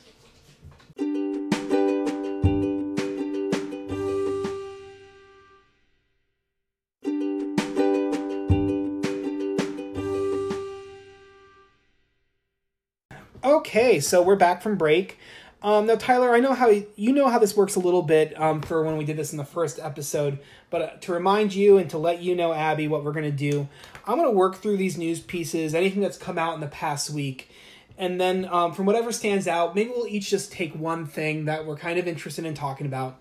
Okay, 13.44 14.00
so 14.00 14.22
we're 14.22 14.36
back 14.36 14.62
from 14.62 14.76
break. 14.76 15.18
Um, 15.64 15.86
now, 15.86 15.96
Tyler, 15.96 16.34
I 16.34 16.40
know 16.40 16.54
how 16.54 16.70
you 16.70 17.14
know 17.14 17.28
how 17.28 17.38
this 17.38 17.56
works 17.56 17.76
a 17.76 17.80
little 17.80 18.02
bit 18.02 18.40
um, 18.40 18.62
for 18.62 18.84
when 18.84 18.98
we 18.98 19.06
did 19.06 19.16
this 19.16 19.32
in 19.32 19.38
the 19.38 19.46
first 19.46 19.80
episode, 19.80 20.40
but 20.72 20.82
uh, 20.82 20.90
to 21.02 21.14
remind 21.14 21.54
you 21.54 21.78
and 21.78 21.90
to 21.92 22.00
let 22.00 22.22
you 22.22 22.36
know, 22.36 22.52
Abby, 22.52 22.88
what 22.88 23.04
we're 23.04 23.12
going 23.12 23.30
to 23.30 23.32
do, 23.32 23.68
I'm 24.08 24.18
going 24.18 24.28
to 24.28 24.36
work 24.36 24.56
through 24.56 24.78
these 24.78 24.98
news 24.98 25.20
pieces, 25.20 25.76
anything 25.76 26.02
that's 26.02 26.18
come 26.18 26.40
out 26.40 26.56
in 26.56 26.62
the 26.62 26.68
past 26.68 27.12
week, 27.12 27.52
and 27.96 28.20
then 28.20 28.46
um, 28.46 28.74
from 28.74 28.88
whatever 28.88 29.12
stands 29.12 29.48
out, 29.48 29.76
maybe 29.76 29.92
we'll 29.92 30.08
each 30.08 30.32
just 30.32 30.52
take 30.52 30.74
one 30.74 31.06
thing 31.06 31.46
that 31.46 31.68
we're 31.68 31.78
kind 31.78 32.00
of 32.00 32.08
interested 32.08 32.44
in 32.44 32.56
talking 32.56 32.88
about, 32.88 33.20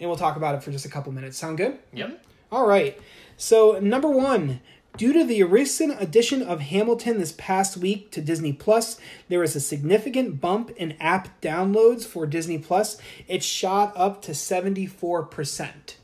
and 0.00 0.08
we'll 0.08 0.18
talk 0.18 0.36
about 0.36 0.54
it 0.54 0.62
for 0.62 0.70
just 0.70 0.86
a 0.86 0.88
couple 0.88 1.12
minutes. 1.12 1.36
Sound 1.36 1.58
good? 1.58 1.78
Yep. 1.92 2.24
All 2.50 2.66
right. 2.66 2.98
So, 3.36 3.78
number 3.80 4.08
one, 4.08 4.60
due 4.96 5.12
to 5.12 5.24
the 5.24 5.42
recent 5.44 6.00
addition 6.00 6.42
of 6.42 6.60
Hamilton 6.60 7.18
this 7.18 7.32
past 7.32 7.76
week 7.76 8.10
to 8.12 8.20
Disney 8.20 8.52
Plus, 8.52 8.98
there 9.28 9.40
was 9.40 9.56
a 9.56 9.60
significant 9.60 10.40
bump 10.40 10.70
in 10.76 10.92
app 11.00 11.40
downloads 11.40 12.04
for 12.04 12.26
Disney 12.26 12.58
Plus. 12.58 12.98
It 13.28 13.42
shot 13.42 13.92
up 13.96 14.22
to 14.22 14.32
74%, 14.32 15.96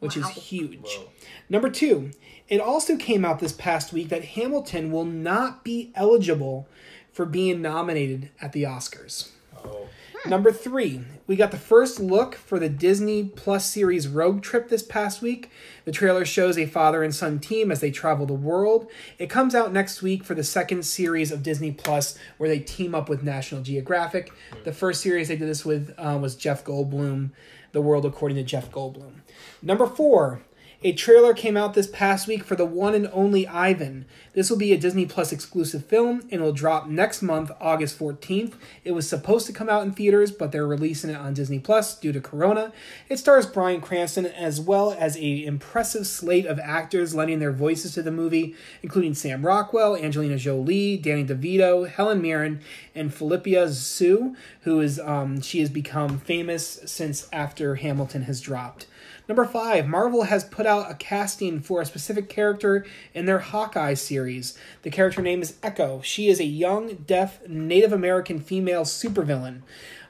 which 0.00 0.16
Wow. 0.16 0.22
is 0.28 0.28
huge. 0.36 0.80
Whoa. 0.82 1.08
Number 1.48 1.70
two, 1.70 2.10
it 2.48 2.60
also 2.60 2.96
came 2.96 3.24
out 3.24 3.40
this 3.40 3.52
past 3.52 3.92
week 3.92 4.08
that 4.08 4.24
Hamilton 4.24 4.90
will 4.90 5.04
not 5.04 5.64
be 5.64 5.92
eligible 5.94 6.66
for 7.12 7.24
being 7.24 7.62
nominated 7.62 8.30
at 8.40 8.52
the 8.52 8.64
Oscars. 8.64 9.28
Oh. 9.64 9.86
Number 10.26 10.52
three, 10.52 11.02
we 11.26 11.36
got 11.36 11.50
the 11.50 11.58
first 11.58 12.00
look 12.00 12.34
for 12.34 12.58
the 12.58 12.70
Disney 12.70 13.24
Plus 13.24 13.70
series 13.70 14.08
Rogue 14.08 14.42
Trip 14.42 14.70
this 14.70 14.82
past 14.82 15.20
week. 15.20 15.50
The 15.84 15.92
trailer 15.92 16.24
shows 16.24 16.56
a 16.56 16.64
father 16.64 17.02
and 17.02 17.14
son 17.14 17.38
team 17.38 17.70
as 17.70 17.80
they 17.80 17.90
travel 17.90 18.24
the 18.24 18.32
world. 18.32 18.90
It 19.18 19.28
comes 19.28 19.54
out 19.54 19.70
next 19.70 20.00
week 20.00 20.24
for 20.24 20.34
the 20.34 20.42
second 20.42 20.86
series 20.86 21.30
of 21.30 21.42
Disney 21.42 21.72
Plus, 21.72 22.16
where 22.38 22.48
they 22.48 22.58
team 22.58 22.94
up 22.94 23.10
with 23.10 23.22
National 23.22 23.60
Geographic. 23.60 24.32
The 24.64 24.72
first 24.72 25.02
series 25.02 25.28
they 25.28 25.36
did 25.36 25.48
this 25.48 25.64
with 25.64 25.94
uh, 25.98 26.18
was 26.18 26.36
Jeff 26.36 26.64
Goldblum, 26.64 27.30
The 27.72 27.82
World 27.82 28.06
According 28.06 28.36
to 28.38 28.44
Jeff 28.44 28.70
Goldblum. 28.70 29.16
Number 29.60 29.86
four, 29.86 30.40
a 30.84 30.92
trailer 30.92 31.32
came 31.32 31.56
out 31.56 31.72
this 31.72 31.86
past 31.86 32.28
week 32.28 32.44
for 32.44 32.56
the 32.56 32.66
one 32.66 32.94
and 32.94 33.08
only 33.10 33.48
Ivan. 33.48 34.04
This 34.34 34.50
will 34.50 34.58
be 34.58 34.74
a 34.74 34.76
Disney 34.76 35.06
Plus 35.06 35.32
exclusive 35.32 35.86
film 35.86 36.28
and 36.30 36.42
will 36.42 36.52
drop 36.52 36.86
next 36.86 37.22
month, 37.22 37.50
August 37.58 37.98
14th. 37.98 38.52
It 38.84 38.92
was 38.92 39.08
supposed 39.08 39.46
to 39.46 39.54
come 39.54 39.70
out 39.70 39.82
in 39.82 39.92
theaters, 39.92 40.30
but 40.30 40.52
they're 40.52 40.66
releasing 40.66 41.08
it 41.08 41.16
on 41.16 41.32
Disney 41.32 41.58
Plus 41.58 41.98
due 41.98 42.12
to 42.12 42.20
Corona. 42.20 42.70
It 43.08 43.18
stars 43.18 43.46
Bryan 43.46 43.80
Cranston 43.80 44.26
as 44.26 44.60
well 44.60 44.92
as 44.92 45.16
a 45.16 45.44
impressive 45.46 46.06
slate 46.06 46.44
of 46.44 46.58
actors 46.58 47.14
lending 47.14 47.38
their 47.38 47.52
voices 47.52 47.94
to 47.94 48.02
the 48.02 48.12
movie, 48.12 48.54
including 48.82 49.14
Sam 49.14 49.46
Rockwell, 49.46 49.96
Angelina 49.96 50.36
Jolie, 50.36 50.98
Danny 50.98 51.24
DeVito, 51.24 51.88
Helen 51.88 52.20
Mirren, 52.20 52.60
and 52.94 53.12
Phillipa 53.12 53.72
Soo, 53.72 54.36
who 54.62 54.80
is 54.80 55.00
um, 55.00 55.40
she 55.40 55.60
has 55.60 55.70
become 55.70 56.18
famous 56.18 56.80
since 56.84 57.26
after 57.32 57.76
Hamilton 57.76 58.24
has 58.24 58.42
dropped. 58.42 58.86
Number 59.26 59.46
five, 59.46 59.86
Marvel 59.86 60.24
has 60.24 60.44
put 60.44 60.66
out 60.66 60.90
a 60.90 60.94
casting 60.94 61.60
for 61.60 61.80
a 61.80 61.86
specific 61.86 62.28
character 62.28 62.84
in 63.14 63.24
their 63.24 63.38
Hawkeye 63.38 63.94
series. 63.94 64.58
The 64.82 64.90
character 64.90 65.22
name 65.22 65.40
is 65.40 65.56
Echo. 65.62 66.02
She 66.02 66.28
is 66.28 66.40
a 66.40 66.44
young, 66.44 66.96
deaf, 67.06 67.46
Native 67.48 67.92
American 67.92 68.38
female 68.38 68.82
supervillain. 68.82 69.62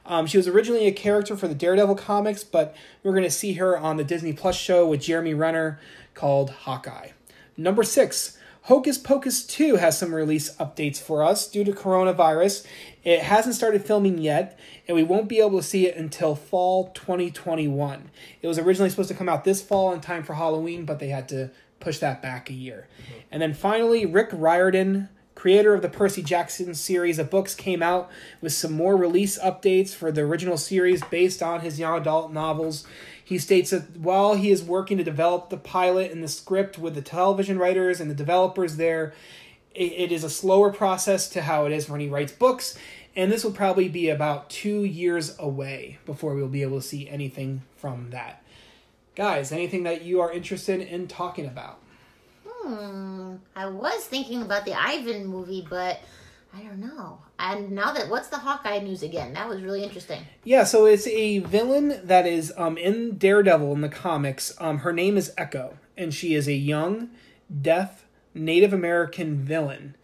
Um, 0.05 0.27
she 0.27 0.37
was 0.37 0.49
originally 0.49 0.85
a 0.85 0.91
character 0.91 1.37
for 1.37 1.47
the 1.47 1.55
Daredevil 1.55 1.95
comics, 1.95 2.43
but 2.43 2.75
we're 3.03 3.13
going 3.13 3.23
to 3.23 3.31
see 3.31 3.53
her 3.53 3.77
on 3.77 3.95
the 3.95 4.03
Disney 4.03 4.33
Plus 4.33 4.57
show 4.57 4.85
with 4.85 5.01
Jeremy 5.01 5.33
Renner 5.33 5.79
called 6.13 6.49
Hawkeye. 6.49 7.09
Number 7.55 7.83
six, 7.83 8.37
Hocus 8.65 8.97
Pocus 8.97 9.45
2 9.45 9.75
has 9.75 9.95
some 9.95 10.13
release 10.13 10.55
updates 10.55 10.99
for 10.99 11.23
us 11.23 11.47
due 11.47 11.63
to 11.63 11.71
coronavirus. 11.71 12.65
It 13.03 13.21
hasn't 13.21 13.53
started 13.53 13.85
filming 13.85 14.17
yet, 14.17 14.57
and 14.87 14.95
we 14.95 15.03
won't 15.03 15.29
be 15.29 15.37
able 15.37 15.59
to 15.59 15.63
see 15.63 15.85
it 15.85 15.95
until 15.95 16.33
fall 16.33 16.89
2021. 16.95 18.09
It 18.41 18.47
was 18.47 18.57
originally 18.57 18.89
supposed 18.89 19.09
to 19.09 19.15
come 19.15 19.29
out 19.29 19.43
this 19.43 19.61
fall 19.61 19.93
in 19.93 20.01
time 20.01 20.23
for 20.23 20.33
Halloween, 20.33 20.83
but 20.83 20.97
they 20.97 21.09
had 21.09 21.29
to 21.29 21.51
push 21.79 21.99
that 21.99 22.23
back 22.23 22.49
a 22.49 22.53
year. 22.53 22.87
Mm-hmm. 23.03 23.19
And 23.33 23.41
then 23.43 23.53
finally, 23.53 24.03
Rick 24.03 24.29
Riordan, 24.33 25.09
creator 25.35 25.75
of 25.75 25.83
the 25.83 25.89
Percy 25.89 26.23
Jackson 26.23 26.73
series 26.73 27.19
of 27.19 27.29
books, 27.29 27.53
came 27.53 27.83
out 27.83 28.09
with 28.41 28.53
some 28.53 28.73
more 28.73 28.97
release 28.97 29.37
updates 29.37 29.93
for 29.93 30.11
the 30.11 30.21
original 30.21 30.57
series 30.57 31.03
based 31.03 31.43
on 31.43 31.59
his 31.59 31.77
young 31.77 31.99
adult 31.99 32.33
novels. 32.33 32.83
He 33.25 33.39
states 33.39 33.71
that 33.71 33.97
while 33.97 34.35
he 34.35 34.51
is 34.51 34.61
working 34.61 34.99
to 34.99 35.03
develop 35.03 35.49
the 35.49 35.57
pilot 35.57 36.11
and 36.11 36.23
the 36.23 36.27
script 36.27 36.77
with 36.77 36.93
the 36.93 37.01
television 37.01 37.57
writers 37.57 37.99
and 37.99 38.09
the 38.09 38.15
developers 38.15 38.77
there, 38.77 39.15
it, 39.73 40.11
is 40.11 40.23
a 40.23 40.29
slower 40.29 40.71
process 40.71 41.27
to 41.29 41.41
how 41.41 41.65
it 41.65 41.71
is 41.71 41.89
when 41.89 41.99
he 41.99 42.07
writes 42.07 42.31
books, 42.31 42.77
and 43.15 43.31
this 43.31 43.43
will 43.43 43.51
probably 43.51 43.89
be 43.89 44.09
about 44.09 44.51
two 44.51 44.83
years 44.83 45.35
away 45.39 45.97
before 46.05 46.35
we'll 46.35 46.47
be 46.47 46.61
able 46.61 46.79
to 46.79 46.87
see 46.87 47.09
anything 47.09 47.63
from 47.75 48.11
that. 48.11 48.43
Guys, 49.15 49.51
anything 49.51 49.83
that 49.83 50.03
you 50.03 50.21
are 50.21 50.31
interested 50.31 50.81
in 50.81 51.07
talking 51.07 51.47
about? 51.47 51.79
Hmm. 52.47 53.37
I 53.55 53.65
was 53.67 54.05
thinking 54.05 54.43
about 54.43 54.65
the 54.65 54.79
Ivan 54.79 55.25
movie, 55.25 55.65
but 55.67 55.99
I 56.55 56.63
don't 56.63 56.79
know. 56.79 57.19
And 57.37 57.71
now 57.71 57.91
that 57.93 58.09
what's 58.09 58.29
the 58.29 58.37
Hawkeye 58.37 58.79
news 58.79 59.03
again? 59.03 59.33
That 59.33 59.49
was 59.49 59.61
really 59.61 59.83
interesting. 59.83 60.21
Yeah, 60.43 60.63
so 60.63 60.85
it's 60.85 61.05
a 61.07 61.39
villain 61.39 61.99
that 62.03 62.25
is 62.25 62.53
um, 62.55 62.77
in 62.77 63.17
Daredevil 63.17 63.73
in 63.73 63.81
the 63.81 63.89
comics. 63.89 64.53
Um, 64.59 64.79
her 64.79 64.93
name 64.93 65.17
is 65.17 65.33
Echo, 65.37 65.77
and 65.97 66.13
she 66.13 66.33
is 66.33 66.47
a 66.47 66.53
young, 66.53 67.09
deaf 67.61 68.05
Native 68.33 68.71
American 68.73 69.37
villain 69.43 69.95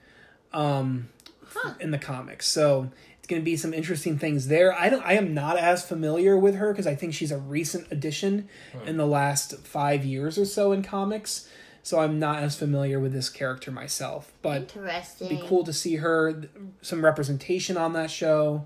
um, 0.53 1.09
Huh. 1.53 1.73
in 1.81 1.91
the 1.91 1.97
comics. 1.97 2.47
So 2.47 2.91
it's 3.17 3.27
going 3.27 3.41
to 3.41 3.45
be 3.45 3.57
some 3.57 3.73
interesting 3.73 4.17
things 4.17 4.47
there. 4.47 4.73
I 4.73 4.89
don't. 4.89 5.05
I 5.05 5.13
am 5.13 5.33
not 5.33 5.57
as 5.57 5.85
familiar 5.85 6.37
with 6.37 6.55
her 6.55 6.71
because 6.71 6.87
I 6.87 6.95
think 6.95 7.13
she's 7.13 7.31
a 7.31 7.37
recent 7.37 7.87
addition 7.91 8.47
in 8.85 8.95
the 8.97 9.05
last 9.05 9.57
five 9.67 10.05
years 10.05 10.37
or 10.37 10.45
so 10.45 10.71
in 10.71 10.81
comics. 10.81 11.49
So 11.83 11.99
I'm 11.99 12.19
not 12.19 12.43
as 12.43 12.55
familiar 12.55 12.99
with 12.99 13.11
this 13.11 13.27
character 13.29 13.71
myself, 13.71 14.31
but 14.41 14.61
Interesting. 14.61 15.29
be 15.29 15.43
cool 15.47 15.63
to 15.63 15.73
see 15.73 15.95
her 15.95 16.43
some 16.81 17.03
representation 17.03 17.75
on 17.75 17.93
that 17.93 18.11
show 18.11 18.65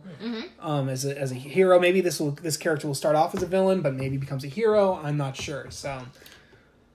um, 0.60 0.90
as 0.90 1.06
a 1.06 1.18
as 1.18 1.32
a 1.32 1.36
hero. 1.36 1.80
Maybe 1.80 2.02
this 2.02 2.20
will 2.20 2.32
this 2.32 2.58
character 2.58 2.88
will 2.88 2.96
start 2.96 3.16
off 3.16 3.34
as 3.34 3.42
a 3.42 3.46
villain, 3.48 3.82
but 3.82 3.94
maybe 3.94 4.18
becomes 4.18 4.44
a 4.44 4.50
hero. 4.50 5.00
I'm 5.02 5.16
not 5.18 5.36
sure. 5.38 5.72
So 5.72 6.02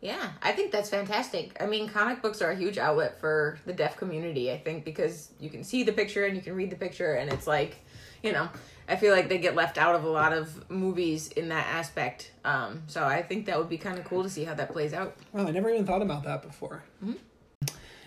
Yeah, 0.02 0.30
I 0.42 0.52
think 0.52 0.72
that's 0.72 0.88
fantastic. 0.90 1.56
I 1.60 1.66
mean, 1.66 1.88
comic 1.88 2.22
books 2.22 2.40
are 2.42 2.50
a 2.50 2.56
huge 2.56 2.78
outlet 2.78 3.20
for 3.20 3.58
the 3.66 3.72
deaf 3.72 3.96
community, 3.96 4.50
I 4.50 4.58
think, 4.58 4.84
because 4.84 5.30
you 5.40 5.50
can 5.50 5.62
see 5.64 5.82
the 5.84 5.92
picture 5.92 6.24
and 6.24 6.34
you 6.36 6.42
can 6.42 6.54
read 6.54 6.70
the 6.70 6.76
picture, 6.76 7.14
and 7.14 7.30
it's 7.30 7.46
like, 7.46 7.76
you 8.22 8.32
know, 8.32 8.48
I 8.88 8.96
feel 8.96 9.14
like 9.14 9.28
they 9.28 9.38
get 9.38 9.54
left 9.54 9.78
out 9.78 9.94
of 9.94 10.04
a 10.04 10.08
lot 10.08 10.32
of 10.32 10.68
movies 10.70 11.28
in 11.28 11.48
that 11.50 11.66
aspect. 11.68 12.32
Um, 12.44 12.82
so 12.86 13.04
I 13.04 13.22
think 13.22 13.46
that 13.46 13.58
would 13.58 13.68
be 13.68 13.78
kind 13.78 13.98
of 13.98 14.04
cool 14.04 14.22
to 14.22 14.30
see 14.30 14.44
how 14.44 14.54
that 14.54 14.72
plays 14.72 14.92
out. 14.92 15.16
Well, 15.32 15.46
I 15.46 15.50
never 15.50 15.70
even 15.70 15.86
thought 15.86 16.02
about 16.02 16.24
that 16.24 16.42
before. 16.42 16.82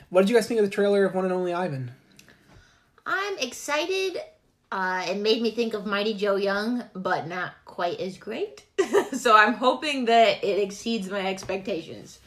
What 0.09 0.21
did 0.21 0.29
you 0.29 0.35
guys 0.35 0.47
think 0.47 0.59
of 0.59 0.65
the 0.65 0.71
trailer 0.71 1.05
of 1.05 1.15
One 1.15 1.23
and 1.25 1.33
Only 1.33 1.53
Ivan? 1.53 1.91
I'm 3.05 3.37
excited. 3.39 4.17
Uh, 4.71 5.05
it 5.09 5.17
made 5.17 5.41
me 5.41 5.51
think 5.51 5.73
of 5.73 5.85
Mighty 5.85 6.13
Joe 6.13 6.35
Young, 6.35 6.83
but 6.93 7.27
not 7.27 7.53
quite 7.65 7.99
as 7.99 8.17
great. 8.17 8.63
so 9.13 9.37
I'm 9.37 9.53
hoping 9.53 10.05
that 10.05 10.43
it 10.43 10.59
exceeds 10.59 11.09
my 11.09 11.25
expectations. 11.27 12.19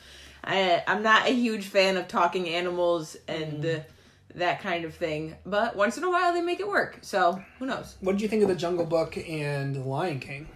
I, 0.42 0.82
I'm 0.86 1.02
not 1.02 1.26
a 1.26 1.32
huge 1.32 1.66
fan 1.66 1.96
of 1.96 2.08
talking 2.08 2.48
animals 2.48 3.16
and 3.28 3.66
uh, 3.66 3.78
that 4.36 4.60
kind 4.60 4.84
of 4.84 4.94
thing, 4.94 5.34
but 5.44 5.74
once 5.74 5.96
in 5.96 6.04
a 6.04 6.10
while 6.10 6.32
they 6.32 6.42
make 6.42 6.60
it 6.60 6.68
work. 6.68 6.98
So 7.00 7.42
who 7.58 7.66
knows? 7.66 7.96
What 8.00 8.12
did 8.12 8.22
you 8.22 8.28
think 8.28 8.42
of 8.42 8.48
the 8.48 8.54
Jungle 8.54 8.84
Book 8.86 9.16
and 9.16 9.74
the 9.74 9.80
Lion 9.80 10.20
King? 10.20 10.48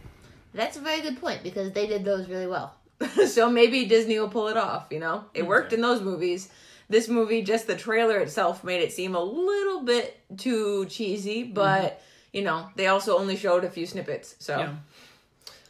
That's 0.52 0.76
a 0.76 0.80
very 0.80 1.00
good 1.00 1.20
point 1.20 1.42
because 1.42 1.72
they 1.72 1.86
did 1.86 2.04
those 2.04 2.28
really 2.28 2.46
well. 2.46 2.74
so 3.26 3.50
maybe 3.50 3.86
Disney 3.86 4.18
will 4.18 4.28
pull 4.28 4.48
it 4.48 4.56
off. 4.56 4.86
You 4.90 5.00
know, 5.00 5.24
it 5.34 5.46
worked 5.46 5.72
in 5.72 5.80
those 5.80 6.02
movies. 6.02 6.50
This 6.88 7.08
movie, 7.08 7.42
just 7.42 7.66
the 7.66 7.76
trailer 7.76 8.18
itself, 8.18 8.64
made 8.64 8.82
it 8.82 8.92
seem 8.92 9.14
a 9.14 9.22
little 9.22 9.82
bit 9.82 10.20
too 10.36 10.86
cheesy, 10.86 11.44
mm-hmm. 11.44 11.54
but 11.54 12.02
you 12.32 12.42
know, 12.42 12.68
they 12.76 12.88
also 12.88 13.16
only 13.18 13.36
showed 13.36 13.64
a 13.64 13.70
few 13.70 13.86
snippets. 13.86 14.36
So 14.38 14.58
Yeah. 14.58 14.74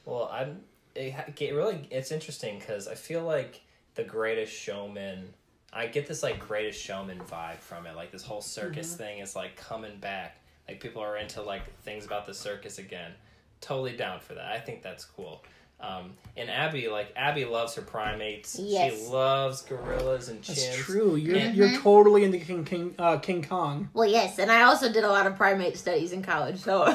Well, 0.04 0.28
I'm. 0.32 0.60
It, 0.96 1.14
it 1.38 1.54
really 1.54 1.86
it's 1.90 2.10
interesting 2.10 2.58
because 2.58 2.88
I 2.88 2.94
feel 2.94 3.22
like 3.22 3.60
the 3.94 4.02
Greatest 4.02 4.52
Showman. 4.52 5.34
I 5.72 5.86
get 5.86 6.06
this 6.08 6.22
like 6.22 6.38
Greatest 6.40 6.80
Showman 6.82 7.20
vibe 7.20 7.58
from 7.58 7.86
it. 7.86 7.94
Like 7.96 8.10
this 8.10 8.22
whole 8.22 8.40
circus 8.42 8.94
thing 8.94 9.18
is 9.20 9.36
like 9.36 9.56
coming 9.56 9.96
back. 9.98 10.36
Like 10.68 10.80
people 10.80 11.02
are 11.02 11.16
into 11.16 11.42
like 11.42 11.62
things 11.82 12.04
about 12.04 12.26
the 12.26 12.34
circus 12.34 12.78
again. 12.78 13.12
Totally 13.60 13.96
down 13.96 14.20
for 14.20 14.34
that. 14.34 14.46
I 14.46 14.58
think 14.58 14.82
that's 14.82 15.04
cool. 15.04 15.42
Um, 15.80 16.12
and 16.36 16.50
Abby, 16.50 16.88
like 16.88 17.10
Abby, 17.16 17.46
loves 17.46 17.74
her 17.76 17.80
primates. 17.82 18.58
Yes. 18.60 18.92
She 19.00 19.06
loves 19.06 19.62
gorillas 19.62 20.28
and 20.28 20.42
chimps. 20.42 20.66
That's 20.66 20.76
true. 20.76 21.16
You're 21.16 21.36
And- 21.38 21.56
you're 21.56 21.78
totally 21.78 22.24
into 22.24 22.38
King 22.38 22.64
King 22.66 22.94
uh, 22.98 23.16
King 23.18 23.42
Kong. 23.42 23.88
Well, 23.94 24.08
yes, 24.08 24.38
and 24.38 24.50
I 24.52 24.62
also 24.64 24.92
did 24.92 25.04
a 25.04 25.08
lot 25.08 25.26
of 25.26 25.36
primate 25.36 25.78
studies 25.78 26.12
in 26.12 26.22
college. 26.22 26.58
So, 26.58 26.82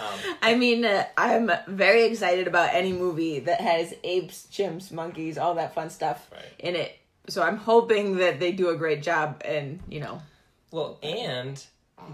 Um, 0.00 0.34
I 0.42 0.56
mean, 0.56 0.84
uh, 0.84 1.04
I'm 1.16 1.50
very 1.68 2.04
excited 2.04 2.48
about 2.48 2.70
any 2.74 2.92
movie 2.92 3.38
that 3.40 3.60
has 3.60 3.94
apes, 4.02 4.48
chimps, 4.50 4.90
monkeys, 4.90 5.38
all 5.38 5.54
that 5.54 5.74
fun 5.74 5.88
stuff 5.90 6.28
Right. 6.32 6.42
in 6.58 6.74
it. 6.74 6.96
So 7.30 7.42
I'm 7.42 7.56
hoping 7.56 8.16
that 8.16 8.40
they 8.40 8.52
do 8.52 8.70
a 8.70 8.76
great 8.76 9.02
job, 9.02 9.42
and 9.44 9.80
you 9.88 10.00
know, 10.00 10.20
Well, 10.72 10.98
and 11.02 11.64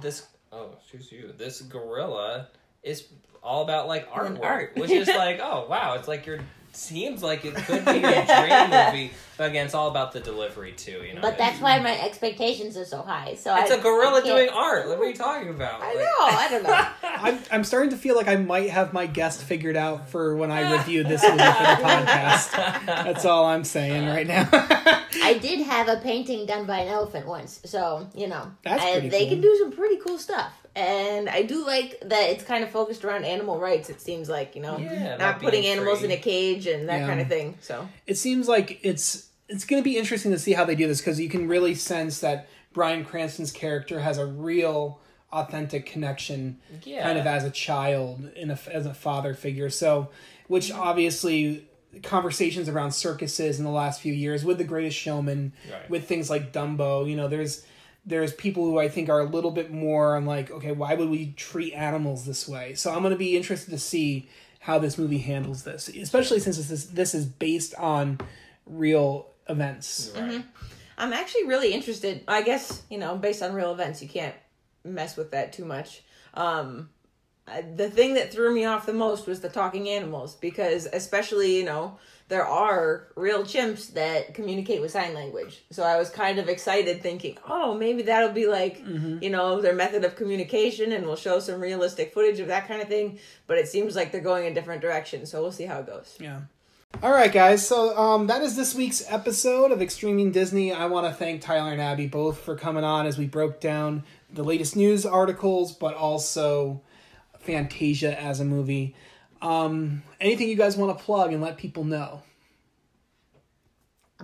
this 0.01 0.27
oh, 0.53 0.71
excuse 0.79 1.11
you. 1.11 1.33
This 1.37 1.63
gorilla 1.63 2.49
is 2.83 3.09
all 3.43 3.63
about 3.63 3.89
like 3.89 4.11
artwork, 4.11 4.45
art. 4.45 4.73
which 4.77 4.91
is 4.91 5.09
like, 5.25 5.41
oh 5.43 5.67
wow, 5.69 5.95
it's 5.95 6.09
like 6.09 6.27
your 6.27 6.41
seems 6.77 7.23
like 7.23 7.45
it 7.45 7.55
could 7.55 7.85
be 7.85 7.91
a 8.05 8.27
dream 8.27 8.71
movie, 8.71 9.13
but 9.39 9.51
again, 9.51 9.67
it's 9.67 9.75
all 9.75 9.89
about 9.89 10.13
the 10.13 10.21
delivery 10.21 10.73
too. 10.73 11.03
You 11.07 11.15
know, 11.15 11.21
But 11.21 11.39
that's 11.39 11.61
why 11.61 11.79
my 11.81 11.99
expectations 12.01 12.77
are 12.77 12.85
so 12.85 13.03
high. 13.03 13.35
So 13.35 13.55
it's 13.57 13.71
a 13.71 13.79
a 13.79 13.81
gorilla 13.81 14.23
doing 14.25 14.49
art. 14.49 14.89
What 14.89 14.99
are 14.99 15.05
you 15.07 15.15
talking 15.15 15.49
about? 15.51 15.83
I 15.83 15.89
Like- 15.89 15.97
know, 15.97 16.05
I 16.21 16.49
don't 16.51 16.63
know. 16.63 16.87
I'm, 17.03 17.39
I'm 17.51 17.65
starting 17.65 17.91
to 17.91 17.97
feel 17.97 18.17
like 18.17 18.29
I 18.29 18.37
might 18.37 18.71
have 18.71 18.93
my 18.93 19.07
guest 19.07 19.43
figured 19.43 19.77
out 19.77 20.09
for 20.09 20.37
when 20.37 20.51
I 20.51 20.73
review 20.77 21.03
this 21.05 21.23
movie 21.23 21.37
for 21.37 21.45
the 21.45 21.83
podcast. 21.83 22.87
That's 22.87 23.25
all 23.25 23.45
I'm 23.47 23.65
saying 23.65 24.07
right 24.07 24.27
now. 24.27 24.49
I 24.53 25.39
did 25.41 25.61
have 25.67 25.89
a 25.89 25.97
painting 25.97 26.47
done 26.47 26.67
by 26.67 26.79
an 26.81 26.89
elephant 26.89 27.27
once, 27.27 27.61
so 27.65 28.09
you 28.15 28.27
know, 28.29 28.51
That's 28.63 28.83
and 28.83 29.11
they 29.11 29.21
cool. 29.21 29.29
can 29.31 29.41
do 29.41 29.57
some 29.61 29.73
pretty 29.73 29.97
cool 29.97 30.19
stuff. 30.19 30.53
And 30.77 31.29
I 31.31 31.43
do 31.43 31.67
like 31.67 31.99
that 32.03 32.31
it's 32.31 32.45
kind 32.45 32.63
of 32.63 32.71
focused 32.71 33.03
around 33.05 33.25
animal 33.25 33.59
rights, 33.59 33.89
it 33.89 34.01
seems 34.01 34.29
like, 34.29 34.55
you 34.55 34.61
know, 34.63 34.77
Yeah, 34.79 35.09
not 35.17 35.19
not 35.19 35.41
putting 35.41 35.65
animals 35.67 36.01
free. 36.01 36.13
in 36.13 36.19
a 36.19 36.21
cage 36.21 36.67
and 36.67 36.89
that 36.91 37.01
Yeah. 37.01 37.07
kind 37.07 37.21
of 37.21 37.29
thing. 37.29 37.57
So, 37.63 37.89
it 38.07 38.19
seems 38.19 38.47
like 38.47 38.79
it's 38.83 39.29
it's 39.49 39.65
going 39.65 39.81
to 39.83 39.85
be 39.85 39.97
interesting 39.97 40.33
to 40.33 40.39
see 40.39 40.53
how 40.53 40.65
they 40.65 40.75
do 40.75 40.87
this 40.87 41.01
because 41.01 41.19
you 41.19 41.29
can 41.31 41.49
really 41.49 41.75
sense 41.75 42.21
that 42.21 42.49
Bryan 42.75 43.05
Cranston's 43.05 43.53
character 43.53 44.01
has 44.01 44.19
a 44.19 44.27
real 44.27 45.01
authentic 45.33 45.87
connection 45.87 46.59
Yeah. 46.85 47.03
kind 47.05 47.19
of 47.19 47.27
as 47.27 47.43
a 47.45 47.51
child 47.51 48.29
in 48.37 48.51
a, 48.51 48.59
as 48.71 48.87
a 48.87 48.95
father 48.95 49.35
figure 49.35 49.71
so 49.71 50.09
which 50.47 50.69
mm-hmm. 50.71 50.81
obviously 50.81 51.67
conversations 52.03 52.69
around 52.69 52.93
circuses 52.93 53.59
in 53.59 53.65
the 53.65 53.71
last 53.71 54.01
few 54.01 54.13
years 54.13 54.45
with 54.45 54.59
the 54.59 54.65
greatest 54.65 54.97
showman 54.97 55.53
Right. 55.71 55.89
with 55.91 56.07
things 56.07 56.29
like 56.31 56.53
dumbo 56.53 57.09
you 57.09 57.17
know 57.17 57.27
there's 57.29 57.65
there's 58.07 58.33
people 58.33 58.65
who 58.65 58.79
i 58.79 58.89
think 58.89 59.09
are 59.09 59.21
a 59.21 59.29
little 59.29 59.51
bit 59.51 59.71
more 59.71 60.17
on 60.17 60.25
like 60.25 60.51
okay 60.51 60.73
why 60.73 60.95
would 60.95 61.11
we 61.11 61.33
treat 61.33 61.73
animals 61.75 62.25
this 62.25 62.49
way 62.49 62.75
so 62.75 62.95
i'm 62.95 63.03
to 63.03 63.17
be 63.17 63.37
interested 63.37 63.71
to 63.71 63.79
see 63.79 64.29
how 64.61 64.79
this 64.79 64.97
movie 64.97 65.19
handles 65.19 65.65
this 65.65 65.89
especially 65.89 66.41
since 66.41 66.57
this 66.57 66.71
is, 66.71 66.91
this 66.91 67.15
is 67.15 67.27
based 67.27 67.75
on 67.75 68.19
real 68.67 69.29
events 69.49 70.13
Right. 70.17 70.45
I'm 70.99 71.13
actually 71.13 71.45
really 71.45 71.73
interested. 71.73 72.25
I 72.27 72.43
guess, 72.43 72.83
you 72.89 72.99
know, 72.99 73.17
based 73.17 73.43
on 73.43 73.53
real 73.53 73.73
events, 73.73 74.03
you 74.03 74.09
can't 74.09 74.35
mess 74.85 75.17
with 75.17 75.33
that 75.33 75.53
too 75.53 75.65
much. 75.65 76.03
Um, 76.35 76.91
the 77.77 77.91
thing 77.91 78.15
that 78.15 78.33
threw 78.33 78.55
me 78.55 78.65
off 78.65 78.87
the 78.87 78.93
most 78.93 79.27
was 79.27 79.41
the 79.41 79.49
talking 79.49 79.89
animals 79.89 80.35
because, 80.35 80.87
especially, 80.93 81.57
you 81.57 81.65
know, 81.65 81.99
there 82.29 82.45
are 82.45 83.07
real 83.15 83.45
chimps 83.45 83.93
that 83.93 84.35
communicate 84.35 84.81
with 84.81 84.91
sign 84.91 85.15
language. 85.15 85.63
So 85.71 85.85
I 85.85 85.97
was 85.97 86.11
kind 86.11 86.41
of 86.41 86.49
excited 86.49 87.01
thinking, 87.01 87.39
oh, 87.49 87.75
maybe 87.75 88.03
that'll 88.03 88.33
be 88.33 88.49
like, 88.49 88.83
you 89.21 89.31
know, 89.31 89.61
their 89.61 89.75
method 89.75 90.05
of 90.05 90.17
communication 90.17 90.91
and 90.91 91.07
we'll 91.07 91.15
show 91.15 91.39
some 91.39 91.61
realistic 91.61 92.13
footage 92.13 92.41
of 92.41 92.49
that 92.49 92.67
kind 92.67 92.83
of 92.83 92.89
thing. 92.89 93.21
But 93.47 93.59
it 93.59 93.69
seems 93.69 93.95
like 93.95 94.11
they're 94.11 94.21
going 94.21 94.47
a 94.47 94.55
different 94.55 94.83
direction. 94.83 95.25
So 95.25 95.41
we'll 95.41 95.53
see 95.53 95.67
how 95.67 95.79
it 95.79 95.87
goes. 95.87 96.17
Yeah. 96.21 96.41
All 97.03 97.13
right, 97.13 97.33
guys. 97.33 97.67
So 97.67 97.97
um, 97.97 98.27
that 98.27 98.43
is 98.43 98.57
this 98.57 98.75
week's 98.75 99.05
episode 99.09 99.71
of 99.71 99.79
ExStreaming 99.79 100.33
Disney. 100.33 100.73
I 100.73 100.87
want 100.87 101.07
to 101.07 101.13
thank 101.13 101.43
Tyler 101.43 101.73
and 101.73 101.81
Abby 101.81 102.07
both 102.07 102.41
for 102.41 102.57
coming 102.57 102.85
on 102.85 103.07
as 103.07 103.19
we 103.19 103.27
broke 103.27 103.61
down 103.61 104.03
the 104.33 104.43
latest 104.43 104.75
news 104.75 105.07
articles, 105.07 105.73
but 105.73 105.95
also 105.95 106.81
Fantasia 107.47 108.21
as 108.21 108.41
a 108.41 108.45
movie. 108.45 108.95
Um, 109.41 110.03
anything 110.21 110.49
you 110.49 110.57
guys 110.57 110.77
want 110.77 110.97
to 110.97 111.05
plug 111.05 111.33
and 111.33 111.41
let 111.43 111.57
people 111.57 111.85
know? 111.85 112.23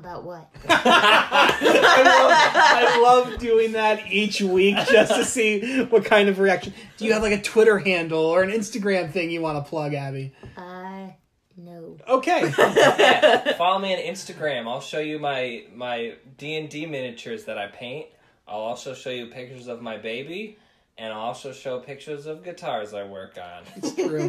about 0.02 0.24
what? 0.24 0.48
I 0.68 2.02
love, 2.04 2.32
I 2.34 3.00
love 3.02 3.38
doing 3.38 3.72
that 3.72 4.10
each 4.10 4.40
week 4.40 4.76
just 4.90 5.14
to 5.14 5.24
see 5.24 5.84
what 5.84 6.04
kind 6.04 6.28
of 6.28 6.38
reaction. 6.38 6.72
Do 6.96 7.04
you 7.04 7.12
have 7.12 7.22
like 7.22 7.38
a 7.38 7.42
Twitter 7.42 7.78
handle 7.78 8.20
or 8.20 8.42
an 8.42 8.50
Instagram 8.50 9.12
thing 9.12 9.30
you 9.30 9.40
want 9.40 9.62
to 9.62 9.68
plug, 9.68 9.94
Abby? 9.94 10.32
Uh, 10.56 11.08
no. 11.56 11.98
Okay. 12.08 12.52
yeah, 12.58 13.52
follow 13.58 13.78
me 13.78 13.94
on 13.94 14.00
Instagram. 14.00 14.66
I'll 14.66 14.80
show 14.80 14.98
you 14.98 15.18
my 15.18 15.64
my 15.74 16.14
D 16.36 16.56
and 16.56 16.68
D 16.68 16.86
miniatures 16.86 17.44
that 17.44 17.58
I 17.58 17.66
paint. 17.68 18.06
I'll 18.48 18.60
also 18.60 18.94
show 18.94 19.10
you 19.10 19.26
pictures 19.26 19.68
of 19.68 19.82
my 19.82 19.98
baby, 19.98 20.58
and 20.98 21.12
I'll 21.12 21.20
also 21.20 21.52
show 21.52 21.78
pictures 21.80 22.26
of 22.26 22.44
guitars 22.44 22.92
I 22.92 23.04
work 23.04 23.38
on. 23.38 23.62
It's 23.76 23.94
True. 23.94 24.28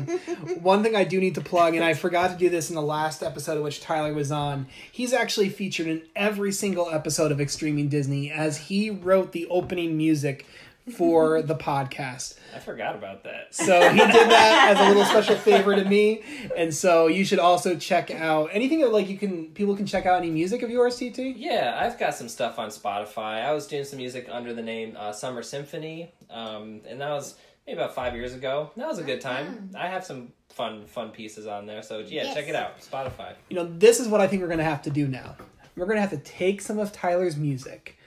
One 0.61 0.81
thing 0.81 0.95
I 0.95 1.03
do 1.03 1.19
need 1.19 1.35
to 1.35 1.41
plug, 1.41 1.75
and 1.75 1.83
I 1.83 1.93
forgot 1.93 2.31
to 2.31 2.37
do 2.37 2.49
this 2.49 2.69
in 2.69 2.75
the 2.75 2.81
last 2.81 3.21
episode 3.21 3.57
of 3.57 3.63
which 3.63 3.81
Tyler 3.81 4.13
was 4.13 4.31
on, 4.31 4.67
he's 4.91 5.13
actually 5.13 5.49
featured 5.49 5.87
in 5.87 6.03
every 6.15 6.51
single 6.51 6.89
episode 6.89 7.31
of 7.31 7.39
ExStreaming 7.39 7.89
Disney 7.89 8.31
as 8.31 8.57
he 8.57 8.89
wrote 8.89 9.33
the 9.33 9.45
opening 9.47 9.97
music 9.97 10.45
for 10.91 11.41
the 11.41 11.55
podcast. 11.55 12.35
I 12.53 12.59
forgot 12.59 12.95
about 12.95 13.23
that. 13.23 13.55
So 13.55 13.89
he 13.89 13.97
did 13.99 14.09
that 14.29 14.75
as 14.75 14.79
a 14.85 14.89
little 14.89 15.05
special 15.05 15.35
favor 15.35 15.73
to 15.75 15.85
me. 15.85 16.23
And 16.57 16.73
so 16.73 17.07
you 17.07 17.23
should 17.23 17.39
also 17.39 17.77
check 17.77 18.11
out 18.11 18.49
anything 18.51 18.81
that 18.81 18.91
like 18.91 19.07
you 19.07 19.17
can 19.17 19.47
people 19.51 19.75
can 19.75 19.85
check 19.85 20.05
out 20.05 20.17
any 20.17 20.29
music 20.29 20.61
of 20.61 20.69
yours, 20.69 20.97
TT? 20.97 21.19
Yeah, 21.37 21.79
I've 21.81 21.97
got 21.97 22.15
some 22.15 22.27
stuff 22.27 22.59
on 22.59 22.69
Spotify. 22.69 23.43
I 23.45 23.53
was 23.53 23.65
doing 23.67 23.85
some 23.85 23.97
music 23.97 24.27
under 24.29 24.53
the 24.53 24.61
name 24.61 24.95
uh, 24.99 25.13
Summer 25.13 25.41
Symphony, 25.41 26.11
um, 26.29 26.81
and 26.87 26.99
that 26.99 27.09
was 27.11 27.35
maybe 27.65 27.79
about 27.79 27.95
five 27.95 28.13
years 28.13 28.33
ago. 28.33 28.71
That 28.75 28.87
was 28.87 28.99
a 28.99 29.03
good 29.03 29.21
time. 29.21 29.71
I 29.77 29.87
have 29.87 30.03
some 30.03 30.33
fun 30.49 30.85
fun 30.85 31.09
pieces 31.11 31.47
on 31.47 31.65
there, 31.65 31.81
so 31.81 31.99
yeah, 31.99 32.23
Yes. 32.23 32.35
check 32.35 32.47
it 32.49 32.55
out. 32.55 32.79
Spotify. 32.81 33.33
You 33.49 33.55
know, 33.55 33.65
this 33.77 33.99
is 34.01 34.07
what 34.09 34.19
I 34.21 34.27
think 34.27 34.41
we're 34.41 34.49
gonna 34.49 34.63
have 34.63 34.81
to 34.83 34.89
do 34.91 35.07
now. 35.07 35.35
We're 35.77 35.85
gonna 35.87 36.01
have 36.01 36.11
to 36.11 36.17
take 36.17 36.61
some 36.61 36.77
of 36.77 36.91
Tyler's 36.91 37.37
music. 37.37 37.97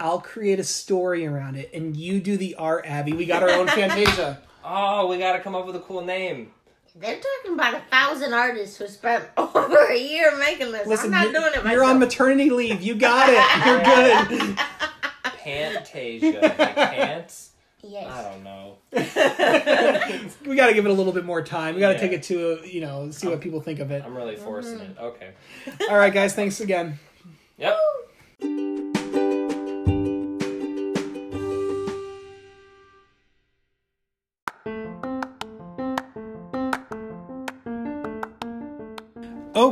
I'll 0.00 0.20
create 0.20 0.58
a 0.58 0.64
story 0.64 1.26
around 1.26 1.56
it, 1.56 1.70
and 1.72 1.96
you 1.96 2.20
do 2.20 2.36
the 2.36 2.56
art, 2.56 2.84
Abby. 2.86 3.12
We 3.12 3.26
got 3.26 3.42
our 3.42 3.50
own 3.50 3.68
Fantasia. 3.68 4.40
Oh, 4.66 5.08
we 5.08 5.18
got 5.18 5.34
to 5.34 5.40
come 5.40 5.54
up 5.54 5.66
with 5.66 5.76
a 5.76 5.80
cool 5.80 6.00
name. 6.02 6.50
They're 6.96 7.20
talking 7.20 7.52
about 7.52 7.74
a 7.74 7.82
thousand 7.90 8.32
artists 8.32 8.78
who 8.78 8.86
spent 8.88 9.24
over 9.36 9.92
a 9.92 9.98
year 9.98 10.38
making 10.38 10.72
this. 10.72 10.86
Listen, 10.86 11.06
I'm 11.06 11.10
not 11.10 11.24
you're, 11.24 11.32
doing 11.32 11.52
it 11.52 11.56
myself. 11.56 11.72
you're 11.72 11.84
on 11.84 11.98
maternity 11.98 12.48
leave. 12.48 12.80
You 12.80 12.94
got 12.94 13.28
it. 13.28 13.66
You're 13.66 13.82
good. 14.46 14.58
Pantasia. 15.44 16.40
like 16.58 16.76
pants. 16.76 17.50
Yes. 17.82 18.10
I 18.10 18.22
don't 18.22 18.42
know. 18.42 18.78
We 20.46 20.56
got 20.56 20.68
to 20.68 20.72
give 20.74 20.86
it 20.86 20.90
a 20.90 20.94
little 20.94 21.12
bit 21.12 21.26
more 21.26 21.42
time. 21.42 21.74
We 21.74 21.80
got 21.80 21.88
to 21.88 21.94
Yeah. 21.96 22.00
take 22.00 22.12
it 22.12 22.22
to 22.24 22.60
you 22.66 22.80
know 22.80 23.10
see 23.10 23.28
what 23.28 23.42
people 23.42 23.60
think 23.60 23.80
of 23.80 23.90
it. 23.90 24.02
I'm 24.02 24.16
really 24.16 24.36
forcing 24.36 24.78
mm-hmm. 24.78 24.92
it. 24.92 24.98
Okay. 24.98 25.30
All 25.90 25.98
right, 25.98 26.14
guys. 26.14 26.34
Thanks 26.34 26.60
again. 26.60 26.98
Yep. 27.58 27.76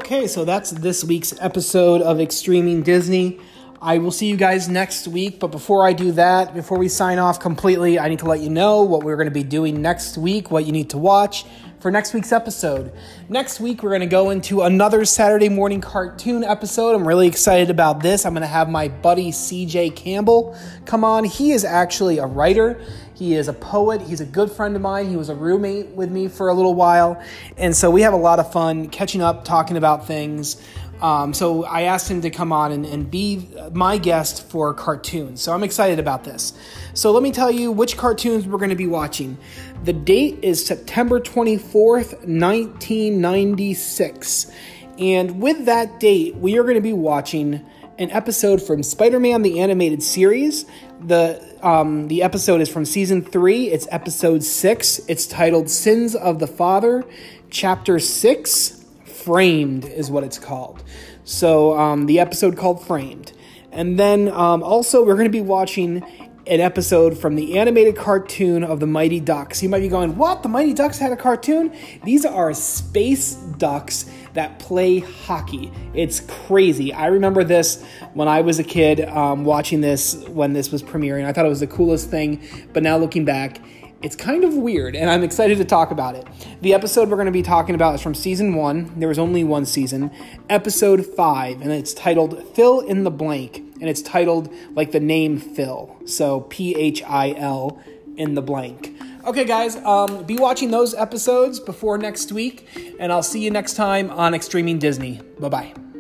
Okay, 0.03 0.27
so 0.27 0.45
that's 0.45 0.73
this 0.73 1.05
week's 1.05 1.33
episode 1.41 2.03
of 2.03 2.16
ExStreaming 2.16 2.83
Disney. 2.83 3.39
I 3.81 3.99
will 3.99 4.11
see 4.11 4.27
you 4.27 4.37
guys 4.37 4.69
next 4.69 5.07
week, 5.07 5.39
but 5.39 5.53
before 5.53 5.87
I 5.87 5.93
do 5.93 6.11
that, 6.11 6.55
before 6.55 6.77
we 6.77 6.89
sign 6.89 7.20
off 7.20 7.39
completely, 7.39 8.01
I 8.01 8.09
need 8.09 8.19
to 8.19 8.24
let 8.24 8.41
you 8.41 8.51
know 8.51 8.83
what 8.83 9.05
we're 9.05 9.15
going 9.15 9.29
to 9.29 9.31
be 9.31 9.45
doing 9.45 9.81
next 9.81 10.19
week, 10.19 10.51
what 10.51 10.66
you 10.66 10.73
need 10.73 10.91
to 10.91 10.99
watch 10.99 11.45
for 11.83 11.91
next 11.91 12.15
week's 12.15 12.31
episode. 12.31 12.93
Next 13.29 13.59
week, 13.59 13.83
we're 13.83 13.91
going 13.91 14.03
to 14.03 14.07
go 14.07 14.31
into 14.31 14.63
another 14.63 15.05
Saturday 15.05 15.49
morning 15.49 15.81
cartoon 15.81 16.45
episode. 16.45 16.95
I'm 16.95 17.07
really 17.07 17.27
excited 17.27 17.71
about 17.71 18.01
this. 18.01 18.25
I'm 18.25 18.35
going 18.35 18.43
to 18.43 18.47
have 18.47 18.71
my 18.71 18.87
buddy 18.87 19.33
CJ 19.33 19.97
Campbell 19.97 20.57
come 20.85 21.03
on. 21.03 21.25
He 21.25 21.51
is 21.51 21.65
actually 21.65 22.19
a 22.19 22.27
writer. 22.27 22.81
He 23.15 23.35
is 23.35 23.49
a 23.49 23.53
poet. 23.53 24.01
He's 24.01 24.21
a 24.21 24.25
good 24.25 24.51
friend 24.51 24.77
of 24.77 24.83
mine. 24.83 25.09
He 25.09 25.17
was 25.17 25.29
a 25.29 25.35
roommate 25.35 25.89
with 25.89 26.11
me 26.11 26.29
for 26.29 26.49
a 26.49 26.55
little 26.55 26.75
while. 26.75 27.21
And 27.57 27.75
so 27.75 27.91
we 27.91 28.03
have 28.03 28.13
a 28.13 28.17
lot 28.17 28.39
of 28.39 28.53
fun 28.53 28.89
catching 28.89 29.21
up, 29.21 29.45
talking 29.45 29.77
about 29.77 30.07
things. 30.07 30.63
Um, 31.03 31.35
so 31.35 31.65
I 31.65 31.83
asked 31.83 32.09
him 32.09 32.23
to 32.23 32.31
come 32.31 32.53
on 32.53 32.70
and, 32.70 32.87
and 32.87 33.11
be 33.11 33.49
my 33.73 33.99
guest 33.99 34.49
for 34.49 34.73
cartoons. 34.73 35.43
So 35.43 35.53
I'm 35.53 35.65
excited 35.65 35.99
about 35.99 36.23
this. 36.23 36.53
So 36.95 37.11
let 37.11 37.24
me 37.24 37.33
tell 37.33 37.51
you 37.51 37.73
which 37.73 37.97
cartoons 37.97 38.47
we're 38.47 38.59
going 38.59 38.70
to 38.70 38.77
be 38.77 38.87
watching. 38.87 39.37
The 39.83 39.93
date 39.93 40.39
is 40.43 40.65
September 40.65 41.19
24th, 41.19 42.24
1996. 42.24 44.53
And 44.99 45.41
with 45.41 45.65
that 45.65 45.99
date, 45.99 46.37
we 46.37 46.57
are 46.57 46.62
going 46.62 46.77
to 46.77 46.81
be 46.81 46.93
watching 46.93 47.66
an 47.99 48.12
episode 48.12 48.62
from 48.62 48.85
Spider-Man 48.85 49.43
the 49.43 49.59
animated 49.61 50.05
series. 50.05 50.66
The 51.01 51.43
um, 51.62 52.09
the 52.09 52.23
episode 52.23 52.61
is 52.61 52.69
from 52.69 52.85
season 52.85 53.23
three. 53.23 53.70
It's 53.70 53.89
episode 53.91 54.45
six. 54.45 55.01
It's 55.09 55.27
titled 55.27 55.69
"Sins 55.69 56.15
of 56.15 56.39
the 56.39 56.47
Father," 56.47 57.05
chapter 57.51 57.99
six. 57.99 58.82
Framed 59.24 59.85
is 59.85 60.11
what 60.11 60.24
it's 60.24 60.39
called. 60.39 60.82
So 61.24 61.78
um, 61.78 62.07
the 62.07 62.19
episode 62.19 62.57
called 62.57 62.85
Framed, 62.85 63.32
and 63.70 63.99
then 63.99 64.28
um, 64.28 64.62
also 64.62 65.05
we're 65.05 65.15
going 65.15 65.27
to 65.27 65.31
be 65.31 65.40
watching 65.40 66.03
an 66.47 66.59
episode 66.61 67.16
from 67.16 67.36
the 67.36 67.57
animated 67.57 67.97
cartoon 67.97 68.65
of 68.65 68.81
the 68.81 68.86
Mighty 68.86 69.20
Ducks. 69.20 69.62
You 69.62 69.69
might 69.69 69.81
be 69.81 69.89
going, 69.89 70.16
"What? 70.16 70.43
The 70.43 70.49
Mighty 70.49 70.74
Ducks 70.74 70.99
had 70.99 71.12
a 71.12 71.16
cartoon?" 71.16 71.73
These 72.05 72.24
are 72.24 72.53
space 72.53 73.35
ducks 73.35 74.11
that 74.35 74.59
play 74.59 74.99
hockey. 74.99 75.70
It's 75.94 76.20
crazy. 76.20 76.93
I 76.93 77.07
remember 77.07 77.44
this 77.44 77.85
when 78.15 78.27
I 78.27 78.40
was 78.40 78.59
a 78.59 78.65
kid 78.65 79.03
um, 79.03 79.44
watching 79.44 79.81
this 79.81 80.16
when 80.28 80.53
this 80.53 80.73
was 80.73 80.82
premiering. 80.82 81.24
I 81.24 81.32
thought 81.32 81.47
it 81.47 81.51
was 81.51 81.61
the 81.61 81.66
coolest 81.66 82.11
thing, 82.11 82.43
but 82.73 82.82
now 82.82 82.97
looking 82.97 83.24
back, 83.24 83.61
it's 84.03 84.16
kind 84.16 84.45
of 84.45 84.55
weird, 84.55 84.97
and 84.97 85.11
I'm 85.11 85.23
excited 85.23 85.59
to 85.59 85.65
talk 85.65 85.91
about 85.91 86.15
it. 86.15 86.27
The 86.61 86.74
episode 86.74 87.09
we're 87.09 87.16
going 87.16 87.27
to 87.27 87.33
be 87.33 87.43
talking 87.43 87.74
about 87.74 87.95
is 87.95 88.01
from 88.01 88.15
season 88.15 88.55
one. 88.55 88.99
There 88.99 89.09
was 89.09 89.19
only 89.19 89.45
one 89.45 89.65
season, 89.65 90.11
episode 90.49 91.07
five, 91.07 91.61
and 91.61 91.70
it's 91.73 91.95
titled 91.95 92.47
Fill 92.55 92.81
in 92.81 93.05
the 93.05 93.11
Blank, 93.11 93.59
and 93.59 93.85
it's 93.89 94.03
titled 94.03 94.53
like 94.73 94.93
the 94.93 95.01
name 95.01 95.39
Phil. 95.39 95.97
So 96.07 96.43
P 96.43 96.74
H 96.74 97.03
I 97.05 97.35
L 97.37 97.81
in 98.16 98.35
the 98.35 98.43
blank. 98.43 98.95
Okay, 99.24 99.45
guys, 99.45 99.77
um, 99.77 100.24
be 100.24 100.37
watching 100.37 100.70
those 100.70 100.95
episodes 100.95 101.61
before 101.61 101.97
next 101.97 102.33
week, 102.33 102.69
and 102.99 103.12
I'll 103.12 103.23
see 103.23 103.41
you 103.41 103.51
next 103.51 103.74
time 103.74 104.11
on 104.11 104.33
ExStreaming 104.33 104.79
Disney. 104.79 105.20
Bye 105.39 105.49
bye. 105.49 105.91